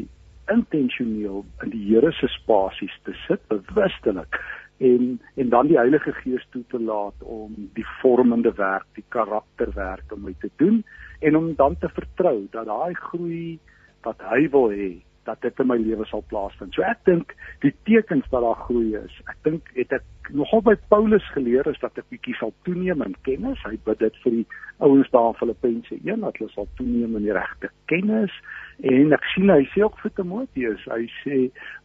intentioneel 0.52 1.44
in 1.66 1.76
die 1.76 1.84
Here 1.90 2.12
se 2.20 2.32
spasies 2.40 2.96
te 3.04 3.16
sit 3.26 3.44
bewustelik 3.52 4.40
en 4.78 5.22
en 5.36 5.50
dan 5.50 5.68
die 5.68 5.78
Heilige 5.78 6.14
Gees 6.14 6.46
toe 6.50 6.64
te 6.68 6.80
laat 6.80 7.24
om 7.24 7.54
die 7.74 7.86
vormende 8.02 8.54
werk, 8.58 8.86
die 8.94 9.06
karakterwerk 9.10 10.12
om 10.12 10.24
my 10.28 10.36
te 10.40 10.50
doen 10.56 10.84
en 11.20 11.38
om 11.38 11.56
dan 11.56 11.78
te 11.80 11.90
vertrou 11.90 12.48
dat 12.52 12.66
daai 12.66 12.94
groei 12.94 13.60
wat 14.04 14.22
hy 14.32 14.48
wil 14.52 14.70
hê 14.70 14.92
dat 15.24 15.42
dit 15.42 15.60
in 15.60 15.68
my 15.68 15.78
lewe 15.80 16.06
sal 16.06 16.24
plaasvind. 16.28 16.74
So 16.76 16.84
ek 16.84 17.06
dink 17.08 17.32
die 17.64 17.72
tekens 17.88 18.28
dat 18.32 18.44
daar 18.44 18.60
groei 18.66 18.96
is. 19.00 19.14
Ek 19.32 19.38
dink 19.48 19.70
het 19.78 19.94
ek 19.96 20.04
nogal 20.32 20.62
by 20.62 20.76
Paulus 20.88 21.26
geleer 21.34 21.68
is 21.68 21.80
dat 21.82 21.98
ek 22.00 22.08
bietjie 22.14 22.36
sal 22.40 22.54
toeneem 22.68 23.02
in 23.06 23.16
kennis. 23.28 23.62
Hy 23.68 23.78
bid 23.86 24.00
dit 24.00 24.20
vir 24.24 24.36
die 24.38 24.46
ouens 24.84 25.10
daar 25.14 25.32
in 25.32 25.40
Filippense 25.40 25.98
1 26.00 26.24
dat 26.26 26.38
hulle 26.40 26.54
sal 26.54 26.68
toeneem 26.80 27.18
in 27.20 27.28
die 27.28 27.36
regte 27.36 27.70
kennis. 27.92 28.34
En 28.82 29.14
ek 29.16 29.28
sien 29.34 29.52
hy 29.54 29.62
sê 29.74 29.84
ook 29.86 30.00
vir 30.02 30.14
Timoteus, 30.20 30.88
hy 30.92 31.06
sê 31.22 31.40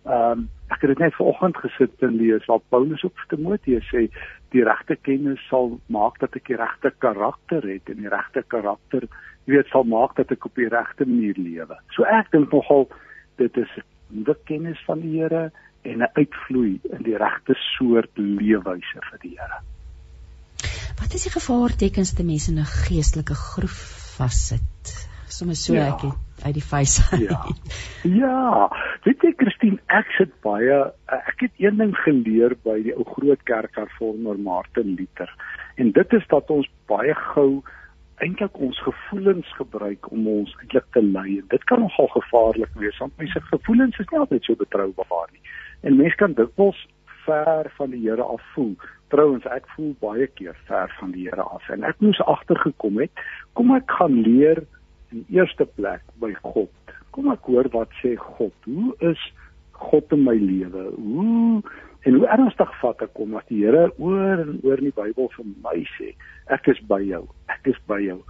ehm 0.06 0.44
um, 0.44 0.48
ek 0.68 0.82
het 0.84 0.90
dit 0.92 1.00
net 1.00 1.14
vanoggend 1.16 1.56
gesit 1.62 2.02
en 2.04 2.18
lees 2.20 2.44
waar 2.44 2.60
Paulus 2.68 3.00
ook 3.06 3.14
vir 3.22 3.28
Timoteus 3.30 3.86
sê 3.88 4.02
die 4.52 4.64
regte 4.64 4.98
kennis 5.00 5.40
sal 5.48 5.78
maak 5.88 6.18
dat 6.20 6.36
ek 6.36 6.50
die 6.50 6.58
regte 6.60 6.92
karakter 7.00 7.64
het 7.64 7.88
en 7.88 8.02
die 8.02 8.12
regte 8.12 8.42
karakter 8.52 9.06
jy 9.48 9.56
weet 9.56 9.70
sal 9.72 9.86
maak 9.88 10.12
dat 10.20 10.32
ek 10.34 10.44
op 10.44 10.60
die 10.60 10.68
regte 10.68 11.06
manier 11.08 11.38
lewe. 11.40 11.78
So 11.96 12.04
ek 12.04 12.28
dink 12.34 12.52
nogal 12.52 12.84
dit 13.40 13.56
is 13.56 13.72
nuwe 14.12 14.36
kennis 14.48 14.80
van 14.84 15.00
die 15.00 15.14
Here 15.16 15.48
en 15.92 16.04
'n 16.04 16.10
uitvloei 16.12 16.80
in 16.90 17.02
die 17.02 17.16
regte 17.16 17.54
soort 17.76 18.10
leefwyse 18.14 19.04
vir 19.10 19.18
die 19.22 19.34
Here. 19.38 19.60
Wat 21.00 21.14
is 21.14 21.22
die 21.28 21.32
gevaartekens 21.32 22.14
te 22.14 22.24
mense 22.24 22.50
in 22.50 22.58
'n 22.58 22.72
geestelike 22.86 23.34
groef 23.34 23.78
vassit? 24.16 25.08
Sommige 25.28 25.60
so 25.60 25.74
ja. 25.74 25.86
ek 25.92 26.00
het 26.00 26.44
uit 26.44 26.54
die 26.54 26.62
face. 26.62 27.02
ja. 27.28 27.44
Ja, 28.02 28.68
weet 29.04 29.22
jy 29.22 29.32
Christine, 29.36 29.78
ek 29.86 30.10
sit 30.16 30.32
baie 30.42 30.78
ek 31.06 31.44
het 31.44 31.52
een 31.58 31.76
ding 31.76 31.94
geleer 32.04 32.56
by 32.64 32.78
die 32.82 32.94
ou 32.96 33.04
groot 33.04 33.42
kerk 33.44 33.76
hervormer 33.76 34.38
Martin 34.38 34.96
Luther 34.98 35.30
en 35.76 35.92
dit 35.92 36.12
is 36.12 36.26
dat 36.32 36.50
ons 36.50 36.70
baie 36.90 37.14
gou 37.34 37.62
eintlik 38.24 38.58
ons 38.58 38.78
gevoelens 38.82 39.50
gebruik 39.60 40.10
om 40.10 40.26
ons 40.26 40.54
eintlik 40.60 40.86
te 40.92 41.02
lei. 41.02 41.38
Dit 41.52 41.64
kan 41.70 41.80
nogal 41.84 42.10
gevaarlik 42.16 42.72
wees 42.82 42.98
want 42.98 43.14
mense 43.20 43.42
gevoelens 43.52 43.98
is 43.98 44.10
nie 44.10 44.18
altyd 44.24 44.48
so 44.48 44.58
betroubaar 44.58 45.28
nie. 45.32 45.42
En 45.86 45.96
mense 45.96 46.16
kan 46.20 46.36
dikwels 46.38 46.78
ver 47.24 47.70
van 47.76 47.90
die 47.94 48.02
Here 48.04 48.22
af 48.22 48.42
voel. 48.54 48.74
Trouwens, 49.08 49.46
ek 49.46 49.68
voel 49.76 49.94
baie 50.02 50.26
keer 50.38 50.56
ver 50.68 50.92
van 51.00 51.12
die 51.16 51.28
Here 51.28 51.44
af 51.44 51.68
en 51.72 51.86
ek 51.88 52.00
moes 52.04 52.20
agtergekom 52.24 53.00
het 53.02 53.26
kom 53.58 53.74
ek 53.76 53.90
gaan 53.98 54.20
leer 54.22 54.62
in 55.12 55.24
eerste 55.32 55.66
plek 55.78 56.04
by 56.22 56.34
God. 56.42 56.72
Kom 57.16 57.30
ek 57.32 57.46
hoor 57.48 57.70
wat 57.72 57.92
sê 58.02 58.14
God? 58.20 58.54
Hoe 58.68 58.94
is 59.12 59.20
God 59.78 60.12
in 60.12 60.26
my 60.26 60.36
lewe? 60.36 60.90
Hoe 60.96 61.62
En 62.06 62.14
hoe 62.14 62.28
ernstig 62.30 62.70
vat 62.80 63.02
ek 63.04 63.10
kom 63.18 63.34
as 63.36 63.46
die 63.50 63.64
Here 63.64 63.88
oor 63.98 64.40
en 64.40 64.60
oor 64.62 64.80
in 64.80 64.88
die 64.88 64.96
Bybel 64.96 65.30
vir 65.34 65.48
my 65.64 65.80
sê, 65.96 66.12
ek 66.54 66.70
is 66.70 66.78
by 66.90 67.00
jou, 67.02 67.24
ek 67.52 67.72
is 67.72 67.80
by 67.90 67.98
jou. 68.04 68.20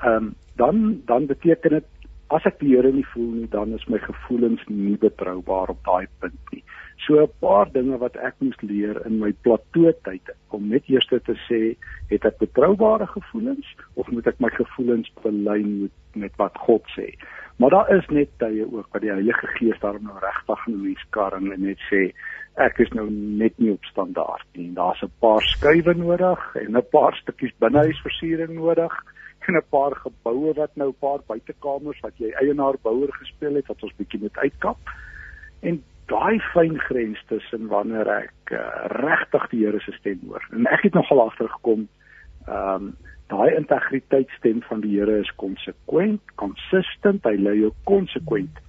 Ehm 0.00 0.30
um, 0.30 0.34
dan 0.58 0.78
dan 1.06 1.28
beteken 1.30 1.76
dit 1.76 2.08
as 2.34 2.46
ek 2.48 2.58
die 2.58 2.72
Here 2.72 2.90
nie 2.92 3.06
voel 3.12 3.28
nie, 3.36 3.50
dan 3.52 3.76
is 3.76 3.84
my 3.92 4.00
gevoelens 4.02 4.64
nie 4.66 4.96
betroubaar 4.98 5.70
op 5.74 5.84
daai 5.86 6.08
punt 6.18 6.54
nie. 6.54 6.64
So 7.06 7.22
'n 7.22 7.30
paar 7.40 7.72
dinge 7.72 7.98
wat 7.98 8.16
ek 8.16 8.34
moes 8.38 8.60
leer 8.60 9.06
in 9.06 9.18
my 9.18 9.32
plateau 9.42 9.92
tyd 10.02 10.34
om 10.50 10.68
net 10.68 10.82
eers 10.88 11.06
te 11.06 11.36
sê, 11.48 11.76
het 12.10 12.24
ek 12.24 12.38
betroubare 12.38 13.06
gevoelens 13.06 13.66
of 13.94 14.10
moet 14.10 14.26
ek 14.26 14.40
my 14.40 14.48
gevoelens 14.48 15.10
belyn 15.22 15.82
met 15.82 15.90
met 16.18 16.32
wat 16.36 16.56
God 16.58 16.82
sê? 16.96 17.14
Maar 17.58 17.70
daar 17.70 17.96
is 17.96 18.06
net 18.06 18.28
tye 18.38 18.66
ook 18.72 18.86
wat 18.92 19.02
die 19.02 19.10
Heilige 19.10 19.46
Gees 19.46 19.80
daarom 19.80 20.04
nou 20.06 20.18
regtig 20.22 20.66
in 20.66 20.82
mens 20.82 21.04
karring 21.10 21.52
en 21.52 21.62
net 21.62 21.80
sê 21.90 22.02
ek 22.66 22.78
is 22.82 22.90
nou 22.94 23.06
net 23.10 23.58
nie 23.58 23.72
op 23.72 23.84
standaard 23.90 24.46
nie. 24.54 24.70
Daar's 24.74 25.02
'n 25.02 25.12
paar 25.20 25.42
skuwe 25.42 25.94
nodig 25.94 26.54
en 26.54 26.76
'n 26.76 26.88
paar 26.90 27.14
stukkies 27.14 27.54
binnehuisversiering 27.58 28.54
nodig 28.54 28.94
en 29.46 29.56
'n 29.56 29.68
paar 29.70 29.94
geboue 29.96 30.54
wat 30.54 30.76
nou 30.76 30.88
'n 30.88 31.00
paar 31.00 31.20
buitekamers 31.26 32.00
wat 32.00 32.16
jy 32.18 32.30
eienaar 32.30 32.76
bouer 32.82 33.12
gespeel 33.12 33.54
het 33.54 33.66
wat 33.66 33.82
ons 33.82 33.96
bietjie 33.96 34.20
moet 34.20 34.36
uitkap. 34.36 34.78
En 35.60 35.82
daai 36.08 36.40
fyn 36.52 36.78
grens 36.88 37.20
tussen 37.28 37.68
wanneer 37.68 38.08
ek 38.08 38.52
uh, 38.56 38.86
regtig 38.96 39.48
die 39.52 39.64
Here 39.66 39.80
se 39.84 39.92
stem 39.98 40.20
hoor. 40.26 40.44
En 40.56 40.66
ek 40.66 40.88
het 40.88 40.98
nogal 40.98 41.26
agtergekom 41.28 41.88
ehm 42.48 42.88
um, 42.88 42.96
daai 43.28 43.52
integriteitsstem 43.58 44.62
van 44.64 44.80
die 44.80 44.94
Here 44.96 45.18
is 45.20 45.30
konsekwent, 45.36 46.22
consistent, 46.40 47.26
hy 47.28 47.36
lei 47.36 47.58
jou 47.58 47.72
konsekwent. 47.84 48.62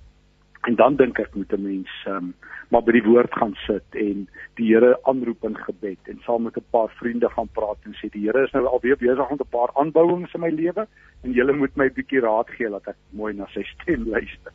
En 0.68 0.76
dan 0.76 0.98
dink 1.00 1.20
ek 1.24 1.36
moet 1.36 1.54
'n 1.56 1.64
mens 1.64 1.94
um, 2.12 2.34
maar 2.70 2.84
by 2.86 2.94
die 2.94 3.06
woord 3.06 3.34
gaan 3.34 3.56
sit 3.66 3.98
en 3.98 4.26
die 4.60 4.68
Here 4.70 4.98
aanroep 5.10 5.46
in 5.48 5.56
gebed 5.58 6.12
en 6.12 6.20
saam 6.26 6.44
met 6.44 6.58
'n 6.58 6.66
paar 6.76 6.92
vriende 7.00 7.30
gaan 7.30 7.50
praat 7.54 7.80
en 7.86 7.96
sê 7.98 8.10
die 8.10 8.26
Here 8.26 8.44
is 8.44 8.52
nou 8.52 8.66
alweer 8.66 8.98
besig 8.98 9.30
met 9.30 9.42
'n 9.42 9.56
paar 9.58 9.72
aanbouings 9.74 10.34
in 10.34 10.42
my 10.42 10.50
lewe 10.50 10.88
en 11.24 11.32
julle 11.32 11.54
moet 11.54 11.76
my 11.76 11.86
'n 11.86 11.94
bietjie 11.94 12.22
raad 12.22 12.50
gee 12.50 12.70
dat 12.70 12.88
ek 12.88 13.00
mooi 13.12 13.34
na 13.34 13.48
sy 13.54 13.64
stem 13.64 14.04
luister. 14.08 14.54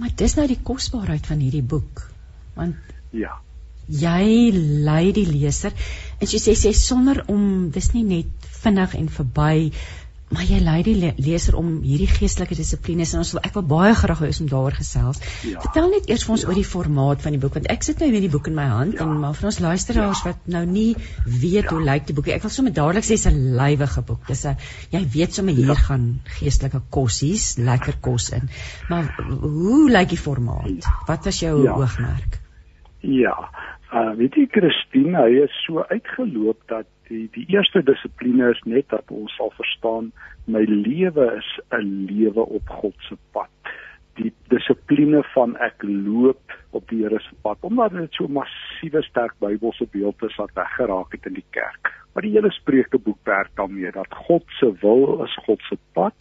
Maar 0.00 0.12
dis 0.16 0.34
nou 0.38 0.46
die 0.48 0.60
kosbaarheid 0.64 1.26
van 1.28 1.42
hierdie 1.44 1.66
boek. 1.74 2.04
Want 2.56 2.76
ja. 3.16 3.36
Jy 3.90 4.52
lei 4.86 5.10
die 5.12 5.26
leser 5.26 5.74
en 6.20 6.28
jy 6.30 6.38
sê 6.38 6.54
sê 6.58 6.70
sonder 6.76 7.24
om 7.32 7.70
dis 7.74 7.90
nie 7.96 8.04
net 8.06 8.50
vinnig 8.62 8.94
en 8.94 9.08
verby 9.10 9.72
maar 10.30 10.46
jy 10.46 10.60
lei 10.62 10.78
die 10.86 10.94
le 10.94 11.10
leser 11.18 11.56
om 11.58 11.70
hierdie 11.82 12.08
geestelike 12.10 12.54
dissiplines 12.54 13.14
en 13.14 13.22
ons 13.24 13.32
wil 13.34 13.42
ek 13.46 13.56
wil 13.58 13.64
baie 13.72 13.94
graag 13.98 14.20
hê 14.22 14.28
om 14.30 14.50
daaroor 14.52 14.76
gesels. 14.78 15.18
Ja. 15.46 15.58
Vertel 15.64 15.88
net 15.90 16.06
eers 16.10 16.22
vir 16.26 16.34
ons 16.36 16.44
ja. 16.44 16.50
oor 16.50 16.58
die 16.60 16.66
formaat 16.66 17.24
van 17.24 17.34
die 17.34 17.40
boek 17.42 17.56
want 17.58 17.66
ek 17.74 17.86
sit 17.86 18.02
nou 18.02 18.10
met 18.12 18.22
die 18.22 18.30
boek 18.30 18.50
in 18.50 18.54
my 18.58 18.68
hand 18.70 18.94
ja. 18.94 19.06
en 19.06 19.16
maar 19.24 19.34
vir 19.38 19.50
ons 19.50 19.58
luisteraars 19.64 20.22
ja. 20.22 20.30
wat 20.30 20.46
nou 20.54 20.62
nie 20.70 20.92
weet 21.26 21.64
ja. 21.64 21.72
hoe 21.72 21.80
lyk 21.88 22.06
die 22.06 22.16
boek. 22.18 22.30
Ek 22.36 22.46
wil 22.46 22.54
sommer 22.54 22.74
dadelik 22.76 23.08
sê 23.08 23.18
dis 23.18 23.26
'n 23.30 23.40
lywige 23.58 24.04
boek. 24.12 24.22
Dis 24.30 24.44
'n 24.46 24.54
jy 24.94 25.02
weet 25.16 25.34
sommer 25.34 25.58
hier 25.58 25.74
ja. 25.74 25.78
gaan 25.88 26.06
geestelike 26.38 26.82
kossies, 26.94 27.56
lekker 27.58 27.98
kos 28.00 28.30
in. 28.38 28.46
Maar 28.88 29.10
hoe 29.42 29.90
lyk 29.90 30.14
die 30.14 30.22
formaat? 30.28 30.70
Ja. 30.78 30.94
Wat 31.10 31.26
was 31.26 31.42
jou 31.42 31.56
ja. 31.64 31.74
oogmerk? 31.74 32.38
Ja. 33.02 33.34
Uh 33.90 34.14
weet 34.14 34.38
jy 34.38 34.46
Christine, 34.46 35.18
hy 35.18 35.42
is 35.42 35.54
so 35.66 35.82
uitgeloop 35.90 36.62
dat 36.70 36.86
Die 37.10 37.26
die 37.34 37.46
eerste 37.50 37.82
dissipline 37.82 38.52
is 38.54 38.60
net 38.70 38.86
dat 38.94 39.08
ons 39.10 39.34
sal 39.34 39.50
verstaan 39.56 40.12
my 40.46 40.62
lewe 40.70 41.26
is 41.36 41.48
'n 41.74 42.06
lewe 42.06 42.44
op 42.58 42.68
God 42.80 42.94
se 43.08 43.16
pad. 43.34 43.50
Die 44.14 44.32
dissipline 44.52 45.22
van 45.34 45.56
ek 45.56 45.82
loop 45.82 46.54
op 46.70 46.88
die 46.88 47.02
Here 47.02 47.18
se 47.18 47.34
pad 47.42 47.58
omdat 47.66 47.92
dit 47.92 48.14
so 48.14 48.28
massiewe 48.28 49.02
sterk 49.02 49.34
Bybelse 49.38 49.86
beeld 49.90 50.22
is 50.22 50.36
wat 50.36 50.54
weggeraak 50.54 51.12
het 51.12 51.26
in 51.26 51.34
die 51.34 51.50
kerk. 51.50 51.90
Maar 52.14 52.22
die 52.22 52.32
hele 52.32 52.50
Spreukeboek 52.50 53.18
werk 53.24 53.50
daarmee 53.54 53.90
dat 53.90 54.14
God 54.28 54.44
se 54.60 54.72
wil 54.80 55.24
is 55.24 55.34
God 55.46 55.60
se 55.62 55.78
pad 55.92 56.14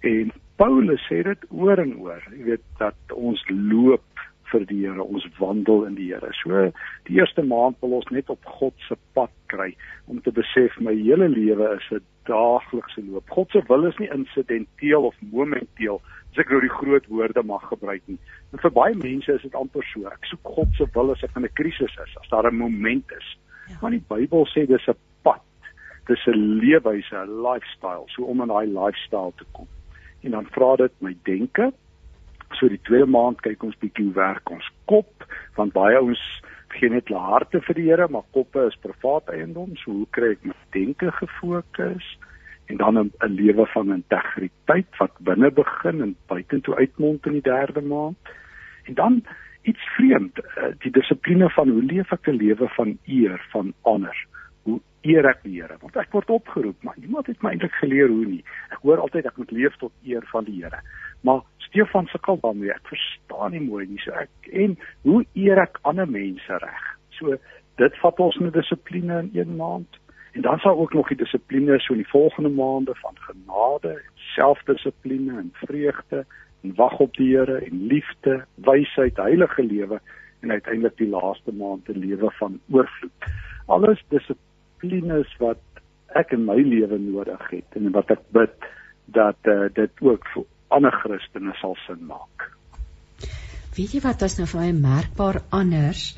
en 0.00 0.32
Paulus 0.56 1.00
sê 1.08 1.22
dit 1.22 1.44
oor 1.50 1.78
en 1.78 1.96
oor. 1.96 2.22
Jy 2.30 2.44
weet 2.44 2.64
dat 2.78 3.12
ons 3.12 3.44
loop 3.48 4.04
vir 4.52 4.66
die 4.68 4.80
Here, 4.84 5.02
ons 5.02 5.26
wandel 5.38 5.86
in 5.88 5.96
die 5.98 6.10
Here. 6.12 6.32
So 6.42 6.70
die 7.08 7.18
eerste 7.18 7.42
maand 7.42 7.80
wil 7.82 7.98
ons 8.00 8.08
net 8.14 8.30
op 8.32 8.44
God 8.60 8.74
se 8.88 8.96
pad 9.16 9.32
kry 9.52 9.72
om 10.06 10.20
te 10.22 10.32
besef 10.34 10.78
my 10.80 10.94
hele 10.94 11.28
lewe 11.32 11.74
is 11.76 11.88
'n 11.92 12.04
daaglikse 12.28 13.02
loop. 13.08 13.30
God 13.30 13.50
se 13.50 13.62
wil 13.68 13.86
is 13.86 13.98
nie 13.98 14.10
insidenteel 14.10 15.04
of 15.10 15.14
momenteel, 15.32 16.00
as 16.32 16.38
ek 16.38 16.50
nou 16.50 16.60
die 16.60 16.76
groot 16.78 17.06
woorde 17.06 17.42
mag 17.42 17.64
gebruik 17.68 18.02
nie. 18.06 18.18
En 18.52 18.58
vir 18.58 18.70
baie 18.70 18.94
mense 18.94 19.32
is 19.32 19.42
dit 19.42 19.54
amper 19.54 19.84
so. 19.92 20.06
Ek 20.06 20.24
soek 20.30 20.54
God 20.56 20.68
se 20.78 20.86
wil 20.94 21.10
as 21.10 21.22
ek 21.22 21.36
in 21.36 21.44
'n 21.44 21.54
krisis 21.54 21.96
is, 22.04 22.16
as 22.20 22.28
daar 22.30 22.50
'n 22.50 22.56
moment 22.56 23.04
is. 23.18 23.38
Ja. 23.68 23.76
Maar 23.82 23.90
die 23.90 24.04
Bybel 24.08 24.46
sê 24.46 24.66
dis 24.66 24.88
'n 24.88 24.96
pad. 25.22 25.42
Dis 26.06 26.26
'n 26.26 26.58
leefwyse, 26.60 27.14
'n 27.16 27.42
lifestyle, 27.42 28.04
so 28.08 28.24
om 28.24 28.40
in 28.40 28.48
daai 28.48 28.66
lifestyle 28.66 29.32
te 29.36 29.44
kom. 29.52 29.68
En 30.22 30.30
dan 30.30 30.46
vra 30.46 30.76
dit 30.76 30.92
my 31.00 31.16
denke, 31.24 31.72
So 32.58 32.68
die 32.68 32.80
tweede 32.86 33.06
maand 33.06 33.42
kyk 33.42 33.62
ons 33.62 33.78
bietjie 33.78 34.04
hoe 34.08 34.14
werk 34.14 34.50
ons 34.50 34.68
kop 34.86 35.26
want 35.56 35.72
baie 35.72 35.96
ouens 35.98 36.22
gee 36.72 36.88
net 36.88 37.08
hulle 37.10 37.20
harte 37.20 37.60
vir 37.60 37.76
die 37.76 37.88
Here, 37.90 38.08
maar 38.08 38.24
koppe 38.32 38.66
is 38.66 38.78
privaat 38.80 39.28
eiendom. 39.28 39.76
So 39.82 39.92
hoe 39.92 40.08
kry 40.16 40.32
ek 40.36 40.44
my 40.48 40.56
denke 40.72 41.12
gefokus 41.18 42.06
en 42.72 42.78
dan 42.80 42.98
'n 42.98 43.34
lewe 43.36 43.66
van 43.74 43.92
integriteit 43.92 44.88
wat 44.98 45.12
binne 45.20 45.50
begin 45.50 46.00
en 46.00 46.16
buitentoe 46.26 46.74
uitmond 46.76 47.26
in 47.26 47.32
die 47.32 47.48
derde 47.48 47.82
maand. 47.82 48.16
En 48.84 48.94
dan 48.94 49.22
iets 49.62 49.84
vreemd, 49.96 50.38
eh, 50.38 50.72
die 50.78 50.90
dissipline 50.90 51.50
van 51.50 51.68
hoe 51.68 51.82
leef 51.82 52.12
ek 52.12 52.28
'n 52.28 52.36
lewe 52.36 52.68
van 52.68 52.98
eer, 53.06 53.46
van 53.50 53.74
honor. 53.82 54.16
Hoe 54.62 54.80
eer 55.00 55.26
ek 55.26 55.42
die 55.42 55.60
Here? 55.60 55.76
Want 55.80 55.96
ek 55.96 56.12
word 56.12 56.30
opgeroep, 56.30 56.82
maar 56.82 56.94
niemand 56.96 57.26
het 57.26 57.42
my 57.42 57.50
eintlik 57.50 57.72
geleer 57.72 58.08
hoe 58.08 58.24
nie. 58.24 58.44
Ek 58.70 58.78
hoor 58.82 58.98
altyd 58.98 59.26
ek 59.26 59.36
moet 59.36 59.50
leef 59.50 59.76
tot 59.76 59.92
eer 60.04 60.22
van 60.32 60.44
die 60.44 60.62
Here. 60.62 60.80
Maar 61.22 61.40
Stefan 61.56 62.06
sukkel 62.06 62.38
daarmee. 62.40 62.72
Ek 62.72 62.86
verstaan 62.90 63.54
nie 63.54 63.62
mooi 63.64 63.86
nie. 63.88 64.00
So 64.04 64.12
ek 64.12 64.52
en 64.52 64.76
hoe 65.06 65.22
eer 65.38 65.62
ek 65.62 65.78
ander 65.88 66.08
mense 66.08 66.58
reg? 66.64 66.86
So 67.18 67.38
dit 67.80 67.98
vat 68.02 68.20
ons 68.20 68.38
'n 68.40 68.50
dissipline 68.50 69.22
in 69.32 69.38
een 69.38 69.56
maand. 69.56 69.98
En 70.32 70.42
dan 70.42 70.58
sal 70.58 70.78
ook 70.78 70.92
nog 70.92 71.08
die 71.08 71.16
dissipline 71.16 71.78
so 71.78 71.92
in 71.92 72.02
die 72.02 72.08
volgende 72.08 72.48
maande 72.48 72.94
van 72.94 73.16
genade, 73.16 74.00
selfdissipline 74.14 75.38
en 75.38 75.50
vreugde 75.52 76.24
en 76.62 76.74
wag 76.74 76.98
op 76.98 77.16
die 77.16 77.36
Here 77.36 77.58
en 77.58 77.86
liefde, 77.86 78.44
wysheid, 78.54 79.16
heilige 79.16 79.62
lewe 79.62 80.00
en 80.40 80.50
uiteindelik 80.50 80.96
die 80.96 81.08
laaste 81.08 81.52
maand 81.52 81.88
'n 81.88 81.98
lewe 81.98 82.30
van 82.30 82.60
oorvloed. 82.70 83.24
Alles 83.66 84.04
dissiplines 84.08 85.36
wat 85.38 85.60
ek 86.06 86.32
in 86.32 86.44
my 86.44 86.60
lewe 86.60 86.98
nodig 86.98 87.50
het 87.50 87.76
en 87.76 87.90
wat 87.90 88.10
ek 88.10 88.20
bid 88.30 88.54
dat 89.04 89.36
uh, 89.42 89.68
dit 89.72 89.90
ook 90.00 90.26
ander 90.76 90.94
Christene 91.02 91.54
sal 91.60 91.76
sin 91.86 92.04
maak. 92.08 92.50
Weet 93.76 93.96
jy 93.96 94.02
wat 94.04 94.22
as 94.26 94.36
nou 94.38 94.46
vir 94.50 94.60
my 94.60 94.72
merkbaar 94.76 95.40
anders 95.50 96.12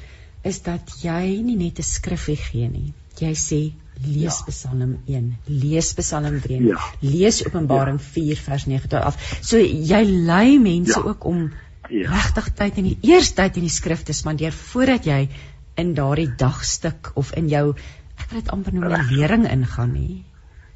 is 0.44 0.60
dat 0.66 0.90
jy 1.02 1.40
nie 1.43 1.56
net 1.56 1.78
'n 1.78 1.86
skrifgie 1.86 2.36
gee 2.36 2.68
nie. 2.68 2.93
Jy 3.20 3.35
sê 3.39 3.60
lees 4.02 4.39
ja. 4.43 4.47
Psalm 4.51 4.98
1, 5.06 5.28
lees 5.47 5.93
Psalm 5.94 6.40
3, 6.40 6.59
ja. 6.66 6.78
lees 7.01 7.43
Openbaring 7.47 8.01
ja. 8.01 8.06
4 8.16 8.43
vers 8.47 8.66
9 8.66 8.89
tot 8.89 9.02
af. 9.02 9.18
So 9.40 9.59
jy 9.59 10.02
lei 10.05 10.59
mense 10.59 10.98
ja. 10.98 11.05
ook 11.06 11.24
om 11.24 11.52
ja. 11.89 12.10
regtig 12.10 12.51
tyd 12.59 12.78
in 12.82 12.90
die 12.90 12.98
eerste 13.12 13.43
tyd 13.43 13.56
in 13.56 13.68
die 13.68 13.72
skrif 13.72 14.02
te 14.02 14.12
spandeer 14.12 14.52
voordat 14.52 15.06
jy 15.06 15.28
in 15.81 15.94
daardie 15.94 16.31
dagstuk 16.39 17.12
of 17.14 17.32
in 17.39 17.48
jou 17.48 17.74
ek 18.18 18.31
wil 18.31 18.40
dit 18.40 18.52
amper 18.55 18.74
noem 18.74 18.94
lering 19.10 19.47
ingaan 19.51 19.93
nie. 19.93 20.24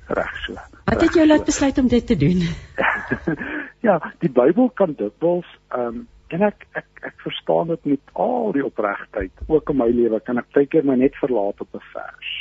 Reg 0.09 0.35
so. 0.47 0.57
Wat 0.89 1.01
het 1.01 1.15
jou 1.15 1.27
laat 1.27 1.45
besluit 1.45 1.79
om 1.79 1.89
dit 1.89 2.07
te 2.07 2.17
doen? 2.17 2.43
Ja, 3.81 4.13
die 4.19 4.31
Bybel 4.31 4.71
kan 4.75 4.95
dikwels 4.99 5.47
ehm 5.69 5.87
um, 5.87 6.07
en 6.35 6.43
ek 6.45 6.65
ek 6.77 7.05
ek 7.09 7.15
verstaan 7.23 7.71
dit 7.71 7.85
met 7.93 8.11
al 8.13 8.51
die 8.53 8.65
opregtheid. 8.67 9.31
Ook 9.47 9.71
in 9.71 9.79
my 9.79 9.87
lewe 9.89 10.19
kan 10.27 10.41
ek 10.43 10.51
baie 10.53 10.67
keer 10.67 10.85
my 10.85 10.97
net 10.99 11.15
verlaat 11.23 11.63
op 11.63 11.79
'n 11.79 11.85
vers 11.93 12.33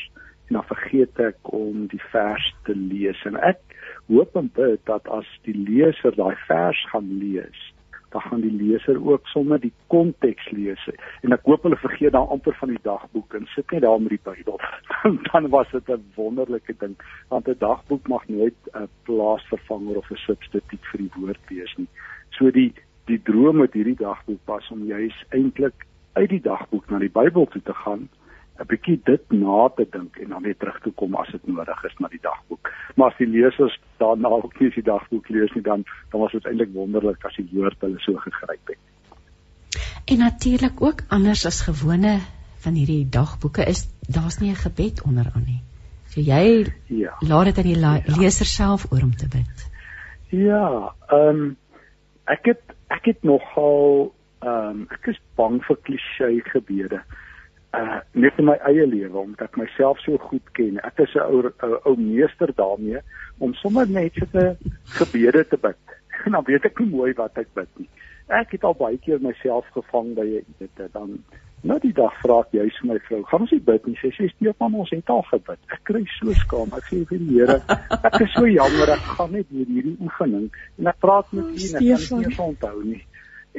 en 0.50 0.58
dan 0.58 0.66
vergeet 0.72 1.20
ek 1.20 1.54
om 1.54 1.86
die 1.94 2.02
vers 2.12 2.48
te 2.66 2.76
lees 2.76 3.22
en 3.30 3.38
ek 3.38 3.62
hoop 4.10 4.36
en 4.36 4.50
bid 4.56 4.82
dat 4.90 5.08
as 5.08 5.30
die 5.46 5.56
leser 5.56 6.16
daai 6.16 6.36
vers 6.48 6.82
gaan 6.92 7.08
lees 7.22 7.62
dan 8.18 8.30
gaan 8.30 8.42
die 8.42 8.52
leser 8.52 8.98
ook 9.06 9.28
sommer 9.28 9.60
die 9.62 9.74
konteks 9.94 10.50
lees 10.52 10.86
en 11.22 11.36
ek 11.36 11.46
hoop 11.46 11.66
hulle 11.68 11.78
vergeet 11.78 12.16
dan 12.16 12.30
amper 12.34 12.56
van 12.58 12.72
die 12.74 12.82
dagboek 12.82 13.36
en 13.38 13.46
sit 13.54 13.72
net 13.72 13.84
daar 13.86 14.02
met 14.02 14.16
die 14.16 14.24
Bybel. 14.26 14.58
Dan 15.30 15.50
was 15.54 15.70
dit 15.72 15.90
'n 15.94 16.06
wonderlike 16.16 16.74
ding 16.80 16.96
want 17.30 17.48
'n 17.48 17.60
dagboek 17.60 18.08
mag 18.08 18.28
nooit 18.28 18.58
'n 18.74 18.90
plaasvervanger 19.04 19.98
of 19.98 20.10
'n 20.12 20.24
substituut 20.26 20.86
vir 20.92 21.00
die 21.06 21.14
woord 21.16 21.44
wees 21.50 21.74
nie. 21.78 21.88
So 22.30 22.52
die 22.52 22.74
die 23.06 23.22
droom 23.22 23.58
met 23.58 23.74
hierdie 23.74 24.00
dagboek 24.00 24.42
was 24.46 24.72
om 24.72 24.86
juis 24.86 25.26
eintlik 25.30 25.86
uit 26.14 26.30
die 26.30 26.42
dagboek 26.42 26.90
na 26.90 27.00
die 27.00 27.14
Bybel 27.20 27.46
toe 27.46 27.62
te 27.62 27.74
gaan 27.74 28.10
'n 28.60 28.68
bietjie 28.68 29.00
dit 29.04 29.32
na 29.32 29.70
te 29.76 29.86
dink 29.92 30.18
en 30.18 30.30
dan 30.30 30.42
weer 30.42 30.58
terug 30.58 30.80
te 30.82 30.92
kom 30.92 31.16
as 31.16 31.32
dit 31.32 31.48
nodig 31.48 31.84
is 31.84 31.98
na 32.00 32.08
die 32.08 32.22
dagboek. 32.22 32.72
Maar 32.96 33.12
as 33.12 33.18
die 33.18 33.28
lesers 33.28 33.80
daarna 33.98 34.28
ook 34.28 34.60
nie 34.60 34.70
die 34.70 34.84
dagboek 34.84 35.30
lees 35.30 35.54
nie 35.56 35.64
dan 35.64 35.86
dan 36.12 36.22
was 36.22 36.32
dit 36.32 36.46
eintlik 36.46 36.74
wonderlik 36.74 37.26
as 37.26 37.36
die 37.36 37.50
woord 37.52 37.82
hulle 37.82 38.00
so 38.00 38.16
gegryp 38.16 38.68
het. 38.74 38.82
En 40.06 40.18
natuurlik 40.18 40.82
ook 40.82 41.02
anders 41.08 41.46
as 41.46 41.62
gewone 41.62 42.20
van 42.66 42.74
hierdie 42.74 43.10
dagboeke 43.10 43.66
is 43.66 43.88
daar's 44.08 44.40
nie 44.40 44.52
'n 44.52 44.64
gebed 44.66 45.02
onderaan 45.04 45.44
nie. 45.46 45.62
So 46.08 46.22
jy 46.22 46.74
ja. 46.86 47.16
laat 47.20 47.46
dit 47.46 47.58
aan 47.58 47.72
die 47.72 47.80
ja. 47.80 48.02
leser 48.20 48.46
self 48.46 48.92
oor 48.92 49.02
om 49.02 49.16
te 49.16 49.28
bid. 49.28 49.70
Ja, 50.30 50.94
ehm 51.08 51.28
um, 51.30 51.58
ek 52.26 52.46
het 52.46 52.62
ek 52.88 53.06
het 53.06 53.24
nogal 53.24 54.14
ehm 54.40 54.70
um, 54.70 54.88
ek 54.90 55.08
is 55.08 55.20
bang 55.36 55.64
vir 55.64 55.78
klisjé 55.84 56.42
gebede 56.52 57.02
uh 57.78 58.00
net 58.12 58.38
in 58.38 58.46
my 58.50 58.58
eie 58.70 58.86
lewe 58.88 59.20
omdat 59.20 59.52
ek 59.52 59.58
myself 59.62 60.00
so 60.04 60.18
goed 60.30 60.54
ken. 60.58 60.80
Ek 60.84 61.00
is 61.06 61.16
'n 61.16 61.26
ou 61.26 61.52
ou 61.86 61.96
meester 61.98 62.54
daarmee 62.56 63.02
om 63.38 63.54
sommer 63.54 63.90
net 63.90 64.18
'n 64.18 64.58
gebede 65.00 65.48
te 65.48 65.58
bid. 65.58 65.82
En 66.26 66.32
dan 66.32 66.44
weet 66.44 66.66
ek 66.66 66.80
nie 66.80 66.90
mooi 66.90 67.14
wat 67.14 67.38
ek 67.38 67.54
bid 67.54 67.70
nie. 67.78 67.90
Ek 68.28 68.52
het 68.52 68.64
al 68.64 68.74
baie 68.74 68.98
keer 68.98 69.20
myself 69.22 69.66
gevang 69.74 70.16
by 70.16 70.28
'n 70.42 70.46
dit 70.58 70.94
dan 70.94 71.24
nou 71.62 71.80
die 71.80 71.94
dag 71.94 72.14
vra 72.22 72.40
ek 72.40 72.52
juis 72.52 72.78
vir 72.82 72.88
my 72.94 73.00
vrou, 73.00 73.24
gaan 73.24 73.42
ons 73.42 73.52
nie 73.52 73.66
bid 73.70 73.86
nie. 73.88 73.98
Sy 74.02 74.10
sê 74.16 74.30
steek 74.30 74.60
maar 74.60 74.74
ons 74.74 74.90
het 74.90 75.10
al 75.10 75.26
gebid. 75.32 75.60
Ek 75.74 75.84
kry 75.84 76.04
so 76.20 76.34
skaam. 76.34 76.74
Ek 76.78 76.86
sê 76.90 77.06
vir 77.10 77.20
die 77.20 77.34
Here, 77.38 77.62
ek 78.04 78.22
is 78.22 78.34
so 78.34 78.46
jammer 78.46 78.90
ek 78.90 79.06
gaan 79.18 79.32
net 79.32 79.48
hierdie 79.50 79.98
oefening 80.00 80.50
en 80.78 80.88
ek 80.88 81.00
praat 81.00 81.34
met 81.34 81.46
u 81.46 81.58
en 81.68 81.76
ek 81.94 82.10
kan 82.10 82.20
nie 82.20 82.38
onthou 82.38 82.84
nie 82.84 83.04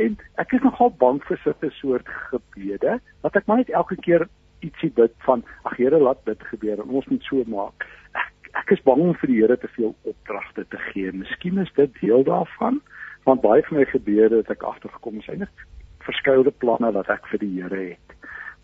en 0.05 0.17
ek 0.43 0.53
is 0.57 0.65
nogal 0.65 0.93
bang 1.03 1.21
vir 1.29 1.41
sulke 1.45 1.71
soort 1.79 2.11
gebede 2.31 2.99
dat 3.23 3.39
ek 3.39 3.47
maar 3.47 3.63
net 3.63 3.73
elke 3.81 3.97
keer 4.07 4.27
ietsie 4.67 4.91
bid 4.95 5.15
van 5.27 5.45
ag 5.69 5.77
Here 5.79 5.99
laat 6.03 6.21
dit 6.27 6.43
gebeur 6.51 6.83
en 6.83 6.95
ons 7.01 7.07
moet 7.11 7.25
so 7.31 7.45
maak. 7.47 7.87
Ek 8.19 8.53
ek 8.63 8.73
is 8.75 8.85
bang 8.87 9.03
om 9.05 9.15
vir 9.21 9.31
die 9.31 9.41
Here 9.41 9.57
te 9.57 9.71
veel 9.77 9.95
opdragte 10.11 10.65
te 10.73 10.81
gee. 10.91 11.13
Miskien 11.13 11.61
is 11.63 11.73
dit 11.77 12.01
deel 12.01 12.25
daarvan 12.27 12.81
want 13.27 13.45
baie 13.45 13.63
van 13.67 13.79
my 13.79 13.85
gebede 13.91 14.41
het 14.41 14.51
ek 14.55 14.65
agtergekom 14.65 15.19
is 15.21 15.29
eintlik 15.29 15.67
verskeie 16.07 16.55
planne 16.63 16.93
wat 16.97 17.11
ek 17.13 17.27
vir 17.33 17.43
die 17.45 17.53
Here 17.59 17.83
het. 17.91 18.17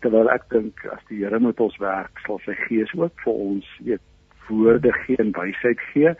Terwyl 0.03 0.31
ek 0.33 0.49
dink 0.53 0.81
as 0.91 1.03
die 1.09 1.21
Here 1.21 1.39
met 1.39 1.61
ons 1.61 1.77
werk, 1.83 2.19
sal 2.25 2.41
sy 2.45 2.55
gees 2.65 2.91
ook 2.97 3.13
vir 3.25 3.41
ons 3.49 3.69
weet 3.85 4.03
woorde 4.49 4.91
gee 5.05 5.17
en 5.21 5.31
wysheid 5.33 5.81
gee, 5.91 6.11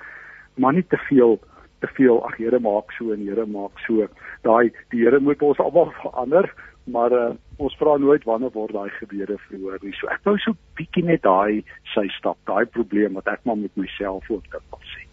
maar 0.58 0.74
nie 0.74 0.86
te 0.90 0.98
veel 1.10 1.38
te 1.86 1.94
veel 1.98 2.22
ag 2.28 2.38
Here 2.42 2.60
maak 2.60 2.94
so 2.98 3.14
en 3.14 3.24
Here 3.26 3.46
maak 3.46 3.80
so. 3.86 4.08
Daai 4.48 4.72
die 4.94 5.04
Here 5.04 5.22
moet 5.22 5.42
ons 5.46 5.62
almal 5.62 5.94
verander, 6.02 6.50
maar 6.92 7.14
uh, 7.14 7.32
ons 7.58 7.78
vra 7.80 7.98
nooit 8.02 8.26
wanneer 8.28 8.54
word 8.54 8.76
daai 8.76 8.92
gebede 9.00 9.40
verhoor 9.48 9.80
nie. 9.82 9.96
So 10.00 10.12
ek 10.14 10.26
wou 10.28 10.38
so 10.42 10.58
bietjie 10.78 11.06
net 11.08 11.26
daai 11.26 11.64
sy 11.94 12.08
stap, 12.18 12.40
daai 12.50 12.66
probleem 12.66 13.18
wat 13.20 13.30
ek 13.32 13.46
maar 13.46 13.60
met 13.62 13.74
myself 13.80 14.30
ook 14.30 14.48
dit 14.52 14.80
sê. 14.94 15.06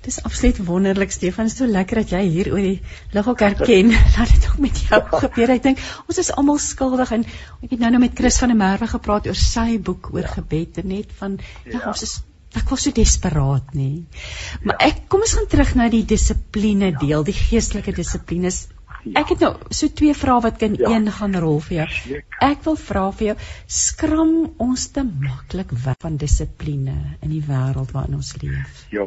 Dis 0.00 0.16
absoluut 0.24 0.62
wonderlik 0.64 1.10
Stefan, 1.12 1.50
so 1.52 1.66
lekker 1.68 2.00
dat 2.00 2.12
jy 2.14 2.22
hier 2.32 2.48
oor 2.54 2.62
die 2.64 2.78
Liggelkerk 3.12 3.60
ken. 3.68 3.92
Laat 4.16 4.32
dit 4.32 4.46
ook 4.48 4.62
met 4.64 4.80
jou 4.86 5.00
gebeur. 5.26 5.52
Ek 5.58 5.66
dink 5.66 5.82
ons 6.06 6.22
is 6.22 6.32
almal 6.32 6.60
skuldig 6.62 7.12
en 7.18 7.26
ek 7.60 7.74
het 7.74 7.82
nou 7.82 7.92
nou 7.92 8.00
met 8.06 8.16
Chris 8.16 8.40
van 8.40 8.54
der 8.54 8.60
Merwe 8.62 8.88
gepraat 8.88 9.28
oor 9.28 9.36
sy 9.36 9.76
boek 9.76 10.08
oor 10.14 10.24
ja. 10.24 10.34
gebed 10.38 10.80
en 10.80 10.92
net 10.94 11.12
van 11.20 11.36
ja, 11.36 11.76
ja 11.76 11.84
ons 11.92 12.06
is 12.08 12.16
ek 12.58 12.70
was 12.72 12.84
so 12.86 12.94
desperaat 12.94 13.74
nê. 13.78 13.90
Maar 14.66 14.82
ek 14.88 15.06
kom 15.12 15.22
ons 15.26 15.36
gaan 15.38 15.48
terug 15.50 15.72
na 15.78 15.88
die 15.92 16.04
dissipline 16.08 16.92
ja. 16.92 16.98
deel, 16.98 17.24
die 17.26 17.36
geestelike 17.36 17.94
dissiplines. 17.96 18.64
Ja. 19.04 19.22
Ek 19.22 19.32
het 19.32 19.44
nou 19.44 19.52
so 19.72 19.88
twee 19.96 20.12
vrae 20.16 20.42
wat 20.44 20.64
in 20.66 20.74
ja. 20.76 20.90
een 20.92 21.08
gaan 21.14 21.36
rol 21.40 21.60
vir 21.64 21.76
jou. 21.78 22.18
Ek 22.44 22.66
wil 22.66 22.76
vra 22.76 23.06
vir 23.16 23.30
jou, 23.30 23.36
skram 23.80 24.34
ons 24.60 24.90
te 24.92 25.06
maklik 25.06 25.72
weg 25.86 25.96
van 26.02 26.18
dissipline 26.20 26.98
in 27.22 27.32
die 27.32 27.44
wêreld 27.46 27.94
waarin 27.96 28.18
ons 28.18 28.34
leef? 28.42 28.82
Ja, 28.92 29.06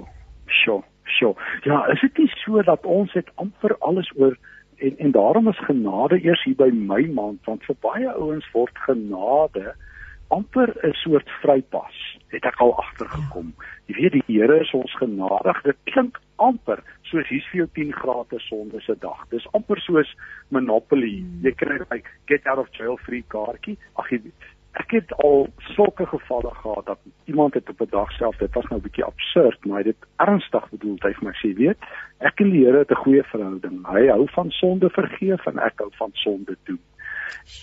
sure, 0.63 0.87
sure. 1.19 1.51
Ja, 1.67 1.83
is 1.93 2.01
dit 2.01 2.23
nie 2.23 2.31
so 2.41 2.63
dat 2.65 2.87
ons 2.89 3.13
het 3.13 3.29
amper 3.35 3.77
alles 3.81 4.09
oor 4.17 4.39
en 4.83 4.97
en 4.97 5.11
daarom 5.11 5.47
is 5.47 5.59
genade 5.67 6.19
eers 6.23 6.43
hier 6.43 6.57
by 6.59 6.69
my 6.73 7.03
maand 7.13 7.45
want 7.47 7.63
vir 7.67 7.77
baie 7.85 8.09
ouens 8.15 8.47
word 8.55 8.79
genade 8.87 9.75
amper 10.33 10.73
'n 10.83 10.95
soort 11.03 11.29
vrypas 11.41 11.99
het 12.33 12.45
ek 12.45 12.59
al 12.63 12.73
agtergekom. 12.81 13.53
Jy 13.87 13.95
weet 13.95 14.17
die 14.17 14.23
Here 14.27 14.59
is 14.61 14.73
ons 14.73 14.95
genadig. 14.99 15.61
Dit 15.63 15.77
klink 15.91 16.19
amper 16.37 16.81
soos 17.09 17.27
hier's 17.29 17.47
vir 17.51 17.63
jou 17.63 17.69
10 17.77 17.93
gratis 17.93 18.47
sonde 18.49 18.81
se 18.81 18.95
dag. 18.99 19.21
Dis 19.29 19.47
amper 19.53 19.81
soos 19.85 20.09
Monopoly. 20.49 21.23
Jy 21.43 21.53
kry 21.57 21.79
'n 21.79 22.03
get 22.27 22.47
out 22.47 22.57
of 22.57 22.71
jail 22.77 22.97
free 22.97 23.23
kaartjie. 23.27 23.77
Ag 23.95 24.09
jy 24.11 24.21
ek 24.73 24.91
het 24.91 25.11
al 25.21 25.47
sulke 25.75 26.05
gevalle 26.09 26.49
gehad 26.53 26.85
dat 26.85 26.99
iemand 27.25 27.53
het 27.53 27.69
op 27.69 27.81
'n 27.81 27.89
dag 27.89 28.11
self, 28.11 28.37
dit 28.37 28.53
was 28.53 28.65
nou 28.69 28.79
'n 28.79 28.83
bietjie 28.83 29.05
absurd, 29.05 29.65
maar 29.65 29.81
hy 29.81 29.87
het 29.87 29.95
dit 29.99 30.09
ernstig 30.17 30.69
bedoel. 30.69 30.97
Hy 31.01 31.13
vir 31.13 31.23
my 31.27 31.33
sê, 31.33 31.53
weet, 31.55 31.77
ek 32.19 32.39
en 32.39 32.49
die 32.49 32.65
Here 32.65 32.77
het 32.77 32.91
'n 32.91 33.03
goeie 33.05 33.23
verhouding. 33.23 33.85
Hy 33.87 34.07
hou 34.07 34.27
van 34.29 34.51
sonde 34.51 34.89
vergeef 34.89 35.45
en 35.45 35.59
ek 35.59 35.73
hou 35.77 35.89
van 35.93 36.11
sonde 36.13 36.57
doen. 36.63 36.79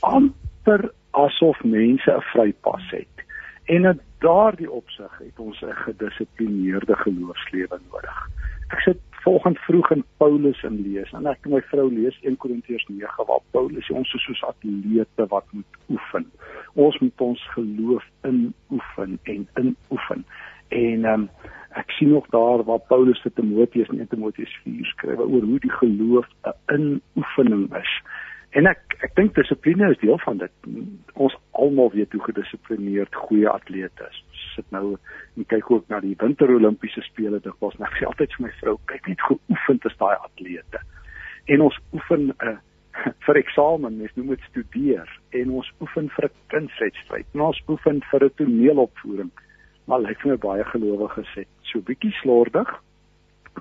amper 0.01 0.91
asof 1.11 1.65
mense 1.65 2.11
'n 2.11 2.21
vrypas 2.21 2.91
het. 2.91 3.17
En 3.65 3.85
in 3.85 4.01
daardie 4.21 4.71
opsig 4.71 5.19
het 5.19 5.39
ons 5.39 5.61
'n 5.61 5.77
gedissiplineerde 5.85 6.97
geloofslewe 6.97 7.79
nodig. 7.91 8.19
Ek 8.69 8.81
sit 8.81 9.01
volgens 9.11 9.59
vroeg 9.59 9.91
in 9.91 10.05
Paulus 10.17 10.63
in 10.63 10.81
lees 10.83 11.13
en 11.13 11.27
ek 11.27 11.39
en 11.45 11.51
my 11.51 11.61
vrou 11.61 11.89
lees 11.93 12.19
1 12.23 12.37
Korintiërs 12.37 12.87
9 12.89 13.27
waar 13.27 13.43
Paulus 13.51 13.87
sê 13.87 13.95
ons 13.95 14.15
is 14.15 14.25
soos 14.25 14.43
atlete 14.43 15.27
wat 15.29 15.45
moet 15.51 15.79
oefen. 15.89 16.27
Ons 16.75 16.99
moet 16.99 17.21
ons 17.21 17.49
geloof 17.55 18.05
inoefen 18.23 19.19
en 19.23 19.49
inoefen. 19.63 20.25
En 20.69 21.05
um, 21.05 21.29
ek 21.71 21.91
sien 21.91 22.11
nog 22.11 22.27
daar 22.35 22.65
waar 22.65 22.83
Paulus 22.89 23.21
vir 23.21 23.33
Timoteus 23.35 23.89
in 23.89 23.99
1 23.99 24.09
Timoteus 24.09 24.57
4 24.65 24.85
skryf 24.95 25.19
oor 25.19 25.43
hoe 25.43 25.59
die 25.59 25.77
geloof 25.83 26.27
'n 26.47 26.55
inoefening 26.77 27.77
is. 27.77 27.93
En 28.59 28.66
ek 28.66 28.97
ek 29.06 29.14
dink 29.16 29.36
dissipline 29.36 29.86
is 29.93 30.01
deel 30.02 30.18
van 30.24 30.40
dit. 30.40 30.70
Ons 31.14 31.36
almal 31.56 31.93
weet 31.94 32.12
hoe 32.12 32.22
gedissiplineerd 32.27 33.14
goeie 33.27 33.48
atlete 33.48 34.09
is. 34.09 34.18
Sit 34.55 34.66
nou 34.74 34.97
en 35.39 35.47
kyk 35.52 35.70
ook 35.70 35.86
na 35.93 36.01
die 36.05 36.16
winter 36.18 36.51
Olimpiese 36.52 37.05
spele 37.06 37.39
dikwels. 37.44 37.78
Ek 37.78 37.94
sê 38.01 38.09
altyd 38.09 38.35
vir 38.36 38.47
my 38.47 38.51
vrou, 38.59 38.74
kyk 38.90 39.06
net 39.12 39.22
hoe 39.28 39.39
oefen 39.55 39.78
dit 39.85 39.97
daai 40.02 40.16
atlete. 40.16 40.82
En 41.55 41.64
ons 41.68 41.78
oefen 41.94 42.27
'n 42.27 42.35
uh, 42.35 42.51
eh, 42.51 42.59
vir 43.27 43.39
eksamen, 43.39 43.97
mens 43.97 44.16
noem 44.18 44.35
dit 44.35 44.43
studeer 44.51 45.09
en 45.31 45.51
ons 45.62 45.72
oefen 45.81 46.10
vir 46.16 46.27
'n 46.27 46.35
kunswedstryd. 46.52 47.27
En 47.35 47.47
ons 47.52 47.62
oefen 47.68 48.02
vir 48.10 48.24
'n 48.24 48.35
toneelopvoering. 48.36 49.31
Maar 49.86 50.01
lyk 50.01 50.20
vir 50.20 50.31
my 50.31 50.36
baie 50.36 50.64
gelowiges 50.64 51.31
sê, 51.35 51.47
so 51.62 51.81
bietjie 51.81 52.12
slordig. 52.20 52.68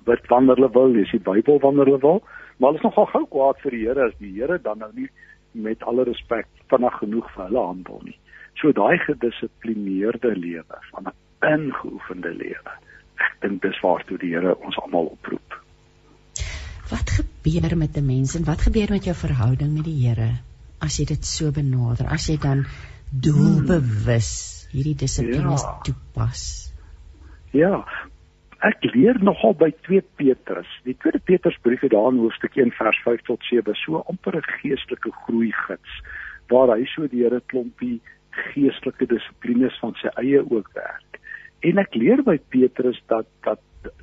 Bid 0.05 0.27
wanneer 0.27 0.55
hulle 0.55 0.73
wil, 0.73 0.91
lees 0.91 1.11
die 1.11 1.25
Bybel 1.31 1.59
wanneer 1.59 1.85
hulle 1.85 2.01
wil 2.01 2.23
Maar 2.60 2.73
hulle 2.73 2.81
is 2.81 2.88
nogal 2.88 3.07
gou 3.14 3.26
kwaad 3.31 3.61
vir 3.64 3.76
die 3.76 3.86
Here 3.86 4.07
as 4.10 4.18
die 4.19 4.34
Here 4.36 4.60
dan 4.60 4.81
nou 4.84 4.90
nie 4.94 5.07
met 5.52 5.84
alle 5.88 6.03
respek 6.10 6.48
vinnig 6.72 6.98
genoeg 7.02 7.30
vir 7.36 7.45
hulle 7.48 7.64
handel 7.69 8.02
nie. 8.03 8.18
So 8.60 8.73
daai 8.76 8.99
gedissiplineerde 9.06 10.34
lewe 10.36 10.81
van 10.91 11.07
'n 11.07 11.15
ingeoefende 11.53 12.34
lewe. 12.36 12.73
Ek 13.15 13.40
dink 13.41 13.61
dis 13.64 13.80
waartoe 13.84 14.18
die 14.19 14.34
Here 14.36 14.56
ons 14.56 14.77
almal 14.84 15.07
oproep. 15.15 15.56
Wat 16.91 17.10
gebeur 17.19 17.77
met 17.77 17.98
'n 17.98 18.06
mens 18.06 18.36
en 18.36 18.44
wat 18.44 18.61
gebeur 18.68 18.91
met 18.91 19.03
jou 19.03 19.15
verhouding 19.15 19.73
met 19.73 19.86
die 19.86 19.99
Here 20.03 20.31
as 20.81 20.99
jy 20.99 21.06
dit 21.06 21.26
so 21.26 21.52
benader? 21.52 22.07
As 22.07 22.27
jy 22.27 22.38
dan 22.38 22.65
doelbewus 23.11 24.68
hierdie 24.72 24.95
dissiplines 24.95 25.61
ja. 25.61 25.80
toepas? 25.84 26.73
Ja, 27.52 27.86
ek 28.65 28.84
leer 28.91 29.15
nogal 29.23 29.53
by 29.56 29.69
2 29.88 30.02
Petrus. 30.19 30.69
Die 30.84 30.95
2 30.99 31.22
Petrusbrief 31.23 31.84
het 31.86 31.94
daar 31.94 32.11
in 32.11 32.19
hoofstuk 32.19 32.57
1 32.60 32.73
vers 32.76 32.98
5 33.06 33.22
tot 33.30 33.44
7 33.48 33.76
so 33.76 34.03
amper 34.11 34.36
'n 34.36 34.49
geestelike 34.61 35.11
groei 35.23 35.52
gids 35.68 36.02
waar 36.49 36.76
hy 36.76 36.86
so 36.86 37.07
deur 37.07 37.36
'n 37.36 37.45
klompie 37.48 38.02
geestelike 38.31 39.06
dissiplines 39.06 39.80
van 39.80 39.94
sy 40.02 40.10
eie 40.15 40.41
ook 40.41 40.69
werk. 40.73 41.19
En 41.61 41.77
ek 41.77 41.95
leer 41.95 42.23
by 42.23 42.38
Petrus 42.49 43.02
dat 43.07 43.27
dat 43.44 43.60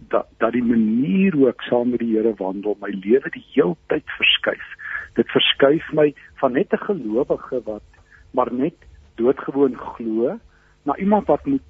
dat 0.09 0.27
dat 0.39 0.53
die 0.53 0.65
manier 0.65 1.33
hoe 1.33 1.49
ek 1.49 1.63
saam 1.69 1.91
met 1.91 2.01
die 2.01 2.17
Here 2.17 2.35
wandel, 2.39 2.77
my 2.81 2.89
lewe 2.89 3.31
die 3.31 3.45
heeltyd 3.53 4.09
verskuif. 4.17 4.69
Dit 5.15 5.29
verskuif 5.29 5.93
my 5.93 6.15
van 6.41 6.53
net 6.53 6.73
'n 6.73 6.87
gelowige 6.89 7.61
wat 7.65 7.85
maar 8.33 8.53
net 8.53 8.77
doodgewoon 9.17 9.77
glo 9.77 10.39
na 10.85 10.97
iemand 10.97 11.27
wat 11.27 11.45
moet 11.47 11.63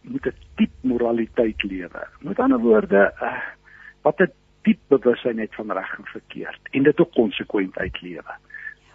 moet 0.00 0.26
'n 0.26 0.34
diep 0.56 0.72
moraliteit 0.80 1.62
lewe. 1.62 2.06
Met 2.20 2.38
ander 2.38 2.58
woorde, 2.58 3.12
uh, 3.22 3.40
wat 4.02 4.20
'n 4.20 4.32
diep 4.62 4.78
bewussyn 4.88 5.38
het 5.38 5.54
van 5.54 5.72
reg 5.72 5.98
en 5.98 6.04
verkeerd 6.04 6.60
en 6.70 6.82
dit 6.82 7.00
ook 7.00 7.12
konsekwent 7.12 7.78
uitlewe. 7.78 8.34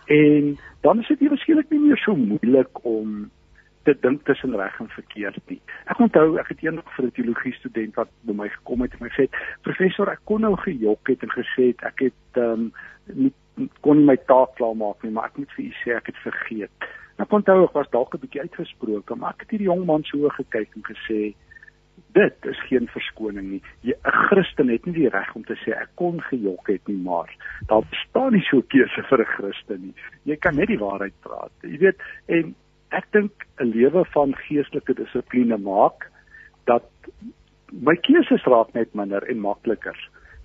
En 0.06 0.57
dan 0.81 0.99
is 0.99 1.07
dit 1.07 1.19
nie 1.19 1.30
waarskynlik 1.30 1.69
nie 1.69 1.80
meer 1.80 1.98
so 1.98 2.15
moeilik 2.15 2.85
om 2.85 3.31
te 3.84 3.98
dink 4.02 4.23
tussen 4.26 4.56
reg 4.56 4.80
en 4.80 4.89
verkeerd 4.89 5.39
nie. 5.48 5.60
Ek 5.91 5.99
onthou 6.03 6.38
ek 6.39 6.52
het 6.53 6.64
eendag 6.64 6.95
vir 6.95 7.06
'n 7.06 7.11
teologie 7.11 7.53
student 7.53 7.95
wat 7.95 8.10
by 8.27 8.34
my 8.34 8.49
gekom 8.49 8.81
het 8.81 8.94
en 8.94 9.03
my 9.06 9.11
sê 9.15 9.27
professor 9.68 10.11
ek 10.11 10.23
kon 10.23 10.41
nou 10.41 10.56
gejok 10.56 11.07
het 11.07 11.23
en 11.23 11.31
gesê 11.31 11.72
het 11.72 11.84
ek 11.84 11.99
het 12.07 12.41
ehm 12.44 12.52
um, 12.52 12.72
nie 13.14 13.34
kon 13.81 13.98
nie 13.98 14.06
my 14.06 14.15
taak 14.15 14.56
klaar 14.56 14.76
maak 14.76 15.03
nie 15.03 15.11
maar 15.11 15.26
ek 15.31 15.38
moet 15.38 15.52
vir 15.56 15.65
u 15.65 15.72
sê 15.84 15.95
ek 15.95 16.07
het 16.11 16.19
vergeet. 16.23 16.72
Ek 17.18 17.34
onthou 17.34 17.64
ek 17.65 17.73
was 17.73 17.89
dalk 17.89 18.14
'n 18.14 18.22
bietjie 18.22 18.41
uitgesproke, 18.41 19.15
maar 19.15 19.34
ek 19.34 19.41
het 19.41 19.52
hierdie 19.52 19.72
jong 19.72 19.85
man 19.85 20.03
so 20.03 20.30
gekyk 20.30 20.76
en 20.76 20.84
gesê 20.84 21.34
dit 22.14 22.45
is 22.45 22.60
geen 22.69 22.88
verskoning 22.88 23.48
nie. 23.52 23.61
'n 23.84 24.11
Christen 24.30 24.69
het 24.69 24.85
nie 24.85 24.94
die 24.94 25.10
reg 25.10 25.35
om 25.35 25.44
te 25.44 25.56
sê 25.64 25.73
ek 25.73 25.89
kon 25.95 26.22
gejok 26.22 26.68
het 26.68 26.88
nie, 26.88 27.02
maar 27.02 27.30
daar 27.68 27.84
bestaan 27.89 28.34
nie 28.34 28.45
so 28.49 28.57
'n 28.57 28.68
keuse 28.68 29.03
vir 29.10 29.19
'n 29.22 29.34
Christen 29.35 29.81
nie. 29.81 29.95
Jy 30.23 30.35
kan 30.35 30.56
net 30.56 30.68
die 30.68 30.80
waarheid 30.80 31.14
praat. 31.22 31.52
Jy 31.61 31.77
weet, 31.77 31.98
en 32.27 32.56
ek 32.91 33.11
dink 33.11 33.31
'n 33.60 33.72
lewe 33.72 34.06
van 34.06 34.35
geestelike 34.35 34.94
dissipline 34.94 35.57
maak 35.57 36.11
dat 36.65 36.85
my 37.72 37.95
keuses 37.95 38.44
raak 38.45 38.73
net 38.73 38.94
minder 38.94 39.23
en 39.23 39.39
makliker 39.39 39.98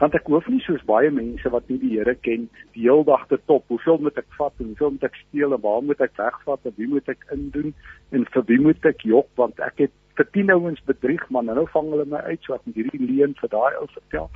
want 0.02 0.16
ek 0.18 0.26
hoef 0.26 0.48
nie 0.50 0.62
soos 0.64 0.82
baie 0.88 1.10
mense 1.14 1.50
wat 1.54 1.68
nie 1.70 1.78
die 1.78 1.92
Here 1.94 2.14
ken 2.26 2.48
die 2.74 2.86
heel 2.88 3.04
dag 3.06 3.22
te 3.30 3.38
top 3.46 3.68
hoeveel 3.70 4.00
moet 4.02 4.16
ek 4.18 4.26
vat 4.38 4.54
en 4.58 4.72
hoeveel 4.72 4.96
moet 4.96 5.06
ek 5.06 5.18
steel 5.20 5.54
en 5.54 5.62
waar 5.62 5.84
moet 5.86 6.02
ek 6.02 6.16
wegvat 6.18 6.66
en 6.66 6.74
wie 6.80 6.88
moet 6.90 7.12
ek 7.12 7.22
indoen 7.36 7.70
en 8.10 8.26
vir 8.34 8.46
wie 8.48 8.58
moet 8.64 8.88
ek 8.90 9.04
jok 9.06 9.30
want 9.38 9.62
ek 9.62 9.84
het 9.84 9.94
vir 10.18 10.28
10 10.34 10.50
ouens 10.56 10.82
bedrieg 10.90 11.22
maar 11.30 11.46
nou 11.46 11.68
vang 11.76 11.92
hulle 11.94 12.08
my 12.10 12.24
uit 12.26 12.42
so 12.42 12.56
ek 12.58 12.66
moet 12.66 12.80
hierdie 12.80 13.06
leen 13.12 13.36
vir 13.38 13.52
daai 13.54 13.78
ou 13.78 13.86
vertel. 13.94 14.28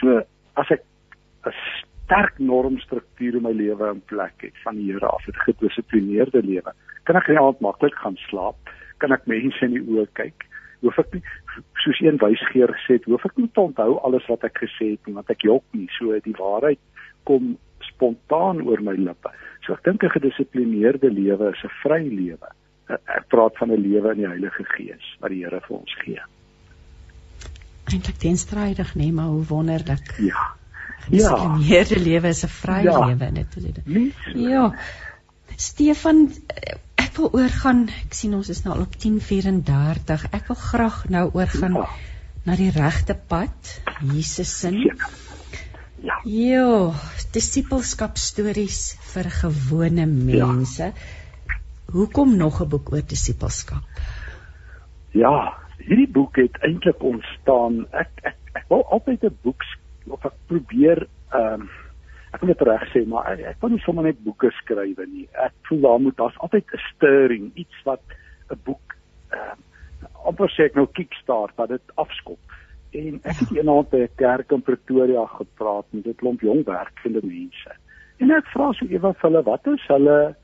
So 0.00 0.22
as 0.62 0.72
ek 0.72 0.86
'n 1.46 1.54
sterk 1.68 2.40
normstruktuur 2.40 3.36
in 3.36 3.44
my 3.44 3.52
lewe 3.52 3.92
in 3.92 4.00
plek 4.12 4.40
het 4.48 4.56
van 4.64 4.80
die 4.80 4.88
Here 4.88 5.06
af 5.06 5.28
'n 5.28 5.44
gedissiplineerde 5.44 6.42
lewe 6.42 6.72
kan 7.04 7.16
ek 7.16 7.28
net 7.28 7.60
maklik 7.60 7.94
gaan 7.94 8.16
slaap 8.28 8.56
kan 9.00 9.12
ek 9.12 9.26
mense 9.26 9.64
in 9.64 9.76
die 9.78 9.84
oë 9.84 10.06
kyk 10.14 10.46
hoef 10.84 11.00
ek 11.02 11.16
nie 11.16 11.22
soos 11.82 12.00
een 12.04 12.20
wysgeer 12.20 12.72
gesê 12.76 12.98
het, 12.98 13.08
hoef 13.08 13.24
ek 13.28 13.36
nie 13.40 13.50
te 13.52 13.62
onthou 13.62 13.98
alles 14.06 14.26
wat 14.30 14.46
ek 14.48 14.62
gesê 14.62 14.94
het 14.94 15.08
nie, 15.08 15.16
want 15.16 15.32
ek 15.32 15.44
jok 15.44 15.64
nie. 15.76 15.88
So 15.98 16.16
die 16.24 16.36
waarheid 16.38 16.80
kom 17.28 17.54
spontaan 17.90 18.62
oor 18.66 18.82
my 18.84 18.96
lippe. 18.98 19.32
So 19.66 19.76
ek 19.76 19.84
dink 19.84 20.04
'n 20.04 20.16
gedissiplineerde 20.16 21.10
lewe 21.12 21.52
is 21.52 21.64
'n 21.64 21.74
vry 21.82 22.02
lewe. 22.08 22.48
Ek 22.88 23.28
praat 23.28 23.56
van 23.58 23.72
'n 23.72 23.82
lewe 23.82 24.12
in 24.12 24.22
die 24.24 24.28
Heilige 24.28 24.64
Gees 24.76 25.04
wat 25.20 25.30
die 25.30 25.44
Here 25.44 25.60
vir 25.60 25.76
ons 25.76 25.94
gee. 26.04 26.20
Eintlik 27.90 28.18
teenstrydig, 28.18 28.94
nee, 28.94 29.12
maar 29.12 29.28
hoe 29.28 29.44
wonderlik. 29.44 30.14
Ja. 30.18 30.56
Ja. 31.08 31.36
Gedissiplineerde 31.36 31.98
lewe 31.98 32.28
is 32.28 32.44
'n 32.44 32.48
vry 32.48 32.82
ja. 32.84 33.06
lewe, 33.06 33.46
so 33.50 33.60
dit. 33.60 34.14
Ja. 34.34 34.74
Stefan 35.56 36.30
ek 37.10 37.16
wil 37.18 37.32
oorgaan. 37.34 37.88
Ek 38.06 38.14
sien 38.14 38.36
ons 38.38 38.48
is 38.52 38.62
nou 38.62 38.76
al 38.76 38.84
op 38.86 38.94
10:34. 39.02 40.28
Ek 40.36 40.46
wil 40.46 40.58
graag 40.62 40.98
nou 41.10 41.24
oorgaan 41.34 41.74
ja. 41.80 41.88
na 42.46 42.56
die 42.56 42.70
regte 42.70 43.16
pad, 43.18 43.72
Jesus 44.12 44.52
se. 44.60 44.70
Ja. 46.00 46.20
Jo, 46.24 46.94
disipelskap 47.34 48.16
stories 48.16 48.94
vir 49.10 49.26
gewone 49.40 50.06
mense. 50.06 50.92
Ja. 50.94 51.56
Hoekom 51.90 52.36
nog 52.38 52.62
'n 52.62 52.68
boek 52.68 52.92
oor 52.92 53.02
disipelskap? 53.02 53.82
Ja, 55.10 55.58
hierdie 55.82 56.08
boek 56.08 56.36
het 56.36 56.62
eintlik 56.62 57.02
ontstaan. 57.02 57.86
Ek 57.90 58.10
ek 58.22 58.38
ek 58.54 58.64
wou 58.68 58.82
altyd 58.86 59.24
'n 59.24 59.38
boek 59.42 59.66
of 60.06 60.24
ek 60.24 60.38
probeer 60.46 61.08
ehm 61.34 61.66
um, 61.66 61.68
ek 62.32 62.40
wil 62.40 62.52
dit 62.52 62.62
reg 62.68 62.84
sê, 62.92 63.02
maar 63.06 63.26
ek, 63.32 63.40
ek 63.52 63.58
kan 63.62 63.72
nie 63.74 63.82
sommer 63.84 64.06
net 64.06 64.22
boeke 64.24 64.50
skryf 64.60 65.00
nie. 65.06 65.26
Ek 65.34 65.54
voel 65.68 65.80
daar 65.86 66.00
moet 66.00 66.16
daar's 66.16 66.38
altyd 66.38 66.64
'n 66.74 66.84
stirring, 66.90 67.50
iets 67.54 67.82
wat 67.84 68.02
'n 68.50 68.60
boek 68.64 68.96
ehm 69.30 69.58
uh, 69.58 69.58
amper 70.28 70.50
sê 70.52 70.64
ek 70.68 70.76
nou 70.76 70.86
kickstart 70.86 71.56
wat 71.56 71.68
dit 71.68 71.92
afskop. 71.96 72.38
En 72.92 73.20
ek 73.22 73.36
het 73.40 73.52
eendag 73.56 73.90
by 73.90 74.02
'n 74.06 74.16
kerk 74.16 74.52
in 74.52 74.62
Pretoria 74.62 75.26
gepraat 75.26 75.86
met 75.90 76.06
'n 76.06 76.14
klomp 76.14 76.40
jong 76.40 76.64
werkende 76.64 77.20
mense. 77.22 77.70
En 78.18 78.30
ek 78.30 78.46
vra 78.46 78.72
so 78.72 78.86
ewe 78.86 79.12
vir 79.14 79.30
hulle, 79.30 79.42
wat 79.42 79.66
is 79.66 79.86
hulle 79.88 80.36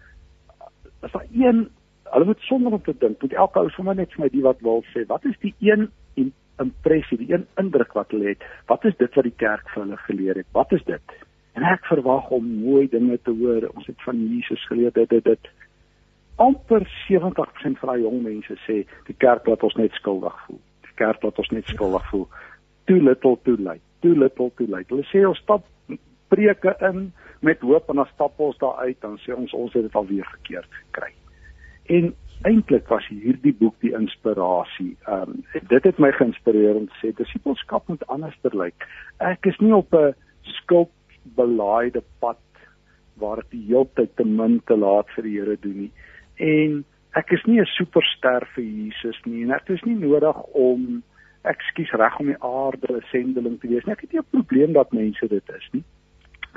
as 1.03 1.13
daar 1.13 1.27
een 1.33 1.69
hulle 2.13 2.25
moet 2.25 2.41
sonder 2.41 2.73
om 2.73 2.83
te 2.83 2.95
dink, 2.99 3.23
moet 3.23 3.33
elke 3.33 3.59
ou 3.59 3.71
sommer 3.71 3.95
net 3.95 4.13
vir 4.13 4.23
my 4.25 4.29
die 4.29 4.43
wat 4.43 4.61
wil 4.61 4.85
sê, 4.95 5.07
wat 5.07 5.25
is 5.25 5.39
die 5.43 5.55
een 5.61 5.91
impressie, 6.57 7.19
die 7.19 7.33
een 7.33 7.47
indruk 7.61 7.93
wat 7.93 8.11
hulle 8.15 8.29
het? 8.33 8.45
Wat 8.67 8.85
is 8.85 8.97
dit 8.97 9.15
wat 9.15 9.25
die 9.25 9.37
kerk 9.37 9.69
vir 9.75 9.83
hulle 9.83 9.97
geleer 9.97 10.41
het? 10.41 10.47
Wat 10.57 10.73
is 10.73 10.85
dit? 10.85 11.17
En 11.57 11.65
ek 11.65 11.87
verwag 11.89 12.29
om 12.37 12.49
mooi 12.61 12.85
dinge 12.93 13.17
te 13.25 13.33
hoor. 13.33 13.69
Ons 13.75 13.87
het 13.89 14.03
van 14.05 14.19
Jesus 14.29 14.67
geleer 14.69 14.93
dit 14.93 15.09
dit 15.09 15.25
dit. 15.25 15.53
amper 16.37 16.85
70% 17.09 17.79
van 17.81 17.89
daai 17.89 18.03
jong 18.03 18.19
mense 18.23 18.55
sê 18.67 18.83
die 19.07 19.17
kerk 19.25 19.47
laat 19.49 19.63
ons 19.65 19.77
net 19.81 19.95
skuldig 19.97 20.35
voel. 20.47 20.59
Die 20.85 20.97
kerk 21.01 21.23
laat 21.25 21.39
ons 21.41 21.49
net 21.55 21.71
skuldig 21.73 22.11
voel. 22.11 22.27
Too 22.91 23.01
little 23.01 23.39
too 23.49 23.57
late. 23.57 23.81
Too 24.05 24.13
little 24.13 24.51
too 24.59 24.69
late. 24.69 24.93
Hulle 24.93 25.07
sê 25.09 25.25
ons 25.25 25.41
stap 25.41 25.65
preke 26.29 26.75
in 26.91 27.09
met 27.47 27.65
hoop 27.65 27.89
en 27.89 28.03
dan 28.03 28.11
stap 28.13 28.37
ons 28.43 28.59
daar 28.61 28.85
uit 28.85 29.01
dan 29.01 29.17
sê 29.25 29.33
ons 29.33 29.55
ons 29.57 29.73
het 29.73 29.87
dit 29.87 29.97
alweer 29.97 30.29
verkeerd 30.35 30.79
gekry. 30.83 31.13
En 31.97 32.13
eintlik 32.45 32.89
was 32.93 33.09
hierdie 33.09 33.55
boek 33.57 33.81
die 33.81 33.95
inspirasie. 33.97 34.93
Ehm 35.09 35.39
um, 35.39 35.43
dit 35.73 35.89
het 35.89 35.99
my 36.03 36.13
geïnspireer 36.19 36.77
om 36.77 36.91
te 36.91 37.01
sê 37.01 37.15
disipelskap 37.17 37.89
moet 37.89 38.05
anderster 38.13 38.53
lyk. 38.53 38.89
Ek 39.25 39.49
is 39.49 39.57
nie 39.65 39.73
op 39.73 39.95
'n 39.95 40.13
skuldbelaaide 41.27 42.03
pad 42.21 42.39
waar 43.17 43.39
ek 43.39 43.51
die 43.51 43.65
hele 43.67 43.89
tyd 43.97 44.17
te 44.17 44.25
min 44.25 44.61
te 44.67 44.77
laat 44.77 45.09
vir 45.17 45.25
die 45.25 45.39
Here 45.39 45.57
doen 45.61 45.79
nie. 45.87 45.93
En 46.37 46.85
ek 47.17 47.33
is 47.33 47.45
nie 47.47 47.61
'n 47.61 47.67
superster 47.77 48.47
vir 48.55 48.65
Jesus 48.65 49.17
nie 49.25 49.43
en 49.43 49.51
ek 49.51 49.71
is 49.71 49.83
nie 49.85 49.95
nodig 49.95 50.37
om 50.53 51.03
ekskuus 51.45 51.93
reg 51.93 52.21
om 52.21 52.27
die 52.27 52.43
aarde 52.43 52.97
'n 52.97 53.05
sendeling 53.11 53.61
te 53.61 53.69
wees 53.69 53.85
nie. 53.87 53.93
Ek 53.93 54.01
het 54.01 54.13
nie 54.13 54.21
'n 54.21 54.31
probleem 54.31 54.73
dat 54.73 54.93
mense 54.93 55.29
dit 55.29 55.49
is 55.49 55.69
nie 55.73 55.85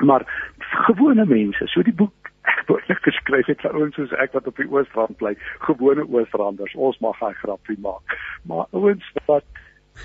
maar 0.02 0.50
gewone 0.60 1.26
mense 1.26 1.68
so 1.68 1.84
die 1.84 1.94
boek 1.94 2.32
ek 2.42 2.66
behoorlik 2.68 3.02
geskryf 3.04 3.48
het 3.52 3.62
vir 3.62 3.76
ouens 3.76 3.96
soos 3.96 4.14
ek 4.24 4.34
wat 4.34 4.48
op 4.48 4.58
die 4.58 4.68
Oosrand 4.72 5.18
bly 5.20 5.36
gewone 5.68 6.06
Oosranders 6.08 6.76
ons 6.76 7.00
mag 7.04 7.20
hy 7.20 7.34
grappie 7.42 7.78
maak 7.84 8.16
maar 8.48 8.68
ouens 8.72 9.10
wat 9.28 9.46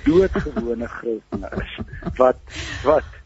doodgewone 0.07 0.89
Christene 0.97 1.51
is 1.63 1.77
wat 2.19 2.41
wat 2.85 3.24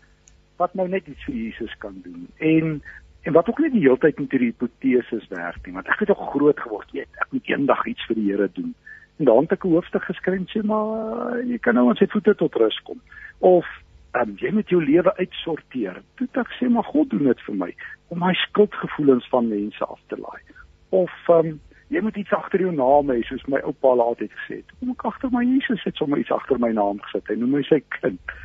wat 0.58 0.74
nou 0.78 0.88
net 0.88 1.06
iets 1.06 1.24
vir 1.28 1.34
Jesus 1.34 1.74
kan 1.84 2.00
doen 2.04 2.28
en 2.38 2.78
en 3.26 3.34
wat 3.34 3.48
ook 3.50 3.58
net 3.64 3.74
die 3.74 3.82
hele 3.84 3.98
tyd 3.98 4.20
met 4.20 4.30
hierdie 4.34 4.52
hipoteses 4.52 5.26
werk 5.32 5.66
nie 5.66 5.74
want 5.78 5.88
ek 5.88 6.04
het 6.04 6.14
ook 6.14 6.30
groot 6.34 6.60
geword 6.66 6.94
weet 6.96 7.24
ek 7.24 7.34
moet 7.34 7.50
eendag 7.50 7.86
iets 7.86 8.06
vir 8.10 8.20
die 8.20 8.30
Here 8.30 8.48
doen 8.60 8.74
en 9.18 9.30
dan 9.30 9.44
het 9.46 9.58
ek 9.58 9.64
'n 9.64 9.74
hoofstuk 9.74 10.04
geskryf 10.10 10.48
sê 10.54 10.62
maar 10.62 11.42
jy 11.42 11.58
kan 11.58 11.74
nou 11.74 11.88
ons 11.90 12.00
het 12.00 12.12
voete 12.12 12.34
tot 12.34 12.54
rus 12.54 12.80
kom 12.86 13.00
of 13.38 13.66
um, 14.16 14.34
jy 14.40 14.50
moet 14.54 14.70
jou 14.72 14.80
lewe 14.82 15.12
uitsorteer. 15.18 16.02
Toe 16.18 16.28
ek 16.40 16.52
sê 16.58 16.68
maar 16.72 16.86
God 16.88 17.10
doen 17.12 17.28
dit 17.30 17.46
vir 17.46 17.56
my 17.62 17.70
om 18.12 18.22
my 18.24 18.34
skuldgevoelens 18.48 19.26
van 19.32 19.50
mense 19.50 19.84
af 19.84 20.00
te 20.12 20.18
laai. 20.20 20.54
Of 20.96 21.12
um, 21.32 21.58
jy 21.92 22.02
moet 22.04 22.16
iets 22.20 22.32
agter 22.36 22.64
jou 22.64 22.72
naam 22.74 23.12
hê 23.12 23.20
soos 23.28 23.44
my 23.52 23.60
oupa 23.68 23.94
laat 24.00 24.22
het 24.24 24.34
gesê. 24.42 24.62
Kom 24.78 24.94
ek 24.94 25.08
agter 25.10 25.32
my 25.34 25.44
Jesus 25.46 25.84
het 25.84 26.00
sommer 26.00 26.20
iets 26.22 26.32
agter 26.34 26.60
my 26.60 26.72
naam 26.76 27.02
gesit. 27.06 27.28
Hy 27.28 27.38
noem 27.40 27.58
my 27.58 27.66
sy 27.68 27.82
kind. 28.00 28.38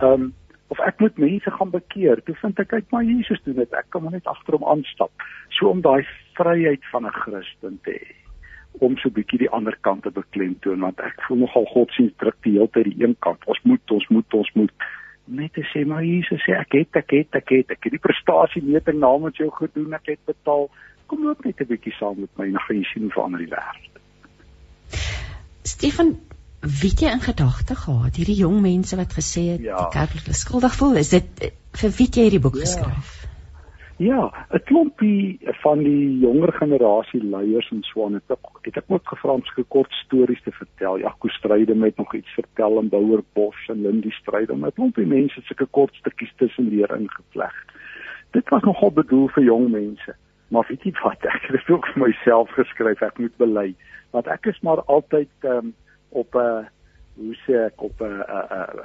Ehm 0.00 0.30
um, 0.30 0.32
of 0.74 0.82
ek 0.82 0.98
moet 1.02 1.22
mense 1.22 1.50
gaan 1.54 1.70
bekeer. 1.70 2.22
Toe 2.26 2.34
vind 2.40 2.58
ek 2.58 2.72
uit 2.74 2.90
maar 2.90 3.06
Jesus 3.06 3.40
doen 3.46 3.60
dit. 3.62 3.78
Ek 3.78 3.86
kan 3.94 4.02
maar 4.02 4.16
net 4.16 4.26
agter 4.30 4.58
hom 4.58 4.66
aanstap. 4.72 5.26
So 5.54 5.70
om 5.70 5.84
daai 5.86 6.02
vryheid 6.38 6.82
van 6.90 7.06
'n 7.06 7.14
Christen 7.22 7.78
te 7.86 7.94
hê 7.94 8.14
om 8.82 8.96
so 8.98 9.08
'n 9.08 9.14
bietjie 9.14 9.38
die 9.38 9.50
ander 9.50 9.76
kant 9.86 10.02
te 10.02 10.10
beklemtoon 10.10 10.80
want 10.80 11.00
ek 11.00 11.22
voel 11.28 11.38
nogal 11.46 11.66
God 11.70 11.90
sien 11.94 12.10
druk 12.18 12.38
die 12.42 12.58
hele 12.58 12.68
tyd 12.68 12.90
die 12.90 13.04
een 13.04 13.16
kant. 13.20 13.44
Ons 13.46 13.62
moet 13.62 13.90
ons 13.90 14.08
moet 14.08 14.34
ons 14.34 14.50
moet 14.54 14.72
net 15.26 15.52
te 15.52 15.62
sê 15.72 15.86
maar 15.86 16.02
Jesus 16.04 16.42
sê 16.44 16.58
ek 16.58 16.72
het 16.72 16.96
ek 16.96 17.10
het 17.10 17.36
ek 17.40 17.48
het 17.48 17.70
ek 17.70 17.84
het 17.84 17.92
die 17.92 18.02
prestasie 18.02 18.62
meting 18.62 18.98
namens 18.98 19.36
jou 19.36 19.50
gedoen 19.50 19.94
ek 19.94 20.06
het 20.06 20.24
betaal 20.26 20.68
kom 21.06 21.24
loop 21.24 21.44
net 21.44 21.60
'n 21.60 21.70
bietjie 21.70 21.94
saam 21.98 22.20
met 22.20 22.30
my 22.36 22.44
en 22.44 22.60
gaan 22.60 22.76
jy 22.76 22.84
sien 22.92 23.10
verander 23.10 23.38
die 23.38 23.52
wêreld 23.54 23.92
Stefan 25.62 26.18
wie 26.64 26.94
jy 26.96 27.12
in 27.12 27.20
gedagte 27.24 27.76
gehad 27.76 28.16
hierdie 28.16 28.40
jong 28.40 28.60
mense 28.64 28.96
wat 28.96 29.12
gesê 29.12 29.44
het 29.54 29.60
ja. 29.60 29.76
die 29.76 29.92
kerk 29.98 30.28
is 30.28 30.40
skuldig 30.46 30.74
voel 30.80 30.96
is 31.02 31.12
dit 31.12 31.52
vir 31.80 31.94
wie 31.98 32.08
jy 32.08 32.28
hierdie 32.28 32.44
boek 32.46 32.56
ja. 32.60 32.66
geskryf 32.66 33.20
Ja, 33.96 34.32
'n 34.50 34.62
klompie 34.64 35.38
van 35.62 35.78
die 35.78 36.18
jonger 36.18 36.52
generasie 36.52 37.22
leiers 37.22 37.70
en 37.70 37.82
swane 37.82 38.14
het 38.14 38.30
ek 38.36 38.66
het 38.66 38.76
ek 38.76 38.90
ook 38.90 39.06
gevra 39.08 39.32
om 39.32 39.44
so 39.44 39.62
kort 39.68 39.92
stories 39.92 40.42
te 40.42 40.50
vertel. 40.50 40.98
Jaco 40.98 41.28
Stryde 41.28 41.74
met 41.74 41.96
nog 41.96 42.14
iets 42.14 42.34
vertel 42.34 42.78
en 42.78 42.88
Bouwer 42.88 43.22
Bos 43.32 43.54
en 43.68 43.82
Lindy 43.82 44.10
Stryde 44.10 44.52
om 44.52 44.66
'n 44.66 44.72
klompie 44.72 45.06
mense 45.06 45.40
sulke 45.40 45.66
kort 45.66 45.94
stukkies 45.94 46.32
tussen 46.36 46.68
leer 46.68 46.90
ingevleg. 46.96 47.54
Dit 48.30 48.48
was 48.48 48.62
nogal 48.62 48.90
bedoel 48.90 49.28
vir 49.28 49.44
jong 49.44 49.70
mense. 49.70 50.16
Maar 50.48 50.66
weet 50.68 50.82
jy 50.82 50.92
wat, 51.02 51.24
ek 51.34 51.42
het 51.42 51.52
dit 51.52 51.70
ook 51.70 51.86
vir 51.86 52.06
myself 52.06 52.50
geskryf, 52.50 53.02
ek 53.02 53.18
moet 53.18 53.36
bely, 53.36 53.74
want 54.10 54.26
ek 54.26 54.46
is 54.46 54.60
maar 54.60 54.82
altyd 54.82 55.28
um, 55.42 55.74
op 56.14 56.34
'n 56.34 56.66
hoe 57.14 57.34
sê 57.46 57.54
ek 57.70 57.82
op 57.82 58.00
'n 58.00 58.22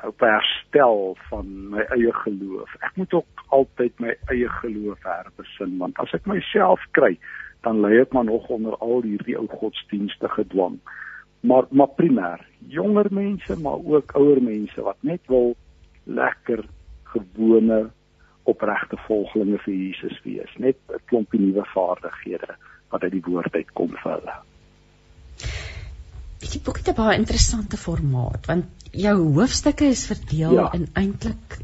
op 0.07 0.21
'n 0.21 0.33
herstel 0.37 1.17
van 1.29 1.69
my 1.69 1.81
eie 1.95 2.13
geloof. 2.13 2.75
Ek 2.79 2.95
moet 2.95 3.13
ook 3.13 3.43
altyd 3.47 3.99
my 3.99 4.17
eie 4.25 4.49
geloof 4.49 5.03
herbesin 5.03 5.77
want 5.77 5.97
as 5.97 6.13
ek 6.13 6.25
myself 6.25 6.81
kry, 6.91 7.17
dan 7.61 7.81
lê 7.81 8.01
ek 8.01 8.13
maar 8.13 8.25
nog 8.25 8.47
onder 8.47 8.77
al 8.77 9.01
hierdie 9.01 9.37
ou 9.37 9.47
godsdienstige 9.47 10.47
dwang. 10.47 10.79
Maar 11.39 11.65
maar 11.69 11.93
primêr, 11.95 12.39
jonger 12.67 13.07
mense, 13.11 13.59
maar 13.59 13.79
ook 13.85 14.11
ouer 14.11 14.41
mense 14.41 14.81
wat 14.81 14.97
net 14.99 15.21
wil 15.27 15.55
lekker 16.03 16.65
gewone 17.03 17.89
opregte 18.43 18.97
volgelinge 18.97 19.57
vir 19.57 19.73
Jesus 19.73 20.21
wees, 20.23 20.53
net 20.57 20.77
'n 20.89 21.01
klompie 21.05 21.39
nuwe 21.39 21.65
vaardighede 21.65 22.55
wat 22.89 23.03
uit 23.03 23.11
die 23.11 23.25
woord 23.25 23.55
uitkom 23.55 23.89
vir 23.89 24.11
hulle 24.11 24.48
die 26.39 26.61
boek 26.63 26.77
het 26.81 26.89
'n 26.89 26.95
baie 26.99 27.17
interessante 27.17 27.77
formaat 27.77 28.45
want 28.45 28.65
jou 28.91 29.17
hoofstukke 29.37 29.85
is 29.85 30.05
verdeel 30.05 30.53
ja. 30.53 30.71
in 30.73 30.87
eintlik 30.93 31.59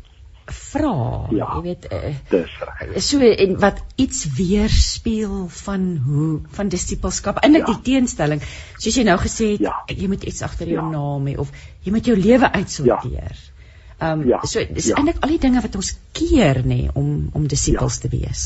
vrae 0.45 1.33
ja, 1.33 1.47
jy 1.55 1.61
weet 1.61 1.87
uh, 1.91 2.13
dis 2.29 2.57
reg 2.61 3.01
so 3.01 3.19
en 3.45 3.55
wat 3.59 3.81
iets 3.95 4.27
weerspieël 4.37 5.47
van 5.63 5.87
hoe 6.05 6.29
van 6.57 6.69
disipelskap 6.69 7.41
eintlik 7.41 7.67
ja. 7.67 7.73
die 7.73 7.81
teenstelling 7.91 8.43
soos 8.77 8.95
jy 8.95 9.07
nou 9.07 9.17
gesê 9.17 9.55
het 9.55 9.65
ja. 9.65 9.73
jy 9.87 10.07
moet 10.07 10.23
iets 10.23 10.41
agter 10.45 10.67
jou 10.67 10.83
ja. 10.83 10.89
naam 10.91 11.25
hê 11.27 11.37
of 11.37 11.51
jy 11.83 11.91
moet 11.91 12.05
jou 12.05 12.17
lewe 12.17 12.51
uitsorteer 12.51 13.33
ja. 13.33 13.51
Ehm 13.97 14.21
um, 14.21 14.27
ja. 14.27 14.41
so 14.43 14.59
dis 14.59 14.89
ja. 14.91 14.95
eintlik 14.99 15.23
al 15.23 15.31
die 15.31 15.39
dinge 15.39 15.61
wat 15.63 15.75
ons 15.79 15.93
keer 16.11 16.61
nê 16.63 16.81
nee, 16.83 16.89
om 16.93 17.29
om 17.33 17.47
disipels 17.47 17.95
ja. 17.95 18.01
te 18.01 18.09
wees. 18.11 18.41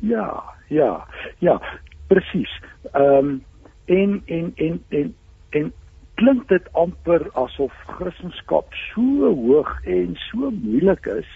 Ja, 0.00 0.42
ja. 0.72 1.06
Ja, 1.44 1.60
presies. 2.08 2.52
Ehm 2.92 3.04
um, 3.04 3.44
en 3.84 4.22
en 4.26 4.52
en 4.56 4.82
en 4.88 5.14
en 5.50 5.72
klink 6.20 6.48
dit 6.48 6.66
amper 6.72 7.24
asof 7.40 7.72
Christendom 7.96 8.66
so 8.90 9.30
hoog 9.42 9.70
en 9.88 10.16
so 10.28 10.50
moeilik 10.50 11.06
is. 11.06 11.30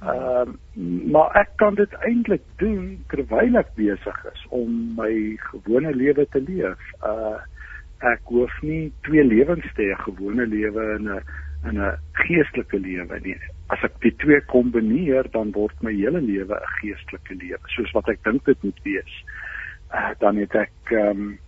Ehm 0.00 0.56
uh, 0.56 0.56
maar 1.12 1.34
ek 1.36 1.50
kan 1.60 1.74
dit 1.74 1.94
eintlik 2.08 2.42
doen 2.56 3.04
terwyl 3.12 3.58
ek 3.60 3.74
besig 3.76 4.20
is 4.32 4.44
om 4.48 4.70
my 4.96 5.12
gewone 5.50 5.92
lewe 5.94 6.24
te 6.32 6.40
leef. 6.40 6.92
Uh 7.04 7.36
ek 8.08 8.32
hoef 8.32 8.54
nie 8.64 8.92
twee 9.04 9.24
lewens 9.24 9.66
te 9.76 9.90
hê, 9.90 9.96
gewone 10.06 10.46
lewe 10.48 10.86
en 10.96 11.10
'n 11.16 11.20
in 11.68 11.76
'n 11.76 11.98
geestelike 12.12 12.78
lewe 12.78 13.20
nie. 13.20 13.36
As 13.68 13.82
ek 13.84 14.00
die 14.00 14.14
twee 14.16 14.40
kombineer, 14.40 15.28
dan 15.32 15.52
word 15.52 15.76
my 15.82 15.92
hele 15.92 16.20
lewe 16.20 16.56
'n 16.56 16.72
geestelike 16.80 17.34
lewe, 17.34 17.60
soos 17.76 17.92
wat 17.92 18.08
ek 18.08 18.24
dink 18.24 18.44
dit 18.44 18.62
moet 18.62 18.80
wees. 18.82 19.14
Uh 19.92 20.10
dan 20.18 20.36
het 20.36 20.54
ek 20.54 20.72
ehm 20.90 21.10
um, 21.10 21.38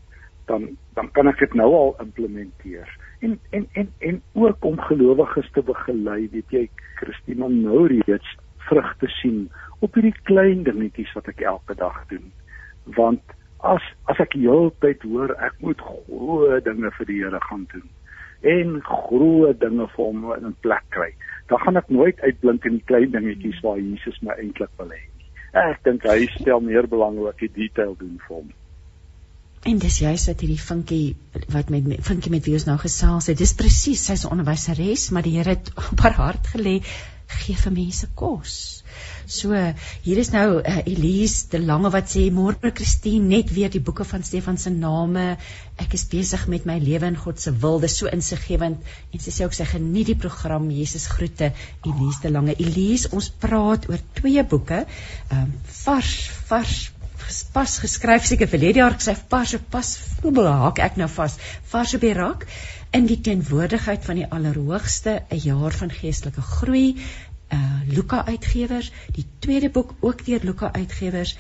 dan 0.51 0.69
dan 0.95 1.11
kan 1.17 1.29
ek 1.31 1.39
dit 1.39 1.55
nou 1.55 1.69
al 1.75 1.95
implementeer. 2.05 2.89
En 3.21 3.39
en 3.51 3.67
en 3.73 3.89
en 3.99 4.23
ook 4.33 4.65
om 4.65 4.81
gelowiges 4.81 5.51
te 5.53 5.63
begelei, 5.63 6.29
weet 6.33 6.51
jy, 6.51 6.65
Christina 7.01 7.49
nou 7.49 7.87
reeds 7.87 8.37
vrugte 8.69 9.09
sien 9.21 9.47
op 9.81 9.95
hierdie 9.95 10.17
klein 10.29 10.63
dingetjies 10.67 11.13
wat 11.17 11.31
ek 11.33 11.41
elke 11.41 11.75
dag 11.79 11.99
doen. 12.11 12.29
Want 12.99 13.35
as 13.63 13.83
as 14.11 14.21
ek 14.23 14.37
heeltyd 14.39 15.03
hoor 15.07 15.35
ek 15.39 15.59
moet 15.65 15.81
groot 15.81 16.65
dinge 16.67 16.91
vir 16.99 17.11
die 17.11 17.21
Here 17.23 17.43
gaan 17.49 17.67
doen 17.73 17.89
en 18.43 18.81
groot 18.83 19.61
dinge 19.61 19.87
vir 19.95 20.05
hom 20.05 20.25
in 20.35 20.55
plek 20.67 20.83
kry, 20.91 21.13
dan 21.51 21.61
gaan 21.63 21.79
ek 21.79 21.91
nooit 21.95 22.19
uitblink 22.27 22.65
in 22.67 22.81
die 22.81 22.89
klein 22.91 23.13
dingetjies 23.15 23.61
waar 23.63 23.79
Jesus 23.79 24.19
my 24.27 24.35
eintlik 24.35 24.73
wil 24.81 24.91
hê. 24.91 24.99
Ek 25.63 25.83
dink 25.87 26.03
hy 26.09 26.27
stel 26.39 26.63
meer 26.65 26.89
belang 26.91 27.21
op 27.23 27.39
die 27.39 27.51
detail 27.55 27.95
doen 28.01 28.19
vir 28.27 28.37
hom. 28.41 28.51
En 29.63 29.79
dis 29.79 29.97
juist 30.03 30.27
wat 30.27 30.41
hierdie 30.43 30.59
vinkie 30.61 31.17
wat 31.55 31.69
met 31.71 31.85
vinkie 32.03 32.33
met 32.35 32.47
wie 32.49 32.57
ons 32.59 32.67
nou 32.67 32.79
gesels 32.83 33.29
het. 33.31 33.39
Dis 33.39 33.55
presies 33.55 34.05
sy's 34.09 34.25
'n 34.27 34.35
onderwyseres, 34.35 35.11
maar 35.15 35.23
die 35.23 35.37
Here 35.39 35.55
het 35.55 35.71
op 35.93 36.01
haar 36.03 36.19
hart 36.19 36.47
gelê 36.55 36.81
gee 37.33 37.57
vir 37.57 37.73
mense 37.73 38.09
kos. 38.19 38.83
So 39.27 39.55
hier 40.03 40.19
is 40.19 40.31
nou 40.35 40.61
uh, 40.61 40.79
Elise 40.85 41.49
de 41.53 41.61
Lange 41.63 41.91
wat 41.95 42.11
sê 42.11 42.27
môre 42.35 42.73
Christine 42.75 43.29
net 43.29 43.53
weer 43.55 43.71
die 43.71 43.81
boeke 43.81 44.05
van 44.05 44.27
Stefan 44.27 44.59
se 44.59 44.71
name. 44.71 45.39
Ek 45.81 45.95
is 45.95 46.05
besig 46.11 46.47
met 46.49 46.67
my 46.67 46.79
lewe 46.83 47.07
in 47.07 47.17
God 47.17 47.41
se 47.41 47.53
wil. 47.65 47.81
Dis 47.81 47.97
so 48.03 48.11
insiggewend 48.11 48.83
en 49.13 49.23
sy 49.23 49.31
sê 49.31 49.47
ook 49.47 49.55
sy 49.57 49.65
geniet 49.65 50.11
die 50.11 50.19
program 50.19 50.71
Jesus 50.71 51.07
groete 51.07 51.53
Elise 51.87 52.21
de 52.27 52.35
Lange. 52.35 52.59
Elise, 52.59 53.13
ons 53.13 53.31
praat 53.31 53.89
oor 53.89 54.03
twee 54.19 54.43
boeke. 54.45 54.85
Ehm 55.31 55.47
um, 55.47 55.55
vars 55.85 56.17
vars 56.51 56.92
pas 57.53 57.79
geskryf 57.85 58.27
seker 58.27 58.49
verlede 58.49 58.79
jaar 58.83 58.97
gesê 58.99 59.17
pas 59.29 59.57
pas 59.71 59.91
haak 60.23 60.79
ek 60.79 60.97
nou 60.97 61.09
vas. 61.09 61.37
Vars 61.73 61.95
op 61.95 62.01
die 62.01 62.15
rak 62.15 62.47
in 62.93 63.07
die 63.07 63.21
teenwoordigheid 63.21 64.05
van 64.05 64.21
die 64.21 64.29
Allerhoogste 64.29 65.23
'n 65.31 65.41
jaar 65.45 65.73
van 65.73 65.91
geestelike 65.91 66.43
groei 66.43 66.97
uh 67.53 67.81
Luka 67.87 68.25
Uitgewers, 68.27 68.93
die 69.13 69.27
tweede 69.39 69.69
boek 69.71 69.95
ook 70.01 70.25
deur 70.25 70.41
Luka 70.43 70.73
Uitgewers 70.73 71.37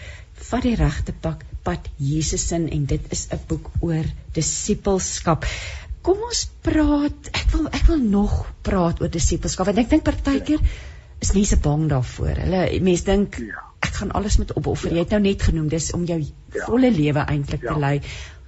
vat 0.51 0.63
die 0.63 0.75
regte 0.77 1.13
pad 1.13 1.45
pad 1.63 1.89
Jesus 1.97 2.51
in 2.53 2.69
en 2.69 2.85
dit 2.87 3.01
is 3.09 3.29
'n 3.31 3.41
boek 3.49 3.71
oor 3.81 4.05
disippelskap. 4.33 5.47
Kom 6.03 6.19
ons 6.29 6.51
praat, 6.61 7.29
ek 7.33 7.51
wil 7.53 7.67
ek 7.67 7.87
wil 7.87 7.99
nog 7.99 8.47
praat 8.63 9.01
oor 9.01 9.11
disippelskap 9.11 9.67
want 9.67 9.79
ek 9.79 9.91
dink 9.91 10.05
partykeer 10.05 10.61
is 11.21 11.33
mense 11.33 11.57
bang 11.57 11.89
daarvoor. 11.89 12.35
Hulle 12.45 12.81
mense 12.81 13.05
dink 13.05 13.39
ja. 13.39 13.72
Gaan 14.03 14.13
alles 14.19 14.39
met 14.43 14.53
opoffer. 14.59 14.91
Ja. 14.91 15.01
Jy 15.01 15.07
het 15.07 15.17
nou 15.17 15.23
net 15.31 15.49
genoem 15.49 15.73
dis 15.73 15.91
om 15.97 16.05
jou 16.09 16.21
ja. 16.21 16.67
volle 16.67 16.91
lewe 16.93 17.27
eintlik 17.27 17.67
ja. 17.67 17.73
te 17.73 17.83
lei. 17.87 17.97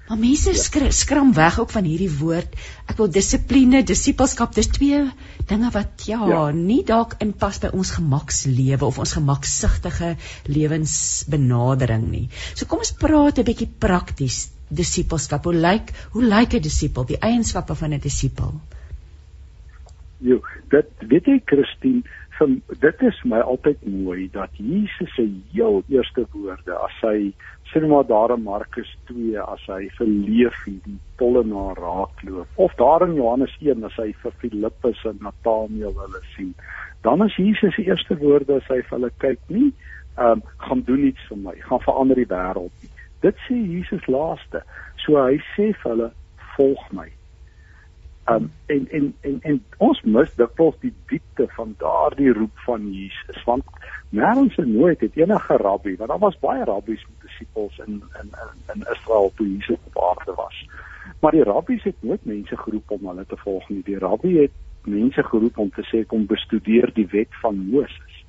Maar 0.04 0.18
mense 0.20 0.52
ja. 0.52 0.90
skram 0.92 1.32
weg 1.32 1.60
ook 1.60 1.70
van 1.72 1.86
hierdie 1.88 2.10
woord. 2.18 2.56
Ek 2.92 2.98
wil 3.00 3.08
dissipline, 3.08 3.80
disippelskap, 3.88 4.52
dis 4.56 4.68
twee 4.68 5.00
dinge 5.48 5.70
wat 5.72 6.04
ja, 6.08 6.18
ja. 6.28 6.42
nie 6.52 6.82
dalk 6.84 7.16
inpas 7.24 7.62
by 7.62 7.70
ons 7.72 7.94
gemakslewe 7.96 8.84
of 8.84 9.00
ons 9.00 9.14
gemaksigtige 9.16 10.14
lewensbenadering 10.44 12.04
nie. 12.10 12.26
So 12.52 12.68
kom 12.68 12.84
ons 12.84 12.92
praat 13.00 13.40
'n 13.40 13.48
bietjie 13.48 13.70
prakties 13.86 14.50
disippelskap. 14.68 15.44
Hoe 15.48 15.56
lyk 15.56 15.92
hoe 16.12 16.24
lyk 16.24 16.54
'n 16.54 16.62
disipel? 16.68 17.08
Die 17.08 17.20
eienskappe 17.20 17.74
van 17.74 17.92
'n 17.92 18.00
disipel? 18.00 18.60
Jo, 20.24 20.40
dit 20.70 20.88
weet 21.08 21.26
jy 21.26 21.40
Christine, 21.44 22.02
vir 22.38 22.54
dit 22.82 23.02
is 23.08 23.18
my 23.24 23.40
altyd 23.40 23.82
mooi 23.86 24.28
dat 24.32 24.50
Jesus 24.58 25.14
se 25.14 25.26
heel 25.52 25.82
eerste 25.88 26.26
woorde 26.32 26.78
as 26.86 26.96
hy 27.02 27.32
nou 27.74 27.88
maar 27.90 28.06
daar 28.06 28.30
in 28.30 28.42
Markus 28.46 28.90
2 29.10 29.40
as 29.42 29.62
hy 29.66 29.88
vir 29.98 30.06
Levi 30.06 30.74
die 30.84 30.98
tollenaar 31.18 31.78
raakloop 31.82 32.60
of 32.66 32.74
daar 32.78 33.02
in 33.08 33.16
Johannes 33.18 33.56
1 33.60 33.82
as 33.88 33.96
hy 33.98 34.12
vir 34.22 34.36
Filippus 34.42 35.02
en 35.10 35.18
Nathanael 35.26 35.96
hulle 35.98 36.22
sien 36.36 36.52
dan 37.02 37.24
is 37.26 37.36
Jesus 37.36 37.74
se 37.74 37.82
eerste 37.82 38.18
woorde 38.22 38.60
as 38.60 38.70
hy 38.70 38.78
vir 38.82 38.96
hulle 38.98 39.10
kyk 39.24 39.42
nie 39.48 39.72
ehm 40.16 40.30
um, 40.30 40.42
gaan 40.56 40.82
doen 40.86 41.04
iets 41.04 41.26
vir 41.28 41.38
my 41.38 41.54
gaan 41.58 41.82
verander 41.82 42.16
die 42.16 42.30
wêreld 42.30 42.70
nie. 42.82 42.90
Dit 43.20 43.38
sê 43.48 43.56
Jesus 43.58 44.06
laaste. 44.06 44.62
So 45.02 45.18
hy 45.18 45.40
sê 45.54 45.72
vir 45.72 45.90
hulle 45.90 46.10
volg 46.56 46.84
my 46.92 47.08
Um, 48.26 48.52
en 48.66 48.86
en 48.90 49.14
en 49.20 49.40
en 49.42 49.58
ons 49.84 49.98
mis 50.02 50.30
dikwels 50.38 50.76
die 50.80 50.92
diepte 51.10 51.44
van 51.56 51.74
daardie 51.78 52.32
roep 52.32 52.62
van 52.64 52.86
Jesus 52.88 53.42
want 53.44 53.66
nêrens 54.16 54.56
in 54.62 54.70
nooit 54.78 55.00
het 55.04 55.18
enige 55.20 55.58
rabbi 55.60 55.92
want 55.98 56.08
daar 56.08 56.22
was 56.22 56.38
baie 56.40 56.64
rabbies 56.64 57.04
met 57.08 57.26
disippels 57.28 57.76
in 57.84 58.00
in 58.22 58.32
in, 58.46 58.62
in 58.74 58.86
Israel 58.94 59.32
toe 59.36 59.48
Jesus 59.50 59.76
op 59.90 60.00
aarde 60.08 60.32
was. 60.40 60.62
Maar 61.20 61.36
die 61.36 61.44
rabbies 61.44 61.82
het 61.82 62.00
nooit 62.00 62.24
mense 62.24 62.56
geroep 62.56 62.90
om 62.90 63.06
hulle 63.08 63.26
te 63.26 63.36
volg 63.36 63.68
nie. 63.68 63.82
Die 63.84 63.98
rabbi 63.98 64.38
het 64.38 64.56
mense 64.88 65.22
geroep 65.22 65.58
om 65.58 65.70
te 65.70 65.84
sê 65.92 66.06
kom 66.06 66.26
bestudeer 66.26 66.92
die 66.96 67.06
wet 67.12 67.36
van 67.44 67.60
Moses. 67.68 68.24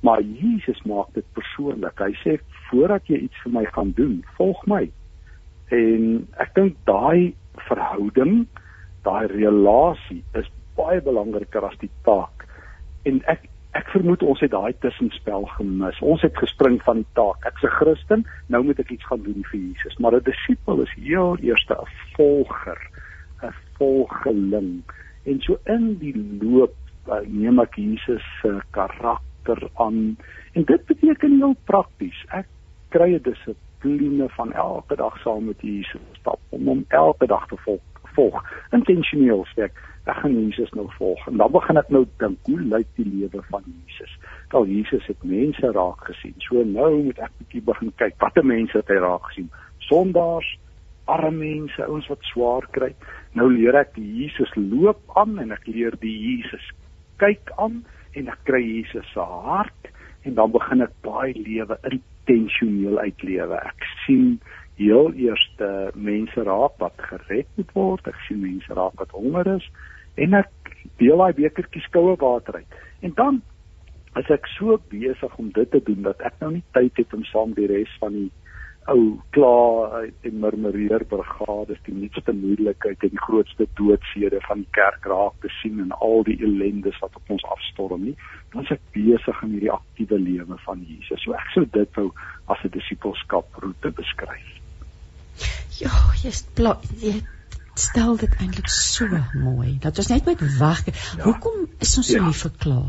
Maar 0.00 0.20
Jesus 0.20 0.82
maak 0.82 1.14
dit 1.16 1.24
persoonlik. 1.32 2.00
Hy 2.00 2.12
sê 2.20 2.38
voordat 2.68 3.08
jy 3.08 3.24
iets 3.24 3.44
vir 3.44 3.56
my 3.56 3.64
gaan 3.72 3.96
doen 3.96 4.20
volg 4.36 4.64
my. 4.66 4.86
En 5.72 6.26
ek 6.36 6.54
dink 6.60 6.76
daai 6.84 7.32
verhouding 7.68 8.44
daai 9.02 9.26
relasie 9.26 10.22
is 10.34 10.50
baie 10.76 11.00
belangriker 11.04 11.64
as 11.64 11.78
die 11.80 11.92
taak. 12.06 12.46
En 13.08 13.22
ek 13.32 13.48
ek 13.78 13.86
vermoed 13.92 14.24
ons 14.26 14.40
het 14.42 14.50
daai 14.50 14.72
tussenspel 14.82 15.44
gemis. 15.54 15.98
Ons 16.02 16.24
het 16.26 16.34
gespring 16.42 16.80
van 16.82 17.04
die 17.04 17.12
taak. 17.14 17.44
Ek's 17.46 17.62
'n 17.62 17.76
Christen, 17.78 18.24
nou 18.48 18.64
moet 18.64 18.80
ek 18.80 18.90
iets 18.90 19.06
gaan 19.06 19.22
doen 19.22 19.44
vir 19.50 19.60
Jesus. 19.60 19.96
Maar 19.98 20.16
'n 20.16 20.26
disipel 20.26 20.82
is 20.82 20.94
heel 20.98 21.36
eers 21.38 21.66
'n 21.70 21.86
volger, 22.16 22.80
'n 23.42 23.54
volgeling. 23.78 24.82
En 25.24 25.40
so 25.40 25.58
in 25.66 25.98
die 25.98 26.16
loop 26.42 26.74
uh, 27.06 27.20
neem 27.26 27.60
ek 27.60 27.74
Jesus 27.76 28.24
se 28.42 28.60
karakter 28.70 29.70
aan. 29.74 30.16
En 30.52 30.64
dit 30.64 30.86
beteken 30.86 31.36
heel 31.36 31.56
prakties. 31.64 32.24
Ek 32.28 32.46
kry 32.88 33.14
'n 33.14 33.22
dissipline 33.22 34.28
van 34.28 34.52
elke 34.52 34.96
dag 34.96 35.18
saam 35.22 35.44
met 35.44 35.60
Jesus 35.60 36.00
stap 36.18 36.40
om 36.48 36.66
hom 36.66 36.84
elke 36.88 37.26
dag 37.26 37.46
te 37.46 37.56
volg 37.56 37.89
volg. 38.20 38.44
Intentioneel 38.76 39.46
sê 39.54 39.70
ek 39.70 39.86
ek 40.08 40.22
gaan 40.22 40.32
Jesus 40.34 40.70
nou 40.74 40.86
volg. 40.96 41.20
En 41.28 41.36
dan 41.38 41.52
begin 41.52 41.78
ek 41.78 41.90
nou 41.94 42.02
dink 42.22 42.48
hoe 42.48 42.60
lyk 42.72 42.88
die 42.98 43.06
lewe 43.06 43.42
van 43.50 43.66
Jesus? 43.66 44.12
Wel 44.54 44.66
Jesus 44.66 45.06
het 45.06 45.26
mense 45.28 45.72
raak 45.76 46.08
gesien. 46.08 46.34
So 46.46 46.64
nou 46.66 46.90
moet 47.04 47.20
ek 47.22 47.34
bietjie 47.42 47.62
begin 47.68 47.92
kyk 48.00 48.16
watter 48.22 48.46
mense 48.46 48.76
het 48.78 48.90
hy 48.90 48.98
raak 49.02 49.28
gesien? 49.30 49.50
Sondaars 49.90 50.48
arme 51.10 51.36
mense 51.36 51.86
ouens 51.86 52.08
wat 52.10 52.26
swaar 52.32 52.66
kry. 52.74 52.90
Nou 53.38 53.50
leer 53.52 53.78
ek 53.82 53.94
die 53.96 54.08
Jesus 54.22 54.50
loop 54.56 55.00
aan 55.20 55.38
en 55.42 55.54
ek 55.54 55.66
leer 55.70 55.96
die 56.02 56.16
Jesus 56.16 56.66
kyk 57.22 57.52
aan 57.60 57.82
en 58.18 58.30
ek 58.32 58.44
kry 58.48 58.62
Jesus 58.62 59.06
se 59.14 59.24
hart. 59.46 59.92
En 60.26 60.36
dan 60.36 60.52
begin 60.52 60.84
ek 60.84 60.96
daai 61.06 61.32
lewe 61.36 61.78
intentioneel 61.92 62.98
uitlewe. 63.00 63.60
Ek 63.60 63.86
sien 64.04 64.38
heel 64.80 65.12
eerste 65.12 65.68
mense 65.94 66.42
raak 66.48 66.80
wat 66.80 67.06
gered 67.10 67.48
moet 67.60 67.72
word. 67.76 68.08
Ek 68.08 68.20
sien 68.26 68.40
mense 68.40 68.74
raak 68.74 68.96
wat 69.00 69.12
honger 69.16 69.54
is 69.58 69.66
en 70.20 70.34
ek 70.40 70.74
deel 71.00 71.20
daai 71.20 71.36
bekertjie 71.36 71.84
koue 71.94 72.16
water 72.20 72.60
uit. 72.60 72.78
En 73.04 73.12
dan 73.16 73.40
as 74.18 74.30
ek 74.34 74.48
so 74.56 74.78
besig 74.90 75.38
om 75.38 75.50
dit 75.54 75.70
te 75.70 75.80
doen 75.86 76.02
dat 76.08 76.22
ek 76.26 76.40
nou 76.42 76.54
nie 76.56 76.66
tyd 76.74 76.96
het 76.98 77.14
om 77.14 77.26
saam 77.28 77.52
die 77.58 77.68
res 77.70 77.92
van 78.02 78.16
die 78.16 78.30
ou 78.90 79.20
kla 79.36 80.00
en 80.26 80.38
murmureer 80.42 81.04
brigades 81.10 81.78
die 81.86 81.94
nuutste 81.94 82.32
moeilikheid 82.34 83.04
en 83.06 83.12
die 83.12 83.22
grootste 83.26 83.66
doodsede 83.78 84.40
van 84.46 84.64
die 84.64 84.72
kerk 84.74 85.04
raak 85.12 85.36
te 85.44 85.50
sien 85.60 85.82
en 85.84 85.92
al 86.06 86.24
die 86.26 86.38
ellendes 86.46 86.98
wat 87.04 87.18
op 87.20 87.34
ons 87.36 87.44
afstorm 87.54 88.08
nie 88.08 88.16
dan 88.54 88.64
is 88.64 88.72
ek 88.74 88.82
besig 88.96 89.44
in 89.46 89.52
hierdie 89.54 89.74
aktiewe 89.76 90.18
lewe 90.24 90.58
van 90.64 90.82
Jesus 90.88 91.22
so 91.22 91.36
ek 91.38 91.52
sou 91.54 91.66
dit 91.76 92.00
wou 92.00 92.08
as 92.48 92.64
'n 92.64 92.74
disipelskap 92.78 93.62
roete 93.62 93.92
beskryf 94.00 94.50
Ja, 95.80 95.92
jy 96.22 96.32
jy 97.00 97.14
stel 97.80 98.16
dit 98.20 98.34
eintlik 98.38 98.68
so 98.68 99.06
mooi. 99.34 99.78
Dat 99.80 99.98
ons 99.98 100.10
net 100.12 100.26
moet 100.28 100.42
wag. 100.58 100.84
Ja. 100.86 101.22
Hoekom 101.24 101.66
is 101.80 101.96
ons 101.96 102.10
so 102.10 102.18
ja. 102.18 102.26
lief 102.26 102.44
vir 102.44 102.52
kla 102.64 102.82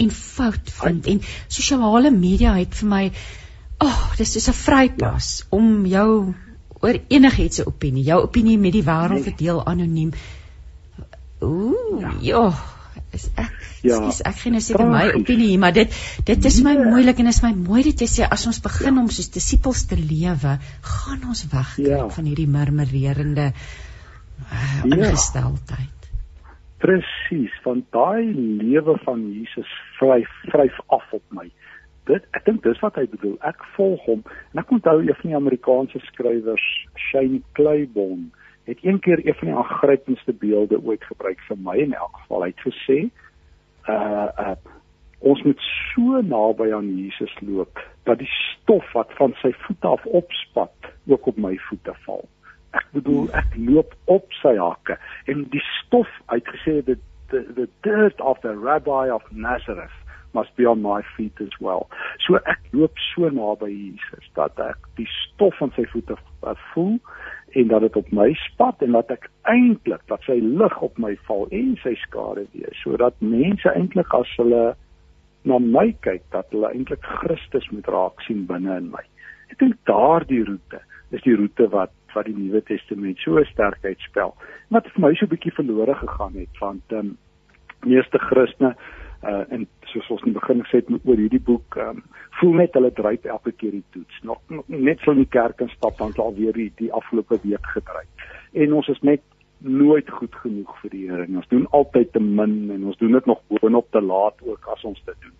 en 0.00 0.10
fout 0.16 0.70
vind 0.78 1.06
en 1.12 1.18
sosiale 1.52 2.10
media 2.14 2.54
het 2.56 2.72
vir 2.78 2.88
my 2.88 3.02
ag, 3.10 3.88
oh, 3.88 4.06
dis 4.16 4.36
is 4.36 4.48
'n 4.48 4.56
vrypas 4.56 5.28
ja. 5.40 5.46
om 5.56 5.86
jou 5.86 6.34
oor 6.80 6.96
enigiets 7.08 7.56
se 7.60 7.66
opinie, 7.66 8.04
jou 8.04 8.22
opinie 8.22 8.58
met 8.58 8.72
die 8.72 8.84
wêreld 8.84 9.24
te 9.24 9.34
nee. 9.34 9.40
deel 9.42 9.66
anoniem. 9.66 10.12
Ooh, 11.40 12.00
ja. 12.00 12.12
ja 12.20 12.44
is 13.16 13.26
ek 13.34 13.52
ja, 13.82 13.98
skes, 13.98 14.20
ek 14.28 14.36
gee 14.40 14.54
nou 14.54 14.62
seker 14.64 14.88
my 14.90 15.04
opinie 15.18 15.52
maar 15.62 15.74
dit 15.76 15.94
dit 16.28 16.48
is 16.50 16.58
my 16.66 16.74
nee. 16.78 16.90
moeilik 16.94 17.22
en 17.22 17.30
is 17.32 17.42
my 17.44 17.52
mooi 17.56 17.84
dit 17.88 18.04
jy 18.04 18.10
sê 18.10 18.28
as 18.36 18.46
ons 18.50 18.60
begin 18.64 18.94
ja. 18.94 19.02
om 19.02 19.08
soos 19.12 19.30
disippels 19.34 19.86
te 19.90 19.98
lewe 19.98 20.56
gaan 20.92 21.24
ons 21.28 21.46
weg 21.52 21.76
ja. 21.82 22.02
van 22.16 22.28
hierdie 22.30 22.48
murmurerende 22.50 23.50
uh, 23.50 24.82
ingesteldheid 24.86 26.10
ja. 26.10 26.58
presies 26.82 27.54
van 27.64 27.82
daai 27.96 28.30
lewe 28.34 28.98
van 29.06 29.26
Jesus 29.34 29.72
vryf 29.98 30.30
vryf 30.52 30.78
af 30.88 31.16
op 31.18 31.24
my 31.40 31.48
dit 32.10 32.28
ek 32.36 32.46
dink 32.46 32.62
dis 32.66 32.78
wat 32.82 32.98
hy 32.98 33.06
bedoel 33.10 33.36
ek 33.50 33.64
volg 33.76 34.04
hom 34.08 34.22
en 34.52 34.62
ek 34.62 34.76
onthou 34.76 35.00
een 35.02 35.16
van 35.16 35.32
die 35.32 35.40
Amerikaanse 35.40 36.02
skrywers 36.10 36.68
Shane 37.10 37.42
Claiborne 37.58 38.30
het 38.70 38.82
een 38.82 39.00
keer 39.00 39.26
een 39.26 39.34
van 39.34 39.48
die 39.48 39.56
aangrypendste 39.56 40.32
beelde 40.32 40.78
ooit 40.82 41.04
gebruik 41.04 41.40
vir 41.48 41.58
my 41.58 41.76
in 41.82 41.94
elk 41.94 42.16
geval. 42.22 42.44
Hy 42.46 42.52
het 42.54 42.66
gesê 42.66 42.98
uh 43.90 44.28
uh 44.44 44.58
ons 45.20 45.42
moet 45.44 45.60
so 45.60 46.20
naby 46.24 46.70
aan 46.72 46.86
Jesus 46.96 47.32
loop 47.44 47.80
dat 48.08 48.18
die 48.18 48.30
stof 48.30 48.92
wat 48.96 49.10
van 49.18 49.34
sy 49.42 49.50
voete 49.66 49.86
af 49.86 50.04
opspat 50.04 50.92
ook 51.06 51.26
op 51.26 51.36
my 51.36 51.56
voete 51.68 51.92
val. 52.06 52.24
Ek 52.70 52.86
bedoel 52.96 53.28
ek 53.36 53.56
loop 53.56 53.92
op 54.04 54.32
sy 54.40 54.54
hakke 54.56 54.96
en 55.28 55.44
die 55.52 55.64
stof 55.82 56.08
uitgesê 56.32 56.80
dit 56.86 57.02
the, 57.28 57.44
the 57.58 57.68
dirt 57.82 58.20
of 58.20 58.40
the 58.40 58.54
rabbi 58.56 59.10
of 59.10 59.22
Nazareth 59.30 59.98
must 60.32 60.56
be 60.56 60.64
on 60.66 60.80
my 60.82 61.02
feet 61.16 61.36
as 61.40 61.54
well. 61.60 61.90
So 62.26 62.38
ek 62.46 62.72
loop 62.72 62.96
so 63.10 63.28
naby 63.28 63.70
Jesus 63.74 64.32
dat 64.38 64.58
ek 64.62 64.88
die 64.96 65.08
stof 65.18 65.58
van 65.60 65.74
sy 65.76 65.84
voete 65.92 66.16
voel 66.72 66.96
en 67.52 67.68
dat 67.68 67.80
dit 67.80 67.96
op 67.96 68.12
my 68.12 68.28
spat 68.34 68.82
en 68.82 68.92
dat 68.92 69.10
ek 69.10 69.30
eintlik 69.50 70.02
dat 70.06 70.22
sy 70.26 70.38
lig 70.42 70.76
op 70.82 70.98
my 70.98 71.16
val 71.28 71.48
en 71.50 71.72
sy 71.82 71.94
skare 72.04 72.46
wees 72.52 72.82
sodat 72.84 73.16
mense 73.20 73.72
eintlik 73.74 74.14
as 74.14 74.30
hulle 74.38 74.62
na 75.48 75.58
my 75.58 75.88
kyk 76.04 76.22
dat 76.34 76.50
hulle 76.54 76.70
eintlik 76.70 77.02
Christus 77.22 77.66
moet 77.72 77.88
raak 77.88 78.20
sien 78.26 78.44
binne 78.46 78.76
in 78.76 78.90
my. 78.92 79.02
Ek 79.50 79.58
dink 79.62 79.78
daardie 79.88 80.44
roete 80.44 80.82
is 81.10 81.24
die 81.26 81.34
roete 81.36 81.66
wat 81.72 81.94
wat 82.14 82.26
die 82.26 82.34
Nuwe 82.34 82.60
Testament 82.66 83.20
so 83.22 83.38
sterk 83.46 83.84
uitspel. 83.86 84.32
Wat 84.74 84.86
vir 84.94 85.02
my 85.02 85.12
so 85.14 85.26
'n 85.26 85.32
bietjie 85.34 85.54
verlore 85.54 85.94
gegaan 85.94 86.34
het 86.34 86.54
want 86.60 86.82
ehm 86.92 86.98
um, 86.98 87.16
meeste 87.86 88.18
Christene 88.18 88.74
uh 89.22 89.44
en 89.52 89.66
soos 89.92 90.10
ons 90.10 90.22
in 90.24 90.32
die 90.32 90.38
begin 90.38 90.62
gesê 90.64 90.80
het 90.80 90.92
oor 91.04 91.18
hierdie 91.20 91.42
boek 91.44 91.76
ehm 91.76 91.98
um, 91.98 92.04
voel 92.40 92.54
net 92.62 92.76
hulle 92.78 92.92
dryp 92.96 93.26
elke 93.26 93.52
keer 93.52 93.74
die 93.76 93.84
toets. 93.96 94.22
Nog 94.22 94.40
net 94.66 95.02
so 95.04 95.12
in 95.12 95.24
die 95.24 95.32
kerk 95.38 95.60
en 95.60 95.68
stap 95.74 95.98
dan 95.98 96.14
al 96.16 96.34
weer 96.38 96.56
die, 96.56 96.70
die 96.76 96.92
afgelope 96.92 97.40
week 97.42 97.66
gedryf. 97.74 98.30
En 98.52 98.72
ons 98.72 98.88
is 98.88 99.02
net 99.02 99.20
nooit 99.60 100.08
goed 100.10 100.34
genoeg 100.40 100.72
vir 100.80 100.90
die 100.94 101.02
Here. 101.10 101.26
Ons 101.36 101.48
doen 101.52 101.66
altyd 101.76 102.12
te 102.12 102.20
min 102.20 102.70
en 102.72 102.86
ons 102.88 102.96
doen 102.96 103.12
dit 103.12 103.26
nog 103.28 103.42
boonop 103.52 103.90
te 103.92 104.00
laat 104.00 104.40
ook 104.46 104.70
as 104.72 104.84
ons 104.88 105.02
dit 105.04 105.20
doen. 105.20 105.36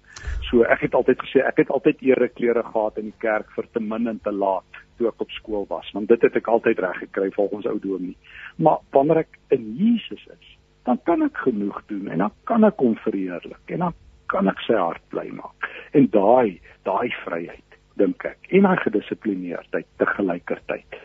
So 0.51 0.67
ek 0.69 0.85
het 0.85 0.95
altyd 0.99 1.25
gesê 1.25 1.45
ek 1.47 1.65
het 1.65 1.73
altyd 1.73 2.03
ere 2.05 2.29
klere 2.29 2.63
gehad 2.67 3.01
in 3.01 3.09
die 3.09 3.21
kerk 3.25 3.49
vir 3.57 3.69
te 3.73 3.81
min 3.81 4.11
en 4.13 4.21
te 4.21 4.33
laat 4.35 4.81
toe 4.99 5.09
ek 5.09 5.25
op 5.25 5.33
skool 5.33 5.65
was, 5.71 5.89
want 5.97 6.11
dit 6.13 6.23
het 6.27 6.37
ek 6.37 6.49
altyd 6.53 6.83
reg 6.85 6.99
gekry 7.07 7.31
volgens 7.33 7.69
ou 7.71 7.79
dominee. 7.81 8.19
Maar 8.61 8.83
wanneer 8.93 9.25
ek 9.25 9.39
in 9.57 9.71
Jesus 9.79 10.27
is, 10.29 10.50
dan 10.91 11.01
kan 11.07 11.23
ek 11.23 11.43
genoeg 11.47 11.83
doen 11.87 12.09
en 12.11 12.25
dan 12.25 12.33
kan 12.51 12.67
ek 12.67 12.83
hom 12.83 12.97
verheerlik 13.05 13.75
en 13.75 13.85
dan 13.87 13.99
kan 14.31 14.51
ek 14.51 14.63
sy 14.67 14.79
hart 14.79 15.03
bly 15.15 15.29
maak. 15.35 15.69
En 15.95 16.09
daai 16.11 16.59
daai 16.87 17.11
vryheid 17.23 17.79
dink 18.01 18.25
ek 18.27 18.51
en 18.57 18.67
daai 18.67 18.83
gedissiplineerdheid 18.83 19.89
te 20.01 20.09
gelykertyd 20.17 20.99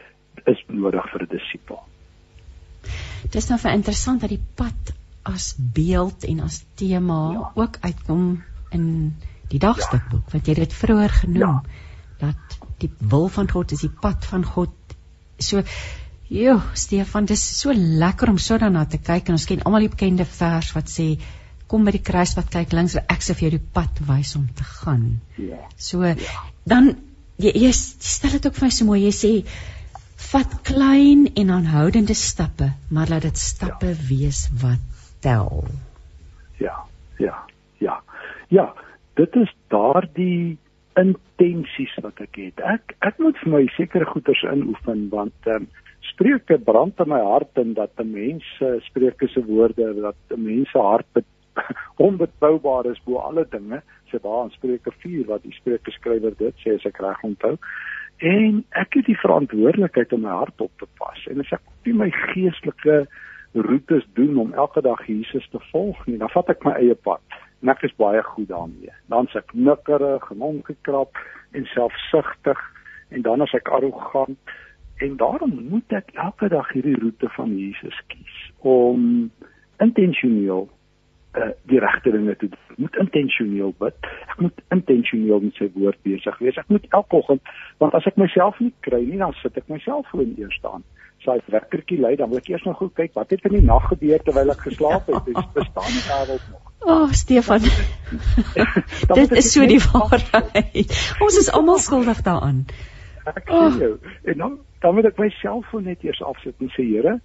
is 0.49 0.61
nodig 0.69 1.05
vir 1.11 1.25
'n 1.25 1.31
disipel. 1.31 1.81
Dit 3.25 3.35
is 3.41 3.49
nou 3.49 3.59
vir 3.61 3.73
interessant 3.73 4.21
dat 4.21 4.29
die 4.29 4.41
pad 4.55 4.93
as 5.25 5.53
beeld 5.57 6.25
en 6.25 6.39
as 6.45 6.63
tema 6.77 7.19
ja. 7.33 7.51
ook 7.55 7.77
uitkom 7.81 8.43
in 8.71 9.15
die 9.49 9.59
dagstukboek 9.59 10.25
ja. 10.25 10.33
wat 10.33 10.47
jy 10.47 10.53
dit 10.53 10.73
vroeër 10.73 11.13
genoem 11.21 11.41
ja. 11.41 11.63
dat 12.19 12.59
die 12.81 12.91
wil 12.99 13.27
van 13.27 13.49
God 13.49 13.71
is 13.71 13.85
die 13.85 13.93
pad 14.01 14.25
van 14.25 14.43
God. 14.45 14.73
So 15.37 15.61
Jo, 16.29 16.57
Stefan, 16.73 17.27
dis 17.29 17.41
so 17.59 17.73
lekker 17.75 18.31
om 18.31 18.37
so 18.41 18.57
daarna 18.57 18.85
te 18.89 18.97
kyk 18.97 19.27
en 19.29 19.37
ons 19.37 19.45
ken 19.45 19.61
almal 19.61 19.85
die 19.85 19.91
bekende 19.93 20.25
vers 20.25 20.71
wat 20.73 20.89
sê 20.89 21.11
kom 21.69 21.85
by 21.85 21.93
die 21.93 22.01
kruis 22.05 22.33
wat 22.37 22.49
kyk 22.53 22.73
links 22.73 22.95
ek 22.97 23.21
sê 23.25 23.35
vir 23.37 23.47
jou 23.47 23.53
die 23.57 23.67
pad 23.77 24.01
wys 24.07 24.33
om 24.37 24.47
te 24.57 24.65
gaan. 24.65 25.05
Ja. 25.37 25.61
So 25.77 26.01
ja. 26.05 26.15
dan 26.65 26.95
jy, 27.37 27.53
jy 27.67 27.71
stel 27.75 28.37
dit 28.37 28.49
ook 28.49 28.57
vir 28.57 28.67
my 28.67 28.73
so 28.73 28.89
mooi. 28.89 28.99
Jy 29.05 29.13
sê 29.13 29.31
vat 30.31 30.57
klein 30.65 31.27
en 31.37 31.53
aanhoudende 31.53 32.17
stappe, 32.17 32.71
maar 32.89 33.13
laat 33.13 33.27
dit 33.29 33.37
stappe 33.37 33.93
ja. 33.93 34.01
wees 34.09 34.45
wat 34.61 34.81
tel. 35.21 35.65
Ja. 36.57 36.77
Ja. 37.21 37.37
Ja. 37.77 38.01
Ja, 38.49 38.71
dit 39.19 39.41
is 39.41 39.53
daardie 39.73 40.57
intensies 40.97 41.93
wat 42.01 42.17
ek 42.23 42.37
het. 42.41 42.61
Ek 42.65 42.97
ek 43.05 43.21
moet 43.21 43.37
vir 43.43 43.57
my 43.59 43.65
sekere 43.77 44.09
goeders 44.09 44.45
inoefen 44.49 45.09
want 45.13 45.53
ehm 45.53 45.67
um, 45.67 45.73
Spreuke 46.11 46.57
brand 46.59 46.99
in 46.99 47.09
my 47.09 47.21
hart 47.21 47.57
en 47.61 47.73
dat 47.73 47.91
'n 47.97 48.11
mens 48.11 48.45
Spreuke 48.87 49.27
se 49.27 49.45
woorde 49.45 50.01
dat 50.01 50.15
'n 50.29 50.43
mens 50.43 50.69
se 50.71 50.79
hart 50.79 51.23
onbetroubaar 52.07 52.85
is 52.85 53.01
bo 53.03 53.17
alle 53.17 53.45
dinge. 53.49 53.81
Sê 54.11 54.19
daar 54.21 54.43
in 54.43 54.51
Spreuke 54.51 54.91
4 54.91 55.25
wat 55.25 55.43
die 55.43 55.53
Spreuke 55.53 55.91
skrywer 55.91 56.33
dit 56.37 56.55
sê 56.63 56.75
as 56.75 56.85
ek 56.85 56.99
reg 57.03 57.21
onthou. 57.21 57.55
En 58.17 58.63
ek 58.69 58.93
het 58.99 59.05
die 59.05 59.19
verantwoordelikheid 59.19 60.13
om 60.13 60.21
my 60.21 60.35
hart 60.39 60.61
op 60.61 60.71
te 60.79 60.87
pas 60.99 61.25
en 61.31 61.39
as 61.39 61.51
ek 61.51 61.63
op 61.71 61.89
my 61.93 62.09
geestelike 62.11 63.05
roetes 63.55 64.05
doen 64.13 64.37
om 64.37 64.53
elke 64.53 64.81
dag 64.81 65.05
Jesus 65.07 65.47
te 65.51 65.59
volg 65.71 65.99
nie, 66.07 66.17
dan 66.19 66.31
vat 66.33 66.49
ek 66.51 66.63
my 66.67 66.75
eie 66.79 66.95
pad. 67.07 67.23
En 67.63 67.71
ek 67.71 67.85
is 67.87 67.95
baie 67.99 68.23
goed 68.23 68.49
daarmee. 68.51 68.91
Dan 69.11 69.27
se 69.31 69.39
ek 69.39 69.53
nikkerig, 69.53 70.27
ongekrap 70.31 71.19
en 71.55 71.67
selfsugtig 71.71 72.59
en 73.15 73.23
dan 73.23 73.41
as 73.41 73.53
ek 73.55 73.71
arrogant 73.71 74.55
En 74.97 75.17
daarom 75.17 75.53
moet 75.69 75.91
ek 75.97 76.13
elke 76.13 76.47
dag 76.49 76.71
hierdie 76.71 76.95
roete 76.99 77.29
van 77.35 77.57
Jesus 77.57 77.97
kies 78.07 78.35
om 78.63 79.31
intentioneel 79.83 80.69
uh, 81.35 81.49
die 81.67 81.79
regte 81.79 82.11
dinge 82.11 82.35
te 82.35 82.47
doen. 82.47 82.61
Ek 82.71 82.77
moet 82.85 82.99
intentioneel 83.03 83.73
bid. 83.79 84.09
Ek 84.31 84.37
moet 84.45 84.61
intentioneel 84.75 85.41
met 85.43 85.59
sy 85.59 85.67
woord 85.75 85.99
besig 86.07 86.37
wees. 86.43 86.59
Ek 86.61 86.71
moet 86.71 86.85
elke 86.89 87.19
oggend 87.19 87.55
want 87.83 87.97
as 87.97 88.07
ek 88.07 88.19
myself 88.21 88.59
nie 88.63 88.71
kry 88.87 89.01
nie, 89.03 89.19
dan 89.19 89.35
sit 89.41 89.57
ek 89.59 89.67
myself 89.71 90.07
voor 90.11 90.23
in 90.23 90.35
eers 90.39 90.55
staan. 90.61 90.85
Sy 91.25 91.35
so 91.41 91.55
wekkertjie 91.55 91.99
lui, 91.99 92.13
dan 92.19 92.31
moet 92.31 92.43
ek 92.43 92.53
eers 92.53 92.67
nog 92.67 92.79
goed 92.79 92.95
kyk 92.95 93.15
wat 93.19 93.35
het 93.35 93.43
in 93.49 93.57
die 93.57 93.65
nag 93.67 93.89
gebeur 93.91 94.23
terwyl 94.23 94.55
ek 94.55 94.63
geslaap 94.69 95.11
het. 95.11 95.27
Dis 95.27 95.51
bestaan 95.57 95.91
die 95.91 96.05
wêreld 96.07 96.47
nog. 96.53 96.71
O, 96.85 96.91
oh, 96.95 97.11
Stefan. 97.11 97.67
Dit 99.19 99.39
is 99.41 99.51
so 99.51 99.65
die 99.67 99.81
waarheid. 99.89 100.95
Ons 101.25 101.39
is 101.41 101.51
almal 101.51 101.81
skuldig 101.83 102.21
daaraan. 102.23 102.63
Ek 103.25 103.43
sê 103.49 103.57
oh. 103.57 103.79
jou. 103.81 103.93
En 104.31 104.43
dan 104.43 104.57
dan 104.85 104.93
moet 104.93 105.07
ek 105.09 105.17
my 105.17 105.31
selfoon 105.39 105.87
net 105.89 106.03
eers 106.05 106.21
afsit 106.21 106.59
en 106.61 106.69
sê 106.75 106.83
Here, 106.85 107.15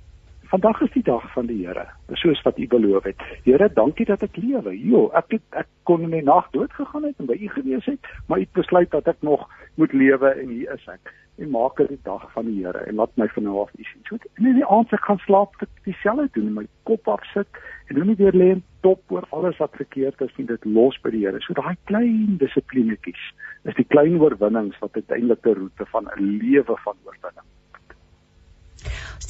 vandag 0.49 0.78
is 0.87 0.93
die 0.95 1.05
dag 1.05 1.27
van 1.35 1.45
die 1.51 1.59
Here, 1.61 1.85
soos 2.16 2.41
wat 2.47 2.57
U 2.57 2.66
beloof 2.73 3.05
het. 3.11 3.20
Here, 3.45 3.69
dankie 3.77 4.07
dat 4.09 4.24
ek 4.24 4.39
lewe. 4.41 4.73
Jo, 4.81 5.03
ek 5.20 5.37
het, 5.37 5.45
ek 5.61 5.69
kon 5.85 6.07
in 6.07 6.15
die 6.16 6.24
nag 6.24 6.49
dood 6.57 6.73
gegaan 6.73 7.05
het 7.05 7.20
en 7.20 7.28
by 7.28 7.37
U 7.37 7.51
gewees 7.53 7.85
het, 7.91 8.09
maar 8.31 8.41
U 8.41 8.47
het 8.47 8.57
besluit 8.57 8.89
dat 8.97 9.12
ek 9.12 9.20
nog 9.28 9.45
moet 9.77 9.93
lewe 9.93 10.32
en 10.41 10.55
hier 10.57 10.73
is 10.73 10.89
ek. 10.89 11.12
En 11.41 11.51
maak 11.51 11.79
dit 11.81 11.89
die 11.89 12.01
dag 12.05 12.27
van 12.33 12.49
die 12.51 12.59
Here 12.61 12.85
en 12.87 12.99
laat 13.01 13.17
my 13.17 13.29
van 13.35 13.47
nou 13.49 13.61
af 13.62 13.71
U 13.79 13.85
sien. 13.85 14.03
So 14.09 14.19
en 14.21 14.49
in 14.53 14.59
die 14.61 14.67
aand 14.77 14.93
ek 14.97 15.07
gaan 15.09 15.21
slaap, 15.25 15.57
ek 15.65 15.85
dieselfde 15.89 16.29
doen, 16.37 16.51
my 16.59 16.67
kop 16.89 17.09
afsit 17.09 17.62
en 17.89 17.97
nou 17.99 18.09
nie 18.11 18.19
weer 18.19 18.37
lê 18.37 18.51
en 18.57 18.65
top 18.85 19.15
oor 19.15 19.27
alles 19.37 19.61
wat 19.62 19.79
verkeerd 19.81 20.21
is 20.27 20.35
nie, 20.37 20.49
dit 20.51 20.69
los 20.69 20.99
by 21.05 21.15
die 21.15 21.25
Here. 21.25 21.41
So 21.47 21.57
daai 21.57 21.77
klein 21.91 22.37
dissiplinetjies 22.43 23.25
is 23.69 23.79
die 23.79 23.89
klein 23.89 24.21
oorwinnings 24.21 24.77
wat 24.85 25.01
uiteindelik 25.01 25.47
'n 25.47 25.59
roete 25.62 25.89
van 25.95 26.12
'n 26.12 26.29
lewe 26.45 26.77
van 26.85 26.97
oorwinning. 27.05 27.49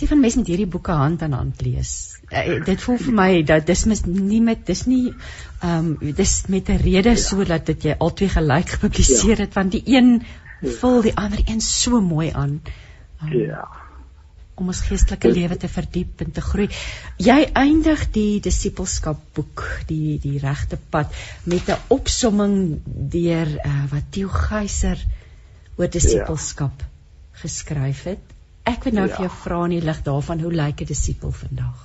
Stefan 0.00 0.20
mes 0.22 0.36
met 0.38 0.48
hierdie 0.48 0.68
boeke 0.70 0.94
hand 0.96 1.22
aan 1.22 1.34
hand 1.36 1.60
lees. 1.60 1.90
Uh, 2.30 2.60
dit 2.64 2.82
voel 2.82 3.00
vir 3.04 3.14
my 3.16 3.30
dat 3.44 3.66
dis 3.68 3.82
mis 3.90 4.04
nie 4.06 4.40
met 4.40 4.62
dis 4.66 4.86
nie 4.86 5.10
ehm 5.10 5.90
um, 6.00 6.12
dis 6.16 6.46
met 6.48 6.70
'n 6.70 6.78
rede 6.84 7.12
ja. 7.16 7.20
sodat 7.20 7.66
dit 7.66 7.84
jy 7.84 7.96
albei 7.98 8.28
gelyk 8.28 8.68
gepubliseer 8.76 9.36
ja. 9.36 9.44
het 9.44 9.54
want 9.54 9.72
die 9.72 9.82
een. 9.84 10.22
Vul 10.60 11.02
die 11.02 11.16
ander 11.16 11.40
een 11.46 11.60
so 11.60 12.00
mooi 12.00 12.30
aan. 12.32 12.60
Um, 13.22 13.32
ja 13.32 13.68
om 14.60 14.68
ons 14.72 14.82
geestelike 14.84 15.30
lewe 15.32 15.56
te 15.60 15.68
verdiep 15.72 16.20
en 16.24 16.34
te 16.36 16.44
groei. 16.44 16.68
Jy 17.20 17.38
eindig 17.56 18.04
die 18.14 18.40
disippelskap 18.44 19.20
boek, 19.36 19.64
die 19.88 20.18
die 20.22 20.36
regte 20.42 20.78
pad 20.92 21.14
met 21.48 21.70
'n 21.72 21.80
opsomming 21.96 22.80
deur 22.84 23.48
uh, 23.48 23.84
wat 23.92 24.10
Theo 24.12 24.28
Geyser 24.28 25.00
oor 25.78 25.88
disippelskap 25.88 26.84
ja. 26.84 26.90
geskryf 27.42 28.04
het. 28.04 28.24
Ek 28.68 28.84
wil 28.84 28.98
nou 29.00 29.08
ja. 29.08 29.14
vir 29.14 29.26
jou 29.26 29.34
vra 29.44 29.64
in 29.64 29.78
die 29.78 29.86
lig 29.86 30.02
daarvan, 30.04 30.40
hoe 30.44 30.52
lyk 30.52 30.82
'n 30.82 30.92
disipel 30.92 31.32
vandag? 31.32 31.78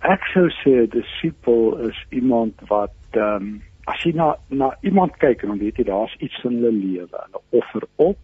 Ek 0.00 0.22
sou 0.32 0.48
sê 0.60 0.84
'n 0.84 0.92
disipel 0.92 1.88
is 1.88 1.98
iemand 2.10 2.54
wat 2.68 2.96
ehm 3.12 3.36
um, 3.36 3.62
as 3.90 4.02
jy 4.04 4.12
na 4.14 4.34
na 4.48 4.70
iemand 4.86 5.16
kyk 5.22 5.42
en 5.42 5.54
dan 5.54 5.62
weet 5.62 5.78
jy 5.80 5.84
daar's 5.88 6.16
iets 6.18 6.44
in 6.44 6.58
hulle 6.58 6.72
lewe, 6.72 7.22
hulle 7.24 7.42
offer 7.60 7.86
op 7.96 8.18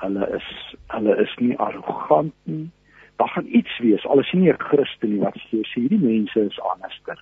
hulle 0.00 0.28
is 0.36 0.48
hulle 0.94 1.16
is 1.22 1.32
nie 1.38 1.56
arrogant 1.58 2.34
nie. 2.44 2.70
Daar 3.20 3.28
gaan 3.28 3.46
iets 3.46 3.78
wees. 3.78 4.06
Al 4.06 4.22
is 4.22 4.30
jy 4.32 4.38
nie 4.38 4.52
'n 4.52 4.64
Christen 4.68 5.10
nie, 5.10 5.20
wat 5.20 5.36
jy 5.50 5.62
sê 5.62 5.82
hierdie 5.84 6.00
mense 6.00 6.40
is 6.40 6.60
anderster. 6.72 7.18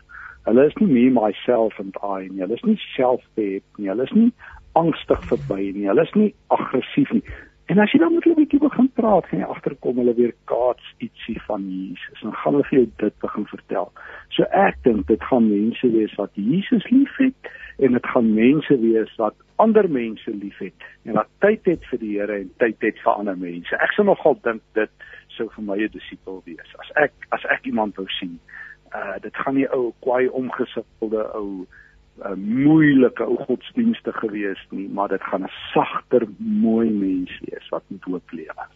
Hulle 0.46 0.66
is 0.66 0.76
nie 0.80 0.86
me 0.86 1.20
myself 1.20 1.78
and 1.78 1.96
I 2.02 2.28
nie. 2.28 2.40
Hulle 2.40 2.54
is 2.54 2.64
nie 2.64 2.80
self-pity 2.96 3.62
nie. 3.78 3.88
Hulle 3.88 4.04
is 4.04 4.12
nie 4.12 4.32
angstig 4.72 5.22
verby 5.30 5.72
nie. 5.74 5.88
Hulle 5.88 6.02
is 6.02 6.14
nie 6.14 6.34
aggressief 6.48 7.10
nie. 7.12 7.22
En 7.68 7.78
as 7.78 7.92
jy 7.92 7.98
dan 8.00 8.14
met 8.14 8.24
hulle 8.24 8.34
'n 8.34 8.40
bietjie 8.42 8.58
begin 8.60 8.88
praat, 8.96 9.26
gaan 9.26 9.40
jy 9.40 9.46
agterkom 9.54 9.96
hulle 10.00 10.14
weer 10.14 10.34
kaats 10.44 10.94
ietsie 11.04 11.42
van 11.42 11.62
Jesus. 11.68 12.20
Dan 12.20 12.32
gaan 12.34 12.52
hulle 12.52 12.64
vir 12.64 12.78
jou 12.78 12.88
dit 12.96 13.18
begin 13.20 13.46
vertel. 13.46 13.92
So 14.28 14.42
ek 14.42 14.76
dink 14.82 15.06
dit 15.06 15.22
gaan 15.22 15.48
mense 15.48 15.90
wees 15.90 16.14
wat 16.14 16.30
Jesus 16.32 16.88
liefhet 16.90 17.50
en 17.78 17.92
dit 17.92 18.06
gaan 18.06 18.34
mense 18.34 18.78
wees 18.80 19.12
wat 19.16 19.34
ander 19.56 19.90
mense 19.90 20.30
liefhet 20.30 20.72
en 21.04 21.12
wat 21.12 21.28
tyd 21.38 21.64
het 21.64 21.84
vir 21.90 21.98
die 21.98 22.14
Here 22.18 22.38
en 22.40 22.50
tyd 22.56 22.80
het 22.80 22.98
vir 23.04 23.12
ander 23.12 23.36
mense. 23.36 23.76
Ek 23.76 23.92
sou 23.92 24.06
nogal 24.06 24.38
dink 24.42 24.62
dit 24.72 24.90
sou 25.26 25.48
vir 25.48 25.64
my 25.64 25.76
'n 25.76 25.92
disipel 25.92 26.42
wees. 26.44 26.72
As 26.78 26.90
ek 26.96 27.12
as 27.30 27.44
ek 27.44 27.66
iemand 27.66 27.96
wou 27.96 28.08
sien, 28.08 28.40
uh 28.94 29.18
dit 29.20 29.36
gaan 29.36 29.54
nie 29.54 29.68
ou 29.68 29.92
kwaai 30.00 30.28
omgesippelde 30.28 31.34
ou 31.34 31.60
uh, 31.60 31.66
moeilike 32.36 33.24
ou 33.24 33.36
godsdienste 33.46 34.12
gewees 34.12 34.66
nie, 34.70 34.88
maar 34.88 35.08
dit 35.08 35.22
gaan 35.22 35.44
'n 35.44 35.54
sagter, 35.72 36.28
mooi 36.38 36.90
mens 36.90 37.40
wees 37.44 37.68
wat 37.68 37.82
met 37.86 38.02
hoop 38.02 38.30
lewe. 38.30 38.66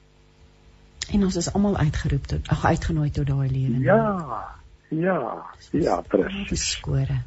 En 1.13 1.25
ons 1.25 1.37
is 1.37 1.53
almal 1.53 1.77
uitgeroep 1.77 2.27
tot 2.27 2.49
ag 2.49 2.65
uitgenooi 2.65 3.11
tot 3.11 3.27
daai 3.27 3.51
lewe. 3.51 3.79
Ja. 3.81 4.61
Ja, 4.89 5.45
ja, 5.71 6.01
presies. 6.01 6.71
Skore. 6.71 7.23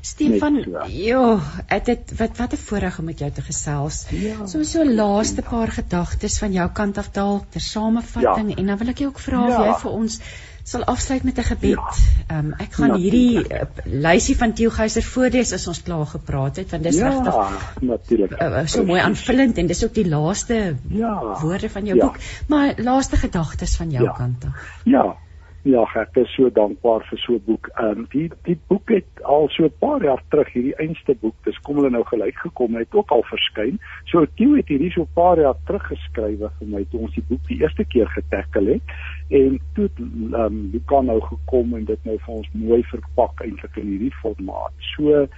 Stefan, 0.00 0.56
jo, 0.88 1.40
dit 1.68 1.86
het 1.86 2.12
wat 2.18 2.36
wat 2.38 2.52
'n 2.52 2.56
voorreg 2.56 2.98
om 2.98 3.04
met 3.04 3.18
jou 3.18 3.30
te 3.30 3.42
gesels. 3.42 4.06
Ja. 4.10 4.46
So 4.46 4.62
so 4.62 4.84
laaste 4.84 5.42
paar 5.42 5.68
gedagtes 5.68 6.38
van 6.38 6.52
jou 6.52 6.68
kant 6.72 6.98
af 6.98 7.10
dalk 7.10 7.50
ter 7.50 7.60
samevatting 7.60 8.48
ja. 8.50 8.56
en 8.56 8.66
dan 8.66 8.78
wil 8.78 8.88
ek 8.88 8.98
jou 8.98 9.10
ook 9.10 9.18
vra 9.18 9.46
ja. 9.46 9.58
of 9.58 9.66
jy 9.66 9.74
vir 9.82 9.90
ons 9.90 10.20
sal 10.62 10.84
afsluit 10.84 11.22
met 11.22 11.38
'n 11.38 11.42
gebed. 11.42 11.70
Ja. 11.70 11.90
Ehm 12.26 12.36
ja. 12.36 12.38
um, 12.38 12.52
ek 12.58 12.72
gaan 12.72 12.94
hierdie 12.94 13.38
uh, 13.38 13.62
lysie 13.84 14.36
van 14.36 14.52
Theo 14.52 14.70
Geyser 14.70 15.02
voorlees 15.02 15.52
as 15.52 15.66
ons 15.66 15.82
klaar 15.82 16.06
gepraat 16.06 16.56
het 16.56 16.70
want 16.70 16.82
dis 16.82 16.98
ja, 16.98 17.08
regtig 17.08 17.80
natuurlik. 17.80 18.36
Uh, 18.42 18.66
so 18.66 18.84
mooi 18.84 19.00
aanvullend 19.00 19.58
en 19.58 19.66
dis 19.66 19.84
ook 19.84 19.94
die 19.94 20.08
laaste 20.08 20.76
ja. 20.88 21.14
woorde 21.42 21.70
van 21.70 21.84
jou 21.84 21.96
ja. 21.96 22.04
boek, 22.04 22.16
maar 22.48 22.74
laaste 22.76 23.16
gedagtes 23.16 23.76
van 23.76 23.90
jou 23.90 24.04
ja. 24.04 24.12
kant 24.12 24.44
af. 24.44 24.78
Ja. 24.84 25.16
Ja, 25.62 25.82
ek 26.00 26.14
is 26.16 26.30
so 26.32 26.48
dankbaar 26.56 27.02
vir 27.10 27.18
so 27.20 27.34
'n 27.34 27.42
boek. 27.44 27.68
Ehm 27.76 27.98
um, 27.98 28.06
die 28.12 28.30
die 28.48 28.58
boek 28.68 28.88
het 28.88 29.22
al 29.22 29.48
so 29.52 29.64
'n 29.64 29.72
paar 29.78 30.02
jaar 30.02 30.22
terug 30.30 30.48
hierdie 30.52 30.76
einste 30.76 31.14
boek, 31.20 31.34
dis 31.44 31.58
kom 31.60 31.76
hulle 31.76 31.90
nou 31.90 32.04
gelyk 32.04 32.38
gekom, 32.38 32.76
het 32.76 32.94
ook 32.94 33.10
al 33.10 33.22
verskyn. 33.28 33.78
So 34.04 34.24
Tieu 34.36 34.56
het 34.56 34.68
hierdie 34.68 34.90
so 34.90 35.02
'n 35.02 35.12
paar 35.14 35.38
jaar 35.38 35.56
terug 35.66 35.86
geskrywe 35.86 36.50
vir 36.58 36.66
my 36.66 36.84
toe 36.90 37.00
ons 37.00 37.14
die 37.14 37.24
boek 37.28 37.44
die 37.48 37.60
eerste 37.60 37.84
keer 37.84 38.08
getackle 38.08 38.72
het 38.72 38.82
en 39.30 39.60
toe 39.74 39.88
ehm 39.98 40.34
um, 40.34 40.82
kan 40.86 41.06
nou 41.06 41.20
gekom 41.20 41.74
en 41.74 41.84
dit 41.84 42.04
nou 42.04 42.16
vir 42.18 42.34
ons 42.34 42.48
mooi 42.52 42.82
verpak 42.90 43.44
eintlik 43.44 43.76
in 43.76 43.92
hierdie 43.94 44.16
formaat. 44.22 44.74
So 44.94 45.14
ehm 45.14 45.28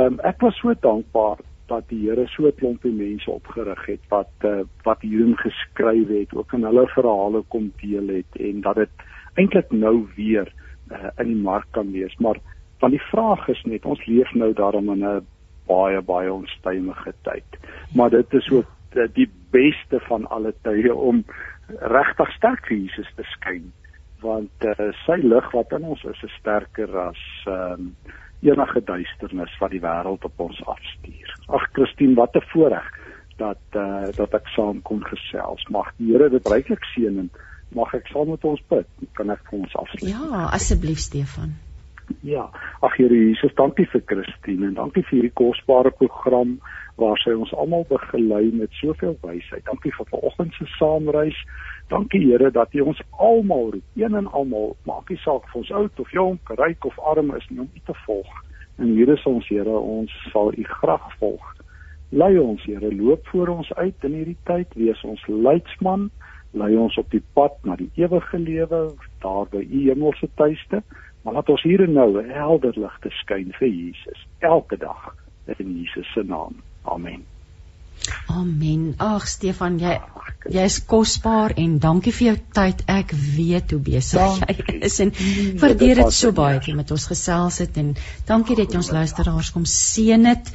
um, 0.00 0.20
ek 0.22 0.40
was 0.40 0.56
so 0.62 0.74
dankbaar 0.80 1.42
dat 1.66 1.88
die 1.88 2.00
Here 2.06 2.26
so 2.28 2.46
'n 2.46 2.54
klompie 2.60 2.92
mense 2.92 3.30
opgerig 3.30 3.86
het 3.86 4.00
wat 4.08 4.30
uh, 4.44 4.62
wat 4.82 5.00
hierin 5.00 5.36
geskryf 5.36 6.08
het, 6.08 6.34
ook 6.34 6.52
in 6.52 6.64
hulle 6.64 6.86
verhale 6.86 7.42
kom 7.48 7.72
deel 7.80 8.08
het 8.08 8.40
en 8.40 8.60
dat 8.60 8.74
dit 8.74 8.90
eintlik 9.34 9.70
nou 9.70 10.06
weer 10.16 10.52
uh, 10.90 11.10
in 11.18 11.26
die 11.26 11.42
mark 11.42 11.66
kan 11.70 11.92
wees 11.92 12.16
maar 12.16 12.38
van 12.78 12.90
die 12.90 13.02
vraag 13.10 13.48
is 13.48 13.62
net 13.64 13.84
ons 13.84 14.06
leef 14.06 14.34
nou 14.34 14.52
daarom 14.52 14.90
in 14.90 15.04
'n 15.04 15.26
baie 15.66 16.02
baie 16.02 16.32
onstuimige 16.32 17.12
tyd 17.22 17.58
maar 17.94 18.10
dit 18.10 18.34
is 18.34 18.50
ook 18.50 18.66
die, 18.92 19.08
die 19.12 19.30
beste 19.50 20.00
van 20.00 20.26
alle 20.26 20.54
tye 20.62 20.94
om 20.94 21.24
regtig 21.68 22.30
sterk 22.36 22.66
vir 22.68 22.76
Jesus 22.76 23.10
te 23.16 23.26
skyn 23.36 23.72
want 24.24 24.64
uh, 24.64 24.90
sy 25.04 25.18
lig 25.20 25.48
wat 25.52 25.72
in 25.76 25.84
ons 25.84 26.04
is 26.08 26.20
is 26.24 26.36
sterker 26.40 26.88
as 27.02 27.20
um, 27.50 27.90
enige 28.44 28.80
duisternis 28.88 29.56
wat 29.60 29.72
die 29.72 29.82
wêreld 29.84 30.24
op 30.24 30.44
ons 30.46 30.60
afstuur. 30.68 31.32
Ag 31.56 31.66
Christine, 31.76 32.16
wat 32.16 32.36
'n 32.36 32.46
voorreg 32.52 32.88
dat 33.40 33.76
uh, 33.76 34.08
dat 34.16 34.34
ek 34.34 34.48
saam 34.54 34.82
kon 34.82 35.02
gesels. 35.04 35.64
Mag 35.68 35.92
die 35.98 36.12
Here 36.12 36.30
dit 36.30 36.48
ryklik 36.48 36.84
seën 36.94 37.18
en 37.18 37.30
mag 37.74 37.94
ek 37.94 38.06
saam 38.12 38.30
met 38.30 38.44
ons 38.44 38.62
bid. 38.68 38.88
Kan 39.18 39.30
ek 39.30 39.42
vir 39.50 39.58
ons 39.58 39.76
afsluit? 39.76 40.10
Ja, 40.12 40.48
asseblief 40.52 40.98
Stefan. 40.98 41.56
Ja, 42.20 42.48
ag 42.80 42.96
Here 42.96 43.16
Jesus, 43.16 43.54
dankie 43.54 43.88
vir 43.92 44.04
Christine 44.06 44.70
en 44.70 44.74
dankie 44.74 45.02
vir 45.02 45.18
hierdie 45.18 45.36
kosbare 45.40 45.90
program 45.90 46.58
waar 47.00 47.18
sy 47.18 47.34
ons 47.34 47.52
almal 47.52 47.86
begelei 47.88 48.50
met 48.52 48.72
soveel 48.80 49.16
wysheid. 49.22 49.64
Dankie 49.66 49.92
vir 49.96 50.06
vanoggend 50.10 50.54
se 50.54 50.66
saamreis. 50.78 51.38
Dankie 51.88 52.22
Here 52.26 52.50
dat 52.50 52.74
U 52.74 52.80
ons 52.80 53.02
almal 53.10 53.70
roep, 53.74 53.88
een 53.94 54.14
en 54.14 54.30
almal, 54.32 54.76
maak 54.86 55.08
nie 55.08 55.18
saak 55.18 55.44
of 55.44 55.54
ons 55.54 55.72
oud 55.72 56.00
of 56.00 56.10
jonk, 56.10 56.54
ryk 56.58 56.84
of 56.84 56.98
arm 56.98 57.34
is 57.36 57.48
nie, 57.50 57.60
om 57.60 57.70
U 57.74 57.80
te 57.84 57.96
volg. 58.06 58.30
En 58.78 58.94
hier 58.94 59.08
is 59.08 59.26
ons 59.26 59.48
Here, 59.48 59.78
ons 59.78 60.12
sal 60.32 60.52
U 60.54 60.64
graag 60.80 61.10
volg. 61.18 61.50
Lei 62.10 62.38
ons 62.38 62.62
Here, 62.64 62.94
loop 62.94 63.26
voor 63.26 63.56
ons 63.58 63.72
uit 63.74 64.08
in 64.08 64.20
hierdie 64.20 64.40
tyd, 64.44 64.74
wees 64.78 65.02
ons 65.04 65.26
leidsman 65.26 66.10
lei 66.54 66.74
ons 66.78 66.96
op 67.00 67.10
die 67.10 67.22
pad 67.34 67.56
na 67.66 67.76
die 67.78 67.90
ewige 67.98 68.38
lewe 68.38 68.80
daar 69.24 69.48
by 69.50 69.62
u 69.64 69.80
hemelse 69.88 70.28
tuiste 70.38 70.82
maar 71.24 71.38
laat 71.38 71.50
ons 71.50 71.64
hier 71.66 71.82
en 71.82 71.92
nou 71.98 72.10
'n 72.20 72.30
helder 72.30 72.74
lig 72.76 72.96
te 73.02 73.10
skyn 73.22 73.50
vir 73.58 73.68
Jesus 73.68 74.26
elke 74.38 74.76
dag 74.76 75.16
in 75.58 75.76
Jesus 75.80 76.12
se 76.12 76.22
naam 76.22 76.54
amen 76.84 77.24
Amen. 78.26 78.94
Ag 79.00 79.24
Stefan, 79.28 79.78
jy 79.80 79.94
jy 80.52 80.64
is 80.68 80.76
kosbaar 80.84 81.54
en 81.60 81.78
dankie 81.80 82.12
vir 82.12 82.26
jou 82.26 82.36
tyd. 82.58 82.82
Ek 82.90 83.14
weet 83.16 83.72
hoe 83.72 83.80
besig 83.86 84.42
jy 84.44 84.80
is 84.88 84.98
en 85.00 85.12
waardeer 85.62 86.02
dit 86.02 86.16
so 86.16 86.34
baie 86.36 86.58
dat 86.58 86.68
jy 86.68 86.74
met 86.76 86.92
ons 86.92 87.06
gesels 87.08 87.62
het 87.64 87.78
en 87.80 87.94
dankie 88.28 88.56
dat 88.58 88.72
jy 88.72 88.82
ons 88.82 88.92
luisteraars 88.92 89.52
kom 89.54 89.64
seën 89.68 90.28
het. 90.28 90.52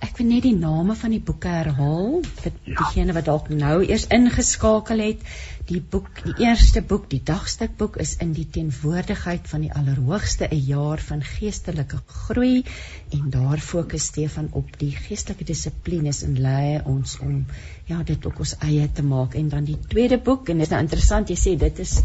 Ek 0.00 0.16
wil 0.16 0.30
net 0.30 0.44
die 0.46 0.56
name 0.56 0.94
van 0.96 1.12
die 1.12 1.20
boeke 1.20 1.50
herhaal 1.52 2.22
vir 2.24 2.52
ja. 2.52 2.76
diegene 2.78 3.12
wat 3.16 3.26
dalk 3.28 3.50
nou 3.52 3.82
eers 3.84 4.06
ingeskakel 4.16 5.02
het. 5.04 5.26
Die 5.68 5.82
boek, 5.92 6.08
die 6.24 6.46
eerste 6.46 6.80
boek, 6.92 7.04
die 7.12 7.20
dagstukboek 7.30 7.98
is 8.04 8.14
in 8.24 8.32
die 8.36 8.46
teenwoordigheid 8.54 9.44
van 9.50 9.66
die 9.66 9.72
Allerhoogste 9.80 10.48
'n 10.48 10.62
jaar 10.70 11.04
van 11.10 11.20
geestelike 11.32 12.00
groei 12.06 12.64
en 13.18 13.28
daar 13.36 13.60
fokus 13.60 14.08
Stefan 14.12 14.48
op 14.62 14.72
die 14.80 14.90
geestelike 14.96 15.44
dissiplines 15.52 16.22
en 16.24 16.40
lei 16.48 16.80
ons 16.84 17.18
om 17.20 17.44
ja, 17.92 18.02
dit 18.02 18.26
ook 18.26 18.38
ons 18.38 18.56
eie 18.58 18.88
te 18.92 19.02
maak. 19.02 19.34
En 19.34 19.48
dan 19.48 19.64
die 19.64 19.78
tweede 19.88 20.18
boek 20.18 20.48
en 20.48 20.58
dit 20.58 20.66
is 20.66 20.72
nou 20.72 20.82
interessant 20.82 21.28
jy 21.28 21.36
sê 21.36 21.56
dit 21.60 21.78
is 21.78 22.00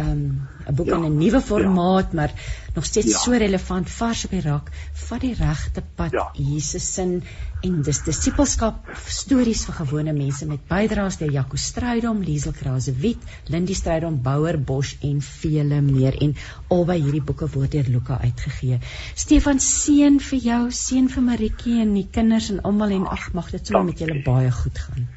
um, 0.00 0.48
'n 0.66 0.74
boek 0.74 0.86
ja, 0.86 0.96
in 0.96 1.04
'n 1.04 1.18
nuwe 1.18 1.40
formaat, 1.40 2.08
ja. 2.10 2.16
maar 2.16 2.32
nog 2.74 2.84
steeds 2.84 3.12
ja. 3.12 3.18
so 3.18 3.32
relevant 3.32 3.90
vars 3.90 4.24
op 4.24 4.30
die 4.30 4.40
rak 4.40 4.70
van 4.92 5.18
die 5.18 5.34
regte 5.34 5.82
pad 5.94 6.12
ja. 6.12 6.30
Jesus 6.32 6.94
sin 6.94 7.22
en 7.60 7.82
dis 7.82 8.02
disipelskap 8.04 8.90
stories 9.06 9.64
vir 9.68 9.74
gewone 9.74 10.12
mense 10.12 10.46
met 10.46 10.66
bydraes 10.68 11.16
deur 11.18 11.32
Jaco 11.32 11.56
Strydom, 11.56 12.20
Liesel 12.22 12.52
Krasewiet, 12.52 13.18
Lindie 13.48 13.74
Strydom, 13.74 14.22
Bouwer 14.22 14.58
Bosch 14.60 14.96
en 15.00 15.20
vele 15.20 15.80
meer 15.80 16.18
en 16.20 16.34
albei 16.68 16.98
hierdie 17.00 17.22
boeke 17.22 17.48
word 17.54 17.72
deur 17.72 17.88
Luka 17.88 18.18
uitgegee. 18.22 18.78
Stefan 19.14 19.60
seën 19.60 20.20
vir 20.20 20.38
jou, 20.50 20.62
seën 20.70 21.08
vir 21.08 21.22
Maritjie 21.22 21.80
en 21.80 21.94
die 21.94 22.08
kinders 22.12 22.50
en 22.50 22.60
almal 22.62 22.98
en 22.98 23.06
ag 23.06 23.32
mag 23.32 23.50
dit 23.50 23.66
sommer 23.66 23.92
met 23.92 24.04
julle 24.04 24.20
baie 24.26 24.50
goed 24.50 24.78
gaan. 24.78 25.08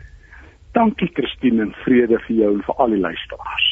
Dankie 0.78 1.10
Christine 1.18 1.68
en 1.68 1.76
vrede 1.84 2.22
vir 2.28 2.36
jou 2.44 2.54
en 2.56 2.64
vir 2.64 2.82
al 2.86 2.96
die 2.96 3.04
luisteraars. 3.04 3.69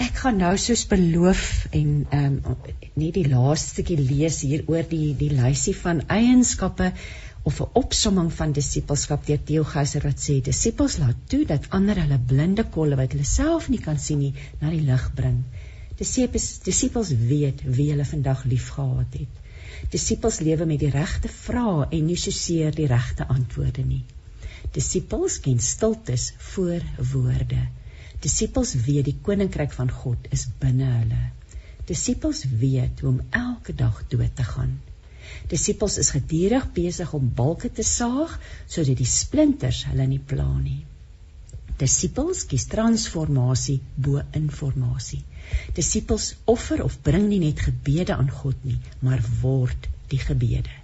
Ek 0.00 0.22
gaan 0.22 0.38
nou 0.40 0.54
soos 0.56 0.86
beloof 0.88 1.42
en 1.76 1.88
ehm 2.10 2.36
um, 2.52 2.56
net 2.94 3.14
die 3.14 3.28
laaste 3.28 3.74
stukkie 3.74 3.98
lees 4.00 4.38
hier 4.40 4.62
oor 4.72 4.86
die 4.88 5.12
die 5.18 5.28
lysie 5.36 5.74
van 5.76 6.00
eienskappe 6.08 6.92
of 7.50 7.60
'n 7.60 7.68
opsomming 7.80 8.30
van 8.38 8.54
disippelskap 8.56 9.26
deur 9.26 9.42
Theo 9.50 9.64
Geyser 9.64 10.06
wat 10.08 10.22
sê 10.26 10.38
disippels 10.46 10.96
laat 11.02 11.18
toe 11.34 11.42
dat 11.44 11.68
ander 11.78 12.00
hulle 12.00 12.18
blinde 12.32 12.64
kolle 12.76 12.96
wat 12.96 13.12
hulle 13.12 13.28
self 13.32 13.68
nie 13.68 13.82
kan 13.88 13.98
sien 13.98 14.18
nie 14.18 14.32
na 14.60 14.70
die 14.70 14.80
lig 14.86 15.04
bring. 15.20 15.44
Disippels 15.98 16.48
disippels 16.70 17.12
weet 17.32 17.60
wie 17.76 17.90
hulle 17.90 18.08
vandag 18.14 18.44
liefgehad 18.44 19.20
het. 19.20 19.34
Disippels 19.90 20.40
lewe 20.40 20.64
met 20.72 20.80
die 20.80 20.94
regte 20.96 21.28
vrae 21.28 21.86
en 21.90 22.06
nie 22.06 22.20
soseer 22.24 22.74
die 22.80 22.88
regte 22.96 23.28
antwoorde 23.28 23.84
nie. 23.84 24.04
Disippels 24.72 25.40
ken 25.40 25.60
stiltes 25.60 26.32
voor 26.54 26.80
woorde. 27.12 27.66
Disippels 28.22 28.74
weet 28.86 29.08
die 29.08 29.18
koninkryk 29.26 29.72
van 29.74 29.90
God 29.90 30.28
is 30.30 30.46
binne 30.62 30.88
hulle. 31.00 31.22
Disippels 31.88 32.44
weet 32.60 33.00
hoe 33.02 33.10
om 33.10 33.20
elke 33.30 33.74
dag 33.74 33.98
dood 34.12 34.36
te 34.38 34.46
gaan. 34.46 34.76
Disippels 35.50 35.98
is 35.98 36.12
gedurig 36.14 36.68
besig 36.76 37.12
om 37.18 37.32
balke 37.34 37.70
te 37.72 37.84
saag 37.86 38.38
sodat 38.66 38.98
die 39.00 39.08
splinters 39.08 39.82
hulle 39.90 40.06
nie 40.06 40.20
pla 40.32 40.48
nie. 40.58 40.82
Disippels 41.82 42.44
kies 42.50 42.68
transformasie 42.70 43.80
bo 44.06 44.22
informasie. 44.38 45.22
Disippels 45.74 46.34
offer 46.54 46.84
of 46.84 47.00
bring 47.02 47.26
nie 47.30 47.40
net 47.42 47.64
gebede 47.66 48.14
aan 48.14 48.30
God 48.30 48.68
nie, 48.68 48.78
maar 49.00 49.24
word 49.42 49.90
die 50.12 50.22
gebede. 50.22 50.81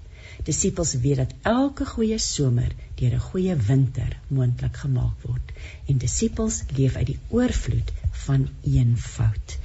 Disippels 0.48 0.94
weet 1.02 1.16
dat 1.16 1.32
elke 1.42 1.84
goeie 1.84 2.16
somer 2.18 2.70
deur 2.96 3.14
'n 3.16 3.24
goeie 3.30 3.56
winter 3.66 4.14
moontlik 4.28 4.76
gemaak 4.84 5.26
word 5.28 5.50
en 5.86 5.98
disippels 6.04 6.62
leef 6.76 6.96
uit 6.96 7.06
die 7.10 7.18
oorvloed 7.28 7.92
van 8.24 8.48
eenvoud. 8.62 9.58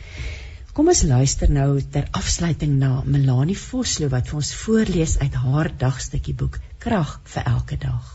Kom 0.73 0.88
ons 0.88 1.03
luister 1.14 1.51
nou 1.51 1.81
ter 1.95 2.07
afsluiting 2.11 2.76
na 2.84 2.91
Melanie 3.05 3.57
Vosloo 3.64 4.10
wat 4.10 4.27
vir 4.27 4.41
ons 4.41 4.51
voorlees 4.65 5.15
uit 5.23 5.39
haar 5.45 5.72
dagstukkie 5.85 6.35
boek 6.43 6.60
Krag 6.85 7.19
vir 7.23 7.43
elke 7.55 7.77
dag. 7.88 8.14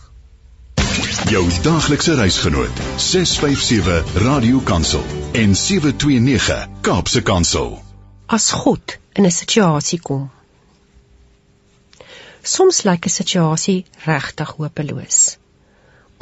Jou 1.32 1.44
daglikse 1.62 2.20
reisgenoot 2.20 2.86
657 2.96 4.16
Radio 4.28 4.60
Kansel 4.60 5.04
en 5.32 5.56
729 5.56 6.68
Kaapse 6.80 7.22
Kansel. 7.22 7.78
As 8.26 8.50
God 8.50 8.98
in 9.14 9.24
'n 9.24 9.38
situasie 9.42 10.00
kom 10.00 10.28
Soms 12.48 12.78
lyk 12.88 13.06
'n 13.06 13.12
situasie 13.12 13.80
regtig 14.04 14.50
hopeloos. 14.58 15.16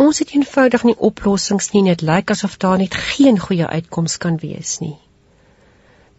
Ons 0.05 0.19
het 0.19 0.31
eenvoudig 0.35 0.85
nie 0.89 0.95
oplossings 1.09 1.69
nie 1.73 1.83
en 1.83 1.91
dit 1.91 2.03
lyk 2.09 2.33
asof 2.35 2.57
daar 2.65 2.81
net 2.81 2.97
geen 3.11 3.39
goeie 3.45 3.67
uitkoms 3.67 4.17
kan 4.25 4.39
wees 4.45 4.73
nie. 4.85 4.97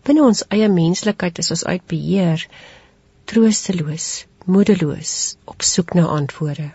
Binne 0.07 0.23
ons 0.27 0.45
eie 0.57 0.69
menslikheid 0.77 1.41
is 1.43 1.51
ons 1.55 1.65
uit 1.73 1.83
beheer, 1.93 2.47
troosteloos, 3.31 4.07
moedeloos, 4.45 5.35
op 5.55 5.67
soek 5.71 5.93
na 5.99 6.07
antwoorde. 6.21 6.69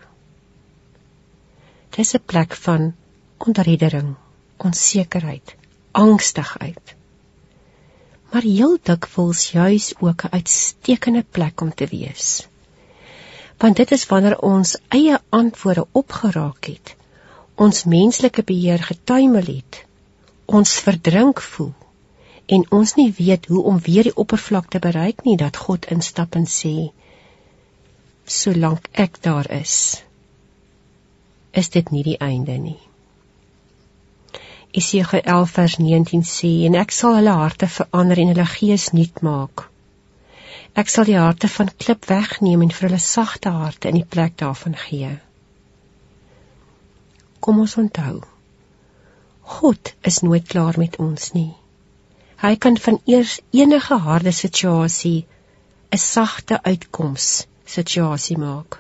Dis 1.97 2.15
'n 2.15 2.25
plek 2.27 2.61
van 2.67 2.95
onreddering, 3.39 4.15
onsekerheid, 4.57 5.57
angstigheid. 5.93 6.97
Maar 8.31 8.43
heel 8.43 8.79
dikwels 8.83 9.51
juis 9.51 9.93
ook 10.01 10.25
'n 10.25 10.33
uitstekende 10.39 11.25
plek 11.31 11.61
om 11.61 11.75
te 11.75 11.87
wees 11.87 12.51
want 13.63 13.79
dit 13.79 13.95
is 13.99 14.07
wanneer 14.11 14.39
ons 14.47 14.75
eie 14.99 15.21
antwoorde 15.43 15.87
opgeraak 16.03 16.71
het 16.73 16.97
ons 17.67 17.85
menslike 17.85 18.43
beheer 18.49 18.83
getuimel 18.91 19.49
het 19.55 19.85
ons 20.61 20.73
verdrink 20.87 21.43
voel 21.53 21.73
en 22.57 22.65
ons 22.79 22.95
nie 22.99 23.11
weet 23.19 23.47
hoe 23.47 23.63
om 23.73 23.79
weer 23.87 24.09
die 24.11 24.17
oppervlak 24.25 24.69
te 24.69 24.81
bereik 24.87 25.23
nie 25.25 25.37
dat 25.41 25.61
God 25.67 25.87
instap 25.97 26.35
en 26.41 26.49
sê 26.55 26.75
solank 28.39 28.89
ek 29.07 29.21
daar 29.27 29.51
is 29.59 29.77
is 31.63 31.69
dit 31.69 31.91
nie 31.93 32.03
die 32.03 32.17
einde 32.17 32.55
nie. 32.57 32.79
Esegiel 34.73 35.21
11 35.21 35.51
vers 35.57 35.75
19 35.79 36.23
sê 36.29 36.53
en 36.69 36.79
ek 36.81 36.95
sal 36.97 37.19
hulle 37.19 37.35
harte 37.37 37.69
verander 37.69 38.23
en 38.23 38.33
hulle 38.33 38.47
gees 38.55 38.89
nuut 38.97 39.21
maak 39.27 39.67
Ek 40.75 40.89
sal 40.89 41.05
die 41.05 41.19
harte 41.19 41.49
van 41.53 41.71
klip 41.77 42.07
wegneem 42.09 42.63
en 42.65 42.71
vir 42.73 42.89
hulle 42.89 43.03
sagte 43.07 43.53
harte 43.53 43.89
in 43.89 44.01
die 44.01 44.11
plek 44.17 44.39
daarvan 44.45 44.77
gee 44.87 45.17
Kom 47.41 47.59
ons 47.65 47.77
onthou 47.77 48.23
God 49.57 49.95
is 50.13 50.23
nooit 50.23 50.47
klaar 50.49 50.79
met 50.79 50.97
ons 51.03 51.33
nie 51.37 51.51
Hy 52.43 52.57
kan 52.59 52.77
van 52.85 52.97
eers 53.07 53.37
enige 53.55 53.97
harde 54.05 54.31
situasie 54.35 55.27
'n 55.95 55.99
sagte 56.05 56.57
uitkoms 56.71 57.27
situasie 57.75 58.37
maak. 58.45 58.79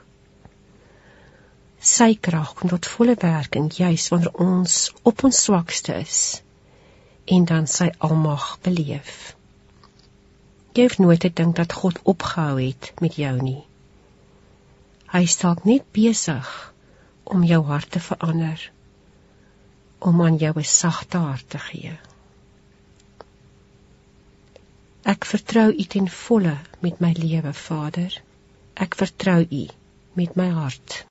Sy 1.90 2.08
krag 2.28 2.54
kom 2.54 2.72
tot 2.72 2.88
volle 2.94 3.14
werking 3.20 3.68
juis 3.76 4.08
wanneer 4.14 4.34
ons 4.46 4.74
op 5.10 5.24
ons 5.28 5.42
swakste 5.44 5.94
is 6.00 6.42
en 7.36 7.46
dan 7.52 7.70
sy 7.76 7.88
almag 8.08 8.48
beleef. 8.66 9.36
Jy 10.72 10.86
hoef 10.86 10.98
nooit 10.98 11.20
te 11.20 11.30
dink 11.40 11.56
dat 11.56 11.72
God 11.72 11.98
opgehou 12.02 12.60
het 12.60 12.92
met 13.04 13.16
jou 13.20 13.34
nie. 13.42 13.60
Hy 15.12 15.26
staan 15.28 15.60
net 15.68 15.84
besig 15.92 16.48
om 17.24 17.42
jou 17.44 17.60
hart 17.68 17.90
te 17.92 18.00
verander 18.00 18.70
om 20.02 20.22
aan 20.22 20.36
jou 20.36 20.54
'n 20.58 20.64
sagte 20.64 21.18
hart 21.18 21.50
te 21.50 21.58
gee. 21.58 21.92
Ek 25.12 25.24
vertrou 25.24 25.68
U 25.82 25.84
ten 25.84 26.08
volle 26.08 26.56
met 26.80 27.00
my 27.00 27.12
lewe, 27.18 27.52
Vader. 27.52 28.22
Ek 28.74 28.94
vertrou 28.94 29.40
U 29.50 29.66
met 30.12 30.36
my 30.36 30.48
hart. 30.48 30.98